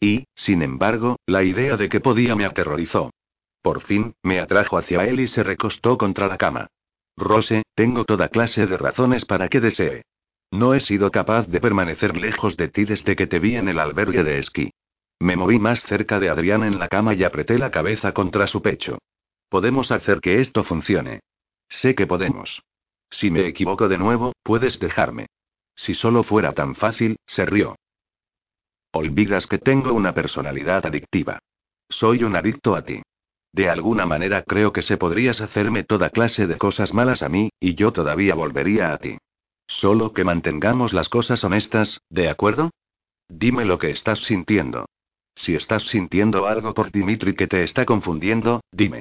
Y, 0.00 0.24
sin 0.34 0.62
embargo, 0.62 1.16
la 1.26 1.44
idea 1.44 1.76
de 1.76 1.90
que 1.90 2.00
podía 2.00 2.34
me 2.36 2.46
aterrorizó. 2.46 3.10
Por 3.66 3.80
fin, 3.80 4.14
me 4.22 4.38
atrajo 4.38 4.78
hacia 4.78 5.06
él 5.06 5.18
y 5.18 5.26
se 5.26 5.42
recostó 5.42 5.98
contra 5.98 6.28
la 6.28 6.38
cama. 6.38 6.68
Rose, 7.16 7.64
tengo 7.74 8.04
toda 8.04 8.28
clase 8.28 8.64
de 8.64 8.76
razones 8.76 9.24
para 9.24 9.48
que 9.48 9.58
desee. 9.60 10.04
No 10.52 10.72
he 10.72 10.78
sido 10.78 11.10
capaz 11.10 11.48
de 11.48 11.60
permanecer 11.60 12.16
lejos 12.16 12.56
de 12.56 12.68
ti 12.68 12.84
desde 12.84 13.16
que 13.16 13.26
te 13.26 13.40
vi 13.40 13.56
en 13.56 13.68
el 13.68 13.80
albergue 13.80 14.22
de 14.22 14.38
esquí. 14.38 14.70
Me 15.18 15.34
moví 15.34 15.58
más 15.58 15.82
cerca 15.82 16.20
de 16.20 16.28
Adrián 16.28 16.62
en 16.62 16.78
la 16.78 16.86
cama 16.86 17.14
y 17.14 17.24
apreté 17.24 17.58
la 17.58 17.72
cabeza 17.72 18.12
contra 18.12 18.46
su 18.46 18.62
pecho. 18.62 18.98
Podemos 19.48 19.90
hacer 19.90 20.20
que 20.20 20.40
esto 20.40 20.62
funcione. 20.62 21.18
Sé 21.68 21.96
que 21.96 22.06
podemos. 22.06 22.62
Si 23.10 23.32
me 23.32 23.48
equivoco 23.48 23.88
de 23.88 23.98
nuevo, 23.98 24.32
puedes 24.44 24.78
dejarme. 24.78 25.26
Si 25.74 25.96
solo 25.96 26.22
fuera 26.22 26.52
tan 26.52 26.76
fácil, 26.76 27.16
se 27.26 27.44
rió. 27.44 27.74
Olvidas 28.92 29.48
que 29.48 29.58
tengo 29.58 29.92
una 29.92 30.14
personalidad 30.14 30.86
adictiva. 30.86 31.40
Soy 31.88 32.22
un 32.22 32.36
adicto 32.36 32.76
a 32.76 32.82
ti. 32.82 33.02
De 33.56 33.70
alguna 33.70 34.04
manera 34.04 34.42
creo 34.42 34.70
que 34.70 34.82
se 34.82 34.98
podrías 34.98 35.40
hacerme 35.40 35.82
toda 35.82 36.10
clase 36.10 36.46
de 36.46 36.58
cosas 36.58 36.92
malas 36.92 37.22
a 37.22 37.30
mí, 37.30 37.48
y 37.58 37.74
yo 37.74 37.90
todavía 37.90 38.34
volvería 38.34 38.92
a 38.92 38.98
ti. 38.98 39.16
Solo 39.66 40.12
que 40.12 40.24
mantengamos 40.24 40.92
las 40.92 41.08
cosas 41.08 41.42
honestas, 41.42 42.02
¿de 42.10 42.28
acuerdo? 42.28 42.68
Dime 43.30 43.64
lo 43.64 43.78
que 43.78 43.88
estás 43.88 44.18
sintiendo. 44.18 44.84
Si 45.34 45.54
estás 45.54 45.84
sintiendo 45.84 46.46
algo 46.46 46.74
por 46.74 46.92
Dimitri 46.92 47.34
que 47.34 47.46
te 47.46 47.62
está 47.62 47.86
confundiendo, 47.86 48.60
dime. 48.72 49.00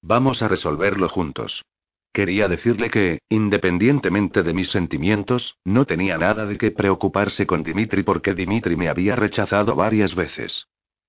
Vamos 0.00 0.42
a 0.42 0.48
resolverlo 0.48 1.08
juntos. 1.08 1.64
Quería 2.12 2.46
decirle 2.46 2.90
que, 2.90 3.18
independientemente 3.28 4.44
de 4.44 4.54
mis 4.54 4.68
sentimientos, 4.70 5.56
no 5.64 5.86
tenía 5.86 6.16
nada 6.18 6.46
de 6.46 6.56
qué 6.56 6.70
preocuparse 6.70 7.48
con 7.48 7.64
Dimitri 7.64 8.04
porque 8.04 8.34
Dimitri 8.34 8.76
me 8.76 8.88
había 8.88 9.16
rechazado 9.16 9.74
varias 9.74 10.14
veces. 10.14 10.68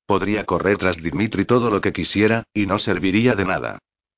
Podría 0.09 0.43
correr 0.43 0.79
tras 0.79 0.97
Dimitri 0.97 1.45
todo 1.45 1.69
lo 1.69 1.81
que 1.81 1.93
quisiera, 1.93 2.45
y 2.51 2.65
no 2.65 2.79
serviría 2.79 3.35
de 3.35 3.45
nada. 3.45 3.77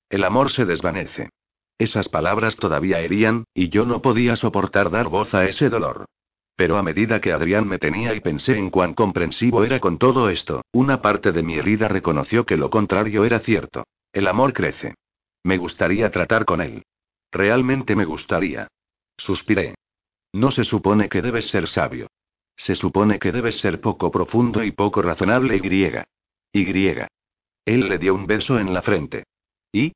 El 0.09 0.23
amor 0.23 0.49
se 0.49 0.63
desvanece. 0.63 1.31
Esas 1.77 2.07
palabras 2.07 2.55
todavía 2.55 3.01
herían, 3.01 3.43
y 3.53 3.67
yo 3.67 3.85
no 3.85 4.01
podía 4.01 4.37
soportar 4.37 4.89
dar 4.89 5.09
voz 5.09 5.33
a 5.33 5.43
ese 5.43 5.67
dolor. 5.67 6.05
Pero 6.55 6.77
a 6.77 6.81
medida 6.81 7.19
que 7.19 7.33
Adrián 7.33 7.67
me 7.67 7.77
tenía 7.77 8.13
y 8.13 8.21
pensé 8.21 8.57
en 8.57 8.69
cuán 8.69 8.93
comprensivo 8.93 9.65
era 9.65 9.81
con 9.81 9.97
todo 9.97 10.29
esto, 10.29 10.61
una 10.71 11.01
parte 11.01 11.33
de 11.33 11.43
mi 11.43 11.55
herida 11.55 11.89
reconoció 11.89 12.45
que 12.45 12.55
lo 12.55 12.69
contrario 12.69 13.25
era 13.25 13.39
cierto. 13.39 13.83
El 14.13 14.27
amor 14.27 14.53
crece. 14.53 14.95
Me 15.43 15.57
gustaría 15.57 16.09
tratar 16.09 16.45
con 16.45 16.61
él. 16.61 16.83
Realmente 17.33 17.97
me 17.97 18.05
gustaría. 18.05 18.69
Suspiré. 19.17 19.75
No 20.31 20.51
se 20.51 20.63
supone 20.63 21.09
que 21.09 21.21
debes 21.21 21.49
ser 21.49 21.67
sabio. 21.67 22.07
Se 22.55 22.75
supone 22.75 23.19
que 23.19 23.31
debes 23.31 23.59
ser 23.59 23.81
poco 23.81 24.11
profundo 24.11 24.63
y 24.63 24.71
poco 24.71 25.01
razonable 25.01 25.57
y. 25.57 25.93
Y. 26.53 26.97
Él 27.65 27.89
le 27.89 27.97
dio 27.97 28.13
un 28.15 28.27
beso 28.27 28.59
en 28.59 28.73
la 28.73 28.81
frente. 28.81 29.23
¿Y? 29.71 29.93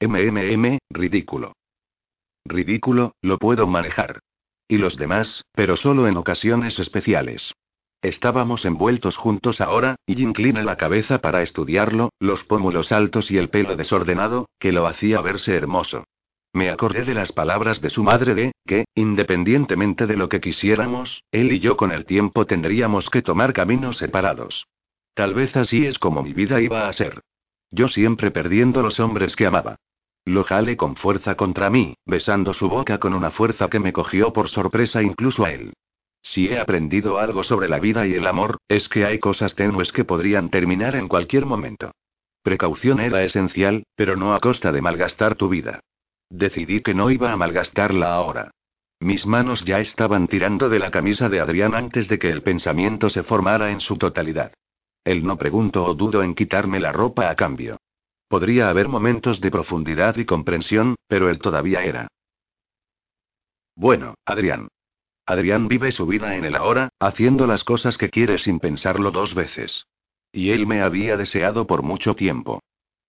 MMM, 0.00 0.78
ridículo. 0.90 1.54
Ridículo, 2.44 3.12
lo 3.22 3.38
puedo 3.38 3.66
manejar. 3.66 4.20
Y 4.68 4.76
los 4.76 4.96
demás, 4.96 5.44
pero 5.52 5.76
solo 5.76 6.06
en 6.08 6.16
ocasiones 6.16 6.78
especiales. 6.78 7.54
Estábamos 8.00 8.64
envueltos 8.64 9.16
juntos 9.16 9.60
ahora, 9.60 9.96
y 10.06 10.22
incliné 10.22 10.62
la 10.62 10.76
cabeza 10.76 11.20
para 11.20 11.42
estudiarlo, 11.42 12.10
los 12.20 12.44
pómulos 12.44 12.92
altos 12.92 13.30
y 13.30 13.38
el 13.38 13.48
pelo 13.48 13.76
desordenado, 13.76 14.48
que 14.60 14.70
lo 14.70 14.86
hacía 14.86 15.20
verse 15.20 15.54
hermoso. 15.54 16.04
Me 16.58 16.70
acordé 16.70 17.04
de 17.04 17.14
las 17.14 17.30
palabras 17.30 17.80
de 17.80 17.88
su 17.88 18.02
madre 18.02 18.34
de, 18.34 18.50
que, 18.66 18.86
independientemente 18.96 20.08
de 20.08 20.16
lo 20.16 20.28
que 20.28 20.40
quisiéramos, 20.40 21.22
él 21.30 21.52
y 21.52 21.60
yo 21.60 21.76
con 21.76 21.92
el 21.92 22.04
tiempo 22.04 22.46
tendríamos 22.46 23.10
que 23.10 23.22
tomar 23.22 23.52
caminos 23.52 23.98
separados. 23.98 24.66
Tal 25.14 25.34
vez 25.34 25.56
así 25.56 25.86
es 25.86 26.00
como 26.00 26.20
mi 26.20 26.32
vida 26.32 26.60
iba 26.60 26.88
a 26.88 26.92
ser. 26.92 27.20
Yo 27.70 27.86
siempre 27.86 28.32
perdiendo 28.32 28.82
los 28.82 28.98
hombres 28.98 29.36
que 29.36 29.46
amaba. 29.46 29.76
Lo 30.24 30.42
jale 30.42 30.76
con 30.76 30.96
fuerza 30.96 31.36
contra 31.36 31.70
mí, 31.70 31.94
besando 32.04 32.52
su 32.52 32.68
boca 32.68 32.98
con 32.98 33.14
una 33.14 33.30
fuerza 33.30 33.70
que 33.70 33.78
me 33.78 33.92
cogió 33.92 34.32
por 34.32 34.48
sorpresa 34.48 35.00
incluso 35.00 35.44
a 35.44 35.52
él. 35.52 35.74
Si 36.22 36.48
he 36.48 36.58
aprendido 36.58 37.20
algo 37.20 37.44
sobre 37.44 37.68
la 37.68 37.78
vida 37.78 38.04
y 38.04 38.14
el 38.14 38.26
amor, 38.26 38.56
es 38.66 38.88
que 38.88 39.04
hay 39.04 39.20
cosas 39.20 39.54
tenues 39.54 39.92
que 39.92 40.04
podrían 40.04 40.50
terminar 40.50 40.96
en 40.96 41.06
cualquier 41.06 41.46
momento. 41.46 41.92
Precaución 42.42 42.98
era 42.98 43.22
esencial, 43.22 43.84
pero 43.94 44.16
no 44.16 44.34
a 44.34 44.40
costa 44.40 44.72
de 44.72 44.82
malgastar 44.82 45.36
tu 45.36 45.48
vida. 45.48 45.82
Decidí 46.30 46.82
que 46.82 46.94
no 46.94 47.10
iba 47.10 47.32
a 47.32 47.36
malgastarla 47.36 48.14
ahora. 48.14 48.50
Mis 49.00 49.26
manos 49.26 49.64
ya 49.64 49.80
estaban 49.80 50.26
tirando 50.28 50.68
de 50.68 50.78
la 50.78 50.90
camisa 50.90 51.28
de 51.28 51.40
Adrián 51.40 51.74
antes 51.74 52.08
de 52.08 52.18
que 52.18 52.30
el 52.30 52.42
pensamiento 52.42 53.10
se 53.10 53.22
formara 53.22 53.70
en 53.70 53.80
su 53.80 53.96
totalidad. 53.96 54.52
Él 55.04 55.24
no 55.24 55.38
pregunto 55.38 55.84
o 55.84 55.94
dudo 55.94 56.22
en 56.22 56.34
quitarme 56.34 56.80
la 56.80 56.92
ropa 56.92 57.30
a 57.30 57.36
cambio. 57.36 57.78
Podría 58.28 58.68
haber 58.68 58.88
momentos 58.88 59.40
de 59.40 59.50
profundidad 59.50 60.16
y 60.16 60.26
comprensión, 60.26 60.96
pero 61.06 61.30
él 61.30 61.38
todavía 61.38 61.82
era. 61.84 62.08
Bueno, 63.74 64.14
Adrián. 64.26 64.68
Adrián 65.24 65.68
vive 65.68 65.92
su 65.92 66.06
vida 66.06 66.36
en 66.36 66.44
el 66.44 66.56
ahora, 66.56 66.90
haciendo 66.98 67.46
las 67.46 67.64
cosas 67.64 67.96
que 67.96 68.10
quiere 68.10 68.38
sin 68.38 68.58
pensarlo 68.58 69.10
dos 69.10 69.34
veces. 69.34 69.86
Y 70.32 70.50
él 70.50 70.66
me 70.66 70.82
había 70.82 71.16
deseado 71.16 71.66
por 71.66 71.82
mucho 71.82 72.14
tiempo. 72.14 72.60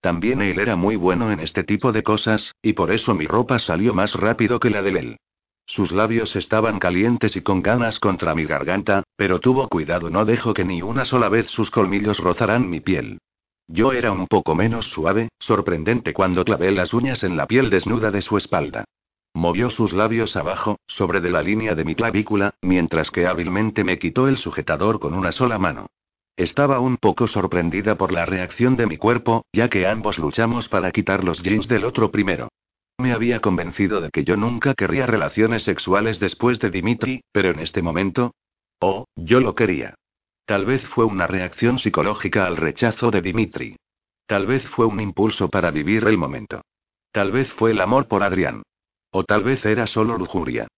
También 0.01 0.41
él 0.41 0.59
era 0.59 0.75
muy 0.75 0.95
bueno 0.95 1.31
en 1.31 1.39
este 1.39 1.63
tipo 1.63 1.91
de 1.91 2.03
cosas, 2.03 2.55
y 2.61 2.73
por 2.73 2.91
eso 2.91 3.13
mi 3.15 3.27
ropa 3.27 3.59
salió 3.59 3.93
más 3.93 4.15
rápido 4.15 4.59
que 4.59 4.69
la 4.69 4.81
de 4.81 4.91
él. 4.91 5.17
Sus 5.65 5.91
labios 5.91 6.35
estaban 6.35 6.79
calientes 6.79 7.35
y 7.35 7.41
con 7.41 7.61
ganas 7.61 7.99
contra 7.99 8.33
mi 8.33 8.45
garganta, 8.45 9.03
pero 9.15 9.39
tuvo 9.39 9.67
cuidado, 9.67 10.09
no 10.09 10.25
dejó 10.25 10.53
que 10.53 10.65
ni 10.65 10.81
una 10.81 11.05
sola 11.05 11.29
vez 11.29 11.47
sus 11.47 11.69
colmillos 11.69 12.19
rozaran 12.19 12.69
mi 12.69 12.79
piel. 12.79 13.19
Yo 13.67 13.93
era 13.93 14.11
un 14.11 14.25
poco 14.25 14.55
menos 14.55 14.87
suave, 14.87 15.29
sorprendente 15.37 16.11
cuando 16.11 16.43
clavé 16.43 16.71
las 16.71 16.91
uñas 16.91 17.23
en 17.23 17.37
la 17.37 17.45
piel 17.45 17.69
desnuda 17.69 18.09
de 18.09 18.23
su 18.23 18.35
espalda. 18.35 18.85
Movió 19.35 19.69
sus 19.69 19.93
labios 19.93 20.35
abajo, 20.35 20.79
sobre 20.87 21.21
de 21.21 21.29
la 21.29 21.43
línea 21.43 21.75
de 21.75 21.85
mi 21.85 21.93
clavícula, 21.93 22.55
mientras 22.63 23.11
que 23.11 23.27
hábilmente 23.27 23.83
me 23.83 23.99
quitó 23.99 24.27
el 24.27 24.37
sujetador 24.37 24.99
con 24.99 25.13
una 25.13 25.31
sola 25.31 25.59
mano. 25.59 25.85
Estaba 26.39 26.79
un 26.79 26.95
poco 26.95 27.27
sorprendida 27.27 27.97
por 27.97 28.13
la 28.13 28.25
reacción 28.25 28.77
de 28.77 28.87
mi 28.87 28.95
cuerpo, 28.95 29.43
ya 29.51 29.67
que 29.67 29.85
ambos 29.85 30.17
luchamos 30.17 30.69
para 30.69 30.93
quitar 30.93 31.25
los 31.25 31.43
jeans 31.43 31.67
del 31.67 31.83
otro 31.83 32.11
primero. 32.11 32.47
Me 32.97 33.11
había 33.11 33.41
convencido 33.41 33.99
de 33.99 34.09
que 34.09 34.23
yo 34.23 34.37
nunca 34.37 34.73
querría 34.73 35.05
relaciones 35.05 35.63
sexuales 35.63 36.17
después 36.17 36.61
de 36.61 36.69
Dimitri, 36.69 37.23
pero 37.33 37.49
en 37.49 37.59
este 37.59 37.81
momento... 37.81 38.31
Oh, 38.79 39.03
yo 39.17 39.41
lo 39.41 39.53
quería. 39.53 39.95
Tal 40.45 40.65
vez 40.65 40.81
fue 40.87 41.03
una 41.03 41.27
reacción 41.27 41.77
psicológica 41.77 42.45
al 42.45 42.55
rechazo 42.55 43.11
de 43.11 43.21
Dimitri. 43.21 43.75
Tal 44.25 44.47
vez 44.47 44.65
fue 44.69 44.85
un 44.85 45.01
impulso 45.01 45.49
para 45.49 45.71
vivir 45.71 46.05
el 46.05 46.17
momento. 46.17 46.61
Tal 47.11 47.33
vez 47.33 47.51
fue 47.51 47.71
el 47.71 47.81
amor 47.81 48.07
por 48.07 48.23
Adrián. 48.23 48.63
O 49.11 49.25
tal 49.25 49.43
vez 49.43 49.65
era 49.65 49.87
solo 49.87 50.17
lujuria. 50.17 50.69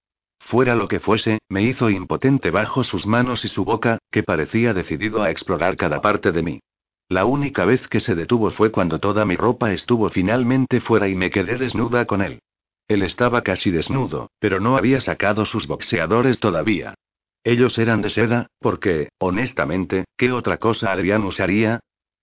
Fuera 0.45 0.75
lo 0.75 0.87
que 0.87 0.99
fuese, 0.99 1.39
me 1.49 1.63
hizo 1.63 1.89
impotente 1.89 2.51
bajo 2.51 2.83
sus 2.83 3.05
manos 3.05 3.45
y 3.45 3.47
su 3.47 3.63
boca, 3.63 3.99
que 4.11 4.23
parecía 4.23 4.73
decidido 4.73 5.23
a 5.23 5.29
explorar 5.29 5.77
cada 5.77 6.01
parte 6.01 6.31
de 6.31 6.43
mí. 6.43 6.59
La 7.07 7.25
única 7.25 7.65
vez 7.65 7.87
que 7.87 7.99
se 7.99 8.15
detuvo 8.15 8.51
fue 8.51 8.71
cuando 8.71 8.99
toda 8.99 9.25
mi 9.25 9.35
ropa 9.35 9.71
estuvo 9.71 10.09
finalmente 10.09 10.81
fuera 10.81 11.07
y 11.07 11.15
me 11.15 11.29
quedé 11.29 11.57
desnuda 11.57 12.05
con 12.05 12.21
él. 12.21 12.41
Él 12.87 13.03
estaba 13.03 13.41
casi 13.41 13.71
desnudo, 13.71 14.31
pero 14.39 14.59
no 14.59 14.75
había 14.75 14.99
sacado 14.99 15.45
sus 15.45 15.67
boxeadores 15.67 16.39
todavía. 16.39 16.95
Ellos 17.43 17.77
eran 17.77 18.01
de 18.01 18.09
seda, 18.09 18.47
porque, 18.59 19.09
honestamente, 19.19 20.05
¿qué 20.17 20.31
otra 20.31 20.57
cosa 20.57 20.91
Adrián 20.91 21.23
usaría? 21.23 21.79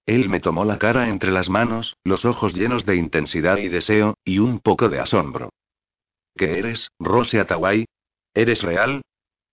Él 0.07 0.29
me 0.29 0.41
tomó 0.41 0.65
la 0.65 0.79
cara 0.79 1.09
entre 1.09 1.33
las 1.33 1.49
manos, 1.49 1.97
los 2.05 2.25
ojos 2.25 2.55
llenos 2.55 2.87
de 2.87 2.97
intensidad 2.97 3.59
y 3.59 3.69
deseo, 3.69 4.15
y 4.25 4.39
un 4.39 4.61
poco 4.61 4.89
de 4.89 5.01
asombro. 5.01 5.51
¿Qué 6.37 6.59
eres, 6.59 6.89
Rose 6.99 7.41
Atawai? 7.41 7.87
¿Eres 8.35 8.63
real? 8.63 9.03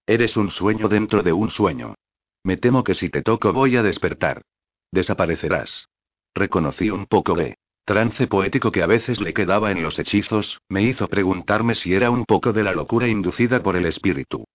Eres 0.05 0.37
un 0.37 0.49
sueño 0.49 0.87
dentro 0.87 1.23
de 1.23 1.33
un 1.33 1.49
sueño. 1.49 1.95
Me 2.43 2.57
temo 2.57 2.83
que 2.83 2.93
si 2.93 3.09
te 3.09 3.23
toco 3.23 3.53
voy 3.53 3.75
a 3.75 3.83
despertar. 3.83 4.43
Desaparecerás. 4.91 5.89
Reconocí 6.35 6.89
un 6.89 7.05
poco 7.05 7.33
de 7.33 7.57
trance 7.85 8.27
poético 8.27 8.71
que 8.71 8.83
a 8.83 8.87
veces 8.87 9.21
le 9.21 9.33
quedaba 9.33 9.71
en 9.71 9.81
los 9.81 9.97
hechizos, 9.99 10.61
me 10.69 10.83
hizo 10.83 11.07
preguntarme 11.07 11.75
si 11.75 11.93
era 11.93 12.11
un 12.11 12.25
poco 12.25 12.53
de 12.53 12.63
la 12.63 12.73
locura 12.73 13.07
inducida 13.07 13.63
por 13.63 13.75
el 13.75 13.85
espíritu. 13.85 14.45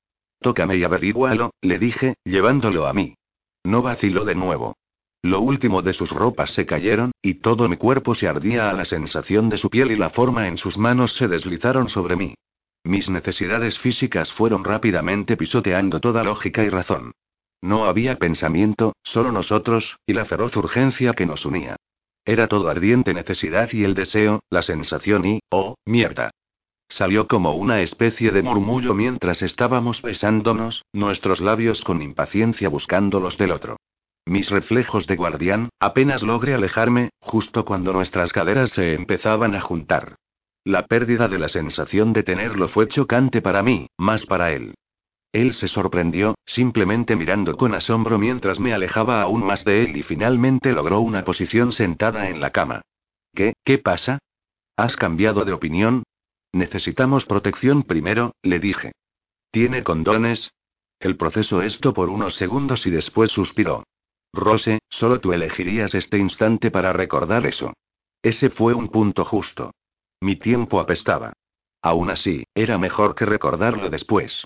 Tócame 0.41 0.77
y 0.77 0.85
averígualo, 0.85 1.53
le 1.61 1.79
dije, 1.79 2.15
llevándolo 2.25 2.87
a 2.87 2.93
mí. 2.93 3.15
No 3.65 3.83
vaciló 3.83 4.25
de 4.25 4.35
nuevo. 4.35 4.77
Lo 5.23 5.41
último 5.41 5.83
de 5.83 5.93
sus 5.93 6.13
ropas 6.13 6.53
se 6.53 6.65
cayeron, 6.65 7.13
y 7.21 7.35
todo 7.35 7.69
mi 7.69 7.77
cuerpo 7.77 8.15
se 8.15 8.27
ardía 8.27 8.71
a 8.71 8.73
la 8.73 8.85
sensación 8.85 9.51
de 9.51 9.59
su 9.59 9.69
piel 9.69 9.91
y 9.91 9.97
la 9.97 10.11
forma 10.11 10.49
en 10.49 10.57
sus 10.57 10.79
manos 10.79 11.15
se 11.15 11.29
deslizaron 11.29 11.89
sobre 11.89 12.17
mí. 12.17 12.35
Mis 12.85 13.11
necesidades 13.11 13.79
físicas 13.79 14.33
fueron 14.33 14.65
rápidamente 14.65 15.37
pisoteando 15.37 16.01
toda 16.01 16.25
lógica 16.25 16.63
y 16.63 16.71
razón. 16.71 17.13
No 17.63 17.85
había 17.85 18.17
pensamiento, 18.17 18.95
solo 19.03 19.33
nosotros, 19.33 19.99
y 20.07 20.15
la 20.15 20.25
feroz 20.25 20.57
urgencia 20.57 21.13
que 21.13 21.27
nos 21.27 21.45
unía. 21.45 21.77
Era 22.25 22.49
todo 22.49 22.69
ardiente 22.69 23.13
necesidad 23.13 23.71
y 23.73 23.85
el 23.85 23.95
deseo, 23.95 24.41
la 24.51 24.63
sensación 24.63 25.27
y, 25.27 25.41
oh, 25.51 25.75
mierda. 25.85 26.31
Salió 26.89 27.29
como 27.29 27.55
una 27.55 27.83
especie 27.83 28.33
de 28.33 28.43
murmullo 28.43 28.95
mientras 28.95 29.43
estábamos 29.43 30.03
besándonos, 30.03 30.85
nuestros 30.93 31.41
labios 31.41 31.85
con 31.85 32.03
impaciencia 32.03 32.69
buscando 32.69 33.21
los 33.21 33.39
del 33.39 33.53
otro. 33.53 33.77
Mis 34.27 34.51
reflejos 34.51 35.07
de 35.07 35.17
guardián, 35.17 35.69
apenas 35.79 36.23
logré 36.23 36.55
alejarme, 36.55 37.11
justo 37.21 37.65
cuando 37.65 37.93
nuestras 37.93 38.33
caderas 38.33 38.71
se 38.71 38.95
empezaban 38.95 39.55
a 39.55 39.61
juntar. 39.61 40.17
La 40.65 40.87
pérdida 40.87 41.27
de 41.27 41.39
la 41.39 41.49
sensación 41.49 42.13
de 42.13 42.23
tenerlo 42.23 42.69
fue 42.69 42.87
chocante 42.87 43.41
para 43.41 43.63
mí, 43.63 43.87
más 43.97 44.27
para 44.27 44.53
él. 44.53 44.75
Él 45.33 45.55
se 45.55 45.69
sorprendió, 45.69 46.35
simplemente 46.45 47.17
mirando 47.17 47.57
con 47.57 47.73
asombro 47.75 48.19
mientras 48.19 48.61
me 48.61 48.75
alejaba 48.75 49.23
aún 49.23 49.45
más 49.45 49.65
de 49.65 49.85
él 49.85 49.97
y 49.97 50.03
finalmente 50.03 50.73
logró 50.73 51.01
una 51.01 51.25
posición 51.25 51.73
sentada 51.73 52.29
en 52.29 52.41
la 52.41 52.51
cama. 52.51 52.83
¿Qué, 53.33 53.55
qué 53.65 53.79
pasa? 53.79 54.19
¿Has 54.77 54.97
cambiado 54.97 55.45
de 55.45 55.53
opinión? 55.53 56.03
Necesitamos 56.53 57.27
protección 57.27 57.85
primero, 57.85 58.35
le 58.43 58.59
dije. 58.59 58.93
¿Tiene 59.51 59.83
condones? 59.83 60.51
El 60.99 61.17
proceso 61.17 61.63
esto 61.63 61.95
por 61.95 62.11
unos 62.11 62.35
segundos 62.35 62.87
y 62.87 62.91
después 62.91 63.31
suspiró. 63.31 63.85
Rose, 64.33 64.81
solo 64.91 65.21
tú 65.21 65.33
elegirías 65.33 65.95
este 65.95 66.19
instante 66.19 66.71
para 66.71 66.93
recordar 66.93 67.47
eso. 67.47 67.73
Ese 68.21 68.51
fue 68.51 68.75
un 68.75 68.89
punto 68.89 69.25
justo. 69.25 69.73
Mi 70.21 70.37
tiempo 70.37 70.81
apestaba. 70.81 71.33
Aún 71.83 72.11
así, 72.11 72.45
era 72.55 72.77
mejor 72.77 73.15
que 73.15 73.25
recordarlo 73.25 73.89
después. 73.89 74.45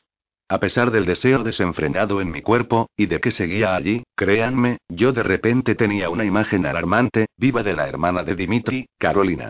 A 0.49 0.61
pesar 0.61 0.91
del 0.91 1.05
deseo 1.05 1.43
desenfrenado 1.43 2.21
en 2.21 2.31
mi 2.31 2.43
cuerpo, 2.43 2.91
y 2.97 3.07
de 3.07 3.19
que 3.21 3.31
seguía 3.31 3.75
allí, 3.75 4.05
créanme, 4.15 4.79
yo 4.89 5.13
de 5.13 5.23
repente 5.23 5.75
tenía 5.75 6.11
una 6.11 6.25
imagen 6.25 6.65
alarmante, 6.67 7.27
viva 7.37 7.63
de 7.63 7.75
la 7.75 7.89
hermana 7.89 8.23
de 8.23 8.37
Dimitri, 8.37 8.87
Carolina. 8.99 9.49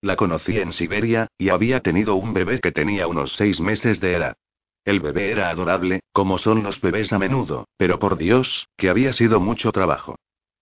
La 0.00 0.16
conocí 0.16 0.58
en 0.58 0.72
Siberia, 0.72 1.26
y 1.36 1.48
había 1.48 1.80
tenido 1.80 2.14
un 2.14 2.32
bebé 2.32 2.60
que 2.60 2.72
tenía 2.72 3.08
unos 3.08 3.32
seis 3.32 3.60
meses 3.60 4.00
de 4.00 4.14
edad. 4.14 4.36
El 4.84 5.00
bebé 5.00 5.32
era 5.32 5.50
adorable, 5.50 6.00
como 6.12 6.38
son 6.38 6.62
los 6.62 6.80
bebés 6.80 7.12
a 7.12 7.18
menudo, 7.18 7.66
pero 7.76 7.98
por 7.98 8.16
Dios, 8.16 8.68
que 8.76 8.88
había 8.88 9.12
sido 9.12 9.40
mucho 9.40 9.70
trabajo. 9.72 10.16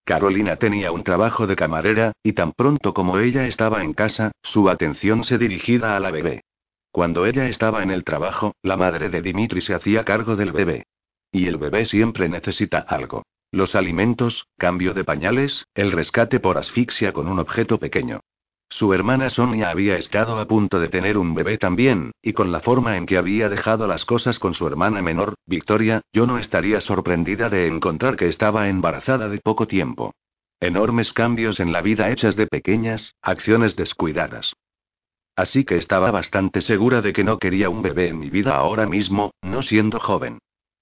Carolina 0.06 0.54
tenía 0.54 0.92
un 0.92 1.02
trabajo 1.02 1.48
de 1.48 1.56
camarera, 1.56 2.12
y 2.22 2.32
tan 2.32 2.52
pronto 2.52 2.94
como 2.94 3.18
ella 3.18 3.44
estaba 3.48 3.82
en 3.82 3.92
casa, 3.92 4.30
su 4.40 4.70
atención 4.70 5.24
se 5.24 5.36
dirigía 5.36 5.96
a 5.96 6.00
la 6.00 6.12
bebé. 6.12 6.44
Cuando 6.92 7.26
ella 7.26 7.48
estaba 7.48 7.82
en 7.82 7.90
el 7.90 8.04
trabajo, 8.04 8.54
la 8.62 8.76
madre 8.76 9.08
de 9.08 9.20
Dimitri 9.20 9.60
se 9.60 9.74
hacía 9.74 10.04
cargo 10.04 10.36
del 10.36 10.52
bebé. 10.52 10.86
Y 11.32 11.48
el 11.48 11.56
bebé 11.56 11.86
siempre 11.86 12.28
necesita 12.28 12.78
algo. 12.78 13.24
Los 13.50 13.74
alimentos, 13.74 14.46
cambio 14.56 14.94
de 14.94 15.02
pañales, 15.02 15.66
el 15.74 15.90
rescate 15.90 16.38
por 16.38 16.56
asfixia 16.56 17.12
con 17.12 17.26
un 17.26 17.40
objeto 17.40 17.80
pequeño. 17.80 18.20
Su 18.68 18.92
hermana 18.92 19.30
Sonia 19.30 19.70
había 19.70 19.96
estado 19.96 20.38
a 20.38 20.46
punto 20.46 20.80
de 20.80 20.88
tener 20.88 21.18
un 21.18 21.34
bebé 21.34 21.56
también, 21.56 22.12
y 22.20 22.32
con 22.32 22.50
la 22.50 22.60
forma 22.60 22.96
en 22.96 23.06
que 23.06 23.16
había 23.16 23.48
dejado 23.48 23.86
las 23.86 24.04
cosas 24.04 24.38
con 24.38 24.54
su 24.54 24.66
hermana 24.66 25.02
menor, 25.02 25.34
Victoria, 25.46 26.02
yo 26.12 26.26
no 26.26 26.38
estaría 26.38 26.80
sorprendida 26.80 27.48
de 27.48 27.68
encontrar 27.68 28.16
que 28.16 28.28
estaba 28.28 28.68
embarazada 28.68 29.28
de 29.28 29.38
poco 29.38 29.66
tiempo. 29.66 30.14
Enormes 30.58 31.12
cambios 31.12 31.60
en 31.60 31.72
la 31.72 31.80
vida 31.80 32.10
hechas 32.10 32.34
de 32.34 32.46
pequeñas, 32.46 33.14
acciones 33.22 33.76
descuidadas. 33.76 34.54
Así 35.36 35.64
que 35.64 35.76
estaba 35.76 36.10
bastante 36.10 36.62
segura 36.62 37.02
de 37.02 37.12
que 37.12 37.22
no 37.22 37.38
quería 37.38 37.68
un 37.68 37.82
bebé 37.82 38.08
en 38.08 38.18
mi 38.18 38.30
vida 38.30 38.56
ahora 38.56 38.86
mismo, 38.86 39.32
no 39.42 39.62
siendo 39.62 40.00
joven. 40.00 40.38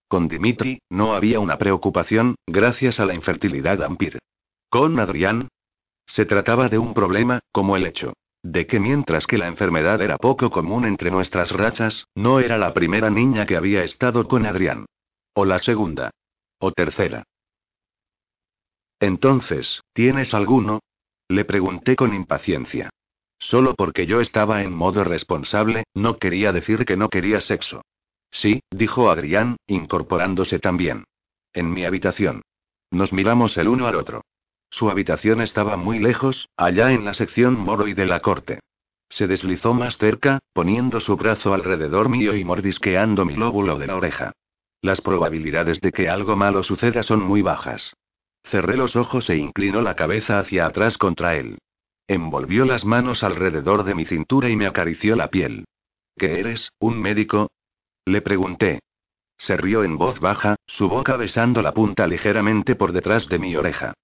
Con 0.07 0.29
Dimitri, 0.29 0.81
no 0.91 1.15
había 1.15 1.41
una 1.41 1.59
preocupación, 1.59 2.37
gracias 2.47 3.01
a 3.01 3.07
la 3.07 3.15
infertilidad 3.15 3.83
Ampir. 3.83 4.21
Con 4.71 5.01
Adrián, 5.01 5.49
se 6.07 6.27
trataba 6.27 6.69
de 6.69 6.79
un 6.79 6.95
problema, 6.95 7.41
como 7.53 7.77
el 7.77 7.87
hecho 7.87 8.15
de 8.45 8.67
que 8.67 8.79
mientras 8.79 9.27
que 9.27 9.39
la 9.39 9.49
enfermedad 9.49 10.03
era 10.03 10.19
poco 10.19 10.51
común 10.51 10.85
entre 10.85 11.11
nuestras 11.11 11.51
rachas, 11.51 12.07
no 12.15 12.41
era 12.41 12.59
la 12.59 12.75
primera 12.75 13.09
niña 13.09 13.47
que 13.47 13.57
había 13.57 13.83
estado 13.83 14.29
con 14.29 14.45
Adrián. 14.45 14.85
O 15.33 15.47
la 15.47 15.59
segunda. 15.59 16.11
O 16.59 16.71
tercera. 16.71 17.25
Entonces, 19.01 19.81
¿tienes 19.95 20.35
alguno? 20.35 20.81
Le 21.27 21.47
pregunté 21.47 21.97
con 21.97 22.13
impaciencia. 22.15 22.91
Solo 23.39 23.75
porque 23.75 24.07
yo 24.07 24.21
estaba 24.21 24.63
en 24.63 24.75
modo 24.75 25.05
responsable, 25.05 25.85
no 25.95 26.19
quería 26.19 26.53
decir 26.53 26.85
que 26.85 26.99
no 26.99 27.09
quería 27.09 27.41
sexo. 27.41 27.83
Sí, 28.31 28.61
dijo 28.71 29.11
Adrián, 29.11 29.57
incorporándose 29.67 30.59
también. 30.59 31.05
En 31.55 31.73
mi 31.73 31.87
habitación. 31.87 32.43
Nos 32.91 33.13
miramos 33.13 33.57
el 33.57 33.69
uno 33.69 33.87
al 33.87 33.97
otro. 33.97 34.23
Su 34.75 34.91
habitación 34.91 35.41
estaba 35.41 35.77
muy 35.77 36.01
lejos, 36.01 36.49
allá 36.57 36.91
en 36.91 37.05
la 37.05 37.15
sección 37.15 37.57
moro 37.57 37.87
y 37.87 37.95
de 37.95 38.07
la 38.07 38.19
corte. 38.19 38.59
Se 39.09 39.29
deslizó 39.29 39.73
más 39.73 39.99
cerca, 39.99 40.41
poniendo 40.53 40.99
su 40.99 41.17
brazo 41.17 41.55
alrededor 41.55 42.09
mío 42.09 42.35
y 42.35 42.43
mordisqueando 42.43 43.25
mi 43.25 43.37
lóbulo 43.37 43.79
de 43.79 43.87
la 43.87 43.95
oreja. 43.95 44.33
Las 44.83 45.01
probabilidades 45.01 45.81
de 45.81 45.93
que 45.93 46.09
algo 46.09 46.35
malo 46.35 46.65
suceda 46.65 47.05
son 47.05 47.23
muy 47.23 47.41
bajas. 47.41 47.95
Cerré 48.43 48.77
los 48.77 48.97
ojos 48.97 49.31
e 49.31 49.37
inclinó 49.37 49.81
la 49.81 49.95
cabeza 49.95 50.41
hacia 50.41 50.67
atrás 50.67 50.99
contra 50.99 51.37
él. 51.37 51.59
Envolvió 52.09 52.65
las 52.65 52.85
manos 52.85 53.23
alrededor 53.23 53.85
de 53.85 53.95
mi 53.95 54.07
cintura 54.07 54.49
y 54.51 54.57
me 54.57 54.67
acarició 54.67 55.15
la 55.15 55.29
piel. 55.29 55.67
¿Qué 56.17 56.41
eres, 56.41 56.73
un 56.81 57.01
médico? 57.01 57.53
Le 58.07 58.23
pregunté. 58.23 58.81
Se 59.39 59.57
rió 59.57 59.85
en 59.85 59.99
voz 59.99 60.19
baja, 60.19 60.57
su 60.67 60.89
boca 60.89 61.17
besando 61.17 61.63
la 61.63 61.73
punta 61.73 62.09
ligeramente 62.09 62.75
por 62.75 62.91
detrás 62.91 63.29
de 63.29 63.39
mi 63.39 63.55
oreja. 63.55 63.95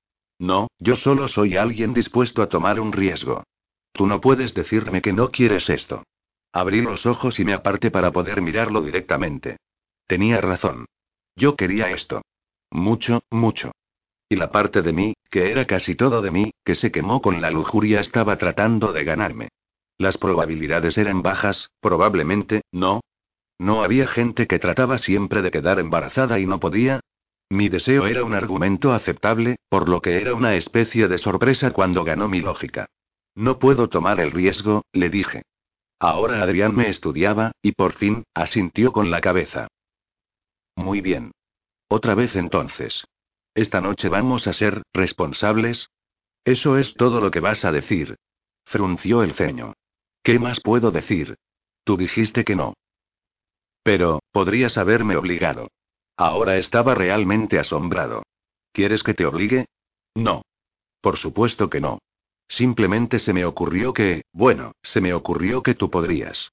No, 0.40 0.68
yo 0.78 0.96
solo 0.96 1.28
soy 1.28 1.58
alguien 1.58 1.92
dispuesto 1.92 2.40
a 2.40 2.48
tomar 2.48 2.80
un 2.80 2.92
riesgo. 2.92 3.44
Tú 3.92 4.06
no 4.06 4.22
puedes 4.22 4.54
decirme 4.54 5.02
que 5.02 5.12
no 5.12 5.30
quieres 5.30 5.68
esto. 5.68 6.02
Abrí 6.50 6.80
los 6.80 7.04
ojos 7.04 7.38
y 7.38 7.44
me 7.44 7.52
aparté 7.52 7.90
para 7.90 8.10
poder 8.10 8.40
mirarlo 8.40 8.80
directamente. 8.80 9.58
Tenía 10.06 10.40
razón. 10.40 10.86
Yo 11.36 11.56
quería 11.56 11.90
esto. 11.90 12.22
Mucho, 12.70 13.22
mucho. 13.30 13.72
Y 14.30 14.36
la 14.36 14.50
parte 14.50 14.80
de 14.80 14.94
mí, 14.94 15.14
que 15.30 15.52
era 15.52 15.66
casi 15.66 15.94
todo 15.94 16.22
de 16.22 16.30
mí, 16.30 16.52
que 16.64 16.74
se 16.74 16.90
quemó 16.90 17.20
con 17.20 17.42
la 17.42 17.50
lujuria, 17.50 18.00
estaba 18.00 18.38
tratando 18.38 18.94
de 18.94 19.04
ganarme. 19.04 19.48
Las 19.98 20.16
probabilidades 20.16 20.96
eran 20.96 21.20
bajas, 21.20 21.68
probablemente, 21.80 22.62
no. 22.72 23.02
No 23.58 23.82
había 23.82 24.06
gente 24.06 24.46
que 24.46 24.58
trataba 24.58 24.96
siempre 24.96 25.42
de 25.42 25.50
quedar 25.50 25.78
embarazada 25.78 26.38
y 26.38 26.46
no 26.46 26.58
podía. 26.58 27.00
Mi 27.50 27.68
deseo 27.68 28.06
era 28.06 28.22
un 28.22 28.32
argumento 28.32 28.92
aceptable, 28.92 29.56
por 29.68 29.88
lo 29.88 30.00
que 30.00 30.20
era 30.20 30.34
una 30.34 30.54
especie 30.54 31.08
de 31.08 31.18
sorpresa 31.18 31.72
cuando 31.72 32.04
ganó 32.04 32.28
mi 32.28 32.40
lógica. 32.40 32.88
No 33.34 33.58
puedo 33.58 33.88
tomar 33.88 34.20
el 34.20 34.30
riesgo, 34.30 34.84
le 34.92 35.10
dije. 35.10 35.42
Ahora 35.98 36.42
Adrián 36.42 36.76
me 36.76 36.88
estudiaba, 36.88 37.50
y 37.60 37.72
por 37.72 37.94
fin, 37.94 38.22
asintió 38.34 38.92
con 38.92 39.10
la 39.10 39.20
cabeza. 39.20 39.66
Muy 40.76 41.00
bien. 41.00 41.32
Otra 41.88 42.14
vez 42.14 42.36
entonces. 42.36 43.04
Esta 43.54 43.80
noche 43.80 44.08
vamos 44.08 44.46
a 44.46 44.52
ser 44.52 44.82
responsables. 44.92 45.90
Eso 46.44 46.78
es 46.78 46.94
todo 46.94 47.20
lo 47.20 47.32
que 47.32 47.40
vas 47.40 47.64
a 47.64 47.72
decir. 47.72 48.16
Frunció 48.64 49.24
el 49.24 49.34
ceño. 49.34 49.74
¿Qué 50.22 50.38
más 50.38 50.60
puedo 50.60 50.92
decir? 50.92 51.36
Tú 51.82 51.96
dijiste 51.96 52.44
que 52.44 52.54
no. 52.54 52.74
Pero, 53.82 54.20
podrías 54.30 54.78
haberme 54.78 55.16
obligado. 55.16 55.68
Ahora 56.20 56.58
estaba 56.58 56.94
realmente 56.94 57.58
asombrado. 57.58 58.24
¿Quieres 58.74 59.02
que 59.02 59.14
te 59.14 59.24
obligue? 59.24 59.64
No. 60.14 60.42
Por 61.00 61.16
supuesto 61.16 61.70
que 61.70 61.80
no. 61.80 61.98
Simplemente 62.46 63.18
se 63.18 63.32
me 63.32 63.46
ocurrió 63.46 63.94
que, 63.94 64.24
bueno, 64.30 64.72
se 64.82 65.00
me 65.00 65.14
ocurrió 65.14 65.62
que 65.62 65.74
tú 65.74 65.88
podrías. 65.88 66.52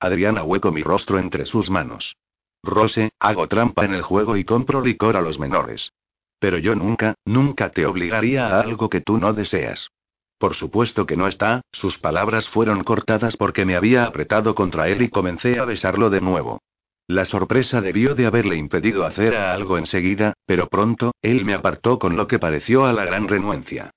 Adriana 0.00 0.42
hueco 0.42 0.72
mi 0.72 0.82
rostro 0.82 1.18
entre 1.18 1.44
sus 1.44 1.68
manos. 1.68 2.16
Rose, 2.62 3.10
hago 3.18 3.46
trampa 3.46 3.84
en 3.84 3.92
el 3.92 4.00
juego 4.00 4.38
y 4.38 4.44
compro 4.44 4.80
licor 4.80 5.18
a 5.18 5.20
los 5.20 5.38
menores. 5.38 5.92
Pero 6.38 6.56
yo 6.56 6.74
nunca, 6.74 7.14
nunca 7.26 7.68
te 7.72 7.84
obligaría 7.84 8.46
a 8.46 8.62
algo 8.62 8.88
que 8.88 9.02
tú 9.02 9.18
no 9.18 9.34
deseas. 9.34 9.90
Por 10.38 10.54
supuesto 10.54 11.04
que 11.04 11.18
no 11.18 11.28
está, 11.28 11.60
sus 11.72 11.98
palabras 11.98 12.48
fueron 12.48 12.84
cortadas 12.84 13.36
porque 13.36 13.66
me 13.66 13.76
había 13.76 14.04
apretado 14.04 14.54
contra 14.54 14.88
él 14.88 15.02
y 15.02 15.10
comencé 15.10 15.58
a 15.58 15.66
besarlo 15.66 16.08
de 16.08 16.22
nuevo. 16.22 16.62
La 17.08 17.24
sorpresa 17.24 17.80
debió 17.80 18.14
de 18.14 18.26
haberle 18.26 18.56
impedido 18.56 19.06
hacer 19.06 19.34
algo 19.34 19.78
enseguida, 19.78 20.34
pero 20.44 20.68
pronto, 20.68 21.12
él 21.22 21.46
me 21.46 21.54
apartó 21.54 21.98
con 21.98 22.18
lo 22.18 22.26
que 22.26 22.38
pareció 22.38 22.84
a 22.84 22.92
la 22.92 23.06
gran 23.06 23.28
renuencia. 23.28 23.92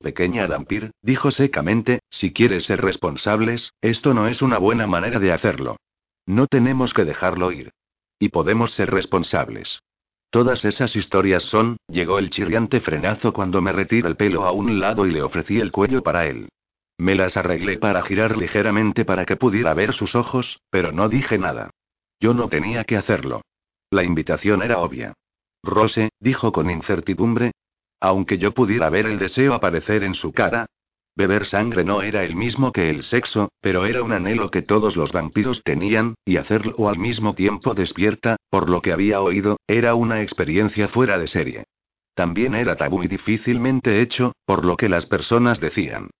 Pequeña 0.00 0.48
Dampir, 0.48 0.90
dijo 1.00 1.30
secamente, 1.30 2.00
si 2.10 2.32
quieres 2.32 2.64
ser 2.64 2.82
responsables, 2.82 3.72
esto 3.80 4.14
no 4.14 4.26
es 4.26 4.42
una 4.42 4.58
buena 4.58 4.88
manera 4.88 5.20
de 5.20 5.30
hacerlo. 5.30 5.76
No 6.26 6.48
tenemos 6.48 6.92
que 6.92 7.04
dejarlo 7.04 7.52
ir. 7.52 7.70
Y 8.18 8.30
podemos 8.30 8.72
ser 8.72 8.90
responsables. 8.90 9.78
Todas 10.30 10.64
esas 10.64 10.96
historias 10.96 11.44
son, 11.44 11.76
llegó 11.86 12.18
el 12.18 12.30
chirriante 12.30 12.80
frenazo 12.80 13.32
cuando 13.32 13.62
me 13.62 13.70
retiré 13.70 14.08
el 14.08 14.16
pelo 14.16 14.44
a 14.44 14.50
un 14.50 14.80
lado 14.80 15.06
y 15.06 15.12
le 15.12 15.22
ofrecí 15.22 15.60
el 15.60 15.70
cuello 15.70 16.02
para 16.02 16.26
él. 16.26 16.48
Me 16.98 17.14
las 17.14 17.36
arreglé 17.36 17.78
para 17.78 18.02
girar 18.02 18.36
ligeramente 18.36 19.04
para 19.04 19.24
que 19.24 19.36
pudiera 19.36 19.72
ver 19.72 19.92
sus 19.92 20.16
ojos, 20.16 20.58
pero 20.68 20.90
no 20.90 21.08
dije 21.08 21.38
nada. 21.38 21.70
Yo 22.20 22.34
no 22.34 22.48
tenía 22.48 22.84
que 22.84 22.96
hacerlo. 22.96 23.42
La 23.90 24.02
invitación 24.02 24.62
era 24.62 24.78
obvia. 24.78 25.14
Rose, 25.62 26.10
dijo 26.20 26.52
con 26.52 26.70
incertidumbre. 26.70 27.52
Aunque 28.00 28.38
yo 28.38 28.52
pudiera 28.52 28.90
ver 28.90 29.06
el 29.06 29.18
deseo 29.18 29.54
aparecer 29.54 30.04
en 30.04 30.14
su 30.14 30.32
cara, 30.32 30.66
Beber 31.16 31.46
sangre 31.46 31.82
no 31.82 32.02
era 32.02 32.24
el 32.24 32.36
mismo 32.36 32.72
que 32.72 32.90
el 32.90 33.02
sexo, 33.02 33.48
pero 33.62 33.86
era 33.86 34.02
un 34.02 34.12
anhelo 34.12 34.50
que 34.50 34.60
todos 34.60 34.96
los 34.96 35.12
vampiros 35.12 35.62
tenían, 35.64 36.14
y 36.26 36.36
hacerlo 36.36 36.90
al 36.90 36.98
mismo 36.98 37.34
tiempo 37.34 37.72
despierta, 37.72 38.36
por 38.50 38.68
lo 38.68 38.82
que 38.82 38.92
había 38.92 39.22
oído, 39.22 39.56
era 39.66 39.94
una 39.94 40.20
experiencia 40.20 40.88
fuera 40.88 41.18
de 41.18 41.26
serie. 41.26 41.64
También 42.12 42.54
era 42.54 42.76
tabú 42.76 43.02
y 43.02 43.08
difícilmente 43.08 44.02
hecho, 44.02 44.32
por 44.44 44.66
lo 44.66 44.76
que 44.76 44.90
las 44.90 45.06
personas 45.06 45.58
decían. 45.58 46.10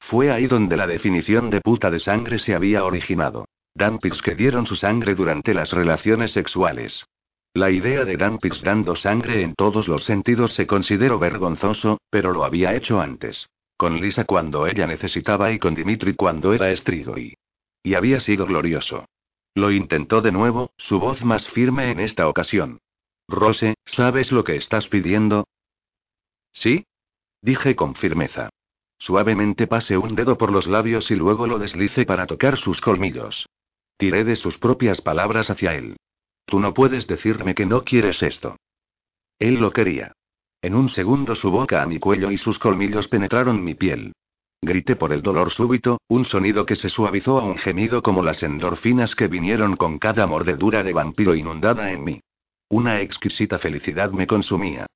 Fue 0.00 0.30
ahí 0.30 0.46
donde 0.46 0.78
la 0.78 0.86
definición 0.86 1.50
de 1.50 1.60
puta 1.60 1.90
de 1.90 1.98
sangre 1.98 2.38
se 2.38 2.54
había 2.54 2.84
originado. 2.84 3.44
Dampirs 3.76 4.22
que 4.22 4.34
dieron 4.34 4.66
su 4.66 4.74
sangre 4.74 5.14
durante 5.14 5.52
las 5.52 5.70
relaciones 5.70 6.32
sexuales. 6.32 7.04
La 7.52 7.70
idea 7.70 8.06
de 8.06 8.16
Dampirs 8.16 8.62
dando 8.62 8.96
sangre 8.96 9.42
en 9.42 9.54
todos 9.54 9.86
los 9.86 10.04
sentidos 10.04 10.54
se 10.54 10.66
consideró 10.66 11.18
vergonzoso, 11.18 12.00
pero 12.08 12.32
lo 12.32 12.44
había 12.44 12.74
hecho 12.74 13.02
antes. 13.02 13.50
Con 13.76 14.00
Lisa 14.00 14.24
cuando 14.24 14.66
ella 14.66 14.86
necesitaba 14.86 15.52
y 15.52 15.58
con 15.58 15.74
Dimitri 15.74 16.14
cuando 16.14 16.54
era 16.54 16.74
Strigoi. 16.74 17.34
Y 17.82 17.94
había 17.94 18.18
sido 18.20 18.46
glorioso. 18.46 19.04
Lo 19.54 19.70
intentó 19.70 20.22
de 20.22 20.32
nuevo, 20.32 20.70
su 20.78 20.98
voz 20.98 21.22
más 21.22 21.46
firme 21.48 21.90
en 21.90 22.00
esta 22.00 22.28
ocasión. 22.28 22.80
Rose, 23.28 23.74
¿sabes 23.84 24.32
lo 24.32 24.42
que 24.42 24.56
estás 24.56 24.88
pidiendo? 24.88 25.46
¿Sí? 26.50 26.86
Dije 27.42 27.76
con 27.76 27.94
firmeza. 27.94 28.48
Suavemente 28.98 29.66
pasé 29.66 29.98
un 29.98 30.14
dedo 30.14 30.38
por 30.38 30.50
los 30.50 30.66
labios 30.66 31.10
y 31.10 31.14
luego 31.14 31.46
lo 31.46 31.58
deslice 31.58 32.06
para 32.06 32.26
tocar 32.26 32.56
sus 32.56 32.80
colmillos. 32.80 33.46
Tiré 33.96 34.24
de 34.24 34.36
sus 34.36 34.58
propias 34.58 35.00
palabras 35.00 35.48
hacia 35.50 35.74
él. 35.74 35.96
Tú 36.44 36.60
no 36.60 36.74
puedes 36.74 37.06
decirme 37.06 37.54
que 37.54 37.66
no 37.66 37.82
quieres 37.82 38.22
esto. 38.22 38.56
Él 39.38 39.54
lo 39.54 39.72
quería. 39.72 40.12
En 40.62 40.74
un 40.74 40.88
segundo 40.88 41.34
su 41.34 41.50
boca 41.50 41.82
a 41.82 41.86
mi 41.86 41.98
cuello 41.98 42.30
y 42.30 42.36
sus 42.36 42.58
colmillos 42.58 43.08
penetraron 43.08 43.62
mi 43.62 43.74
piel. 43.74 44.12
Grité 44.62 44.96
por 44.96 45.12
el 45.12 45.22
dolor 45.22 45.50
súbito, 45.50 46.00
un 46.08 46.24
sonido 46.24 46.66
que 46.66 46.76
se 46.76 46.88
suavizó 46.88 47.38
a 47.38 47.44
un 47.44 47.56
gemido 47.56 48.02
como 48.02 48.22
las 48.22 48.42
endorfinas 48.42 49.14
que 49.14 49.28
vinieron 49.28 49.76
con 49.76 49.98
cada 49.98 50.26
mordedura 50.26 50.82
de 50.82 50.92
vampiro 50.92 51.34
inundada 51.34 51.92
en 51.92 52.04
mí. 52.04 52.20
Una 52.68 53.00
exquisita 53.00 53.58
felicidad 53.58 54.10
me 54.10 54.26
consumía. 54.26 54.86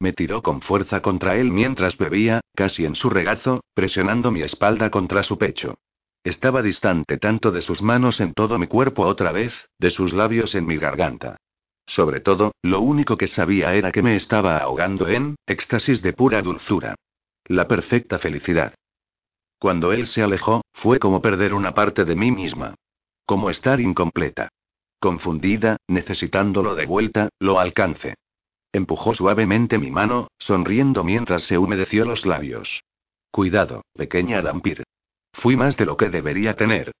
Me 0.00 0.12
tiró 0.12 0.42
con 0.42 0.62
fuerza 0.62 1.00
contra 1.00 1.36
él 1.36 1.50
mientras 1.52 1.96
bebía, 1.96 2.40
casi 2.54 2.86
en 2.86 2.96
su 2.96 3.10
regazo, 3.10 3.62
presionando 3.74 4.30
mi 4.30 4.42
espalda 4.42 4.90
contra 4.90 5.22
su 5.22 5.38
pecho. 5.38 5.76
Estaba 6.22 6.60
distante 6.60 7.16
tanto 7.16 7.50
de 7.50 7.62
sus 7.62 7.80
manos 7.80 8.20
en 8.20 8.34
todo 8.34 8.58
mi 8.58 8.66
cuerpo 8.66 9.06
otra 9.06 9.32
vez, 9.32 9.70
de 9.78 9.90
sus 9.90 10.12
labios 10.12 10.54
en 10.54 10.66
mi 10.66 10.76
garganta. 10.76 11.36
Sobre 11.86 12.20
todo, 12.20 12.52
lo 12.62 12.80
único 12.80 13.16
que 13.16 13.26
sabía 13.26 13.74
era 13.74 13.90
que 13.90 14.02
me 14.02 14.16
estaba 14.16 14.58
ahogando 14.58 15.08
en 15.08 15.36
éxtasis 15.46 16.02
de 16.02 16.12
pura 16.12 16.42
dulzura. 16.42 16.94
La 17.46 17.66
perfecta 17.66 18.18
felicidad. 18.18 18.74
Cuando 19.58 19.92
él 19.92 20.06
se 20.06 20.22
alejó, 20.22 20.62
fue 20.72 20.98
como 20.98 21.20
perder 21.20 21.54
una 21.54 21.74
parte 21.74 22.04
de 22.04 22.14
mí 22.14 22.30
misma. 22.30 22.74
Como 23.26 23.50
estar 23.50 23.80
incompleta. 23.80 24.50
Confundida, 25.00 25.78
necesitándolo 25.88 26.74
de 26.74 26.86
vuelta, 26.86 27.30
lo 27.38 27.58
alcance. 27.58 28.14
Empujó 28.72 29.14
suavemente 29.14 29.78
mi 29.78 29.90
mano, 29.90 30.28
sonriendo 30.38 31.02
mientras 31.02 31.44
se 31.44 31.58
humedeció 31.58 32.04
los 32.04 32.24
labios. 32.26 32.84
Cuidado, 33.30 33.82
pequeña 33.94 34.42
Dampir. 34.42 34.84
Fui 35.32 35.56
más 35.56 35.76
de 35.76 35.86
lo 35.86 35.96
que 35.96 36.08
debería 36.08 36.54
tener. 36.54 36.92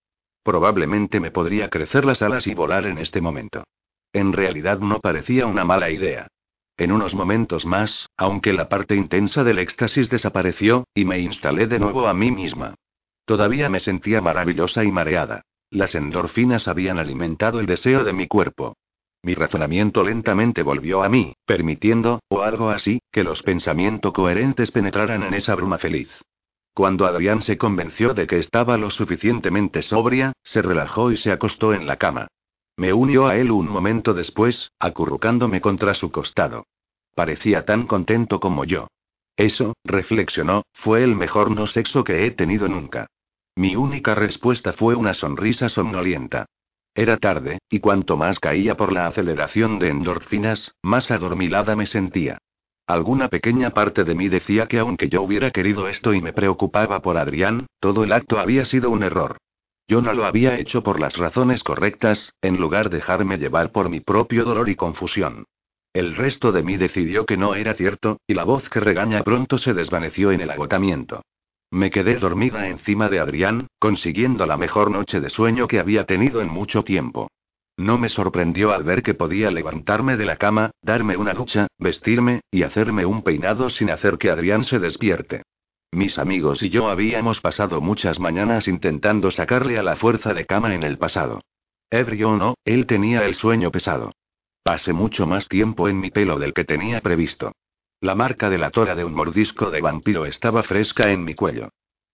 Probablemente 0.42 1.20
me 1.20 1.30
podría 1.30 1.68
crecer 1.68 2.04
las 2.04 2.22
alas 2.22 2.46
y 2.46 2.54
volar 2.54 2.86
en 2.86 2.98
este 2.98 3.20
momento. 3.20 3.64
En 4.12 4.32
realidad 4.32 4.78
no 4.80 5.00
parecía 5.00 5.46
una 5.46 5.64
mala 5.64 5.90
idea. 5.90 6.28
En 6.76 6.92
unos 6.92 7.14
momentos 7.14 7.66
más, 7.66 8.08
aunque 8.16 8.52
la 8.52 8.68
parte 8.68 8.96
intensa 8.96 9.44
del 9.44 9.58
éxtasis 9.58 10.08
desapareció, 10.08 10.84
y 10.94 11.04
me 11.04 11.18
instalé 11.18 11.66
de 11.66 11.78
nuevo 11.78 12.08
a 12.08 12.14
mí 12.14 12.30
misma. 12.30 12.74
Todavía 13.26 13.68
me 13.68 13.80
sentía 13.80 14.22
maravillosa 14.22 14.82
y 14.82 14.90
mareada. 14.90 15.42
Las 15.70 15.94
endorfinas 15.94 16.66
habían 16.66 16.98
alimentado 16.98 17.60
el 17.60 17.66
deseo 17.66 18.02
de 18.02 18.12
mi 18.12 18.26
cuerpo. 18.26 18.74
Mi 19.22 19.34
razonamiento 19.34 20.02
lentamente 20.02 20.62
volvió 20.62 21.02
a 21.02 21.10
mí, 21.10 21.34
permitiendo, 21.44 22.20
o 22.28 22.40
algo 22.40 22.70
así, 22.70 23.00
que 23.12 23.22
los 23.22 23.42
pensamientos 23.42 24.12
coherentes 24.12 24.70
penetraran 24.70 25.22
en 25.22 25.34
esa 25.34 25.54
bruma 25.54 25.76
feliz. 25.76 26.08
Cuando 26.74 27.06
Adrián 27.06 27.42
se 27.42 27.58
convenció 27.58 28.14
de 28.14 28.26
que 28.26 28.38
estaba 28.38 28.76
lo 28.76 28.90
suficientemente 28.90 29.82
sobria, 29.82 30.32
se 30.42 30.62
relajó 30.62 31.10
y 31.12 31.16
se 31.16 31.32
acostó 31.32 31.74
en 31.74 31.86
la 31.86 31.96
cama. 31.96 32.28
Me 32.76 32.92
unió 32.92 33.26
a 33.26 33.36
él 33.36 33.50
un 33.50 33.68
momento 33.68 34.14
después, 34.14 34.72
acurrucándome 34.78 35.60
contra 35.60 35.94
su 35.94 36.10
costado. 36.10 36.66
Parecía 37.14 37.64
tan 37.64 37.86
contento 37.86 38.40
como 38.40 38.64
yo. 38.64 38.88
Eso, 39.36 39.74
reflexionó, 39.84 40.64
fue 40.72 41.02
el 41.02 41.16
mejor 41.16 41.50
no 41.50 41.66
sexo 41.66 42.04
que 42.04 42.26
he 42.26 42.30
tenido 42.30 42.68
nunca. 42.68 43.06
Mi 43.56 43.76
única 43.76 44.14
respuesta 44.14 44.72
fue 44.72 44.94
una 44.94 45.12
sonrisa 45.12 45.68
somnolienta. 45.68 46.46
Era 46.94 47.16
tarde, 47.18 47.58
y 47.68 47.80
cuanto 47.80 48.16
más 48.16 48.38
caía 48.38 48.76
por 48.76 48.92
la 48.92 49.06
aceleración 49.06 49.78
de 49.78 49.88
endorfinas, 49.88 50.74
más 50.82 51.10
adormilada 51.10 51.76
me 51.76 51.86
sentía. 51.86 52.38
Alguna 52.90 53.28
pequeña 53.28 53.70
parte 53.70 54.02
de 54.02 54.16
mí 54.16 54.28
decía 54.28 54.66
que 54.66 54.80
aunque 54.80 55.08
yo 55.08 55.22
hubiera 55.22 55.52
querido 55.52 55.86
esto 55.86 56.12
y 56.12 56.20
me 56.20 56.32
preocupaba 56.32 57.00
por 57.02 57.18
Adrián, 57.18 57.68
todo 57.78 58.02
el 58.02 58.12
acto 58.12 58.40
había 58.40 58.64
sido 58.64 58.90
un 58.90 59.04
error. 59.04 59.36
Yo 59.86 60.02
no 60.02 60.12
lo 60.12 60.24
había 60.24 60.58
hecho 60.58 60.82
por 60.82 60.98
las 60.98 61.16
razones 61.16 61.62
correctas, 61.62 62.34
en 62.42 62.56
lugar 62.56 62.90
de 62.90 62.96
dejarme 62.96 63.38
llevar 63.38 63.70
por 63.70 63.90
mi 63.90 64.00
propio 64.00 64.44
dolor 64.44 64.68
y 64.68 64.74
confusión. 64.74 65.44
El 65.92 66.16
resto 66.16 66.50
de 66.50 66.64
mí 66.64 66.76
decidió 66.78 67.26
que 67.26 67.36
no 67.36 67.54
era 67.54 67.74
cierto, 67.74 68.18
y 68.26 68.34
la 68.34 68.42
voz 68.42 68.68
que 68.68 68.80
regaña 68.80 69.22
pronto 69.22 69.56
se 69.58 69.72
desvaneció 69.72 70.32
en 70.32 70.40
el 70.40 70.50
agotamiento. 70.50 71.22
Me 71.70 71.92
quedé 71.92 72.16
dormida 72.16 72.66
encima 72.66 73.08
de 73.08 73.20
Adrián, 73.20 73.68
consiguiendo 73.78 74.46
la 74.46 74.56
mejor 74.56 74.90
noche 74.90 75.20
de 75.20 75.30
sueño 75.30 75.68
que 75.68 75.78
había 75.78 76.06
tenido 76.06 76.40
en 76.40 76.48
mucho 76.48 76.82
tiempo. 76.82 77.30
No 77.80 77.96
me 77.96 78.10
sorprendió 78.10 78.72
al 78.72 78.84
ver 78.84 79.02
que 79.02 79.14
podía 79.14 79.50
levantarme 79.50 80.18
de 80.18 80.26
la 80.26 80.36
cama, 80.36 80.72
darme 80.82 81.16
una 81.16 81.32
ducha, 81.32 81.66
vestirme, 81.78 82.42
y 82.50 82.62
hacerme 82.62 83.06
un 83.06 83.22
peinado 83.22 83.70
sin 83.70 83.88
hacer 83.88 84.18
que 84.18 84.28
Adrián 84.28 84.64
se 84.64 84.78
despierte. 84.78 85.44
Mis 85.90 86.18
amigos 86.18 86.62
y 86.62 86.68
yo 86.68 86.90
habíamos 86.90 87.40
pasado 87.40 87.80
muchas 87.80 88.20
mañanas 88.20 88.68
intentando 88.68 89.30
sacarle 89.30 89.78
a 89.78 89.82
la 89.82 89.96
fuerza 89.96 90.34
de 90.34 90.44
cama 90.44 90.74
en 90.74 90.82
el 90.82 90.98
pasado. 90.98 91.40
Ebrio 91.88 92.32
o 92.32 92.36
no, 92.36 92.54
él 92.66 92.84
tenía 92.84 93.24
el 93.24 93.34
sueño 93.34 93.70
pesado. 93.70 94.12
Pasé 94.62 94.92
mucho 94.92 95.26
más 95.26 95.48
tiempo 95.48 95.88
en 95.88 96.00
mi 96.00 96.10
pelo 96.10 96.38
del 96.38 96.52
que 96.52 96.66
tenía 96.66 97.00
previsto. 97.00 97.52
La 98.02 98.14
marca 98.14 98.50
de 98.50 98.58
la 98.58 98.70
tora 98.70 98.94
de 98.94 99.06
un 99.06 99.14
mordisco 99.14 99.70
de 99.70 99.80
vampiro 99.80 100.26
estaba 100.26 100.62
fresca 100.64 101.12
en 101.12 101.24
mi 101.24 101.34
cuello. 101.34 101.70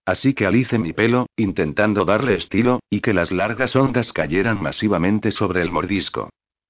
Así 0.07 0.33
que 0.33 0.45
alicé 0.45 0.79
mi 0.79 0.93
pelo, 0.93 1.27
intentando 1.35 2.05
darle 2.05 2.35
estilo, 2.35 2.79
y 2.89 3.01
que 3.01 3.13
las 3.13 3.29
largas 3.29 3.75
ondas 3.75 4.13
cayeran 4.13 4.63
masivamente 4.63 5.31
sobre 5.31 5.61
el 5.61 5.69
mordisco. 5.69 6.29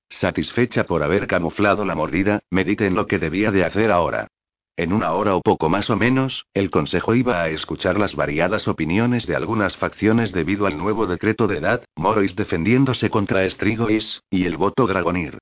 Satisfecha 0.09 0.85
por 0.85 1.03
haber 1.03 1.27
camuflado 1.27 1.85
la 1.85 1.93
mordida, 1.93 2.39
medité 2.49 2.87
en 2.87 2.95
lo 2.95 3.05
que 3.05 3.19
debía 3.19 3.51
de 3.51 3.63
hacer 3.63 3.91
ahora. 3.91 4.27
En 4.75 4.91
una 4.91 5.11
hora 5.11 5.35
o 5.35 5.41
poco 5.41 5.69
más 5.69 5.91
o 5.91 5.95
menos, 5.95 6.47
el 6.55 6.71
Consejo 6.71 7.13
iba 7.13 7.43
a 7.43 7.49
escuchar 7.49 7.99
las 7.99 8.15
variadas 8.15 8.67
opiniones 8.67 9.27
de 9.27 9.35
algunas 9.35 9.77
facciones 9.77 10.31
debido 10.31 10.65
al 10.65 10.75
nuevo 10.75 11.05
decreto 11.05 11.45
de 11.45 11.59
edad, 11.59 11.83
Morois 11.95 12.35
defendiéndose 12.35 13.11
contra 13.11 13.47
Strigois, 13.47 14.23
y 14.31 14.45
el 14.45 14.57
voto 14.57 14.87
Dragonir. 14.87 15.37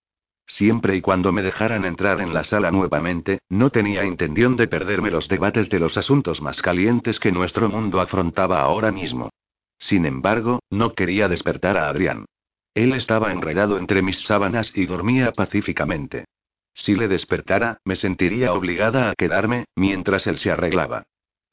Siempre 0.47 0.95
y 0.95 1.01
cuando 1.01 1.31
me 1.31 1.41
dejaran 1.41 1.85
entrar 1.85 2.21
en 2.21 2.33
la 2.33 2.43
sala 2.43 2.71
nuevamente, 2.71 3.39
no 3.49 3.71
tenía 3.71 4.05
intención 4.05 4.55
de 4.55 4.67
perderme 4.67 5.11
los 5.11 5.27
debates 5.27 5.69
de 5.69 5.79
los 5.79 5.97
asuntos 5.97 6.41
más 6.41 6.61
calientes 6.61 7.19
que 7.19 7.31
nuestro 7.31 7.69
mundo 7.69 7.99
afrontaba 7.99 8.61
ahora 8.61 8.91
mismo. 8.91 9.29
Sin 9.77 10.05
embargo, 10.05 10.59
no 10.69 10.93
quería 10.93 11.27
despertar 11.27 11.77
a 11.77 11.89
Adrián. 11.89 12.25
Él 12.73 12.93
estaba 12.93 13.31
enredado 13.31 13.77
entre 13.77 14.01
mis 14.01 14.19
sábanas 14.21 14.71
y 14.75 14.85
dormía 14.85 15.31
pacíficamente. 15.31 16.25
Si 16.73 16.93
le 16.93 17.07
despertara, 17.07 17.79
me 17.85 17.95
sentiría 17.95 18.53
obligada 18.53 19.09
a 19.09 19.15
quedarme, 19.15 19.65
mientras 19.75 20.27
él 20.27 20.37
se 20.37 20.51
arreglaba. 20.51 21.03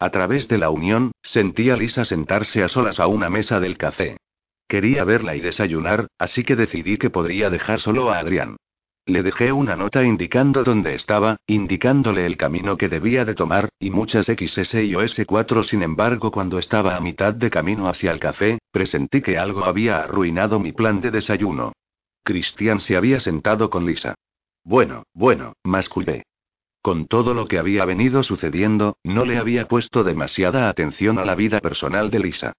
A 0.01 0.11
través 0.11 0.49
de 0.49 0.59
la 0.59 0.71
unión, 0.71 1.13
sentí 1.23 1.71
a 1.71 1.77
Lisa 1.77 2.05
sentarse 2.05 2.65
a 2.65 2.69
solas 2.69 2.99
a 2.99 3.07
una 3.07 3.31
mesa 3.31 3.61
del 3.61 3.79
café. 3.79 4.17
Quería 4.67 5.05
verla 5.05 5.37
y 5.37 5.41
desayunar, 5.41 6.09
así 6.19 6.43
que 6.43 6.57
decidí 6.57 6.99
que 6.99 7.11
podría 7.11 7.51
dejar 7.51 7.81
solo 7.81 8.11
a 8.11 8.19
Adrián. 8.19 8.57
Le 9.05 9.25
dejé 9.25 9.51
una 9.51 9.75
nota 9.75 10.05
indicando 10.05 10.63
dónde 10.63 10.95
estaba, 10.95 11.37
indicándole 11.49 12.25
el 12.25 12.37
camino 12.37 12.77
que 12.77 12.89
debía 12.89 13.25
de 13.25 13.35
tomar, 13.35 13.69
y 13.81 13.91
muchas 13.91 14.27
XS 14.27 14.75
y 14.75 14.95
OS4. 14.95 15.65
Sin 15.65 15.83
embargo, 15.83 16.31
cuando 16.31 16.59
estaba 16.59 16.95
a 16.95 17.01
mitad 17.01 17.35
de 17.35 17.51
camino 17.51 17.89
hacia 17.89 18.13
el 18.13 18.21
café, 18.21 18.59
presentí 18.71 19.21
que 19.21 19.39
algo 19.39 19.65
había 19.65 19.99
arruinado 19.99 20.61
mi 20.61 20.71
plan 20.71 21.01
de 21.01 21.11
desayuno. 21.11 21.73
Cristian 22.23 22.79
se 22.79 22.97
había 22.97 23.19
sentado 23.19 23.71
con 23.71 23.85
Lisa. 23.85 24.15
Bueno, 24.63 25.03
bueno, 25.13 25.55
masculé. 25.65 26.23
Con 26.81 27.07
todo 27.07 27.35
lo 27.35 27.47
que 27.47 27.59
había 27.59 27.85
venido 27.85 28.23
sucediendo, 28.23 28.99
no 29.03 29.25
le 29.25 29.39
había 29.39 29.67
puesto 29.67 30.05
demasiada 30.05 30.69
atención 30.69 31.19
a 31.19 31.25
la 31.25 31.35
vida 31.35 31.61
personal 31.61 32.11
de 32.11 32.21
Lisa. 32.21 32.53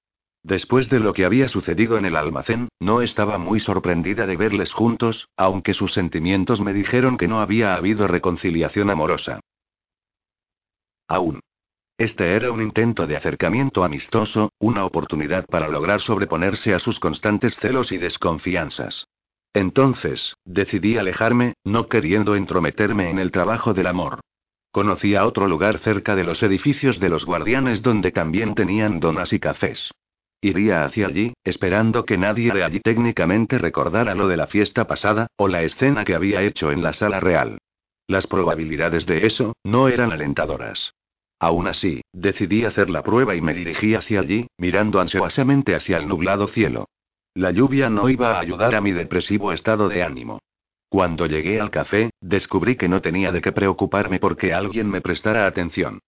Después 0.43 0.89
de 0.89 0.99
lo 0.99 1.13
que 1.13 1.23
había 1.23 1.47
sucedido 1.47 1.97
en 1.97 2.03
el 2.03 2.17
almacén, 2.17 2.67
no 2.81 3.01
estaba 3.01 3.37
muy 3.37 3.61
sorprendida 3.61 4.27
de 4.27 4.35
verles 4.35 4.73
juntos, 4.73 5.29
aunque 5.37 5.73
sus 5.73 5.93
sentimientos 5.93 6.59
me 6.59 6.73
dijeron 6.73 7.17
que 7.17 7.29
no 7.29 7.39
había 7.39 7.75
habido 7.75 8.07
reconciliación 8.07 8.89
amorosa. 8.89 9.39
Aún. 11.07 11.39
Este 11.97 12.35
era 12.35 12.51
un 12.51 12.61
intento 12.61 13.07
de 13.07 13.15
acercamiento 13.15 13.85
amistoso, 13.85 14.51
una 14.59 14.83
oportunidad 14.83 15.45
para 15.45 15.69
lograr 15.69 16.01
sobreponerse 16.01 16.73
a 16.73 16.79
sus 16.79 16.99
constantes 16.99 17.55
celos 17.55 17.93
y 17.93 17.97
desconfianzas. 17.97 19.05
Entonces, 19.53 20.35
decidí 20.43 20.97
alejarme, 20.97 21.53
no 21.63 21.87
queriendo 21.87 22.35
entrometerme 22.35 23.09
en 23.09 23.19
el 23.19 23.31
trabajo 23.31 23.73
del 23.73 23.87
amor. 23.87 24.19
Conocí 24.71 25.15
a 25.15 25.25
otro 25.25 25.47
lugar 25.47 25.77
cerca 25.77 26.15
de 26.15 26.23
los 26.25 26.43
edificios 26.43 26.99
de 26.99 27.09
los 27.09 27.25
guardianes 27.25 27.81
donde 27.83 28.11
también 28.11 28.55
tenían 28.55 28.99
donas 28.99 29.31
y 29.31 29.39
cafés. 29.39 29.91
Iría 30.43 30.83
hacia 30.83 31.07
allí, 31.07 31.33
esperando 31.45 32.03
que 32.03 32.17
nadie 32.17 32.51
de 32.51 32.65
allí 32.65 32.81
técnicamente 32.81 33.57
recordara 33.57 34.13
lo 34.13 34.27
de 34.27 34.35
la 34.35 34.45
fiesta 34.45 34.85
pasada, 34.85 35.27
o 35.37 35.47
la 35.47 35.63
escena 35.63 36.03
que 36.03 36.15
había 36.15 36.41
hecho 36.41 36.69
en 36.69 36.83
la 36.83 36.91
sala 36.91 37.21
real. 37.21 37.59
Las 38.07 38.27
probabilidades 38.27 39.05
de 39.05 39.25
eso, 39.25 39.53
no 39.63 39.87
eran 39.87 40.11
alentadoras. 40.11 40.93
Aún 41.39 41.67
así, 41.67 42.01
decidí 42.11 42.65
hacer 42.65 42.89
la 42.89 43.03
prueba 43.03 43.35
y 43.35 43.41
me 43.41 43.53
dirigí 43.53 43.95
hacia 43.95 44.19
allí, 44.19 44.47
mirando 44.57 44.99
ansiosamente 44.99 45.75
hacia 45.75 45.95
el 45.95 46.09
nublado 46.09 46.47
cielo. 46.47 46.89
La 47.33 47.51
lluvia 47.51 47.89
no 47.89 48.09
iba 48.09 48.33
a 48.33 48.41
ayudar 48.41 48.75
a 48.75 48.81
mi 48.81 48.91
depresivo 48.91 49.53
estado 49.53 49.87
de 49.87 50.03
ánimo. 50.03 50.39
Cuando 50.89 51.25
llegué 51.25 51.61
al 51.61 51.71
café, 51.71 52.09
descubrí 52.19 52.75
que 52.75 52.89
no 52.89 53.01
tenía 53.01 53.31
de 53.31 53.39
qué 53.39 53.53
preocuparme 53.53 54.19
porque 54.19 54.53
alguien 54.53 54.89
me 54.89 54.99
prestara 54.99 55.47
atención. 55.47 55.99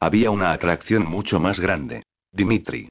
Había 0.00 0.32
una 0.32 0.50
atracción 0.50 1.06
mucho 1.06 1.38
más 1.38 1.60
grande. 1.60 2.02
Dimitri. 2.32 2.88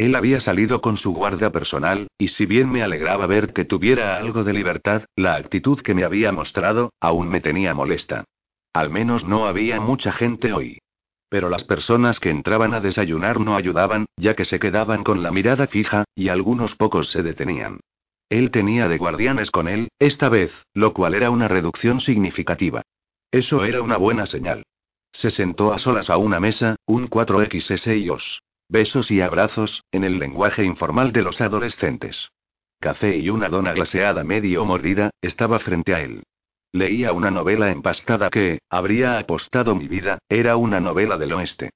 Él 0.00 0.14
había 0.14 0.40
salido 0.40 0.80
con 0.80 0.96
su 0.96 1.12
guardia 1.12 1.52
personal, 1.52 2.08
y 2.16 2.28
si 2.28 2.46
bien 2.46 2.72
me 2.72 2.82
alegraba 2.82 3.26
ver 3.26 3.52
que 3.52 3.66
tuviera 3.66 4.16
algo 4.16 4.44
de 4.44 4.54
libertad, 4.54 5.04
la 5.14 5.34
actitud 5.34 5.78
que 5.82 5.92
me 5.92 6.04
había 6.04 6.32
mostrado, 6.32 6.94
aún 7.02 7.28
me 7.28 7.42
tenía 7.42 7.74
molesta. 7.74 8.24
Al 8.72 8.88
menos 8.88 9.26
no 9.26 9.46
había 9.46 9.78
mucha 9.78 10.10
gente 10.10 10.54
hoy. 10.54 10.78
Pero 11.28 11.50
las 11.50 11.64
personas 11.64 12.18
que 12.18 12.30
entraban 12.30 12.72
a 12.72 12.80
desayunar 12.80 13.40
no 13.40 13.56
ayudaban, 13.56 14.06
ya 14.16 14.34
que 14.34 14.46
se 14.46 14.58
quedaban 14.58 15.04
con 15.04 15.22
la 15.22 15.32
mirada 15.32 15.66
fija, 15.66 16.04
y 16.14 16.30
algunos 16.30 16.76
pocos 16.76 17.10
se 17.10 17.22
detenían. 17.22 17.80
Él 18.30 18.50
tenía 18.50 18.88
de 18.88 18.96
guardianes 18.96 19.50
con 19.50 19.68
él, 19.68 19.90
esta 19.98 20.30
vez, 20.30 20.50
lo 20.72 20.94
cual 20.94 21.12
era 21.12 21.28
una 21.28 21.46
reducción 21.46 22.00
significativa. 22.00 22.80
Eso 23.30 23.66
era 23.66 23.82
una 23.82 23.98
buena 23.98 24.24
señal. 24.24 24.62
Se 25.12 25.30
sentó 25.30 25.74
a 25.74 25.78
solas 25.78 26.08
a 26.08 26.16
una 26.16 26.40
mesa, 26.40 26.76
un 26.86 27.10
4XS 27.10 27.98
y. 27.98 28.08
Besos 28.70 29.10
y 29.10 29.20
abrazos, 29.20 29.82
en 29.90 30.04
el 30.04 30.20
lenguaje 30.20 30.62
informal 30.64 31.10
de 31.10 31.22
los 31.22 31.40
adolescentes. 31.40 32.30
Café 32.78 33.16
y 33.16 33.28
una 33.28 33.48
dona 33.48 33.72
glaseada 33.72 34.22
medio 34.22 34.64
mordida, 34.64 35.10
estaba 35.20 35.58
frente 35.58 35.92
a 35.92 36.02
él. 36.02 36.22
Leía 36.70 37.12
una 37.12 37.32
novela 37.32 37.72
empastada 37.72 38.30
que, 38.30 38.60
habría 38.70 39.18
apostado 39.18 39.74
mi 39.74 39.88
vida, 39.88 40.20
era 40.28 40.56
una 40.56 40.78
novela 40.78 41.18
del 41.18 41.32
oeste. 41.32 41.70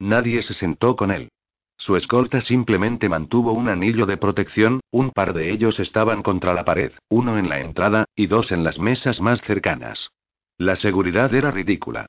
Nadie 0.00 0.42
se 0.42 0.54
sentó 0.54 0.96
con 0.96 1.12
él. 1.12 1.28
Su 1.76 1.94
escolta 1.94 2.40
simplemente 2.40 3.08
mantuvo 3.08 3.52
un 3.52 3.68
anillo 3.68 4.04
de 4.04 4.16
protección, 4.16 4.80
un 4.90 5.12
par 5.12 5.34
de 5.34 5.52
ellos 5.52 5.78
estaban 5.78 6.24
contra 6.24 6.52
la 6.52 6.64
pared, 6.64 6.90
uno 7.08 7.38
en 7.38 7.48
la 7.48 7.60
entrada, 7.60 8.06
y 8.16 8.26
dos 8.26 8.50
en 8.50 8.64
las 8.64 8.80
mesas 8.80 9.20
más 9.20 9.40
cercanas. 9.40 10.10
La 10.58 10.74
seguridad 10.74 11.32
era 11.32 11.52
ridícula. 11.52 12.06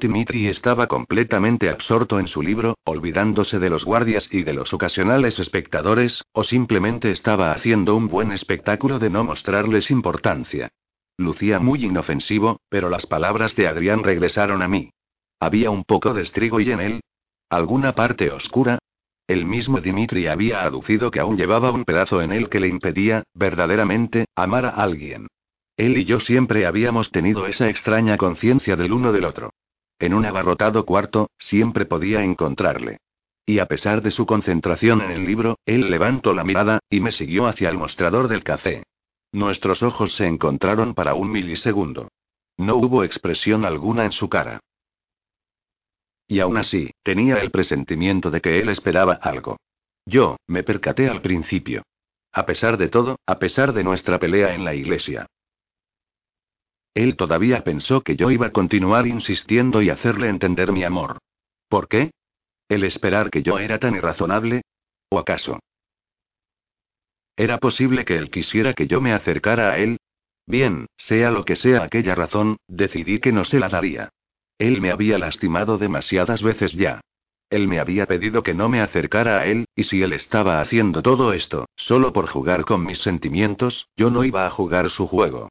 Dimitri 0.00 0.48
estaba 0.48 0.88
completamente 0.88 1.70
absorto 1.70 2.18
en 2.18 2.26
su 2.26 2.42
libro, 2.42 2.76
olvidándose 2.84 3.58
de 3.58 3.70
los 3.70 3.84
guardias 3.84 4.28
y 4.32 4.42
de 4.42 4.54
los 4.54 4.72
ocasionales 4.74 5.38
espectadores, 5.38 6.24
o 6.32 6.42
simplemente 6.42 7.12
estaba 7.12 7.52
haciendo 7.52 7.94
un 7.94 8.08
buen 8.08 8.32
espectáculo 8.32 8.98
de 8.98 9.10
no 9.10 9.22
mostrarles 9.22 9.90
importancia. 9.90 10.70
Lucía 11.16 11.58
muy 11.60 11.84
inofensivo, 11.84 12.60
pero 12.68 12.88
las 12.88 13.06
palabras 13.06 13.54
de 13.54 13.68
Adrián 13.68 14.02
regresaron 14.02 14.62
a 14.62 14.68
mí. 14.68 14.90
Había 15.38 15.70
un 15.70 15.84
poco 15.84 16.14
de 16.14 16.22
estrigo 16.22 16.60
y 16.60 16.72
en 16.72 16.80
él. 16.80 17.00
¿Alguna 17.50 17.94
parte 17.94 18.30
oscura? 18.30 18.78
El 19.28 19.44
mismo 19.44 19.80
Dimitri 19.80 20.26
había 20.26 20.62
aducido 20.62 21.10
que 21.10 21.20
aún 21.20 21.36
llevaba 21.36 21.70
un 21.70 21.84
pedazo 21.84 22.20
en 22.22 22.32
él 22.32 22.48
que 22.48 22.58
le 22.58 22.68
impedía, 22.68 23.22
verdaderamente, 23.34 24.24
amar 24.34 24.64
a 24.64 24.70
alguien. 24.70 25.28
Él 25.76 25.96
y 25.98 26.04
yo 26.04 26.20
siempre 26.20 26.66
habíamos 26.66 27.10
tenido 27.10 27.46
esa 27.46 27.68
extraña 27.68 28.16
conciencia 28.16 28.76
del 28.76 28.92
uno 28.92 29.12
del 29.12 29.24
otro. 29.24 29.50
En 30.00 30.14
un 30.14 30.24
abarrotado 30.24 30.86
cuarto, 30.86 31.30
siempre 31.38 31.84
podía 31.84 32.24
encontrarle. 32.24 32.98
Y 33.44 33.58
a 33.58 33.66
pesar 33.66 34.00
de 34.00 34.10
su 34.10 34.24
concentración 34.24 35.02
en 35.02 35.10
el 35.10 35.26
libro, 35.26 35.58
él 35.66 35.90
levantó 35.90 36.32
la 36.32 36.42
mirada, 36.42 36.80
y 36.88 37.00
me 37.00 37.12
siguió 37.12 37.46
hacia 37.46 37.68
el 37.68 37.76
mostrador 37.76 38.26
del 38.26 38.42
café. 38.42 38.84
Nuestros 39.32 39.82
ojos 39.82 40.16
se 40.16 40.26
encontraron 40.26 40.94
para 40.94 41.14
un 41.14 41.30
milisegundo. 41.30 42.08
No 42.56 42.76
hubo 42.76 43.04
expresión 43.04 43.64
alguna 43.64 44.06
en 44.06 44.12
su 44.12 44.28
cara. 44.28 44.60
Y 46.26 46.40
aún 46.40 46.56
así, 46.56 46.92
tenía 47.02 47.36
el 47.36 47.50
presentimiento 47.50 48.30
de 48.30 48.40
que 48.40 48.58
él 48.60 48.70
esperaba 48.70 49.14
algo. 49.14 49.58
Yo, 50.06 50.36
me 50.46 50.62
percaté 50.62 51.08
al 51.08 51.20
principio. 51.20 51.82
A 52.32 52.46
pesar 52.46 52.78
de 52.78 52.88
todo, 52.88 53.16
a 53.26 53.38
pesar 53.38 53.72
de 53.72 53.84
nuestra 53.84 54.18
pelea 54.18 54.54
en 54.54 54.64
la 54.64 54.74
iglesia. 54.74 55.26
Él 56.94 57.16
todavía 57.16 57.62
pensó 57.62 58.02
que 58.02 58.16
yo 58.16 58.30
iba 58.30 58.46
a 58.46 58.52
continuar 58.52 59.06
insistiendo 59.06 59.80
y 59.82 59.90
hacerle 59.90 60.28
entender 60.28 60.72
mi 60.72 60.84
amor. 60.84 61.18
¿Por 61.68 61.88
qué? 61.88 62.10
¿El 62.68 62.84
esperar 62.84 63.30
que 63.30 63.42
yo 63.42 63.58
era 63.58 63.78
tan 63.78 63.94
irrazonable? 63.94 64.62
¿O 65.08 65.18
acaso? 65.18 65.60
¿Era 67.36 67.58
posible 67.58 68.04
que 68.04 68.16
él 68.16 68.30
quisiera 68.30 68.74
que 68.74 68.86
yo 68.86 69.00
me 69.00 69.12
acercara 69.12 69.72
a 69.72 69.78
él? 69.78 69.98
Bien, 70.46 70.86
sea 70.96 71.30
lo 71.30 71.44
que 71.44 71.56
sea 71.56 71.84
aquella 71.84 72.14
razón, 72.14 72.56
decidí 72.66 73.20
que 73.20 73.32
no 73.32 73.44
se 73.44 73.60
la 73.60 73.68
daría. 73.68 74.10
Él 74.58 74.80
me 74.80 74.90
había 74.90 75.18
lastimado 75.18 75.78
demasiadas 75.78 76.42
veces 76.42 76.72
ya. 76.72 77.00
Él 77.48 77.66
me 77.66 77.80
había 77.80 78.06
pedido 78.06 78.42
que 78.42 78.54
no 78.54 78.68
me 78.68 78.80
acercara 78.80 79.40
a 79.40 79.46
él, 79.46 79.66
y 79.74 79.84
si 79.84 80.02
él 80.02 80.12
estaba 80.12 80.60
haciendo 80.60 81.02
todo 81.02 81.32
esto, 81.32 81.66
solo 81.76 82.12
por 82.12 82.28
jugar 82.28 82.64
con 82.64 82.84
mis 82.84 82.98
sentimientos, 82.98 83.88
yo 83.96 84.10
no 84.10 84.24
iba 84.24 84.46
a 84.46 84.50
jugar 84.50 84.90
su 84.90 85.06
juego. 85.06 85.48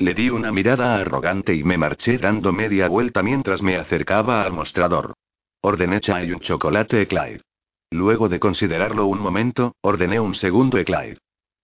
Le 0.00 0.14
di 0.14 0.30
una 0.30 0.50
mirada 0.50 0.94
arrogante 0.94 1.54
y 1.54 1.62
me 1.62 1.76
marché 1.76 2.16
dando 2.16 2.54
media 2.54 2.88
vuelta 2.88 3.22
mientras 3.22 3.60
me 3.60 3.76
acercaba 3.76 4.42
al 4.42 4.50
mostrador. 4.50 5.12
Ordené 5.60 6.00
chai 6.00 6.28
y 6.28 6.32
un 6.32 6.40
chocolate 6.40 7.02
eclair. 7.02 7.42
Luego 7.90 8.30
de 8.30 8.40
considerarlo 8.40 9.04
un 9.04 9.20
momento, 9.20 9.74
ordené 9.82 10.18
un 10.18 10.34
segundo 10.34 10.78
eclair. 10.78 11.18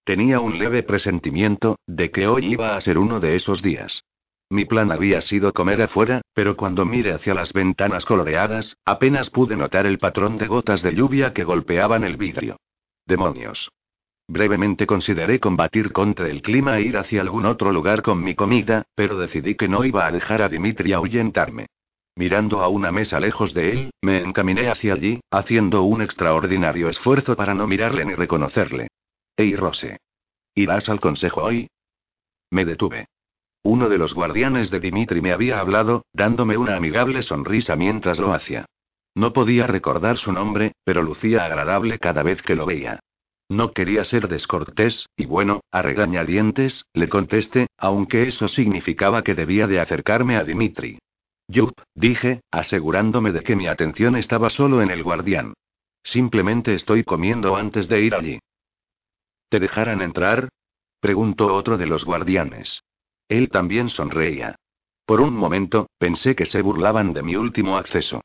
Tenía 0.05 0.41
un 0.41 0.59
leve 0.59 0.83
presentimiento, 0.83 1.79
de 1.87 2.11
que 2.11 2.29
hoy 2.29 2.45
iba 2.53 2.77
a 2.77 2.81
ser 2.83 2.99
uno 2.99 3.21
de 3.21 3.37
esos 3.37 3.63
días. 3.63 4.05
Mi 4.51 4.67
plan 4.67 4.93
había 4.93 5.23
sido 5.23 5.55
comer 5.55 5.81
afuera, 5.81 6.21
pero 6.35 6.59
cuando 6.59 6.85
miré 6.85 7.15
hacia 7.15 7.33
las 7.33 7.55
ventanas 7.55 8.05
coloreadas, 8.05 8.77
apenas 8.85 9.31
pude 9.31 9.57
notar 9.57 9.87
el 9.87 9.99
patrón 9.99 10.37
de 10.37 10.47
gotas 10.47 10.83
de 10.83 10.95
lluvia 10.95 11.33
que 11.33 11.45
golpeaban 11.45 12.05
el 12.05 12.19
vidrio. 12.19 12.59
Demonios. 13.07 13.71
Brevemente 14.29 14.87
consideré 14.87 15.39
combatir 15.39 15.93
contra 15.93 16.29
el 16.29 16.43
clima 16.43 16.79
e 16.79 16.83
ir 16.83 16.97
hacia 16.97 17.21
algún 17.21 17.47
otro 17.47 17.73
lugar 17.73 18.03
con 18.03 18.23
mi 18.23 18.35
comida, 18.35 18.85
pero 18.95 19.19
decidí 19.19 19.55
que 19.55 19.69
no 19.69 19.85
iba 19.85 20.07
a 20.07 20.11
dejar 20.11 20.43
a 20.43 20.49
Dimitri 20.49 20.93
ahuyentarme. 20.93 21.67
Mirando 22.17 22.63
a 22.63 22.69
una 22.69 22.91
mesa 22.91 23.21
lejos 23.21 23.55
de 23.55 23.71
él, 23.71 23.91
me 24.01 24.19
encaminé 24.19 24.69
hacia 24.69 24.95
allí, 24.95 25.21
haciendo 25.31 25.83
un 25.83 26.03
extraordinario 26.03 26.89
esfuerzo 26.89 27.37
para 27.37 27.55
no 27.55 27.67
mirarle 27.67 28.05
ni 28.05 28.15
reconocerle. 28.15 28.89
Ey, 29.37 29.55
Rose. 29.55 29.99
¿Irás 30.55 30.89
al 30.89 30.99
consejo 30.99 31.43
hoy? 31.43 31.69
Me 32.51 32.65
detuve. 32.65 33.09
Uno 33.63 33.89
de 33.89 33.99
los 33.99 34.15
guardianes 34.15 34.71
de 34.71 34.81
Dimitri 34.81 35.21
me 35.21 35.33
había 35.33 35.61
hablado, 35.61 36.07
dándome 36.13 36.57
una 36.57 36.77
amigable 36.77 37.23
sonrisa 37.23 37.77
mientras 37.77 38.19
lo 38.19 38.33
hacía. 38.33 38.65
No 39.15 39.33
podía 39.33 39.67
recordar 39.67 40.17
su 40.17 40.33
nombre, 40.33 40.73
pero 40.85 41.03
lucía 41.03 41.45
agradable 41.45 41.99
cada 41.99 42.23
vez 42.23 42.43
que 42.43 42.55
lo 42.55 42.65
veía. 42.65 43.01
No 43.49 43.73
quería 43.73 44.03
ser 44.05 44.29
descortés, 44.29 45.09
y 45.17 45.27
bueno, 45.27 45.61
a 45.71 45.83
regañadientes, 45.83 46.85
le 46.93 47.09
contesté, 47.09 47.69
aunque 47.79 48.25
eso 48.25 48.49
significaba 48.49 49.23
que 49.23 49.35
debía 49.35 49.67
de 49.67 49.79
acercarme 49.79 50.37
a 50.37 50.43
Dimitri. 50.43 50.99
Yup, 51.49 51.73
dije, 51.95 52.41
asegurándome 52.51 53.31
de 53.31 53.43
que 53.43 53.55
mi 53.55 53.69
atención 53.69 54.17
estaba 54.17 54.51
solo 54.51 54.83
en 54.83 54.91
el 54.91 55.05
guardián. 55.05 55.55
Simplemente 56.03 56.75
estoy 56.75 57.05
comiendo 57.05 57.57
antes 57.57 57.89
de 57.89 58.01
ir 58.03 58.15
allí. 58.15 58.39
¿Te 59.49 59.61
dejarán 59.61 60.03
entrar? 60.03 60.49
preguntó 61.01 61.55
otro 61.55 61.79
de 61.79 61.87
los 61.87 62.05
guardianes. 62.05 62.83
Él 63.29 63.49
también 63.49 63.91
sonreía. 63.91 64.57
Por 65.05 65.21
un 65.21 65.37
momento, 65.37 65.87
pensé 65.99 66.35
que 66.35 66.47
se 66.47 66.63
burlaban 66.63 67.13
de 67.13 67.23
mi 67.23 67.37
último 67.37 67.77
acceso. 67.77 68.23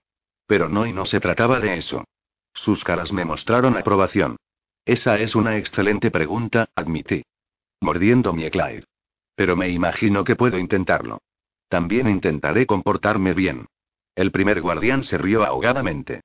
Pero 0.47 0.67
no 0.67 0.87
y 0.87 0.93
no 0.93 1.05
se 1.05 1.19
trataba 1.19 1.59
de 1.59 1.77
eso. 1.77 2.05
Sus 2.53 2.83
caras 2.83 3.13
me 3.13 3.23
mostraron 3.23 3.77
aprobación. 3.77 4.37
Esa 4.85 5.19
es 5.19 5.35
una 5.35 5.57
excelente 5.57 6.09
pregunta, 6.09 6.69
admití. 6.75 7.23
Mordiendo 7.81 8.33
mi 8.33 8.45
eclair. 8.45 8.85
Pero 9.35 9.55
me 9.55 9.69
imagino 9.69 10.23
que 10.23 10.35
puedo 10.35 10.57
intentarlo. 10.57 11.19
También 11.67 12.09
intentaré 12.09 12.65
comportarme 12.65 13.33
bien. 13.33 13.67
El 14.15 14.31
primer 14.31 14.61
guardián 14.61 15.03
se 15.03 15.17
rió 15.17 15.43
ahogadamente. 15.43 16.21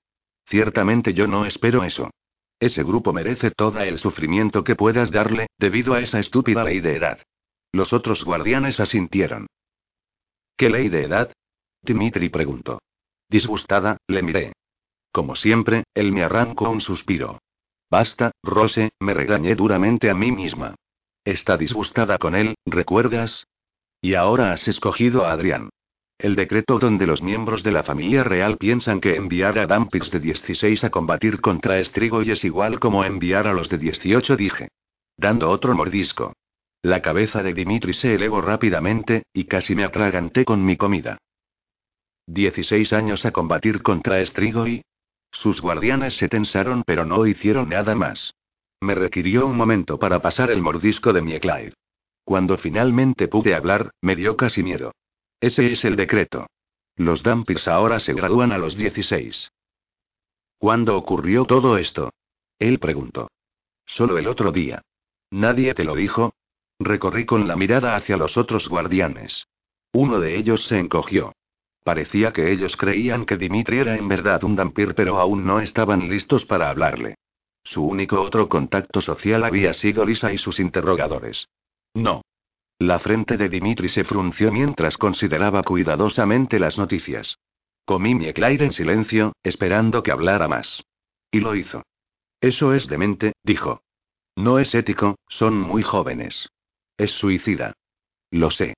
Ciertamente 0.47 1.15
yo 1.15 1.27
no 1.27 1.45
espero 1.47 1.85
eso. 1.85 2.11
Ese 2.59 2.83
grupo 2.83 3.13
merece 3.13 3.51
todo 3.51 3.81
el 3.81 3.99
sufrimiento 3.99 4.65
que 4.65 4.75
puedas 4.75 5.11
darle, 5.11 5.47
debido 5.59 5.95
a 5.95 6.01
esa 6.01 6.19
estúpida 6.19 6.65
ley 6.65 6.81
de 6.81 6.97
edad. 6.97 7.21
Los 7.73 7.93
otros 7.93 8.25
guardianes 8.25 8.81
asintieron. 8.81 9.47
¿Qué 10.57 10.71
ley 10.71 10.89
de 10.89 11.05
edad? 11.05 11.33
Dimitri 11.83 12.31
preguntó. 12.31 12.81
Disgustada, 13.29 13.99
le 14.09 14.23
miré. 14.23 14.53
Como 15.13 15.37
siempre, 15.37 15.85
él 15.95 16.13
me 16.13 16.23
arrancó 16.23 16.71
un 16.71 16.81
suspiro. 16.81 17.41
Basta, 17.91 18.33
Rose, 18.43 18.91
me 19.01 19.15
regañé 19.15 19.55
duramente 19.55 20.11
a 20.11 20.15
mí 20.15 20.33
misma. 20.33 20.75
Está 21.25 21.57
disgustada 21.57 22.19
con 22.19 22.35
él, 22.35 22.55
¿recuerdas? 22.67 23.47
Y 24.01 24.15
ahora 24.15 24.53
has 24.53 24.69
escogido 24.69 25.25
a 25.25 25.33
Adrián. 25.33 25.71
El 26.19 26.35
decreto 26.35 26.79
donde 26.79 27.07
los 27.07 27.23
miembros 27.23 27.63
de 27.63 27.73
la 27.73 27.83
familia 27.83 28.25
real 28.25 28.57
piensan 28.57 29.01
que 29.01 29.17
enviar 29.17 29.59
a 29.59 29.67
Dampix 29.67 30.11
de 30.11 30.21
16 30.21 30.85
a 30.85 30.91
combatir 30.91 31.41
contra 31.41 31.79
y 32.23 32.31
es 32.31 32.45
igual 32.45 32.81
como 32.81 33.05
enviar 33.05 33.47
a 33.47 33.53
los 33.53 33.69
de 33.69 33.79
18, 33.79 34.37
dije. 34.37 34.69
Dando 35.17 35.51
otro 35.51 35.75
mordisco. 35.75 36.33
La 36.83 37.03
cabeza 37.03 37.43
de 37.43 37.53
Dimitri 37.53 37.93
se 37.93 38.15
elevó 38.15 38.41
rápidamente, 38.41 39.25
y 39.33 39.45
casi 39.45 39.75
me 39.75 39.85
atraganté 39.85 40.45
con 40.45 40.65
mi 40.65 40.77
comida. 40.77 41.19
16 42.29 42.93
años 42.93 43.27
a 43.27 43.33
combatir 43.33 43.83
contra 43.83 44.21
y. 44.21 44.83
Sus 45.37 45.61
guardianes 45.61 46.17
se 46.17 46.31
tensaron 46.31 46.83
pero 46.87 47.05
no 47.05 47.27
hicieron 47.27 47.69
nada 47.69 47.95
más. 47.95 48.35
Me 48.81 48.95
requirió 48.95 49.47
un 49.47 49.55
momento 49.55 49.99
para 49.99 50.21
pasar 50.23 50.51
el 50.51 50.63
mordisco 50.63 51.13
de 51.13 51.21
mi 51.21 51.35
eclair. 51.35 51.75
Cuando 52.25 52.57
finalmente 52.57 53.29
pude 53.29 53.55
hablar, 53.55 53.91
me 54.01 54.17
dio 54.17 54.35
casi 54.35 54.63
miedo. 54.63 54.93
Ese 55.39 55.71
es 55.71 55.85
el 55.85 55.95
decreto. 55.95 56.47
Los 56.97 57.23
Dampirs 57.23 57.69
ahora 57.69 57.99
se 57.99 58.15
gradúan 58.15 58.51
a 58.51 58.57
los 58.57 58.79
16. 58.79 59.53
¿Cuándo 60.57 60.97
ocurrió 60.97 61.45
todo 61.45 61.77
esto? 61.77 62.15
Él 62.59 62.79
preguntó. 62.79 63.29
Solo 63.85 64.17
el 64.17 64.29
otro 64.29 64.53
día. 64.53 64.81
¿Nadie 65.31 65.75
te 65.75 65.85
lo 65.85 65.95
dijo? 65.95 66.33
Recorrí 66.79 67.27
con 67.27 67.47
la 67.47 67.57
mirada 67.57 67.95
hacia 67.95 68.17
los 68.17 68.39
otros 68.39 68.71
guardianes. 68.71 69.47
Uno 69.93 70.19
de 70.19 70.39
ellos 70.39 70.65
se 70.65 70.79
encogió. 70.79 71.35
Parecía 71.87 72.33
que 72.33 72.51
ellos 72.51 72.77
creían 72.77 73.25
que 73.25 73.37
Dimitri 73.37 73.79
era 73.79 73.97
en 73.97 74.09
verdad 74.09 74.43
un 74.43 74.57
Dampir, 74.57 74.93
pero 74.97 75.21
aún 75.21 75.45
no 75.47 75.61
estaban 75.61 76.09
listos 76.09 76.45
para 76.45 76.69
hablarle. 76.69 77.15
Su 77.63 77.85
único 77.85 78.21
otro 78.21 78.49
contacto 78.49 79.01
social 79.01 79.45
había 79.45 79.73
sido 79.73 80.05
Lisa 80.05 80.33
y 80.33 80.39
sus 80.39 80.59
interrogadores. 80.59 81.49
No. 81.95 82.23
La 82.81 82.99
frente 82.99 83.37
de 83.37 83.49
Dimitri 83.49 83.89
se 83.89 84.03
frunció 84.03 84.51
mientras 84.51 84.97
consideraba 84.97 85.63
cuidadosamente 85.63 86.59
las 86.59 86.77
noticias. 86.77 87.39
Comí 87.85 88.17
mi 88.17 88.27
eclair 88.27 88.65
en 88.65 88.73
silencio, 88.73 89.35
esperando 89.45 90.03
que 90.03 90.11
hablara 90.11 90.49
más. 90.49 90.83
Y 91.31 91.39
lo 91.39 91.55
hizo. 91.55 91.85
Eso 92.41 92.75
es 92.75 92.89
demente, 92.89 93.35
dijo. 93.45 93.81
No 94.35 94.59
es 94.59 94.75
ético, 94.75 95.21
son 95.29 95.57
muy 95.57 95.85
jóvenes. 95.85 96.49
Es 96.97 97.13
suicida. 97.13 97.75
Lo 98.33 98.51
sé. 98.51 98.75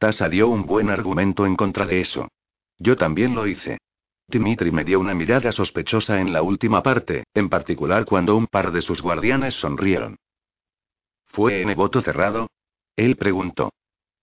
Tasa 0.00 0.28
dio 0.28 0.48
un 0.48 0.66
buen 0.66 0.90
argumento 0.90 1.46
en 1.46 1.54
contra 1.54 1.86
de 1.86 2.00
eso. 2.00 2.26
Yo 2.80 2.96
también 2.96 3.34
lo 3.34 3.46
hice. 3.46 3.78
Dimitri 4.26 4.72
me 4.72 4.84
dio 4.84 4.98
una 4.98 5.14
mirada 5.14 5.52
sospechosa 5.52 6.20
en 6.20 6.32
la 6.32 6.42
última 6.42 6.82
parte, 6.82 7.24
en 7.34 7.48
particular 7.48 8.06
cuando 8.06 8.36
un 8.36 8.46
par 8.46 8.72
de 8.72 8.80
sus 8.80 9.02
guardianes 9.02 9.54
sonrieron. 9.54 10.16
¿Fue 11.26 11.60
en 11.60 11.74
voto 11.76 12.00
cerrado? 12.00 12.48
Él 12.96 13.16
preguntó. 13.16 13.70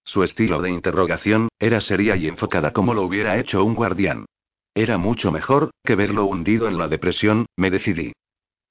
Su 0.04 0.24
estilo 0.24 0.62
de 0.62 0.72
interrogación, 0.72 1.50
era 1.60 1.82
seria 1.82 2.16
y 2.16 2.28
enfocada 2.28 2.74
como 2.74 2.94
lo 2.94 3.04
hubiera 3.04 3.38
hecho 3.38 3.64
un 3.64 3.76
guardián. 3.76 4.26
Era 4.74 4.98
mucho 4.98 5.32
mejor, 5.32 5.72
que 5.84 5.96
verlo 5.96 6.26
hundido 6.26 6.68
en 6.68 6.78
la 6.78 6.88
depresión, 6.88 7.46
me 7.56 7.70
decidí. 7.70 8.14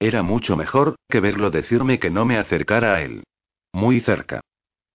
Era 0.00 0.22
mucho 0.22 0.56
mejor, 0.56 0.96
que 1.08 1.20
verlo 1.20 1.50
decirme 1.50 1.98
que 1.98 2.10
no 2.10 2.24
me 2.24 2.38
acercara 2.38 2.94
a 2.94 3.02
él. 3.02 3.24
Muy 3.72 4.00
cerca. 4.00 4.40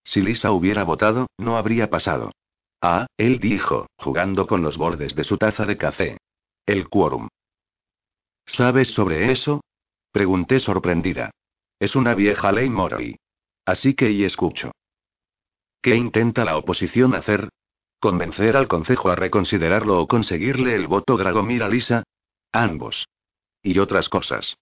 Si 0.04 0.22
Lisa 0.22 0.52
hubiera 0.52 0.84
votado, 0.84 1.28
no 1.38 1.58
habría 1.58 1.90
pasado. 1.90 2.32
Ah, 2.82 3.06
él 3.18 3.40
dijo, 3.40 3.88
jugando 3.98 4.48
con 4.48 4.64
los 4.64 4.78
bordes 4.78 5.16
de 5.16 5.24
su 5.24 5.38
taza 5.38 5.66
de 5.66 5.78
café. 5.78 6.18
El 6.66 6.90
quórum. 6.90 7.28
¿Sabes 8.46 8.90
sobre 8.90 9.32
eso? 9.32 9.62
Pregunté 10.12 10.60
sorprendida. 10.60 11.32
Es 11.80 11.96
una 11.96 12.16
vieja 12.16 12.52
ley 12.52 12.70
Moroy. 12.70 13.18
Así 13.66 13.94
que 13.94 14.12
y 14.12 14.24
escucho. 14.24 14.72
¿Qué 15.82 15.96
intenta 15.96 16.44
la 16.44 16.58
oposición 16.58 17.16
hacer? 17.16 17.50
¿Convencer 18.00 18.58
al 18.58 18.68
Consejo 18.68 19.10
a 19.10 19.16
reconsiderarlo 19.16 20.02
o 20.02 20.08
conseguirle 20.08 20.76
el 20.76 20.88
voto 20.88 21.18
Gragomir 21.18 21.62
a 21.62 21.70
Lisa? 21.70 22.04
Ambos. 22.52 23.08
Y 23.62 23.78
otras 23.78 24.10
cosas. 24.10 24.58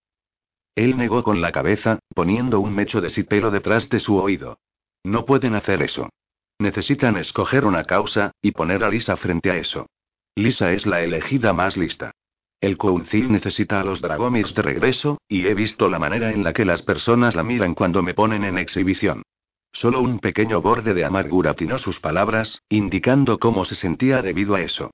Él 0.75 0.97
negó 0.97 1.23
con 1.23 1.41
la 1.41 1.51
cabeza, 1.51 1.99
poniendo 2.13 2.59
un 2.59 2.75
mecho 2.75 2.99
de 3.01 3.09
sipelo 3.09 3.49
detrás 3.49 3.89
de 3.89 3.99
su 3.99 4.17
oído. 4.17 4.59
No 5.03 5.25
pueden 5.25 5.55
hacer 5.55 5.81
eso. 5.81 6.09
Necesitan 6.59 7.15
escoger 7.15 7.65
una 7.65 7.85
causa, 7.85 8.31
y 8.41 8.51
poner 8.51 8.83
a 8.83 8.89
Lisa 8.89 9.15
frente 9.15 9.49
a 9.49 9.55
eso. 9.55 9.87
Lisa 10.35 10.73
es 10.73 10.85
la 10.85 11.01
elegida 11.01 11.53
más 11.53 11.77
lista. 11.77 12.11
El 12.59 12.77
Council 12.77 13.31
necesita 13.31 13.79
a 13.79 13.85
los 13.85 14.01
Dragomirs 14.01 14.53
de 14.53 14.61
regreso, 14.61 15.17
y 15.29 15.47
he 15.47 15.53
visto 15.53 15.87
la 15.87 15.99
manera 15.99 16.31
en 16.31 16.43
la 16.43 16.51
que 16.51 16.65
las 16.65 16.81
personas 16.81 17.33
la 17.33 17.43
miran 17.43 17.73
cuando 17.73 18.03
me 18.03 18.13
ponen 18.13 18.43
en 18.43 18.57
exhibición. 18.57 19.23
Solo 19.71 20.01
un 20.01 20.19
pequeño 20.19 20.61
borde 20.61 20.93
de 20.93 21.05
amargura 21.05 21.53
tinó 21.53 21.77
sus 21.77 22.01
palabras, 22.01 22.61
indicando 22.67 23.39
cómo 23.39 23.63
se 23.63 23.75
sentía 23.75 24.21
debido 24.21 24.55
a 24.55 24.61
eso. 24.61 24.91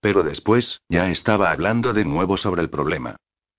Pero 0.00 0.22
después, 0.22 0.80
ya 0.88 1.10
estaba 1.10 1.50
hablando 1.50 1.92
de 1.92 2.04
nuevo 2.04 2.36
sobre 2.36 2.62
el 2.62 2.70
problema. 2.70 3.16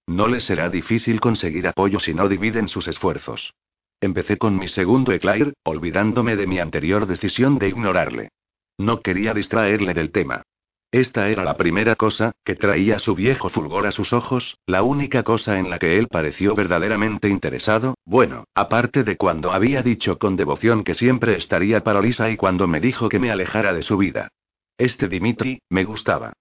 No 0.07 0.27
les 0.27 0.45
será 0.45 0.69
difícil 0.69 1.19
conseguir 1.19 1.67
apoyo 1.67 1.99
si 1.99 2.13
no 2.13 2.29
dividen 2.29 2.69
sus 2.69 2.87
esfuerzos. 2.87 3.53
Empecé 4.01 4.37
con 4.37 4.57
mi 4.57 4.67
segundo 4.67 5.11
eclair, 5.11 5.53
olvidándome 5.63 6.35
de 6.35 6.47
mi 6.47 6.59
anterior 6.59 7.05
decisión 7.05 7.59
de 7.59 7.67
ignorarle. 7.67 8.29
No 8.77 9.01
quería 9.01 9.33
distraerle 9.33 9.93
del 9.93 10.11
tema. 10.11 10.43
Esta 10.91 11.29
era 11.29 11.43
la 11.43 11.55
primera 11.55 11.95
cosa, 11.95 12.31
que 12.43 12.55
traía 12.55 12.97
su 12.97 13.13
viejo 13.13 13.49
fulgor 13.49 13.85
a 13.85 13.91
sus 13.91 14.11
ojos, 14.11 14.57
la 14.65 14.81
única 14.81 15.21
cosa 15.23 15.59
en 15.59 15.69
la 15.69 15.77
que 15.77 15.99
él 15.99 16.07
pareció 16.07 16.55
verdaderamente 16.55 17.29
interesado, 17.29 17.95
bueno, 18.05 18.45
aparte 18.55 19.03
de 19.03 19.15
cuando 19.15 19.51
había 19.51 19.83
dicho 19.83 20.17
con 20.17 20.35
devoción 20.35 20.83
que 20.83 20.95
siempre 20.95 21.35
estaría 21.35 21.83
para 21.83 22.01
Lisa 22.01 22.31
y 22.31 22.37
cuando 22.37 22.67
me 22.67 22.79
dijo 22.79 23.07
que 23.09 23.19
me 23.19 23.29
alejara 23.29 23.73
de 23.73 23.83
su 23.83 23.97
vida. 23.97 24.29
Este 24.77 25.07
Dimitri, 25.09 25.61
me 25.69 25.83
gustaba. 25.83 26.33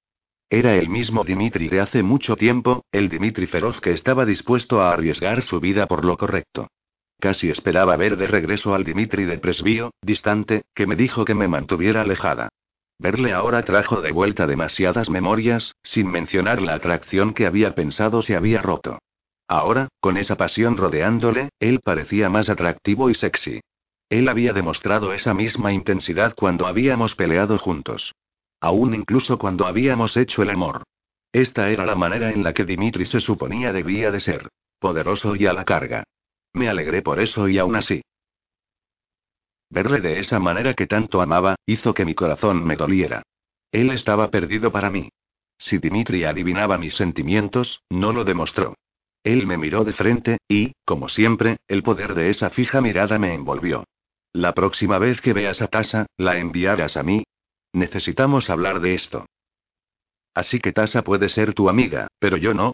Era 0.49 0.77
el 0.77 0.89
mismo 0.89 1.25
Dimitri 1.25 1.69
de 1.69 1.81
hace 1.81 2.03
mucho 2.03 2.37
tiempo, 2.37 2.85
el 2.91 3.11
Dimitri 3.11 3.47
feroz 3.47 3.83
que 3.83 3.91
estaba 3.91 4.25
dispuesto 4.25 4.81
a 4.81 4.93
arriesgar 4.93 5.43
su 5.43 5.61
vida 5.61 5.87
por 5.87 6.07
lo 6.07 6.17
correcto. 6.17 6.69
Casi 7.21 7.51
esperaba 7.51 7.97
ver 7.97 8.17
de 8.17 8.29
regreso 8.29 8.75
al 8.75 8.85
Dimitri 8.85 9.25
de 9.25 9.39
Presbío, 9.39 9.93
distante, 10.01 10.63
que 10.75 10.87
me 10.87 10.95
dijo 10.95 11.25
que 11.25 11.35
me 11.35 11.49
mantuviera 11.49 12.03
alejada. 12.03 12.49
Verle 13.01 13.33
ahora 13.33 13.63
trajo 13.65 14.01
de 14.01 14.13
vuelta 14.13 14.47
demasiadas 14.47 15.11
memorias, 15.11 15.75
sin 15.83 16.09
mencionar 16.11 16.63
la 16.63 16.75
atracción 16.75 17.35
que 17.35 17.47
había 17.47 17.75
pensado 17.75 18.23
se 18.23 18.37
había 18.37 18.63
roto. 18.63 18.99
Ahora, 19.49 19.89
con 20.01 20.17
esa 20.17 20.37
pasión 20.37 20.77
rodeándole, 20.77 21.49
él 21.59 21.81
parecía 21.83 22.29
más 22.29 22.49
atractivo 22.49 23.09
y 23.11 23.15
sexy. 23.15 23.61
Él 24.09 24.29
había 24.29 24.53
demostrado 24.53 25.13
esa 25.13 25.35
misma 25.35 25.73
intensidad 25.73 26.35
cuando 26.35 26.67
habíamos 26.67 27.15
peleado 27.15 27.59
juntos. 27.59 28.13
Aún 28.61 28.95
incluso 28.95 29.39
cuando 29.39 29.67
habíamos 29.67 30.17
hecho 30.17 30.43
el 30.43 30.51
amor. 30.51 30.83
Esta 31.33 31.71
era 31.71 31.85
la 31.85 31.95
manera 31.95 32.31
en 32.31 32.43
la 32.43 32.53
que 32.53 32.65
Dimitri 32.65 33.07
se 33.07 33.21
suponía 33.21 33.73
debía 33.73 34.11
de 34.11 34.21
ser. 34.21 34.49
Poderoso 34.79 35.37
y 35.37 35.47
a 35.47 35.53
la 35.53 35.65
carga. 35.65 36.05
Me 36.53 36.69
alegré 36.69 37.03
por 37.03 37.21
eso 37.21 37.49
y 37.49 37.59
aún 37.59 37.77
así. 37.77 38.03
Verle 39.71 40.01
de 40.01 40.19
esa 40.19 40.39
manera 40.39 40.75
que 40.75 40.87
tanto 40.87 41.21
amaba, 41.21 41.57
hizo 41.67 41.93
que 41.95 42.05
mi 42.05 42.15
corazón 42.15 42.65
me 42.65 42.77
doliera. 42.77 43.23
Él 43.71 43.91
estaba 43.91 44.31
perdido 44.31 44.73
para 44.73 44.91
mí. 44.91 45.11
Si 45.59 45.79
Dimitri 45.79 46.25
adivinaba 46.25 46.79
mis 46.79 46.95
sentimientos, 46.95 47.83
no 47.91 48.13
lo 48.13 48.25
demostró. 48.25 48.75
Él 49.25 49.47
me 49.47 49.59
miró 49.59 49.85
de 49.85 49.93
frente, 49.93 50.39
y, 50.49 50.73
como 50.85 51.09
siempre, 51.09 51.59
el 51.69 51.83
poder 51.83 52.15
de 52.15 52.31
esa 52.31 52.51
fija 52.51 52.81
mirada 52.81 53.19
me 53.19 53.35
envolvió. 53.35 53.85
La 54.33 54.55
próxima 54.55 54.99
vez 54.99 55.21
que 55.21 55.33
veas 55.33 55.61
a 55.61 55.67
Tasa, 55.67 56.07
la 56.17 56.39
enviarás 56.39 56.97
a 56.97 57.03
mí. 57.03 57.25
Necesitamos 57.73 58.49
hablar 58.49 58.81
de 58.81 58.95
esto. 58.95 59.27
Así 60.35 60.61
que 60.61 60.73
Tasa 60.73 61.03
puede 61.03 61.29
ser 61.29 61.53
tu 61.53 61.69
amiga, 61.69 62.07
pero 62.19 62.37
yo 62.37 62.55
no. 62.55 62.73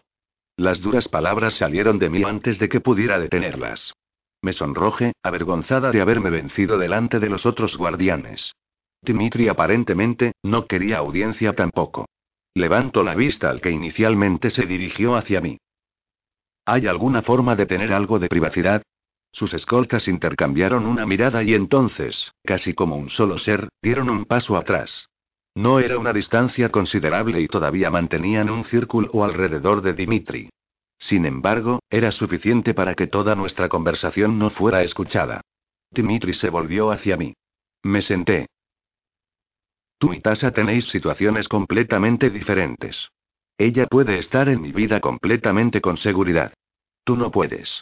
Las 0.57 0.81
duras 0.81 1.07
palabras 1.09 1.55
salieron 1.55 1.99
de 1.99 2.09
mí 2.09 2.23
antes 2.23 2.59
de 2.59 2.69
que 2.69 2.79
pudiera 2.79 3.19
detenerlas. 3.19 3.93
Me 4.41 4.53
sonroje, 4.53 5.13
avergonzada 5.21 5.91
de 5.91 6.01
haberme 6.01 6.29
vencido 6.29 6.77
delante 6.77 7.19
de 7.19 7.29
los 7.29 7.45
otros 7.45 7.77
guardianes. 7.77 8.53
Dimitri 9.01 9.49
aparentemente, 9.49 10.33
no 10.43 10.65
quería 10.65 10.99
audiencia 10.99 11.53
tampoco. 11.53 12.05
Levanto 12.53 13.03
la 13.03 13.15
vista 13.15 13.49
al 13.49 13.59
que 13.59 13.69
inicialmente 13.69 14.49
se 14.49 14.65
dirigió 14.65 15.15
hacia 15.15 15.41
mí. 15.41 15.57
¿Hay 16.65 16.87
alguna 16.87 17.21
forma 17.21 17.55
de 17.55 17.65
tener 17.65 17.91
algo 17.91 18.17
de 18.17 18.29
privacidad? 18.29 18.81
Sus 19.31 19.53
escoltas 19.53 20.07
intercambiaron 20.07 20.85
una 20.85 21.05
mirada 21.05 21.43
y 21.43 21.53
entonces, 21.53 22.31
casi 22.43 22.73
como 22.73 22.95
un 22.95 23.09
solo 23.09 23.37
ser, 23.37 23.67
dieron 23.81 24.09
un 24.09 24.23
paso 24.23 24.55
atrás. 24.55 25.09
No 25.55 25.79
era 25.79 25.97
una 25.97 26.11
distancia 26.11 26.69
considerable 26.69 27.39
y 27.39 27.47
todavía 27.47 27.89
mantenían 27.89 28.49
un 28.49 28.65
círculo 28.65 29.23
alrededor 29.23 29.81
de 29.81 29.93
Dimitri. 29.93 30.49
Sin 30.97 31.25
embargo, 31.25 31.79
era 31.89 32.11
suficiente 32.11 32.73
para 32.73 32.93
que 32.93 33.07
toda 33.07 33.35
nuestra 33.35 33.69
conversación 33.69 34.37
no 34.37 34.49
fuera 34.49 34.83
escuchada. 34.83 35.41
Dimitri 35.91 36.33
se 36.33 36.49
volvió 36.49 36.91
hacia 36.91 37.15
mí. 37.15 37.33
Me 37.83 38.01
senté. 38.01 38.47
Tú 39.97 40.13
y 40.13 40.19
Tasa 40.19 40.51
tenéis 40.51 40.89
situaciones 40.89 41.47
completamente 41.47 42.29
diferentes. 42.29 43.09
Ella 43.57 43.87
puede 43.87 44.17
estar 44.17 44.49
en 44.49 44.61
mi 44.61 44.73
vida 44.73 44.99
completamente 44.99 45.79
con 45.79 45.95
seguridad. 45.95 46.53
Tú 47.05 47.15
no 47.15 47.31
puedes. 47.31 47.81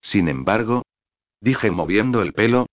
Sin 0.00 0.28
embargo, 0.28 0.82
dije 1.40 1.72
moviendo 1.72 2.22
el 2.22 2.32
pelo, 2.32 2.66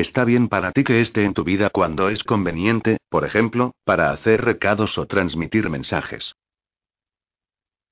está 0.00 0.24
bien 0.24 0.48
para 0.48 0.72
ti 0.72 0.84
que 0.84 1.00
esté 1.00 1.24
en 1.24 1.32
tu 1.32 1.42
vida 1.42 1.70
cuando 1.70 2.10
es 2.10 2.22
conveniente, 2.22 2.98
por 3.08 3.24
ejemplo, 3.24 3.74
para 3.84 4.10
hacer 4.10 4.44
recados 4.44 4.98
o 4.98 5.06
transmitir 5.06 5.70
mensajes. 5.70 6.34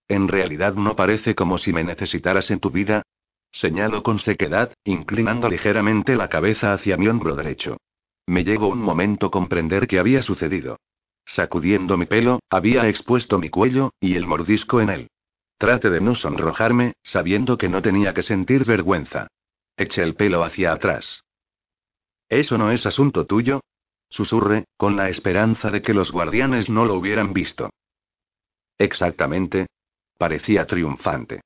En 0.06 0.28
realidad 0.28 0.74
no 0.74 0.96
parece 0.96 1.34
como 1.34 1.56
si 1.56 1.72
me 1.72 1.82
necesitaras 1.82 2.50
en 2.50 2.60
tu 2.60 2.70
vida. 2.70 3.02
Señalo 3.50 4.02
con 4.02 4.18
sequedad, 4.18 4.74
inclinando 4.84 5.48
ligeramente 5.48 6.14
la 6.14 6.28
cabeza 6.28 6.74
hacia 6.74 6.96
mi 6.96 7.08
hombro 7.08 7.34
derecho. 7.36 7.78
Me 8.26 8.44
llegó 8.44 8.68
un 8.68 8.80
momento 8.80 9.30
comprender 9.30 9.86
qué 9.86 9.98
había 9.98 10.22
sucedido. 10.22 10.78
Sacudiendo 11.24 11.96
mi 11.96 12.04
pelo, 12.04 12.40
había 12.50 12.86
expuesto 12.88 13.38
mi 13.38 13.48
cuello, 13.48 13.92
y 13.98 14.16
el 14.16 14.26
mordisco 14.26 14.80
en 14.80 14.90
él. 14.90 15.08
Trate 15.56 15.88
de 15.88 16.00
no 16.02 16.14
sonrojarme, 16.14 16.94
sabiendo 17.02 17.56
que 17.56 17.70
no 17.70 17.80
tenía 17.80 18.12
que 18.12 18.22
sentir 18.22 18.66
vergüenza. 18.66 19.28
Eché 19.76 20.02
el 20.02 20.14
pelo 20.14 20.44
hacia 20.44 20.72
atrás. 20.72 21.23
¿Eso 22.28 22.58
no 22.58 22.70
es 22.70 22.86
asunto 22.86 23.26
tuyo? 23.26 23.60
Susurré, 24.08 24.64
con 24.76 24.96
la 24.96 25.08
esperanza 25.08 25.70
de 25.70 25.82
que 25.82 25.94
los 25.94 26.12
guardianes 26.12 26.70
no 26.70 26.84
lo 26.84 26.94
hubieran 26.94 27.32
visto. 27.32 27.70
Exactamente. 28.78 29.66
Parecía 30.18 30.66
triunfante. 30.66 31.40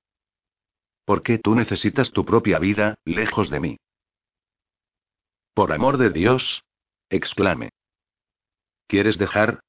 ¿Por 1.05 1.22
qué 1.22 1.38
tú 1.38 1.55
necesitas 1.55 2.10
tu 2.10 2.24
propia 2.24 2.59
vida, 2.59 2.96
lejos 3.05 3.48
de 3.48 3.60
mí? 3.60 3.76
Por 5.55 5.72
amor 5.72 5.96
de 5.96 6.10
Dios, 6.10 6.62
exclamé. 7.09 7.70
¿Quieres 8.86 9.18
dejar? 9.18 9.60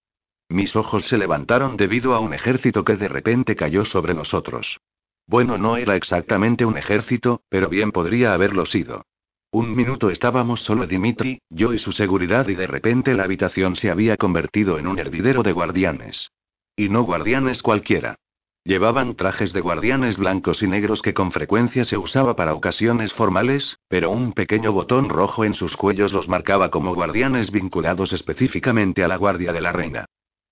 Mis 0.49 0.76
ojos 0.76 1.06
se 1.06 1.18
levantaron 1.18 1.77
debido 1.77 2.14
a 2.14 2.19
un 2.19 2.34
ejército 2.34 2.84
que 2.84 2.95
de 2.95 3.07
repente 3.07 3.56
cayó 3.56 3.86
sobre 3.86 4.14
nosotros. 4.14 4.80
Bueno, 5.27 5.57
no 5.57 5.77
era 5.77 5.95
exactamente 5.95 6.65
un 6.65 6.77
ejército, 6.77 7.44
pero 7.49 7.69
bien 7.69 7.91
podría 7.91 8.34
haberlo 8.34 8.65
sido. 8.65 9.06
Un 9.52 9.76
minuto 9.76 10.12
estábamos 10.12 10.60
solo 10.62 10.86
Dimitri, 10.86 11.42
yo 11.50 11.74
y 11.74 11.80
su 11.80 11.92
seguridad 11.92 12.48
y 12.50 12.54
de 12.54 12.68
repente 12.68 13.16
la 13.16 13.24
habitación 13.24 13.76
se 13.76 13.90
había 13.90 14.16
convertido 14.16 14.78
en 14.78 14.86
un 14.86 15.00
hervidero 15.00 15.42
de 15.42 15.54
guardianes. 15.54 16.32
Y 16.76 16.90
no 16.90 17.02
guardianes 17.02 17.64
cualquiera. 17.64 18.16
Llevaban 18.64 19.16
trajes 19.16 19.52
de 19.52 19.62
guardianes 19.62 20.18
blancos 20.18 20.62
y 20.62 20.68
negros 20.68 21.02
que 21.02 21.16
con 21.16 21.32
frecuencia 21.32 21.84
se 21.84 21.98
usaba 21.98 22.36
para 22.36 22.54
ocasiones 22.54 23.12
formales, 23.12 23.80
pero 23.88 24.12
un 24.12 24.34
pequeño 24.34 24.72
botón 24.72 25.10
rojo 25.10 25.44
en 25.44 25.56
sus 25.56 25.76
cuellos 25.76 26.14
los 26.14 26.30
marcaba 26.30 26.70
como 26.70 26.94
guardianes 26.94 27.50
vinculados 27.50 28.14
específicamente 28.14 29.04
a 29.04 29.08
la 29.08 29.18
guardia 29.18 29.52
de 29.52 29.62
la 29.62 29.72
reina. 29.72 30.06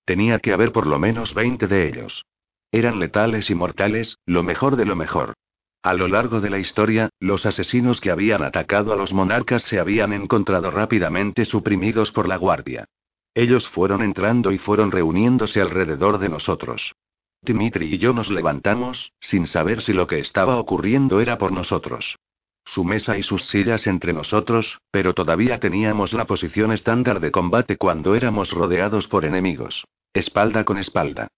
Tenía 0.06 0.40
que 0.40 0.52
haber 0.52 0.72
por 0.72 0.88
lo 0.88 0.98
menos 0.98 1.34
20 1.34 1.68
de 1.68 1.86
ellos. 1.86 2.24
Eran 2.72 2.98
letales 2.98 3.48
y 3.48 3.54
mortales, 3.54 4.18
lo 4.26 4.42
mejor 4.42 4.74
de 4.74 4.86
lo 4.86 4.96
mejor. 4.96 5.34
A 5.82 5.94
lo 5.94 6.08
largo 6.08 6.40
de 6.40 6.50
la 6.50 6.58
historia, 6.58 7.10
los 7.20 7.46
asesinos 7.46 8.00
que 8.00 8.10
habían 8.10 8.42
atacado 8.42 8.92
a 8.92 8.96
los 8.96 9.12
monarcas 9.12 9.62
se 9.62 9.78
habían 9.78 10.12
encontrado 10.12 10.70
rápidamente 10.70 11.44
suprimidos 11.44 12.10
por 12.10 12.28
la 12.28 12.36
guardia. 12.36 12.86
Ellos 13.34 13.68
fueron 13.68 14.02
entrando 14.02 14.50
y 14.50 14.58
fueron 14.58 14.90
reuniéndose 14.90 15.60
alrededor 15.60 16.18
de 16.18 16.28
nosotros. 16.28 16.94
Dimitri 17.42 17.94
y 17.94 17.98
yo 17.98 18.12
nos 18.12 18.30
levantamos, 18.30 19.12
sin 19.20 19.46
saber 19.46 19.82
si 19.82 19.92
lo 19.92 20.08
que 20.08 20.18
estaba 20.18 20.56
ocurriendo 20.56 21.20
era 21.20 21.38
por 21.38 21.52
nosotros. 21.52 22.16
Su 22.64 22.84
mesa 22.84 23.16
y 23.16 23.22
sus 23.22 23.46
sillas 23.46 23.86
entre 23.86 24.12
nosotros, 24.12 24.80
pero 24.90 25.14
todavía 25.14 25.60
teníamos 25.60 26.12
la 26.12 26.26
posición 26.26 26.72
estándar 26.72 27.20
de 27.20 27.30
combate 27.30 27.76
cuando 27.76 28.16
éramos 28.16 28.50
rodeados 28.50 29.06
por 29.06 29.24
enemigos. 29.24 29.84
Espalda 30.12 30.64
con 30.64 30.76
espalda. 30.76 31.28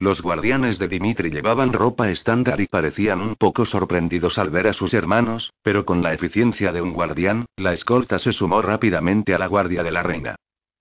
Los 0.00 0.22
guardianes 0.22 0.78
de 0.78 0.88
Dimitri 0.88 1.28
llevaban 1.28 1.74
ropa 1.74 2.08
estándar 2.08 2.58
y 2.62 2.66
parecían 2.66 3.20
un 3.20 3.36
poco 3.36 3.66
sorprendidos 3.66 4.38
al 4.38 4.48
ver 4.48 4.66
a 4.66 4.72
sus 4.72 4.94
hermanos, 4.94 5.52
pero 5.62 5.84
con 5.84 6.02
la 6.02 6.14
eficiencia 6.14 6.72
de 6.72 6.80
un 6.80 6.94
guardián, 6.94 7.44
la 7.56 7.74
escolta 7.74 8.18
se 8.18 8.32
sumó 8.32 8.62
rápidamente 8.62 9.34
a 9.34 9.38
la 9.38 9.46
guardia 9.46 9.82
de 9.82 9.90
la 9.90 10.02
reina. 10.02 10.36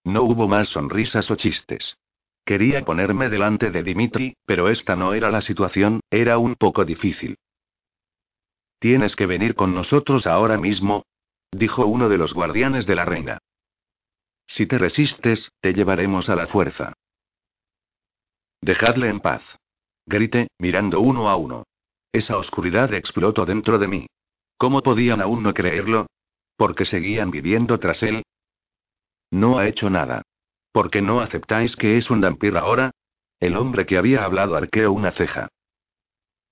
No 0.05 0.23
hubo 0.23 0.47
más 0.47 0.69
sonrisas 0.69 1.29
o 1.31 1.35
chistes. 1.35 1.97
Quería 2.45 2.85
ponerme 2.85 3.27
delante 3.27 3.71
de 3.71 3.83
Dimitri, 3.83 4.37
pero 4.45 4.69
esta 4.69 4.95
no 4.95 5.13
era 5.13 5.29
la 5.29 5.41
situación, 5.41 5.99
era 6.09 6.37
un 6.37 6.55
poco 6.55 6.85
difícil. 6.85 7.35
Tienes 8.79 9.17
que 9.17 9.25
venir 9.25 9.53
con 9.53 9.75
nosotros 9.75 10.27
ahora 10.27 10.57
mismo, 10.57 11.03
dijo 11.51 11.85
uno 11.85 12.07
de 12.07 12.17
los 12.17 12.33
guardianes 12.33 12.85
de 12.85 12.95
la 12.95 13.03
reina. 13.03 13.39
Si 14.47 14.65
te 14.65 14.77
resistes, 14.77 15.51
te 15.59 15.73
llevaremos 15.73 16.29
a 16.29 16.37
la 16.37 16.47
fuerza. 16.47 16.93
Dejadle 18.61 19.09
en 19.09 19.19
paz. 19.19 19.43
Grité, 20.05 20.47
mirando 20.57 20.99
uno 20.99 21.29
a 21.29 21.35
uno. 21.35 21.63
Esa 22.11 22.37
oscuridad 22.37 22.93
explotó 22.93 23.45
dentro 23.45 23.77
de 23.77 23.87
mí. 23.87 24.07
¿Cómo 24.57 24.81
podían 24.81 25.21
aún 25.21 25.43
no 25.43 25.53
creerlo? 25.53 26.07
¿Porque 26.57 26.85
seguían 26.85 27.31
viviendo 27.31 27.79
tras 27.79 28.03
él? 28.03 28.23
No 29.31 29.59
ha 29.59 29.67
hecho 29.67 29.89
nada. 29.89 30.23
¿Por 30.71 30.89
qué 30.89 31.01
no 31.01 31.21
aceptáis 31.21 31.75
que 31.75 31.97
es 31.97 32.09
un 32.09 32.21
vampiro 32.21 32.59
ahora? 32.59 32.91
El 33.39 33.55
hombre 33.55 33.85
que 33.85 33.97
había 33.97 34.25
hablado 34.25 34.55
arqueó 34.55 34.91
una 34.91 35.11
ceja. 35.11 35.47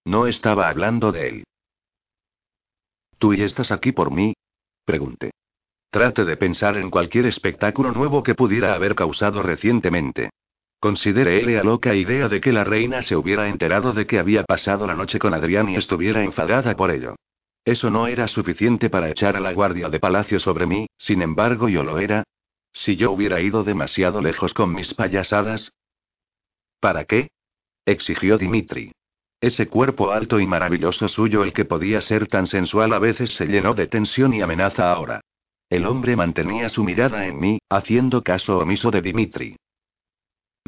No 0.05 0.27
estaba 0.27 0.69
hablando 0.69 1.11
de 1.11 1.27
él. 1.27 1.43
¿Tú 3.17 3.34
y 3.34 3.41
estás 3.41 3.71
aquí 3.71 3.91
por 3.91 4.11
mí? 4.11 4.34
Pregunté. 4.85 5.31
Trate 5.89 6.23
de 6.23 6.38
pensar 6.38 6.77
en 6.77 6.89
cualquier 6.89 7.25
espectáculo 7.25 7.91
nuevo 7.91 8.23
que 8.23 8.35
pudiera 8.35 8.73
haber 8.73 8.95
causado 8.95 9.41
recientemente. 9.41 10.29
Consideré 10.79 11.41
la 11.43 11.63
loca 11.63 11.95
idea 11.95 12.29
de 12.29 12.39
que 12.39 12.51
la 12.51 12.63
reina 12.63 13.01
se 13.01 13.15
hubiera 13.15 13.47
enterado 13.47 13.93
de 13.93 14.05
que 14.05 14.19
había 14.19 14.43
pasado 14.43 14.85
la 14.85 14.93
noche 14.93 15.17
con 15.17 15.33
Adrián 15.33 15.69
y 15.69 15.75
estuviera 15.75 16.23
enfadada 16.23 16.75
por 16.75 16.91
ello. 16.91 17.15
Eso 17.65 17.89
no 17.89 18.07
era 18.07 18.27
suficiente 18.27 18.89
para 18.89 19.09
echar 19.09 19.35
a 19.35 19.39
la 19.39 19.53
guardia 19.53 19.89
de 19.89 19.99
palacio 19.99 20.39
sobre 20.39 20.67
mí, 20.67 20.87
sin 20.97 21.21
embargo 21.21 21.67
yo 21.67 21.83
lo 21.83 21.97
era. 21.97 22.23
Si 22.71 22.95
yo 22.95 23.11
hubiera 23.11 23.41
ido 23.41 23.63
demasiado 23.63 24.21
lejos 24.21 24.53
con 24.53 24.73
mis 24.73 24.93
payasadas. 24.93 25.73
¿Para 26.79 27.05
qué? 27.05 27.29
exigió 27.85 28.37
Dimitri. 28.37 28.91
Ese 29.41 29.67
cuerpo 29.67 30.11
alto 30.11 30.39
y 30.39 30.45
maravilloso 30.45 31.07
suyo, 31.07 31.43
el 31.43 31.53
que 31.53 31.65
podía 31.65 32.01
ser 32.01 32.27
tan 32.27 32.45
sensual 32.45 32.93
a 32.93 32.99
veces, 32.99 33.35
se 33.35 33.47
llenó 33.47 33.73
de 33.73 33.87
tensión 33.87 34.33
y 34.33 34.41
amenaza 34.41 34.91
ahora. 34.91 35.21
El 35.69 35.85
hombre 35.87 36.15
mantenía 36.15 36.69
su 36.69 36.83
mirada 36.83 37.27
en 37.27 37.39
mí, 37.39 37.59
haciendo 37.69 38.23
caso 38.23 38.59
omiso 38.59 38.91
de 38.91 39.01
Dimitri. 39.01 39.55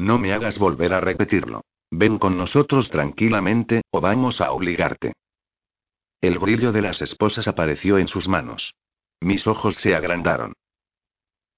No 0.00 0.18
me 0.18 0.32
hagas 0.32 0.58
volver 0.58 0.94
a 0.94 1.00
repetirlo. 1.02 1.60
Ven 1.90 2.18
con 2.18 2.38
nosotros 2.38 2.88
tranquilamente, 2.88 3.82
o 3.90 4.00
vamos 4.00 4.40
a 4.40 4.50
obligarte. 4.50 5.12
El 6.22 6.38
brillo 6.38 6.72
de 6.72 6.80
las 6.80 7.02
esposas 7.02 7.46
apareció 7.48 7.98
en 7.98 8.08
sus 8.08 8.26
manos. 8.26 8.72
Mis 9.20 9.46
ojos 9.46 9.74
se 9.74 9.94
agrandaron. 9.94 10.54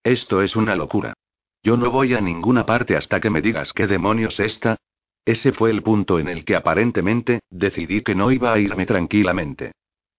Esto 0.02 0.42
es 0.42 0.56
una 0.56 0.74
locura. 0.74 1.14
Yo 1.62 1.76
no 1.76 1.92
voy 1.92 2.14
a 2.14 2.20
ninguna 2.20 2.66
parte 2.66 2.96
hasta 2.96 3.20
que 3.20 3.30
me 3.30 3.42
digas 3.42 3.72
qué 3.72 3.86
demonios 3.86 4.40
está. 4.40 4.76
Ese 5.24 5.52
fue 5.52 5.70
el 5.70 5.84
punto 5.84 6.18
en 6.18 6.26
el 6.26 6.44
que 6.44 6.56
aparentemente, 6.56 7.42
decidí 7.48 8.02
que 8.02 8.16
no 8.16 8.32
iba 8.32 8.52
a 8.52 8.58
irme 8.58 8.86
tranquilamente. 8.86 9.70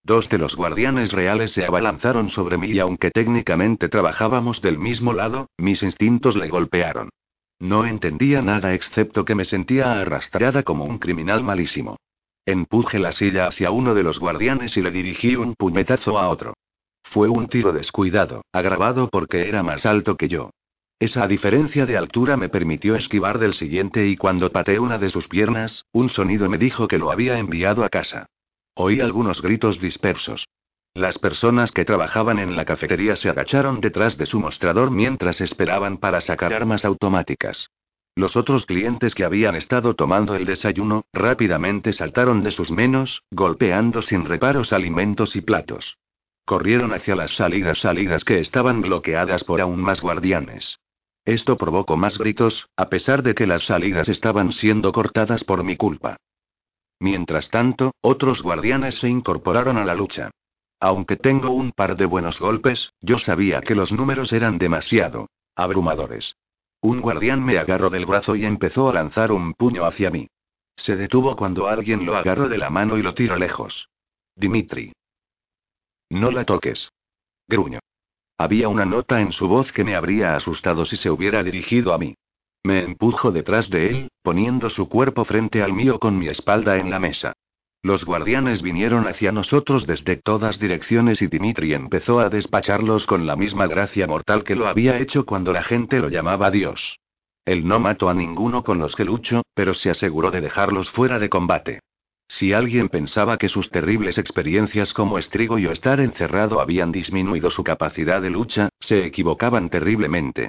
Dos 0.02 0.30
de 0.30 0.38
los 0.38 0.56
guardianes 0.56 1.12
reales 1.12 1.52
se 1.52 1.66
abalanzaron 1.66 2.30
sobre 2.30 2.56
mí 2.56 2.68
y 2.68 2.78
aunque 2.78 3.10
técnicamente 3.10 3.90
trabajábamos 3.90 4.62
del 4.62 4.78
mismo 4.78 5.12
lado, 5.12 5.50
mis 5.58 5.82
instintos 5.82 6.36
le 6.36 6.48
golpearon. 6.48 7.10
No 7.58 7.86
entendía 7.86 8.42
nada 8.42 8.74
excepto 8.74 9.24
que 9.24 9.34
me 9.34 9.44
sentía 9.44 10.00
arrastrada 10.00 10.62
como 10.62 10.84
un 10.84 10.98
criminal 10.98 11.42
malísimo. 11.42 11.96
Empuje 12.46 12.98
la 12.98 13.12
silla 13.12 13.46
hacia 13.46 13.70
uno 13.70 13.94
de 13.94 14.02
los 14.02 14.18
guardianes 14.18 14.76
y 14.76 14.82
le 14.82 14.90
dirigí 14.90 15.36
un 15.36 15.54
puñetazo 15.54 16.18
a 16.18 16.28
otro. 16.28 16.54
Fue 17.02 17.28
un 17.28 17.48
tiro 17.48 17.72
descuidado, 17.72 18.42
agravado 18.52 19.08
porque 19.08 19.48
era 19.48 19.62
más 19.62 19.86
alto 19.86 20.16
que 20.16 20.28
yo. 20.28 20.50
Esa 20.98 21.26
diferencia 21.26 21.86
de 21.86 21.96
altura 21.96 22.36
me 22.36 22.48
permitió 22.48 22.96
esquivar 22.96 23.38
del 23.38 23.54
siguiente 23.54 24.06
y 24.06 24.16
cuando 24.16 24.50
pateé 24.50 24.78
una 24.78 24.98
de 24.98 25.10
sus 25.10 25.28
piernas, 25.28 25.84
un 25.92 26.08
sonido 26.08 26.48
me 26.48 26.58
dijo 26.58 26.88
que 26.88 26.98
lo 26.98 27.10
había 27.10 27.38
enviado 27.38 27.84
a 27.84 27.88
casa. 27.88 28.26
Oí 28.74 29.00
algunos 29.00 29.40
gritos 29.40 29.80
dispersos. 29.80 30.46
Las 30.94 31.18
personas 31.18 31.72
que 31.72 31.84
trabajaban 31.84 32.38
en 32.38 32.54
la 32.54 32.64
cafetería 32.64 33.16
se 33.16 33.28
agacharon 33.28 33.80
detrás 33.80 34.16
de 34.16 34.26
su 34.26 34.38
mostrador 34.38 34.92
mientras 34.92 35.40
esperaban 35.40 35.98
para 35.98 36.20
sacar 36.20 36.54
armas 36.54 36.84
automáticas. 36.84 37.70
Los 38.14 38.36
otros 38.36 38.64
clientes 38.64 39.12
que 39.16 39.24
habían 39.24 39.56
estado 39.56 39.94
tomando 39.94 40.36
el 40.36 40.44
desayuno, 40.44 41.04
rápidamente 41.12 41.92
saltaron 41.92 42.42
de 42.44 42.52
sus 42.52 42.70
menos, 42.70 43.24
golpeando 43.32 44.02
sin 44.02 44.24
reparos 44.24 44.72
alimentos 44.72 45.34
y 45.34 45.40
platos. 45.40 45.98
Corrieron 46.44 46.92
hacia 46.92 47.16
las 47.16 47.34
salidas 47.34 47.78
salidas 47.78 48.22
que 48.22 48.38
estaban 48.38 48.80
bloqueadas 48.80 49.42
por 49.42 49.60
aún 49.60 49.80
más 49.80 50.00
guardianes. 50.00 50.78
Esto 51.24 51.56
provocó 51.56 51.96
más 51.96 52.18
gritos, 52.18 52.68
a 52.76 52.88
pesar 52.88 53.24
de 53.24 53.34
que 53.34 53.48
las 53.48 53.64
salidas 53.64 54.08
estaban 54.08 54.52
siendo 54.52 54.92
cortadas 54.92 55.42
por 55.42 55.64
mi 55.64 55.76
culpa. 55.76 56.18
Mientras 57.00 57.50
tanto, 57.50 57.94
otros 58.00 58.42
guardianes 58.42 58.94
se 58.96 59.08
incorporaron 59.08 59.76
a 59.76 59.84
la 59.84 59.94
lucha. 59.94 60.30
Aunque 60.84 61.16
tengo 61.16 61.48
un 61.48 61.72
par 61.72 61.96
de 61.96 62.04
buenos 62.04 62.38
golpes, 62.38 62.92
yo 63.00 63.16
sabía 63.16 63.62
que 63.62 63.74
los 63.74 63.90
números 63.90 64.34
eran 64.34 64.58
demasiado 64.58 65.30
abrumadores. 65.56 66.36
Un 66.82 67.00
guardián 67.00 67.42
me 67.42 67.56
agarró 67.56 67.88
del 67.88 68.04
brazo 68.04 68.36
y 68.36 68.44
empezó 68.44 68.90
a 68.90 68.92
lanzar 68.92 69.32
un 69.32 69.54
puño 69.54 69.86
hacia 69.86 70.10
mí. 70.10 70.28
Se 70.76 70.94
detuvo 70.94 71.36
cuando 71.36 71.68
alguien 71.68 72.04
lo 72.04 72.14
agarró 72.14 72.50
de 72.50 72.58
la 72.58 72.68
mano 72.68 72.98
y 72.98 73.02
lo 73.02 73.14
tiró 73.14 73.36
lejos. 73.36 73.88
Dimitri. 74.36 74.92
No 76.10 76.30
la 76.30 76.44
toques. 76.44 76.90
Gruño. 77.48 77.78
Había 78.36 78.68
una 78.68 78.84
nota 78.84 79.22
en 79.22 79.32
su 79.32 79.48
voz 79.48 79.72
que 79.72 79.84
me 79.84 79.96
habría 79.96 80.36
asustado 80.36 80.84
si 80.84 80.96
se 80.96 81.08
hubiera 81.08 81.42
dirigido 81.42 81.94
a 81.94 81.98
mí. 81.98 82.14
Me 82.62 82.84
empujo 82.84 83.32
detrás 83.32 83.70
de 83.70 83.88
él, 83.88 84.08
poniendo 84.22 84.68
su 84.68 84.90
cuerpo 84.90 85.24
frente 85.24 85.62
al 85.62 85.72
mío 85.72 85.98
con 85.98 86.18
mi 86.18 86.28
espalda 86.28 86.76
en 86.76 86.90
la 86.90 87.00
mesa. 87.00 87.32
Los 87.84 88.06
guardianes 88.06 88.62
vinieron 88.62 89.06
hacia 89.06 89.30
nosotros 89.30 89.86
desde 89.86 90.16
todas 90.16 90.58
direcciones 90.58 91.20
y 91.20 91.26
Dimitri 91.26 91.74
empezó 91.74 92.18
a 92.18 92.30
despacharlos 92.30 93.04
con 93.04 93.26
la 93.26 93.36
misma 93.36 93.66
gracia 93.66 94.06
mortal 94.06 94.42
que 94.42 94.56
lo 94.56 94.68
había 94.68 94.98
hecho 94.98 95.26
cuando 95.26 95.52
la 95.52 95.62
gente 95.62 96.00
lo 96.00 96.08
llamaba 96.08 96.50
Dios. 96.50 96.98
Él 97.44 97.68
no 97.68 97.80
mató 97.80 98.08
a 98.08 98.14
ninguno 98.14 98.64
con 98.64 98.78
los 98.78 98.96
que 98.96 99.04
luchó, 99.04 99.42
pero 99.52 99.74
se 99.74 99.90
aseguró 99.90 100.30
de 100.30 100.40
dejarlos 100.40 100.88
fuera 100.88 101.18
de 101.18 101.28
combate. 101.28 101.80
Si 102.26 102.54
alguien 102.54 102.88
pensaba 102.88 103.36
que 103.36 103.50
sus 103.50 103.70
terribles 103.70 104.16
experiencias 104.16 104.94
como 104.94 105.18
estrigo 105.18 105.58
y 105.58 105.66
o 105.66 105.70
estar 105.70 106.00
encerrado 106.00 106.62
habían 106.62 106.90
disminuido 106.90 107.50
su 107.50 107.64
capacidad 107.64 108.22
de 108.22 108.30
lucha, 108.30 108.70
se 108.80 109.04
equivocaban 109.04 109.68
terriblemente. 109.68 110.48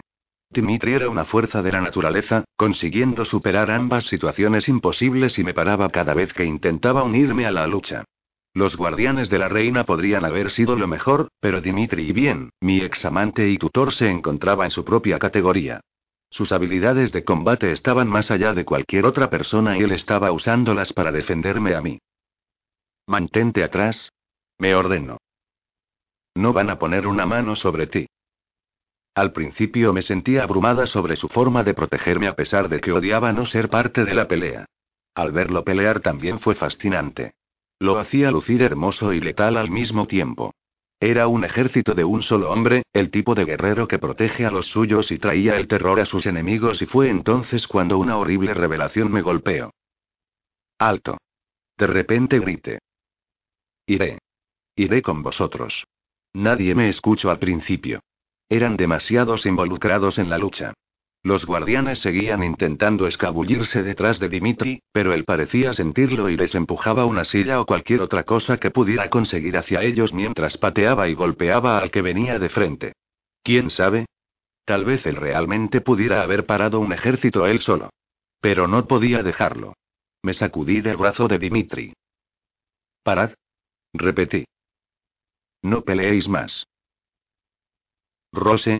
Dimitri 0.55 0.93
era 0.93 1.09
una 1.09 1.25
fuerza 1.25 1.61
de 1.61 1.73
la 1.73 1.81
naturaleza, 1.81 2.45
consiguiendo 2.55 3.25
superar 3.25 3.69
ambas 3.69 4.05
situaciones 4.05 4.69
imposibles 4.69 5.37
y 5.37 5.43
me 5.43 5.53
paraba 5.53 5.89
cada 5.89 6.13
vez 6.13 6.31
que 6.31 6.45
intentaba 6.45 7.03
unirme 7.03 7.45
a 7.45 7.51
la 7.51 7.67
lucha. 7.67 8.05
Los 8.53 8.77
guardianes 8.77 9.29
de 9.29 9.37
la 9.37 9.49
reina 9.49 9.83
podrían 9.83 10.23
haber 10.23 10.49
sido 10.49 10.77
lo 10.77 10.87
mejor, 10.87 11.27
pero 11.41 11.59
Dimitri 11.59 12.09
y 12.09 12.13
bien, 12.13 12.51
mi 12.61 12.79
examante 12.79 13.49
y 13.49 13.57
tutor 13.57 13.93
se 13.93 14.09
encontraba 14.09 14.63
en 14.63 14.71
su 14.71 14.85
propia 14.85 15.19
categoría. 15.19 15.81
Sus 16.29 16.53
habilidades 16.53 17.11
de 17.11 17.25
combate 17.25 17.73
estaban 17.73 18.07
más 18.07 18.31
allá 18.31 18.53
de 18.53 18.63
cualquier 18.63 19.05
otra 19.05 19.29
persona 19.29 19.77
y 19.77 19.81
él 19.81 19.91
estaba 19.91 20.31
usándolas 20.31 20.93
para 20.93 21.11
defenderme 21.11 21.75
a 21.75 21.81
mí. 21.81 21.99
Mantente 23.07 23.61
atrás. 23.61 24.09
Me 24.57 24.73
ordeno. 24.73 25.17
No 26.33 26.53
van 26.53 26.69
a 26.69 26.79
poner 26.79 27.07
una 27.07 27.25
mano 27.25 27.57
sobre 27.57 27.87
ti. 27.87 28.07
Al 29.15 29.31
principio 29.31 29.93
me 29.93 30.01
sentía 30.01 30.43
abrumada 30.43 30.85
sobre 30.87 31.15
su 31.15 31.29
forma 31.29 31.63
de 31.63 31.73
protegerme 31.73 32.27
a 32.27 32.35
pesar 32.35 32.67
de 32.67 32.81
que 32.81 32.91
odiaba 32.91 33.31
no 33.31 33.45
ser 33.45 33.69
parte 33.69 34.03
de 34.03 34.13
la 34.13 34.27
pelea. 34.27 34.65
Al 35.15 35.31
verlo 35.31 35.63
pelear 35.63 36.01
también 36.01 36.41
fue 36.41 36.53
fascinante. 36.53 37.33
Lo 37.79 37.97
hacía 37.97 38.29
lucir 38.29 38.61
hermoso 38.61 39.13
y 39.13 39.21
letal 39.21 39.55
al 39.55 39.71
mismo 39.71 40.05
tiempo. 40.05 40.53
Era 40.99 41.27
un 41.27 41.45
ejército 41.45 41.93
de 41.93 42.03
un 42.03 42.23
solo 42.23 42.51
hombre, 42.51 42.83
el 42.91 43.09
tipo 43.09 43.35
de 43.35 43.45
guerrero 43.45 43.87
que 43.87 43.99
protege 43.99 44.45
a 44.45 44.51
los 44.51 44.67
suyos 44.67 45.09
y 45.11 45.17
traía 45.17 45.55
el 45.55 45.69
terror 45.69 46.01
a 46.01 46.05
sus 46.05 46.25
enemigos 46.25 46.81
y 46.81 46.85
fue 46.85 47.09
entonces 47.09 47.67
cuando 47.67 47.97
una 47.97 48.17
horrible 48.17 48.53
revelación 48.53 49.11
me 49.11 49.21
golpeó. 49.21 49.71
Alto. 50.77 51.17
De 51.77 51.87
repente 51.87 52.39
grité. 52.39 52.79
Iré. 53.85 54.19
Iré 54.75 55.01
con 55.01 55.23
vosotros. 55.23 55.85
Nadie 56.33 56.75
me 56.75 56.89
escuchó 56.89 57.29
al 57.29 57.39
principio. 57.39 58.01
Eran 58.49 58.77
demasiados 58.77 59.45
involucrados 59.45 60.19
en 60.19 60.29
la 60.29 60.37
lucha. 60.37 60.73
Los 61.23 61.47
guardianes 61.47 61.99
seguían 61.99 62.43
intentando 62.43 63.07
escabullirse 63.07 63.81
detrás 63.81 64.19
de 64.19 64.29
Dimitri, 64.29 64.83
pero 64.91 65.11
él 65.11 65.25
parecía 65.25 65.73
sentirlo 65.73 66.29
y 66.29 66.37
les 66.37 66.53
empujaba 66.53 67.05
una 67.05 67.23
silla 67.23 67.59
o 67.59 67.65
cualquier 67.65 68.01
otra 68.01 68.23
cosa 68.23 68.57
que 68.57 68.69
pudiera 68.69 69.09
conseguir 69.09 69.57
hacia 69.57 69.81
ellos 69.81 70.13
mientras 70.13 70.57
pateaba 70.57 71.09
y 71.09 71.15
golpeaba 71.15 71.79
al 71.79 71.89
que 71.89 72.03
venía 72.03 72.37
de 72.37 72.49
frente. 72.49 72.93
¿Quién 73.41 73.71
sabe? 73.71 74.05
Tal 74.65 74.85
vez 74.85 75.03
él 75.07 75.15
realmente 75.15 75.81
pudiera 75.81 76.21
haber 76.21 76.45
parado 76.45 76.79
un 76.79 76.93
ejército 76.93 77.47
él 77.47 77.61
solo. 77.61 77.89
Pero 78.39 78.67
no 78.67 78.85
podía 78.85 79.23
dejarlo. 79.23 79.73
Me 80.21 80.35
sacudí 80.35 80.81
del 80.81 80.97
brazo 80.97 81.27
de 81.27 81.39
Dimitri. 81.39 81.93
Parad. 83.01 83.31
Repetí. 83.93 84.45
No 85.63 85.81
peleéis 85.81 86.27
más. 86.27 86.67
Rose. 88.35 88.79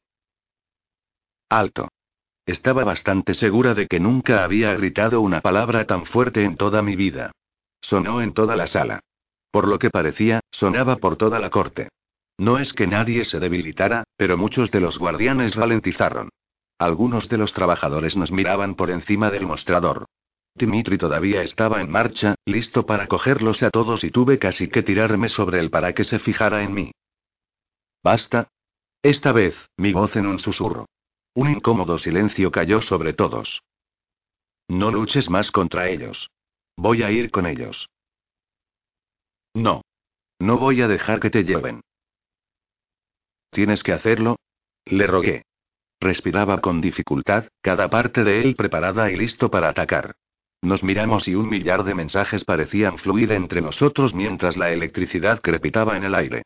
Alto. 1.50 1.90
Estaba 2.46 2.84
bastante 2.84 3.34
segura 3.34 3.74
de 3.74 3.88
que 3.88 4.00
nunca 4.00 4.44
había 4.44 4.74
gritado 4.76 5.22
una 5.22 5.42
palabra 5.42 5.86
tan 5.86 6.06
fuerte 6.06 6.44
en 6.44 6.58
toda 6.58 6.82
mi 6.82 6.96
vida. 6.96 7.32
Sonó 7.82 8.22
en 8.22 8.34
toda 8.34 8.56
la 8.56 8.68
sala. 8.68 9.00
Por 9.52 9.68
lo 9.68 9.80
que 9.80 9.90
parecía, 9.90 10.42
sonaba 10.52 10.98
por 10.98 11.16
toda 11.16 11.40
la 11.40 11.50
corte. 11.50 11.90
No 12.38 12.60
es 12.60 12.74
que 12.74 12.88
nadie 12.88 13.24
se 13.24 13.40
debilitara, 13.40 14.04
pero 14.18 14.38
muchos 14.38 14.70
de 14.72 14.82
los 14.82 15.00
guardianes 15.00 15.56
ralentizaron. 15.56 16.30
Algunos 16.78 17.30
de 17.30 17.38
los 17.38 17.54
trabajadores 17.54 18.18
nos 18.18 18.32
miraban 18.32 18.76
por 18.76 18.92
encima 18.92 19.32
del 19.32 19.48
mostrador. 19.48 20.06
Dimitri 20.54 20.98
todavía 20.98 21.42
estaba 21.42 21.82
en 21.82 21.90
marcha, 21.90 22.36
listo 22.46 22.86
para 22.86 23.08
cogerlos 23.08 23.64
a 23.64 23.70
todos 23.70 24.04
y 24.04 24.12
tuve 24.12 24.40
casi 24.40 24.68
que 24.68 24.84
tirarme 24.84 25.30
sobre 25.30 25.60
él 25.60 25.70
para 25.70 25.94
que 25.94 26.04
se 26.04 26.20
fijara 26.20 26.64
en 26.64 26.74
mí. 26.74 26.92
Basta. 28.04 28.50
Esta 29.06 29.34
vez, 29.34 29.56
mi 29.78 29.94
voz 29.94 30.16
en 30.16 30.26
un 30.26 30.40
susurro. 30.40 30.88
Un 31.36 31.52
incómodo 31.52 32.00
silencio 32.00 32.50
cayó 32.50 32.82
sobre 32.82 33.14
todos. 33.14 33.62
No 34.68 34.90
luches 34.90 35.30
más 35.30 35.52
contra 35.52 35.90
ellos. 35.90 36.32
Voy 36.76 37.04
a 37.04 37.12
ir 37.12 37.30
con 37.30 37.46
ellos. 37.46 37.88
No. 39.54 39.84
No 40.40 40.58
voy 40.58 40.82
a 40.82 40.88
dejar 40.88 41.20
que 41.20 41.30
te 41.30 41.44
lleven. 41.44 41.82
Tienes 43.52 43.84
que 43.84 43.94
hacerlo. 43.94 44.38
Le 44.86 45.06
rogué. 45.06 45.44
Respiraba 46.00 46.60
con 46.60 46.82
dificultad, 46.82 47.46
cada 47.62 47.92
parte 47.92 48.24
de 48.24 48.42
él 48.42 48.56
preparada 48.56 49.12
y 49.12 49.18
listo 49.18 49.52
para 49.52 49.70
atacar. 49.70 50.16
Nos 50.64 50.84
miramos 50.84 51.28
y 51.28 51.36
un 51.36 51.48
millar 51.48 51.84
de 51.84 51.94
mensajes 51.94 52.44
parecían 52.44 52.98
fluir 52.98 53.34
entre 53.34 53.62
nosotros 53.62 54.16
mientras 54.16 54.58
la 54.58 54.72
electricidad 54.72 55.42
crepitaba 55.42 55.96
en 55.96 56.06
el 56.06 56.16
aire. 56.16 56.42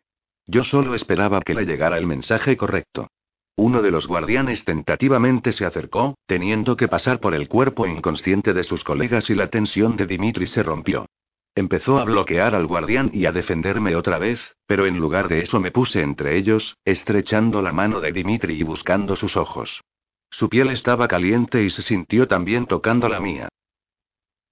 Yo 0.52 0.64
solo 0.64 0.96
esperaba 0.96 1.42
que 1.42 1.54
le 1.54 1.64
llegara 1.64 2.00
el 2.00 2.08
mensaje 2.08 2.58
correcto. 2.58 3.08
Uno 3.56 3.84
de 3.84 3.92
los 3.92 4.08
guardianes 4.08 4.66
tentativamente 4.66 5.52
se 5.52 5.64
acercó, 5.64 6.16
teniendo 6.26 6.76
que 6.76 6.88
pasar 6.88 7.20
por 7.20 7.36
el 7.36 7.48
cuerpo 7.48 7.86
inconsciente 7.86 8.54
de 8.54 8.64
sus 8.64 8.84
colegas 8.84 9.30
y 9.30 9.36
la 9.36 9.52
tensión 9.52 9.96
de 9.96 10.08
Dimitri 10.08 10.48
se 10.48 10.64
rompió. 10.64 11.06
Empezó 11.54 12.00
a 12.00 12.04
bloquear 12.04 12.56
al 12.56 12.66
guardián 12.66 13.12
y 13.14 13.28
a 13.28 13.32
defenderme 13.32 13.96
otra 13.96 14.18
vez, 14.18 14.56
pero 14.66 14.88
en 14.88 14.98
lugar 14.98 15.28
de 15.28 15.42
eso 15.42 15.60
me 15.60 15.70
puse 15.70 16.02
entre 16.02 16.36
ellos, 16.36 16.78
estrechando 16.84 17.62
la 17.62 17.72
mano 17.72 18.00
de 18.00 18.12
Dimitri 18.12 18.56
y 18.56 18.64
buscando 18.64 19.16
sus 19.16 19.38
ojos. 19.38 19.82
Su 20.32 20.50
piel 20.50 20.72
estaba 20.72 21.08
caliente 21.08 21.62
y 21.64 21.70
se 21.70 21.84
sintió 21.84 22.28
también 22.28 22.66
tocando 22.66 23.08
la 23.08 23.20
mía. 23.20 23.50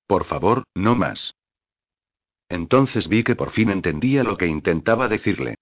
Por 0.06 0.26
favor, 0.26 0.64
no 0.76 0.96
más. 0.96 1.34
Entonces 2.50 3.08
vi 3.08 3.24
que 3.24 3.36
por 3.36 3.50
fin 3.50 3.72
entendía 3.72 4.24
lo 4.24 4.38
que 4.38 4.46
intentaba 4.46 5.08
decirle. 5.08 5.56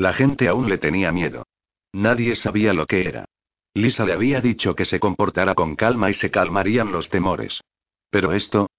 La 0.00 0.14
gente 0.14 0.48
aún 0.48 0.70
le 0.70 0.78
tenía 0.78 1.12
miedo. 1.12 1.46
Nadie 1.92 2.34
sabía 2.34 2.72
lo 2.72 2.86
que 2.86 3.06
era. 3.06 3.26
Lisa 3.74 4.06
le 4.06 4.14
había 4.14 4.40
dicho 4.40 4.74
que 4.74 4.86
se 4.86 4.98
comportara 4.98 5.54
con 5.54 5.76
calma 5.76 6.08
y 6.08 6.14
se 6.14 6.30
calmarían 6.30 6.90
los 6.90 7.10
temores. 7.10 7.60
Pero 8.08 8.32
esto... 8.32 8.70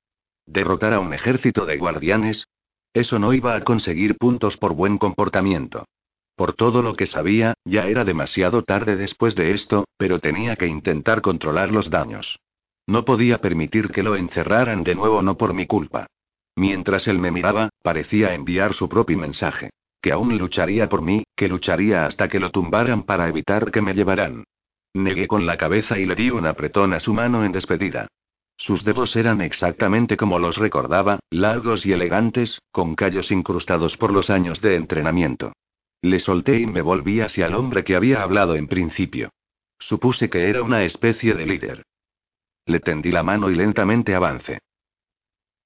¿Derrotar 0.47 0.93
a 0.93 0.99
un 0.99 1.13
ejército 1.13 1.67
de 1.67 1.77
guardianes? 1.77 2.47
Eso 2.91 3.19
no 3.19 3.35
iba 3.35 3.55
a 3.55 3.63
conseguir 3.63 4.17
puntos 4.17 4.57
por 4.57 4.73
buen 4.73 4.97
comportamiento. 4.97 5.85
Por 6.35 6.53
todo 6.53 6.81
lo 6.81 6.95
que 6.95 7.05
sabía, 7.05 7.53
ya 7.65 7.85
era 7.85 8.03
demasiado 8.03 8.63
tarde 8.63 8.95
después 8.95 9.35
de 9.35 9.51
esto, 9.51 9.85
pero 9.97 10.17
tenía 10.17 10.55
que 10.55 10.65
intentar 10.65 11.21
controlar 11.21 11.71
los 11.71 11.91
daños. 11.91 12.39
No 12.87 13.05
podía 13.05 13.37
permitir 13.37 13.91
que 13.91 14.01
lo 14.01 14.15
encerraran 14.15 14.83
de 14.83 14.95
nuevo 14.95 15.21
no 15.21 15.37
por 15.37 15.53
mi 15.53 15.67
culpa. 15.67 16.07
Mientras 16.55 17.07
él 17.07 17.19
me 17.19 17.29
miraba, 17.29 17.69
parecía 17.83 18.33
enviar 18.33 18.73
su 18.73 18.89
propio 18.89 19.19
mensaje. 19.19 19.69
Que 20.01 20.11
aún 20.11 20.37
lucharía 20.37 20.89
por 20.89 21.01
mí, 21.01 21.23
que 21.35 21.47
lucharía 21.47 22.05
hasta 22.05 22.27
que 22.27 22.39
lo 22.39 22.49
tumbaran 22.51 23.03
para 23.03 23.27
evitar 23.27 23.71
que 23.71 23.81
me 23.81 23.93
llevaran. 23.93 24.43
Negué 24.93 25.27
con 25.27 25.45
la 25.45 25.57
cabeza 25.57 25.99
y 25.99 26.05
le 26.05 26.15
di 26.15 26.29
un 26.31 26.45
apretón 26.45 26.93
a 26.93 26.99
su 26.99 27.13
mano 27.13 27.45
en 27.45 27.51
despedida. 27.51 28.07
Sus 28.57 28.83
dedos 28.83 29.15
eran 29.15 29.41
exactamente 29.41 30.17
como 30.17 30.37
los 30.37 30.57
recordaba, 30.57 31.19
largos 31.29 31.85
y 31.85 31.93
elegantes, 31.93 32.61
con 32.71 32.95
callos 32.95 33.31
incrustados 33.31 33.97
por 33.97 34.11
los 34.11 34.29
años 34.29 34.61
de 34.61 34.75
entrenamiento. 34.75 35.53
Le 36.01 36.19
solté 36.19 36.59
y 36.59 36.65
me 36.67 36.81
volví 36.81 37.21
hacia 37.21 37.47
el 37.47 37.55
hombre 37.55 37.83
que 37.83 37.95
había 37.95 38.21
hablado 38.21 38.55
en 38.55 38.67
principio. 38.67 39.29
Supuse 39.79 40.29
que 40.29 40.49
era 40.49 40.61
una 40.61 40.83
especie 40.83 41.33
de 41.33 41.45
líder. 41.45 41.83
Le 42.65 42.79
tendí 42.79 43.11
la 43.11 43.23
mano 43.23 43.49
y 43.49 43.55
lentamente 43.55 44.13
avancé. 44.13 44.59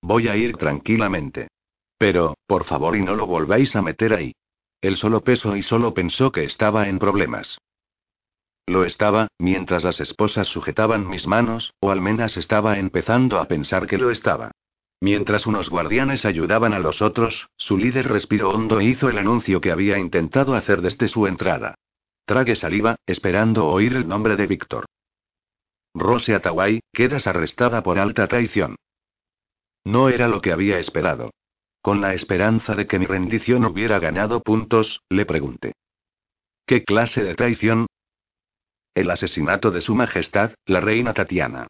Voy 0.01 0.27
a 0.27 0.37
ir 0.37 0.55
tranquilamente. 0.55 1.49
Pero, 1.97 2.35
por 2.47 2.65
favor, 2.65 2.95
y 2.95 3.01
no 3.01 3.15
lo 3.15 3.25
volváis 3.25 3.75
a 3.75 3.81
meter 3.81 4.13
ahí. 4.13 4.33
Él 4.81 4.97
solo 4.97 5.21
pesó 5.21 5.55
y 5.55 5.61
solo 5.61 5.93
pensó 5.93 6.31
que 6.31 6.43
estaba 6.43 6.87
en 6.87 6.99
problemas. 6.99 7.57
Lo 8.67 8.83
estaba, 8.83 9.27
mientras 9.37 9.83
las 9.83 9.99
esposas 9.99 10.47
sujetaban 10.47 11.07
mis 11.07 11.27
manos, 11.27 11.73
o 11.79 11.91
al 11.91 12.01
menos 12.01 12.35
estaba 12.37 12.77
empezando 12.79 13.39
a 13.39 13.47
pensar 13.47 13.87
que 13.87 13.97
lo 13.97 14.11
estaba. 14.11 14.51
Mientras 15.01 15.45
unos 15.45 15.69
guardianes 15.69 16.25
ayudaban 16.25 16.73
a 16.73 16.79
los 16.79 17.01
otros, 17.01 17.47
su 17.57 17.77
líder 17.77 18.07
respiró 18.07 18.49
hondo 18.49 18.79
e 18.79 18.85
hizo 18.85 19.09
el 19.09 19.17
anuncio 19.17 19.61
que 19.61 19.71
había 19.71 19.99
intentado 19.99 20.55
hacer 20.55 20.81
desde 20.81 21.07
su 21.07 21.27
entrada. 21.27 21.75
Trague 22.25 22.55
saliva, 22.55 22.95
esperando 23.05 23.67
oír 23.67 23.93
el 23.95 24.07
nombre 24.07 24.35
de 24.35 24.47
Víctor. 24.47 24.85
Rose 25.93 26.33
Atawai, 26.33 26.81
quedas 26.91 27.27
arrestada 27.27 27.83
por 27.83 27.99
alta 27.99 28.27
traición. 28.27 28.75
No 29.83 30.09
era 30.09 30.27
lo 30.27 30.41
que 30.41 30.51
había 30.51 30.79
esperado. 30.79 31.29
Con 31.85 32.01
la 32.01 32.15
esperanza 32.15 32.73
de 32.73 32.87
que 32.87 32.97
mi 32.97 33.05
rendición 33.05 33.63
hubiera 33.63 33.99
ganado 33.99 34.41
puntos, 34.41 35.01
le 35.07 35.23
pregunté. 35.23 35.73
¿Qué 36.65 36.83
clase 36.83 37.23
de 37.23 37.35
traición? 37.35 37.85
El 38.95 39.11
asesinato 39.11 39.69
de 39.69 39.81
Su 39.81 39.93
Majestad, 39.93 40.55
la 40.65 40.81
reina 40.81 41.13
Tatiana. 41.13 41.67